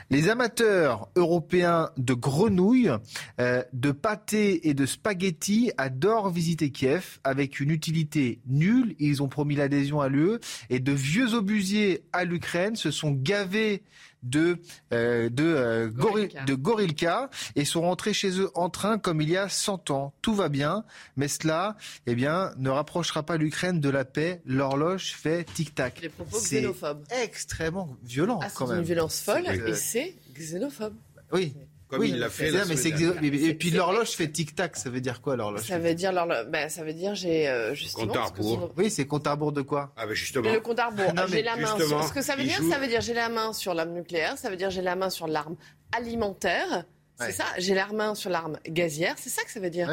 Les 0.10 0.30
amateurs 0.30 1.10
européens 1.16 1.90
de 1.98 2.13
grenouilles, 2.14 2.92
euh, 3.40 3.64
de 3.74 3.92
pâté 3.92 4.68
et 4.70 4.74
de 4.74 4.86
spaghettis 4.86 5.72
adorent 5.78 6.30
visiter 6.30 6.72
Kiev 6.72 7.20
avec 7.24 7.60
une 7.60 7.72
utilité 7.72 8.40
nulle. 8.48 8.96
Ils 9.00 9.22
ont 9.22 9.28
promis 9.28 9.56
l'adhésion 9.56 10.02
à 10.02 10.10
l'UE 10.10 10.40
et 10.70 10.80
de 10.80 10.92
vieux 10.92 11.34
obusiers 11.34 12.04
à 12.14 12.26
l'Ukraine 12.26 12.76
se 12.76 12.92
sont 12.92 13.12
gavés 13.12 13.84
de, 14.24 14.58
euh, 14.94 15.30
de, 15.30 15.44
euh, 15.44 15.90
de 16.48 16.56
Gorilka 16.56 17.30
et 17.56 17.66
sont 17.66 17.82
rentrés 17.82 18.14
chez 18.14 18.40
eux 18.40 18.50
en 18.56 18.70
train 18.70 18.98
comme 18.98 19.22
il 19.22 19.30
y 19.30 19.38
a 19.38 19.50
100 19.50 19.92
ans. 19.92 20.14
Tout 20.22 20.34
va 20.34 20.50
bien, 20.50 20.86
mais 21.16 21.28
cela 21.28 21.78
eh 22.08 22.16
bien, 22.16 22.54
ne 22.58 22.70
rapprochera 22.70 23.24
pas 23.24 23.38
l'Ukraine 23.38 23.80
de 23.80 23.90
la 23.90 24.06
paix. 24.06 24.42
L'horloge 24.46 25.14
fait 25.14 25.44
tic-tac. 25.54 26.10
C'est 26.32 26.66
extrêmement 27.22 27.96
violent 28.04 28.40
ah, 28.42 28.48
quand 28.54 28.68
même. 28.68 28.78
C'est 28.78 28.80
une 28.82 28.88
violence 28.88 29.20
folle 29.20 29.46
et 29.48 29.76
c'est 29.76 30.16
xénophobe. 30.34 30.96
Oui 31.32 31.54
oui, 31.98 32.10
il 32.10 32.20
l'a 32.20 32.30
fait. 32.30 32.52
et 32.52 33.54
puis 33.54 33.72
l'horloge 33.72 34.12
fait 34.12 34.28
tic-tac, 34.28 34.76
ça 34.76 34.90
veut 34.90 35.02
dire 35.02 35.22
quoi 35.22 35.36
l'horloge 35.36 35.62
Ça 35.62 35.80
veut 35.80 35.94
dire 35.94 36.12
ben, 36.50 36.70
ça 36.70 36.84
veut 36.84 36.94
dire 36.94 37.16
j'ai 37.16 37.48
euh, 37.48 37.74
justement. 37.74 38.08
Compte 38.08 38.18
à 38.18 38.24
rebours. 38.26 38.72
Oui, 38.78 38.90
c'est 38.90 39.06
compte 39.06 39.28
à 39.28 39.32
rebours 39.32 39.52
de 39.52 39.62
quoi? 39.62 39.94
Ah 39.98 40.06
ben 40.06 40.14
justement. 40.14 40.52
le 40.52 40.60
compte 40.60 40.80
à 40.80 40.88
rebours. 40.88 41.28
j'ai 41.30 41.44
la 41.44 41.56
main. 41.56 41.78
Sur... 41.78 42.04
Ce 42.04 42.14
que 42.14 42.22
ça 42.22 42.36
veut 42.36 42.44
dire, 42.44 42.62
ça 42.70 42.78
veut 42.78 42.88
dire 42.88 43.02
j'ai 43.02 43.14
la 43.14 43.30
main 43.30 43.54
sur 43.54 43.74
l'arme 43.74 43.94
nucléaire, 43.94 44.38
ça 44.38 44.50
veut 44.50 44.58
dire 44.58 44.70
j'ai 44.70 44.82
la 44.82 44.96
main 44.96 45.10
sur 45.10 45.28
l'arme 45.28 45.56
alimentaire. 45.92 46.86
C'est 47.20 47.32
ça, 47.32 47.46
j'ai 47.58 47.74
la 47.74 47.88
main 47.88 48.16
sur 48.16 48.30
l'arme 48.30 48.60
gazière, 48.68 49.16
c'est 49.18 49.30
ça 49.30 49.44
que 49.44 49.52
ça 49.52 49.60
veut 49.60 49.70
dire. 49.70 49.88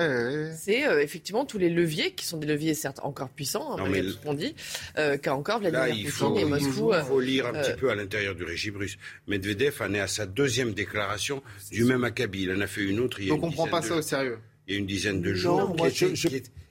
c'est 0.56 0.86
euh, 0.86 1.02
effectivement 1.02 1.44
tous 1.44 1.58
les 1.58 1.68
leviers, 1.68 2.12
qui 2.12 2.24
sont 2.24 2.38
des 2.38 2.46
leviers 2.46 2.74
certes 2.74 3.00
encore 3.02 3.28
puissants, 3.28 3.72
hein, 3.72 3.76
malgré 3.78 4.02
tout 4.02 4.12
ce 4.12 4.16
qu'on 4.16 4.34
dit, 4.34 4.54
euh, 4.96 5.16
qu'a 5.18 5.34
encore 5.34 5.60
Vladimir 5.60 5.88
Poutine 5.88 6.10
faut, 6.10 6.38
et 6.38 6.44
Moscou. 6.44 6.92
Il 6.94 7.04
faut 7.04 7.20
lire 7.20 7.46
un 7.46 7.52
petit 7.52 7.74
peu 7.78 7.90
à 7.90 7.94
l'intérieur 7.94 8.34
du 8.34 8.44
régime 8.44 8.76
russe. 8.76 8.96
Medvedev 9.26 9.80
en 9.80 9.94
est 9.94 10.00
à 10.00 10.06
sa 10.06 10.26
deuxième 10.26 10.72
déclaration 10.72 11.42
du 11.70 11.84
même 11.84 12.04
acabit. 12.04 12.42
Il 12.42 12.52
en 12.52 12.60
a 12.60 12.66
fait 12.66 12.82
une 12.82 13.00
autre 13.00 13.20
il 13.20 13.26
y 13.26 13.30
a 13.30 13.34
Donc 13.34 13.44
on 13.44 13.48
ne 13.48 13.52
prend 13.52 13.68
pas 13.68 13.82
ça 13.82 13.96
au 13.96 14.02
sérieux 14.02 14.38
Il 14.66 14.74
y 14.74 14.76
a 14.76 14.80
une 14.80 14.86
dizaine 14.86 15.20
de 15.20 15.34
jours, 15.34 15.76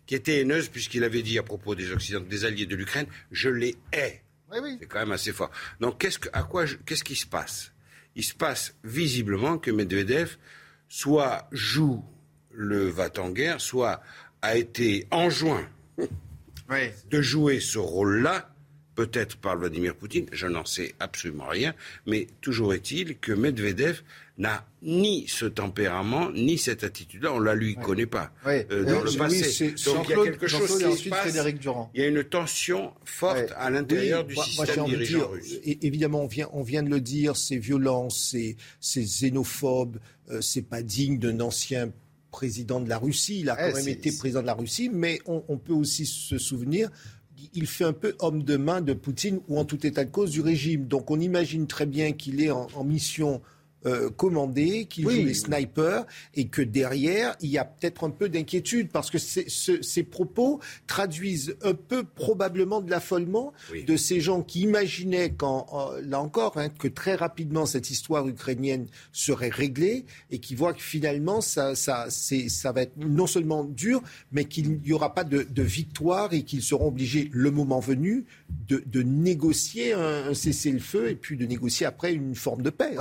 qui, 0.08 0.16
était, 0.16 0.40
haineuse 0.40 0.70
puisqu'il 0.70 1.04
avait 1.04 1.22
dit 1.22 1.38
à 1.38 1.44
propos 1.44 1.76
des 1.76 1.92
Occidentaux, 1.92 2.26
des 2.28 2.46
alliés 2.46 2.66
de 2.66 2.76
l'Ukraine, 2.76 3.06
je 3.32 3.50
les 3.50 3.76
hais. 3.92 4.24
C'est 4.80 4.88
quand 4.88 5.00
même 5.00 5.12
assez 5.12 5.32
fort. 5.32 5.52
Donc 5.80 6.00
qu'est-ce 6.00 6.18
à 6.34 6.42
quoi, 6.42 6.66
qu'est-ce 6.86 7.04
qui 7.04 7.16
se 7.16 7.28
passe? 7.28 7.72
Il 8.16 8.24
se 8.24 8.34
passe 8.34 8.76
visiblement 8.84 9.58
que 9.58 9.72
Medvedev 9.72 10.38
soit 10.88 11.48
joue 11.52 12.04
le 12.52 12.88
va-t-en-guerre, 12.88 13.62
soit 13.62 14.02
a 14.42 14.58
été 14.58 15.08
enjoint 15.12 15.68
de 17.10 17.22
jouer 17.22 17.60
ce 17.60 17.78
rôle-là, 17.78 18.54
peut-être 18.96 19.38
par 19.38 19.58
Vladimir 19.58 19.96
Poutine, 19.96 20.28
je 20.32 20.48
n'en 20.48 20.66
sais 20.66 20.94
absolument 21.00 21.48
rien, 21.48 21.74
mais 22.06 22.28
toujours 22.42 22.74
est-il 22.74 23.18
que 23.18 23.32
Medvedev 23.32 24.02
n'a 24.40 24.66
ni 24.82 25.28
ce 25.28 25.46
tempérament, 25.46 26.32
ni 26.32 26.58
cette 26.58 26.86
attitude-là. 26.86 27.34
On 27.34 27.40
la 27.40 27.54
lui 27.54 27.76
connaît 27.76 28.06
pas 28.06 28.32
euh, 28.48 28.86
dans 28.86 29.02
le 29.02 29.18
passé. 29.18 29.76
Donc 29.86 30.08
il 30.08 30.12
y 30.12 30.14
a 30.14 30.24
quelque 30.24 30.48
chose 30.48 30.78
qui 30.78 31.04
se 31.04 31.10
passe. 31.10 31.38
Il 31.94 32.02
y 32.02 32.04
a 32.04 32.08
une 32.08 32.24
tension 32.24 32.94
forte 33.04 33.54
à 33.58 33.70
l'intérieur 33.70 34.24
du 34.24 34.36
système 34.36 34.86
dirigeant 34.86 35.28
russe. 35.28 35.60
Évidemment, 35.64 36.22
on 36.24 36.28
vient, 36.28 36.50
on 36.54 36.64
vient 36.64 36.82
de 36.82 36.90
le 36.90 37.02
dire, 37.02 37.36
c'est 37.36 37.58
violent, 37.58 38.10
c'est 38.10 38.56
xénophobe, 38.82 40.00
euh, 40.32 40.40
c'est 40.42 40.62
pas 40.62 40.82
digne 40.82 41.20
d'un 41.20 41.42
ancien 41.42 41.92
président 42.32 42.80
de 42.80 42.88
la 42.88 42.98
Russie. 42.98 43.42
Il 43.42 43.50
a 43.50 43.58
quand 43.58 43.76
même 43.76 43.88
été 43.90 44.12
président 44.14 44.42
de 44.42 44.48
la 44.48 44.54
Russie, 44.54 44.90
mais 44.92 45.20
on, 45.26 45.44
on 45.50 45.58
peut 45.58 45.74
aussi 45.74 46.06
se 46.06 46.38
souvenir 46.38 46.90
il 47.54 47.68
fait 47.68 47.86
un 47.86 47.94
peu 47.94 48.16
homme 48.20 48.44
de 48.44 48.58
main 48.58 48.82
de 48.82 48.92
Poutine 48.92 49.40
ou 49.48 49.58
en 49.58 49.64
tout 49.64 49.88
état 49.88 50.04
de 50.04 50.12
cause 50.12 50.32
du 50.32 50.42
régime. 50.42 50.88
Donc 50.88 51.10
on 51.10 51.22
imagine 51.22 51.68
très 51.68 51.86
bien 51.86 52.12
qu'il 52.12 52.42
est 52.42 52.52
en, 52.52 52.68
en 52.76 52.84
mission 52.84 53.42
euh, 53.86 54.10
commandé, 54.10 54.86
qui 54.90 55.04
joue 55.04 55.10
les 55.10 55.34
snipers, 55.34 56.06
et 56.36 56.48
que 56.48 56.62
derrière, 56.62 57.38
il 57.40 57.50
y 57.50 57.58
a 57.58 57.64
peut-être 57.64 58.04
un 58.04 58.10
peu 58.10 58.28
d'inquiétude, 58.28 58.90
parce 58.90 59.10
que 59.10 59.18
ces 59.18 60.04
propos 60.04 60.60
traduisent 60.86 61.56
un 61.64 61.74
peu 61.74 62.04
probablement 62.04 62.82
de 62.82 62.90
l'affolement 62.90 63.54
de 63.88 63.96
ces 63.96 64.20
gens 64.20 64.42
qui 64.42 64.62
imaginaient, 64.62 65.32
quand, 65.32 65.92
là 66.04 66.20
encore, 66.20 66.58
hein, 66.58 66.68
que 66.70 66.90
très 66.90 67.16
rapidement 67.16 67.66
cette 67.66 67.90
histoire 67.90 68.28
ukrainienne 68.28 68.88
serait 69.14 69.50
réglée, 69.50 70.06
et 70.30 70.40
qui 70.40 70.56
voient 70.56 70.74
que 70.74 70.82
finalement, 70.82 71.40
ça, 71.40 71.76
ça, 71.76 72.08
ça 72.10 72.72
va 72.72 72.82
être 72.82 72.98
non 72.98 73.28
seulement 73.28 73.64
dur, 73.64 74.02
mais 74.32 74.46
qu'il 74.46 74.80
n'y 74.82 74.92
aura 74.92 75.14
pas 75.14 75.24
de, 75.24 75.46
victoire, 75.62 76.34
et 76.34 76.44
qu'ils 76.44 76.64
seront 76.64 76.88
obligés, 76.88 77.30
le 77.32 77.52
moment 77.52 77.80
venu, 77.80 78.26
de, 78.68 79.02
négocier 79.02 79.94
un, 79.94 80.34
cessez-le-feu, 80.34 81.12
et 81.12 81.16
puis 81.16 81.38
de 81.38 81.46
négocier 81.46 81.86
après 81.86 82.14
une 82.14 82.36
forme 82.36 82.62
de 82.62 82.70
paix 82.70 82.96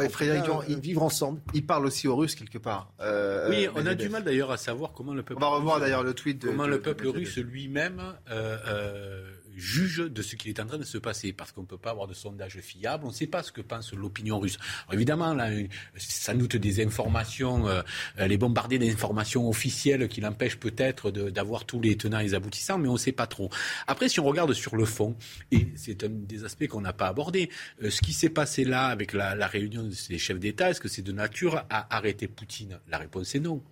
vivre 0.77 1.03
ensemble. 1.03 1.41
Il 1.55 1.66
parle 1.66 1.87
aussi 1.87 2.09
aux 2.09 2.16
Russes 2.16 2.35
quelque 2.35 2.59
part. 2.59 2.93
Euh, 3.01 3.49
oui, 3.49 3.69
on 3.75 3.87
a 3.87 3.95
du 3.95 4.09
mal 4.09 4.25
d'ailleurs 4.25 4.51
à 4.51 4.57
savoir 4.57 4.93
comment 4.93 5.14
le 5.14 5.23
peuple. 5.23 5.43
On 5.43 5.51
va 5.51 5.57
revoir 5.57 5.81
d'ailleurs 5.81 6.03
le 6.03 6.14
tweet. 6.14 6.45
comment 6.45 6.66
le 6.66 6.81
peuple 6.81 7.09
russe 7.09 7.39
lui-même 7.39 8.01
euh, 8.31 8.57
euh, 8.66 9.28
juge 9.59 9.99
de 9.99 10.23
ce 10.23 10.37
qui 10.37 10.49
est 10.49 10.61
en 10.61 10.67
train 10.67 10.79
de 10.79 10.85
se 10.85 10.99
passer, 10.99 11.33
parce 11.33 11.53
qu'on 11.53 11.63
ne 11.63 11.67
peut 11.67 11.79
pas 11.79 11.91
avoir 11.91 12.07
de 12.07 12.15
sondage 12.15 12.59
fiable, 12.61 13.05
on 13.05 13.09
ne 13.09 13.13
sait 13.13 13.27
pas 13.27 13.43
ce 13.43 13.53
que 13.53 13.61
pense 13.61 13.93
l'opinion 13.93 14.39
russe. 14.39 14.59
évidemment, 14.93 15.35
là, 15.35 15.51
sans 15.97 16.35
doute 16.35 16.57
des 16.57 16.85
informations, 16.85 17.69
euh, 17.69 17.83
les 18.19 18.39
bombarder 18.39 18.79
d'informations 18.79 19.49
officielles 19.49 20.09
qui 20.09 20.21
l'empêchent 20.21 20.59
peut-être 20.59 21.11
d'avoir 21.11 21.65
tous 21.65 21.81
les 21.81 21.97
tenants 21.97 22.21
et 22.21 22.25
les 22.25 22.35
aboutissants, 22.35 22.79
mais 22.79 22.89
on 22.89 22.95
ne 22.95 22.99
sait 22.99 23.13
pas 23.13 23.27
trop. 23.27 23.51
Après, 23.87 24.09
si 24.09 24.21
on 24.21 24.25
regarde 24.25 24.53
sur 24.53 24.77
le 24.77 24.85
fond, 24.85 25.17
et 25.51 25.69
c'est 25.77 26.05
un 26.05 26.09
des 26.09 26.45
aspects 26.45 26.67
qu'on 26.67 26.81
n'a 26.81 26.93
pas 26.93 27.09
abordé, 27.09 27.51
euh, 27.83 27.91
ce 27.91 28.01
qui 28.01 28.13
s'est 28.13 28.31
passé 28.31 28.65
là 28.65 28.87
avec 28.87 29.13
la, 29.13 29.35
la 29.35 29.47
réunion 29.47 29.89
des 30.09 30.19
chefs 30.19 30.39
d'État, 30.39 30.71
est-ce 30.71 30.81
que 30.81 30.89
c'est 30.89 31.03
de 31.03 31.13
nature 31.13 31.65
à 31.71 31.97
arrêter 31.97 32.29
Poutine? 32.29 32.79
La 32.89 32.99
réponse 32.99 33.35
est 33.35 33.41
non. 33.41 33.63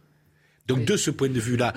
Donc 0.66 0.84
de 0.84 0.97
ce 0.97 1.11
point 1.11 1.28
de 1.28 1.41
vue-là, 1.41 1.72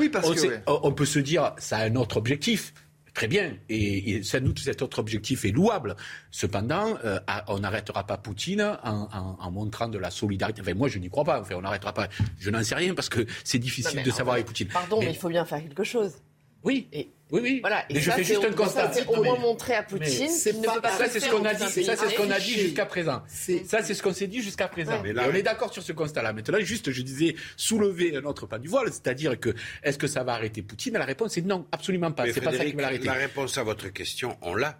on, 0.67 0.91
peut 0.91 1.05
se 1.05 1.19
dire 1.19 1.53
ça 1.57 1.77
a 1.77 1.85
un 1.85 1.95
autre 1.95 2.17
objectif. 2.17 2.73
Très 3.19 3.27
bien, 3.27 3.57
et, 3.67 4.23
sans 4.23 4.39
doute 4.39 4.59
cet 4.59 4.81
autre 4.81 4.99
objectif 4.99 5.43
est 5.43 5.51
louable. 5.51 5.97
Cependant, 6.31 6.97
euh, 7.03 7.19
on 7.49 7.59
n'arrêtera 7.59 8.07
pas 8.07 8.15
Poutine 8.15 8.77
en, 8.81 9.51
montrant 9.51 9.89
de 9.89 9.97
la 9.97 10.09
solidarité. 10.09 10.61
Enfin, 10.61 10.73
moi, 10.73 10.87
je 10.87 10.99
n'y 10.99 11.09
crois 11.09 11.25
pas. 11.25 11.41
Enfin, 11.41 11.55
on 11.57 11.61
n'arrêtera 11.61 11.91
pas. 11.93 12.07
Je 12.39 12.49
n'en 12.49 12.63
sais 12.63 12.75
rien 12.75 12.93
parce 12.93 13.09
que 13.09 13.25
c'est 13.43 13.59
difficile 13.59 14.03
de 14.03 14.09
savoir 14.09 14.35
avec 14.35 14.45
Poutine. 14.45 14.69
Pardon, 14.69 15.01
mais, 15.01 15.09
il 15.09 15.17
faut 15.17 15.27
bien 15.27 15.43
faire 15.43 15.61
quelque 15.61 15.83
chose. 15.83 16.13
Oui. 16.63 16.87
Et 16.93 17.09
oui, 17.31 17.41
oui. 17.43 17.59
Voilà. 17.61 17.85
Et 17.89 17.99
je 17.99 18.11
fais 18.11 18.23
juste 18.23 18.43
un 18.43 18.51
constat. 18.51 18.91
C'est 18.93 19.05
au 19.07 19.23
moins 19.23 19.37
montrer 19.37 19.75
à 19.75 19.83
Poutine 19.83 20.29
qu'il 20.29 20.61
ne 20.61 20.65
peut 20.65 20.81
pas 20.81 20.91
Ça, 20.91 21.07
c'est 21.09 21.19
ce 21.19 21.29
qu'on 21.29 21.45
a 21.45 21.53
dit. 21.53 21.83
Ça, 21.83 21.95
c'est 21.95 22.09
ce 22.09 22.15
qu'on 22.15 22.31
a 22.31 22.39
dit 22.39 22.53
jusqu'à 22.53 22.85
présent. 22.85 23.23
Ça, 23.27 23.83
c'est 23.83 23.93
ce 23.93 24.03
qu'on 24.03 24.13
s'est 24.13 24.27
dit 24.27 24.41
jusqu'à 24.41 24.67
présent. 24.67 25.03
Et 25.03 25.13
on 25.17 25.33
est 25.33 25.43
d'accord 25.43 25.73
sur 25.73 25.83
ce 25.83 25.91
constat-là. 25.93 26.33
Maintenant, 26.33 26.59
juste, 26.59 26.91
je 26.91 27.01
disais, 27.01 27.35
soulever 27.55 28.15
un 28.15 28.23
autre 28.23 28.45
pas 28.45 28.59
du 28.59 28.67
voile, 28.67 28.87
c'est-à-dire 28.87 29.39
que 29.39 29.53
est-ce 29.83 29.97
que 29.97 30.07
ça 30.07 30.23
va 30.23 30.33
arrêter 30.33 30.61
Poutine? 30.61 30.93
La 30.93 31.05
réponse 31.05 31.37
est 31.37 31.41
non, 31.41 31.67
absolument 31.71 32.11
pas. 32.11 32.25
C'est 32.31 32.41
pas 32.41 32.51
ça 32.51 32.65
qui 32.65 32.73
va 32.73 32.83
l'arrêter. 32.83 33.05
La 33.05 33.13
réponse 33.13 33.57
à 33.57 33.63
votre 33.63 33.89
question, 33.89 34.37
on 34.41 34.55
l'a. 34.55 34.79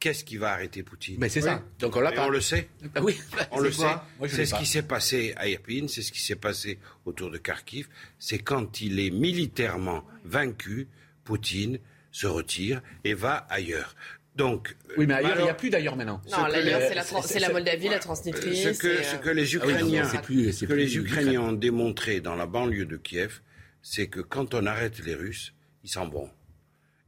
Qu'est-ce 0.00 0.24
qui 0.24 0.36
va 0.36 0.50
arrêter 0.50 0.82
Poutine? 0.82 1.16
Mais 1.20 1.28
c'est 1.28 1.42
ça. 1.42 1.62
Donc 1.78 1.94
on 1.94 2.00
l'a 2.00 2.12
On 2.26 2.28
le 2.28 2.40
sait. 2.40 2.68
Ah 2.96 3.00
oui. 3.02 3.20
On 3.52 3.60
le 3.60 3.70
sait. 3.70 3.86
C'est 4.26 4.46
ce 4.46 4.54
qui 4.56 4.66
s'est 4.66 4.82
passé 4.82 5.32
à 5.36 5.46
Irpin, 5.46 5.86
c'est 5.86 6.02
ce 6.02 6.10
qui 6.10 6.20
s'est 6.20 6.34
passé 6.34 6.80
autour 7.04 7.30
de 7.30 7.38
Kharkiv. 7.38 7.88
C'est 8.18 8.40
quand 8.40 8.80
il 8.80 8.98
est 8.98 9.10
militairement 9.10 10.04
vaincu, 10.24 10.88
Poutine 11.24 11.78
se 12.10 12.26
retire 12.26 12.82
et 13.04 13.14
va 13.14 13.46
ailleurs. 13.48 13.94
Donc, 14.34 14.76
oui, 14.96 15.06
mais 15.06 15.14
ailleurs, 15.14 15.40
il 15.40 15.44
n'y 15.44 15.50
a 15.50 15.54
plus 15.54 15.68
d'ailleurs 15.68 15.96
maintenant. 15.96 16.22
Non, 16.30 16.44
ailleurs, 16.44 16.80
c'est 17.22 17.38
la, 17.38 17.50
Moldavie, 17.50 17.88
la 17.88 17.98
Transnistrie. 17.98 18.56
Ce 18.56 18.80
que, 18.80 19.02
ce 19.02 19.16
que 19.16 19.28
les 19.28 19.54
ah 19.54 19.58
Ukrainiens, 19.58 20.06
que 20.06 20.72
les 20.72 20.96
Ukrainiens 20.96 21.40
ont 21.40 21.52
démontré 21.52 22.20
dans 22.20 22.34
la 22.34 22.46
banlieue 22.46 22.86
de 22.86 22.96
Kiev, 22.96 23.40
c'est 23.82 24.06
que 24.06 24.20
quand 24.20 24.54
on 24.54 24.64
arrête 24.64 25.00
les 25.00 25.14
Russes, 25.14 25.52
ils 25.84 25.90
s'en 25.90 26.08
vont. 26.08 26.30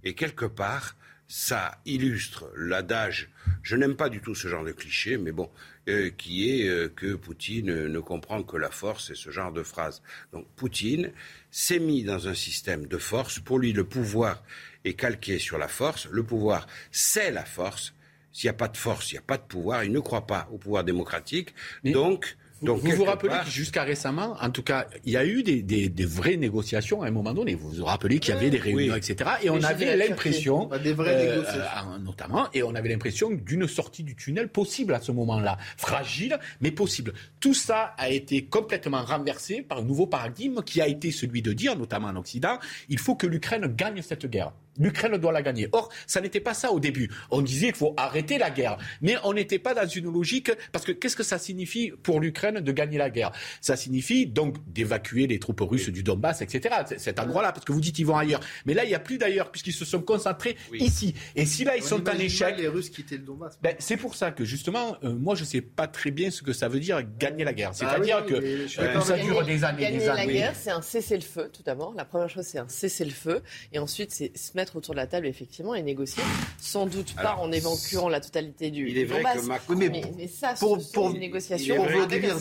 Et 0.03 0.15
quelque 0.15 0.45
part, 0.45 0.97
ça 1.27 1.79
illustre 1.87 2.51
l'adage, 2.57 3.31
je 3.63 3.77
n'aime 3.77 3.97
pas 3.97 4.11
du 4.11 4.21
tout 4.21 4.35
ce 4.35 4.49
genre 4.49 4.65
de 4.65 4.73
cliché, 4.73 5.17
mais 5.17 5.33
bon, 5.33 5.51
euh, 5.89 6.11
qui 6.17 6.51
est 6.51 6.69
euh, 6.69 6.89
que 6.89 7.15
Poutine 7.15 7.87
ne 7.87 8.01
comprend 8.01 8.43
que 8.43 8.57
la 8.57 8.71
force 8.71 9.11
et 9.11 9.15
ce 9.15 9.31
genre 9.31 9.53
de 9.53 9.63
phrase. 9.63 10.03
Donc 10.33 10.47
Poutine 10.57 11.13
s'est 11.51 11.79
mis 11.79 12.05
dans 12.05 12.27
un 12.27 12.35
système 12.35 12.87
de 12.87 12.97
force. 12.97 13.39
Pour 13.39 13.59
lui, 13.59 13.73
le 13.73 13.85
pouvoir 13.85 14.43
est 14.85 14.95
calqué 14.95 15.39
sur 15.39 15.59
la 15.59 15.69
force. 15.69 16.07
Le 16.11 16.23
pouvoir, 16.23 16.67
c'est 16.91 17.31
la 17.31 17.45
force. 17.45 17.93
S'il 18.33 18.49
n'y 18.49 18.51
a 18.51 18.59
pas 18.59 18.69
de 18.69 18.77
force, 18.77 19.13
il 19.13 19.15
n'y 19.15 19.19
a 19.19 19.23
pas 19.23 19.37
de 19.37 19.43
pouvoir. 19.43 19.85
Il 19.85 19.93
ne 19.93 20.01
croit 20.01 20.27
pas 20.27 20.49
au 20.51 20.59
pouvoir 20.59 20.85
démocratique. 20.85 21.55
Donc, 21.85 22.37
donc, 22.63 22.81
vous 22.81 22.93
vous 22.93 23.05
rappelez 23.05 23.35
que 23.45 23.51
jusqu'à 23.51 23.83
récemment, 23.83 24.37
en 24.41 24.51
tout 24.51 24.63
cas, 24.63 24.87
il 25.05 25.13
y 25.13 25.17
a 25.17 25.25
eu 25.25 25.43
des, 25.43 25.63
des, 25.63 25.89
des, 25.89 26.05
vraies 26.07 26.37
négociations 26.37 27.03
à 27.03 27.09
un 27.09 27.11
moment 27.11 27.35
donné. 27.35 27.55
Vous 27.55 27.71
vous 27.71 27.85
rappelez 27.85 28.19
qu'il 28.19 28.33
y 28.35 28.37
avait 28.37 28.51
des 28.51 28.59
réunions, 28.59 28.95
etc. 28.95 29.31
Et 29.43 29.51
on 29.51 29.63
avait 29.63 29.97
l'impression, 29.97 30.69
vraies 30.69 31.15
euh, 31.15 31.35
négociations. 31.37 31.93
Euh, 31.95 31.99
notamment, 31.99 32.49
et 32.53 32.63
on 32.63 32.75
avait 32.75 32.89
l'impression 32.89 33.31
d'une 33.31 33.67
sortie 33.67 34.03
du 34.03 34.15
tunnel 34.15 34.49
possible 34.49 34.95
à 34.95 35.01
ce 35.01 35.13
moment-là, 35.13 35.59
fragile 35.77 36.39
mais 36.61 36.71
possible. 36.71 37.13
Tout 37.41 37.55
ça 37.55 37.95
a 37.99 38.09
été 38.11 38.45
complètement 38.45 39.05
renversé 39.05 39.63
par 39.63 39.79
un 39.79 39.83
nouveau 39.83 40.07
paradigme 40.07 40.63
qui 40.63 40.81
a 40.81 40.89
été 40.89 41.11
celui 41.11 41.43
de 41.43 41.53
dire, 41.53 41.77
notamment 41.77 42.09
en 42.09 42.17
Occident, 42.17 42.59
il 42.89 42.99
faut 42.99 43.15
que 43.15 43.27
l'Ukraine 43.27 43.67
gagne 43.67 44.01
cette 44.01 44.27
guerre. 44.27 44.53
L'Ukraine 44.79 45.17
doit 45.17 45.33
la 45.33 45.43
gagner. 45.43 45.69
Or, 45.73 45.91
ça 46.07 46.21
n'était 46.21 46.41
pas 46.41 46.55
ça 46.55 46.73
au 46.73 46.81
début. 46.81 47.11
On 47.31 47.43
disait 47.43 47.67
qu'il 47.67 47.77
faut 47.77 47.95
arrêter 47.97 48.39
la 48.39 48.51
guerre. 48.51 48.79
Mais 49.03 49.17
on 49.25 49.33
n'était 49.33 49.59
pas 49.59 49.75
dans 49.75 49.87
une 49.87 50.13
logique, 50.13 50.51
parce 50.73 50.85
que 50.85 50.93
qu'est-ce 50.93 51.17
que 51.17 51.23
ça 51.23 51.39
signifie 51.39 51.93
pour 52.03 52.21
l'Ukraine 52.21 52.61
de 52.61 52.73
gagner 52.73 52.99
la 52.99 53.11
guerre? 53.11 53.33
Ça 53.61 53.77
signifie 53.77 54.27
donc 54.27 54.57
d'évacuer 54.67 55.27
les 55.27 55.39
troupes 55.39 55.61
russes 55.61 55.89
du 55.89 56.03
Donbass, 56.03 56.43
etc. 56.43 56.75
Cet 56.97 57.19
endroit-là, 57.19 57.53
parce 57.53 57.65
que 57.65 57.73
vous 57.73 57.81
dites 57.81 57.95
qu'ils 57.95 58.07
vont 58.07 58.17
ailleurs. 58.17 58.41
Mais 58.67 58.75
là, 58.75 58.85
il 58.85 58.89
n'y 58.89 58.95
a 58.95 59.01
plus 59.01 59.19
d'ailleurs, 59.19 59.51
puisqu'ils 59.51 59.73
se 59.73 59.85
sont 59.85 60.03
concentrés 60.03 60.57
ici. 60.75 61.15
Et 61.37 61.47
si 61.47 61.65
là, 61.65 61.77
ils 61.77 61.83
sont 61.83 62.09
en 62.09 62.19
échec... 62.19 62.57
les 62.59 62.69
Russes 62.69 62.91
quitter 62.91 63.17
le 63.17 63.25
Donbass. 63.25 63.59
Ben, 63.63 63.75
c'est 63.79 63.97
pour 63.97 64.15
ça 64.15 64.31
que, 64.31 64.45
justement, 64.45 64.97
euh, 65.05 65.15
moi, 65.15 65.35
je 65.35 65.43
ne 65.43 65.47
sais 65.47 65.61
pas 65.61 65.87
très 65.87 66.11
bien 66.11 66.31
ce 66.31 66.43
que 66.43 66.53
ça 66.53 66.69
veut 66.69 66.81
dire 66.81 67.03
gagner 67.19 67.45
la 67.45 67.53
guerre. 67.53 67.71
Ah 67.73 67.75
C'est-à-dire 67.75 68.25
que 68.27 68.35
euh, 68.35 69.01
ça 69.01 69.17
dure 69.19 69.45
des 69.45 69.65
années, 69.65 69.91
des 69.91 70.09
années. 70.09 70.27
la 70.27 70.33
guerre, 70.33 70.55
c'est 70.55 70.71
un 70.71 70.83
cessez-le-feu, 70.83 71.51
tout 71.53 71.63
d'abord. 71.63 71.95
La 71.97 72.05
première 72.05 72.29
chose, 72.29 72.45
c'est 72.45 72.59
un 72.59 72.69
cessez-le-feu. 72.69 73.43
Et 73.73 73.79
ensuite, 73.79 74.11
c'est 74.11 74.37
se 74.37 74.57
mettre 74.57 74.64
autour 74.77 74.95
de 74.95 75.01
la 75.01 75.07
table, 75.07 75.27
effectivement, 75.27 75.75
et 75.75 75.83
négocier. 75.83 76.23
Sans 76.59 76.87
doute 76.87 77.15
pas 77.15 77.37
en 77.37 77.51
évacuant 77.53 78.09
la 78.09 78.21
totalité 78.21 78.71
du, 78.71 78.89
il 78.89 78.99
est 78.99 79.05
vrai 79.05 79.23
Que 79.23 79.47
Macron... 79.47 79.75
mais, 79.77 79.89
mais, 80.17 80.29
ça, 80.29 80.55
pour, 80.59 80.79
pour, 80.93 81.11
une 81.11 81.21
négociation 81.21 81.77
pour 81.77 81.87
Volodymyr, 81.87 82.37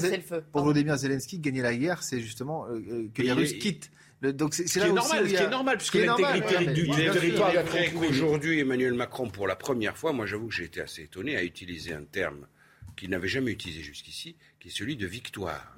pour 0.52 0.62
Volodymyr 0.62 0.98
Zelensky, 0.98 1.40
gagner 1.40 1.62
la 1.62 1.76
guerre, 1.76 2.04
c'est 2.04 2.20
justement 2.20 2.66
euh, 2.68 2.82
euh, 2.90 3.08
que 3.14 3.22
les 3.22 3.32
Russes 3.32 3.54
quittent. 3.54 3.92
donc 4.22 4.54
c'est 4.54 4.80
là 4.80 4.90
normal, 4.90 5.28
ce 5.28 5.36
qui 5.36 5.42
est 5.42 5.50
normal, 5.50 5.78
puisque 5.78 5.96
l'intégrité 5.96 6.66
du, 6.72 6.90
territoire 6.90 7.52
est 7.52 7.94
Aujourd'hui, 8.10 8.60
Emmanuel 8.60 8.94
Macron, 8.94 9.30
pour 9.30 9.48
la 9.48 9.56
première 9.56 9.98
fois, 9.98 10.14
moi 10.14 10.26
j'avoue 10.26 10.48
que 10.48 10.54
j'ai 10.54 10.66
été 10.66 10.82
assez 10.82 11.04
étonné, 11.04 11.36
a 11.36 11.44
utilisé 11.44 11.94
un 11.94 12.04
terme 12.04 12.48
qu'il 12.96 13.10
n'avait 13.10 13.28
jamais 13.28 13.52
utilisé 13.52 13.82
jusqu'ici, 13.82 14.36
qui 14.60 14.68
est 14.68 14.72
celui 14.72 14.96
de 14.96 15.08
victoire. 15.08 15.76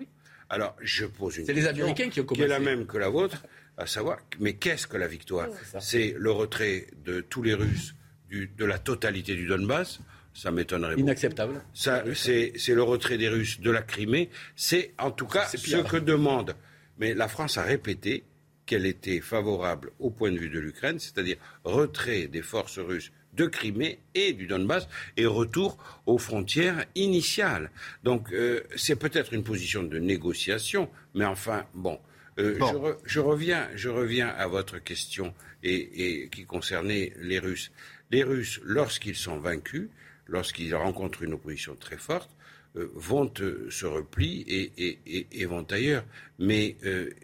Alors, 0.49 0.76
je 0.81 1.05
pose 1.05 1.38
une 1.38 1.45
question. 1.45 1.55
C'est 1.55 1.61
les 1.61 1.67
Américains 1.67 2.09
qui 2.09 2.22
ont 2.22 2.23
commencé. 2.23 2.45
Qui 2.47 2.53
est 2.53 2.59
la 2.59 2.59
même 2.59 2.85
que 2.85 2.97
la 2.97 3.09
vôtre 3.09 3.43
à 3.77 3.85
savoir, 3.88 4.19
mais 4.39 4.53
qu'est-ce 4.53 4.88
que 4.88 4.97
la 4.97 5.07
victoire 5.07 5.47
C'est 5.80 6.15
le 6.18 6.31
retrait 6.31 6.88
de 7.03 7.22
tous 7.22 7.43
les 7.43 7.53
Russes 7.53 7.95
de 8.31 8.65
la 8.65 8.80
totalité 8.80 9.35
du 9.35 9.45
Donbass 9.47 9.99
ça 10.35 10.52
m'étonnerait. 10.52 10.95
Inacceptable. 10.97 11.61
C'est, 11.73 12.52
le 12.68 12.84
retrait 12.84 13.18
des 13.18 13.30
Russes 13.30 13.61
de 13.61 13.72
la 13.72 13.81
Crimée. 13.81 14.30
C'est 14.56 14.93
en 14.99 15.10
tout 15.10 15.27
cas 15.27 15.47
ce 15.47 15.77
que 15.77 15.97
demande. 15.97 16.56
Mais 16.99 17.14
la 17.14 17.27
France 17.27 17.57
a 17.57 17.64
répété 17.64 18.26
qu'elle 18.65 18.85
était 18.85 19.22
favorable 19.22 19.91
au 19.99 20.10
point 20.10 20.31
de 20.31 20.38
vue 20.38 20.49
de 20.49 20.60
l'Ukraine, 20.60 20.99
c'est-à-dire 20.99 21.38
retrait 21.64 22.27
des 22.27 22.41
forces 22.41 22.80
russes 22.80 23.11
de 23.34 23.45
Crimée 23.45 23.99
et 24.14 24.34
du 24.34 24.47
Donbass 24.47 24.88
et 25.18 25.26
retour 25.26 25.77
aux 26.06 26.18
frontières 26.18 26.85
initiales. 26.95 27.69
Donc 28.03 28.31
euh, 28.31 28.61
c'est 28.76 28.95
peut-être 28.95 29.34
une 29.34 29.43
position 29.43 29.84
de 29.84 29.99
négociation, 29.99 30.89
mais 31.14 31.26
enfin, 31.26 31.65
bon, 31.73 31.99
euh, 32.38 32.57
je, 33.06 33.20
reviens, 33.20 33.70
je 33.76 33.90
reviens 33.90 34.28
à 34.28 34.48
votre 34.48 34.80
question 34.80 35.34
et, 35.64 36.30
qui 36.32 36.45
concernait 36.45 37.14
les 37.22 37.40
Russes. 37.40 37.72
Les 38.12 38.24
Russes, 38.24 38.60
lorsqu'ils 38.64 39.16
sont 39.16 39.38
vaincus, 39.38 39.88
lorsqu'ils 40.28 40.76
rencontrent 40.76 41.24
une 41.24 41.34
opposition 41.34 41.76
très 41.76 41.98
forte, 41.98 42.30
euh, 42.76 42.91
vont 42.94 43.32
euh, 43.40 43.68
se 43.70 43.86
replient 43.86 44.44
et, 44.48 45.45
vont 45.45 45.66
ailleurs. 45.72 46.03
Mais 46.38 46.76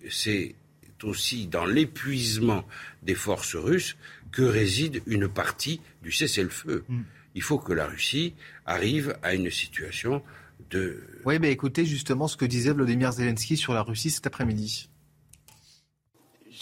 c'est 0.09 0.55
aussi 1.03 1.47
dans 1.47 1.65
l'épuisement 1.65 2.65
des 3.03 3.15
forces 3.15 3.55
russes 3.55 3.97
que 4.31 4.43
réside 4.43 5.01
une 5.07 5.27
partie 5.27 5.81
du 6.03 6.11
cessez-le-feu. 6.11 6.85
Mm. 6.87 7.01
Il 7.35 7.41
faut 7.41 7.57
que 7.57 7.73
la 7.73 7.87
Russie 7.87 8.33
arrive 8.65 9.17
à 9.23 9.33
une 9.33 9.49
situation 9.49 10.21
de... 10.69 11.03
Oui, 11.25 11.39
mais 11.39 11.51
écoutez 11.51 11.85
justement 11.85 12.27
ce 12.27 12.37
que 12.37 12.45
disait 12.45 12.71
Vladimir 12.71 13.11
Zelensky 13.11 13.57
sur 13.57 13.73
la 13.73 13.81
Russie 13.81 14.09
cet 14.09 14.27
après-midi. 14.27 14.89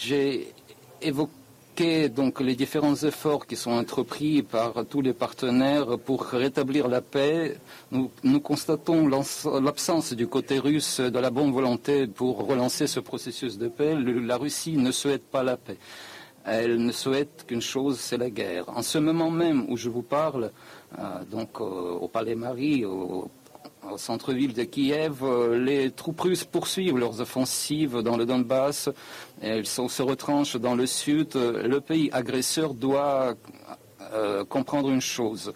J'ai 0.02 0.54
évoqué 1.02 2.08
donc 2.08 2.40
les 2.40 2.54
différents 2.54 2.96
efforts 2.96 3.46
qui 3.46 3.54
sont 3.54 3.72
entrepris 3.72 4.42
par 4.42 4.86
tous 4.88 5.02
les 5.02 5.12
partenaires 5.12 5.98
pour 5.98 6.24
rétablir 6.24 6.88
la 6.88 7.02
paix. 7.02 7.58
Nous, 7.92 8.40
constatons 8.40 9.06
l'absence 9.60 10.14
du 10.14 10.26
côté 10.26 10.58
russe 10.58 11.00
de 11.00 11.18
la 11.18 11.28
bonne 11.28 11.52
volonté 11.52 12.06
pour 12.06 12.46
relancer 12.46 12.86
ce 12.86 12.98
processus 13.00 13.58
de 13.58 13.68
paix. 13.68 13.94
la 13.94 14.38
Russie 14.38 14.78
ne 14.78 14.90
souhaite 14.90 15.26
pas 15.30 15.42
la 15.42 15.58
paix. 15.58 15.76
Elle 16.46 16.82
ne 16.82 16.92
souhaite 16.92 17.44
qu'une 17.46 17.60
chose, 17.60 18.00
c'est 18.00 18.16
la 18.16 18.30
guerre. 18.30 18.70
En 18.70 18.82
ce 18.82 18.96
moment 18.96 19.30
même 19.30 19.66
où 19.68 19.76
je 19.76 19.90
vous 19.90 20.02
parle, 20.02 20.50
euh, 20.98 21.02
donc 21.30 21.60
au 21.60 22.08
Palais 22.08 22.36
Marie, 22.36 22.86
au 22.86 23.30
au 23.92 23.98
centre-ville 23.98 24.54
de 24.54 24.64
Kiev, 24.64 25.22
euh, 25.22 25.58
les 25.58 25.90
troupes 25.90 26.20
russes 26.20 26.44
poursuivent 26.44 26.98
leurs 26.98 27.20
offensives 27.20 27.98
dans 28.02 28.16
le 28.16 28.24
Donbass. 28.24 28.88
Elles 29.40 29.66
se 29.66 30.02
retranchent 30.02 30.56
dans 30.56 30.74
le 30.74 30.86
sud. 30.86 31.34
Le 31.34 31.80
pays 31.80 32.10
agresseur 32.12 32.74
doit 32.74 33.34
euh, 34.12 34.44
comprendre 34.44 34.90
une 34.90 35.00
chose. 35.00 35.52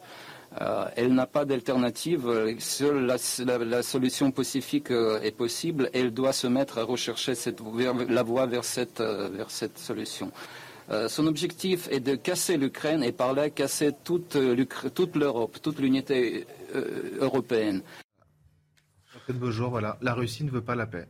Euh, 0.61 0.87
elle 0.97 1.13
n'a 1.15 1.27
pas 1.27 1.45
d'alternative. 1.45 2.57
Seule 2.59 3.07
la, 3.07 3.83
solution 3.83 4.31
pacifique 4.31 4.91
est 4.91 5.37
possible. 5.37 5.91
Elle 5.93 6.13
doit 6.13 6.33
se 6.33 6.47
mettre 6.47 6.79
à 6.79 6.85
rechercher 6.85 7.35
la 8.09 8.23
voie 8.23 8.47
vers 8.47 8.65
cette, 8.65 9.79
solution. 9.79 10.31
Son 11.09 11.27
objectif 11.27 11.89
est 11.91 12.01
de 12.01 12.15
casser 12.15 12.57
l'Ukraine 12.57 13.03
et 13.03 13.11
par 13.13 13.33
là 13.33 13.49
casser 13.51 13.91
toute 14.05 14.37
l'Europe, 14.37 15.59
toute 15.63 15.79
l'unité 15.81 16.47
européenne. 17.19 17.83
Voilà. 19.71 19.99
La 20.01 20.15
Russie 20.15 20.45
ne 20.45 20.51
veut 20.51 20.65
pas 20.65 20.75
la 20.75 20.87
paix. 20.87 21.09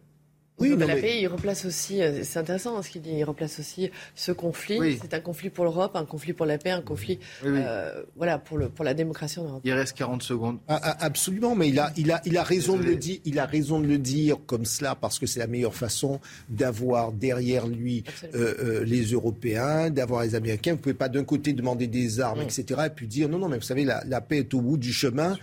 Oui, 0.59 0.73
mais 0.77 0.87
la 0.87 0.95
paix, 0.95 1.21
il 1.21 1.27
replace 1.27 1.65
aussi, 1.65 2.01
euh, 2.01 2.23
c'est 2.23 2.39
intéressant 2.39 2.77
hein, 2.77 2.83
ce 2.83 2.91
qu'il 2.91 3.03
dit, 3.03 3.11
il 3.11 3.25
replace 3.25 3.59
aussi 3.59 3.91
ce 4.15 4.31
conflit. 4.31 4.99
C'est 5.03 5.13
un 5.13 5.21
conflit 5.21 5.51
pour 5.51 5.65
l'Europe, 5.65 5.97
un 5.97 6.05
conflit 6.05 6.33
pour 6.33 6.47
la 6.47 6.59
paix, 6.59 6.71
un 6.71 6.81
conflit 6.81 7.19
euh, 7.45 8.05
voilà, 8.17 8.39
pour, 8.39 8.57
le, 8.57 8.69
pour 8.69 8.85
la 8.85 8.95
démocratie 8.95 9.41
en 9.41 9.45
Europe. 9.45 9.63
Il 9.65 9.73
reste 9.73 9.97
40 9.97 10.23
secondes. 10.23 10.59
Ah, 10.69 10.81
ah, 10.81 10.97
absolument, 11.01 11.57
mais 11.57 11.71
il 11.71 11.79
a, 11.81 11.93
il 11.97 12.13
a, 12.13 12.23
il 12.25 12.39
a 12.39 12.45
raison 12.45 12.77
de 12.77 12.85
le 12.85 12.95
dire. 12.95 13.19
Il 13.25 13.41
a 13.41 13.47
raison 13.47 13.81
de 13.81 13.87
le 13.87 13.99
dire 13.99 14.37
comme 14.47 14.65
cela 14.65 14.95
parce 14.95 15.19
que 15.19 15.27
c'est 15.27 15.41
la 15.41 15.49
meilleure 15.49 15.75
façon 15.75 16.21
d'avoir 16.49 17.11
derrière 17.11 17.67
lui 17.67 18.05
euh, 18.35 18.85
les 18.85 19.07
Européens, 19.07 19.91
d'avoir 19.91 20.23
les 20.23 20.37
Américains. 20.37 20.73
Vous 20.73 20.79
ne 20.79 20.83
pouvez 20.83 20.95
pas 20.95 21.09
d'un 21.09 21.25
côté 21.25 21.53
demander 21.53 21.89
des 21.89 22.21
armes, 22.21 22.43
etc., 22.43 22.83
et 22.87 22.91
puis 22.91 23.09
dire 23.09 23.29
non, 23.29 23.39
non, 23.39 23.49
mais 23.49 23.57
vous 23.57 23.63
savez, 23.63 23.85
la, 23.85 24.05
la 24.07 24.21
paix 24.21 24.39
est 24.39 24.55
au 24.55 24.61
bout 24.61 24.77
du 24.77 24.93
chemin, 24.93 25.37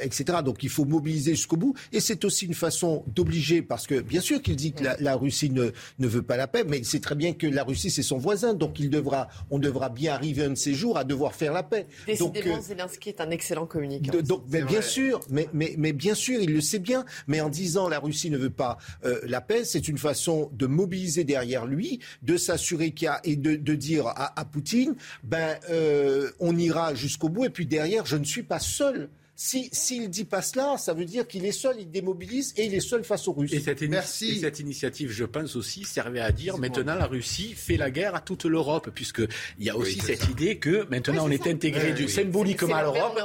etc. 0.00 0.38
Donc 0.44 0.64
il 0.64 0.70
faut 0.70 0.84
mobiliser 0.84 1.36
jusqu'au 1.36 1.56
bout. 1.56 1.74
Et 1.92 2.00
c'est 2.00 2.24
aussi 2.24 2.46
une 2.46 2.54
façon 2.54 3.04
d'obliger, 3.06 3.62
parce 3.62 3.86
que 3.86 4.00
bien 4.00 4.20
sûr 4.20 4.42
qu'il 4.42 4.55
dit 4.56 4.72
que 4.72 4.82
la, 4.98 5.16
Russie 5.16 5.50
ne, 5.50 5.70
ne, 5.98 6.06
veut 6.06 6.22
pas 6.22 6.36
la 6.36 6.46
paix, 6.46 6.64
mais 6.66 6.78
il 6.78 6.84
sait 6.84 7.00
très 7.00 7.14
bien 7.14 7.32
que 7.32 7.46
la 7.46 7.62
Russie, 7.62 7.90
c'est 7.90 8.02
son 8.02 8.18
voisin. 8.18 8.54
Donc 8.54 8.80
il 8.80 8.90
devra, 8.90 9.28
on 9.50 9.58
devra 9.58 9.88
bien 9.88 10.14
arriver 10.14 10.44
un 10.44 10.50
de 10.50 10.54
ces 10.54 10.74
jours 10.74 10.98
à 10.98 11.04
devoir 11.04 11.34
faire 11.34 11.52
la 11.52 11.62
paix. 11.62 11.86
Décidément, 12.06 12.32
donc, 12.32 12.46
euh, 12.46 12.60
Zelensky 12.60 13.10
est 13.10 13.20
un 13.20 13.30
excellent 13.30 13.66
communicant. 13.66 14.12
donc, 14.22 14.46
bien 14.48 14.82
sûr, 14.82 15.20
mais, 15.30 15.48
mais, 15.52 15.74
mais, 15.78 15.92
bien 15.92 16.14
sûr, 16.14 16.40
il 16.40 16.52
le 16.52 16.60
sait 16.60 16.78
bien. 16.78 17.04
Mais 17.26 17.40
en 17.40 17.48
disant 17.48 17.88
la 17.88 17.98
Russie 17.98 18.30
ne 18.30 18.38
veut 18.38 18.50
pas 18.50 18.78
euh, 19.04 19.20
la 19.24 19.40
paix, 19.40 19.64
c'est 19.64 19.88
une 19.88 19.98
façon 19.98 20.50
de 20.52 20.66
mobiliser 20.66 21.24
derrière 21.24 21.66
lui, 21.66 22.00
de 22.22 22.36
s'assurer 22.36 22.92
qu'il 22.92 23.06
y 23.06 23.08
a 23.08 23.20
et 23.24 23.36
de, 23.36 23.56
de 23.56 23.74
dire 23.74 24.06
à, 24.06 24.38
à, 24.38 24.44
Poutine, 24.44 24.94
ben, 25.22 25.56
euh, 25.70 26.30
on 26.40 26.56
ira 26.56 26.94
jusqu'au 26.94 27.28
bout. 27.28 27.44
Et 27.44 27.50
puis 27.50 27.66
derrière, 27.66 28.06
je 28.06 28.16
ne 28.16 28.24
suis 28.24 28.42
pas 28.42 28.58
seul. 28.58 29.10
S'il 29.38 29.68
si, 29.70 30.00
ne 30.00 30.06
dit 30.06 30.24
pas 30.24 30.40
cela, 30.40 30.78
ça 30.78 30.94
veut 30.94 31.04
dire 31.04 31.28
qu'il 31.28 31.44
est 31.44 31.52
seul, 31.52 31.76
il 31.78 31.90
démobilise 31.90 32.54
et 32.56 32.64
il 32.64 32.74
est 32.74 32.80
seul 32.80 33.04
face 33.04 33.28
aux 33.28 33.34
Russes. 33.34 33.52
Et 33.52 33.60
cette, 33.60 33.82
Merci. 33.82 34.30
Et 34.30 34.40
cette 34.40 34.60
initiative, 34.60 35.10
je 35.10 35.24
pense 35.24 35.56
aussi, 35.56 35.84
servait 35.84 36.20
à 36.20 36.32
dire 36.32 36.56
maintenant 36.56 36.94
la 36.94 37.04
Russie 37.04 37.52
fait 37.54 37.76
la 37.76 37.90
guerre 37.90 38.14
à 38.14 38.20
toute 38.20 38.46
l'Europe, 38.46 38.88
puisqu'il 38.94 39.28
y 39.60 39.68
a 39.68 39.76
aussi 39.76 40.00
cette 40.00 40.26
idée 40.30 40.56
que 40.56 40.86
maintenant 40.88 41.26
on 41.26 41.30
est 41.30 41.46
intégré 41.46 41.92
du, 41.92 42.08
symboliquement 42.08 42.76
à 42.76 42.82
l'Europe. 42.82 43.20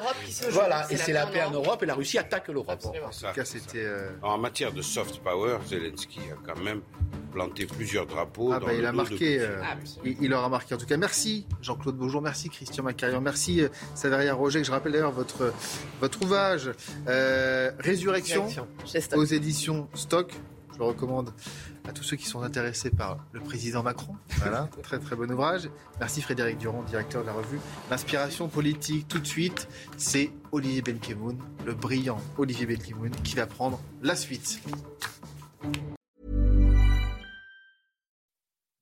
Voilà, 0.49 0.85
et 0.91 0.97
c'est 0.97 1.13
la 1.13 1.27
paix 1.27 1.43
en 1.43 1.51
Europe 1.51 1.81
et 1.81 1.85
la 1.85 1.95
Russie 1.95 2.17
attaque 2.17 2.49
l'Europe. 2.49 2.85
Euh, 3.75 4.09
en 4.21 4.37
matière 4.37 4.73
de 4.73 4.81
soft 4.81 5.19
power, 5.19 5.59
Zelensky 5.65 6.19
a 6.19 6.35
quand 6.45 6.61
même 6.61 6.81
planté 7.31 7.65
plusieurs 7.65 8.05
drapeaux. 8.05 8.51
Ah 8.51 8.59
bah, 8.59 8.73
il 8.73 8.85
a 8.85 8.91
marqué, 8.91 9.39
euh, 9.39 9.61
il, 10.03 10.33
aura 10.33 10.49
marqué. 10.49 10.75
En 10.75 10.77
tout 10.77 10.85
cas, 10.85 10.97
merci 10.97 11.45
Jean-Claude 11.61 11.95
Beaujour, 11.95 12.21
merci 12.21 12.49
Christian 12.49 12.83
Macarion, 12.83 13.21
merci 13.21 13.61
euh, 13.61 14.33
Roger, 14.33 14.59
que 14.59 14.67
je 14.67 14.71
rappelle 14.71 14.91
d'ailleurs 14.91 15.11
votre 15.11 15.53
votre 16.01 16.23
ouvrage 16.23 16.71
euh, 17.07 17.71
Résurrection 17.79 18.47
aux 19.13 19.23
éditions 19.23 19.87
Stock. 19.93 20.33
Je 20.73 20.79
le 20.79 20.85
recommande 20.85 21.31
à 21.87 21.93
tous 21.93 22.03
ceux 22.03 22.17
qui 22.17 22.25
sont 22.25 22.41
intéressés 22.41 22.89
par 22.89 23.19
le 23.33 23.39
président 23.39 23.83
Macron. 23.83 24.15
Voilà, 24.37 24.67
très 24.83 24.97
très 24.97 25.15
bon 25.15 25.31
ouvrage. 25.31 25.69
Merci 25.99 26.21
Frédéric 26.21 26.57
Durand, 26.57 26.81
directeur 26.83 27.21
de 27.21 27.27
la 27.27 27.33
revue 27.33 27.59
L'inspiration 27.91 28.47
politique. 28.47 29.07
Tout 29.07 29.19
de 29.19 29.27
suite, 29.27 29.67
c'est 29.95 30.31
Olivier 30.51 30.81
Benkemoun, 30.81 31.37
le 31.65 31.73
brillant 31.75 32.19
Olivier 32.37 32.65
Benkemoun, 32.65 33.11
qui 33.23 33.35
va 33.35 33.45
prendre 33.45 33.79
la 34.01 34.15
suite. 34.15 34.59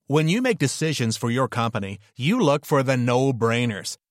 When 0.08 0.28
you 0.30 0.42
make 0.42 0.58
decisions 0.58 1.18
for 1.18 1.30
your 1.30 1.48
company, 1.50 2.00
you 2.18 2.40
look 2.40 2.66
for 2.66 2.82
the 2.82 2.98
no-brainers. 2.98 3.98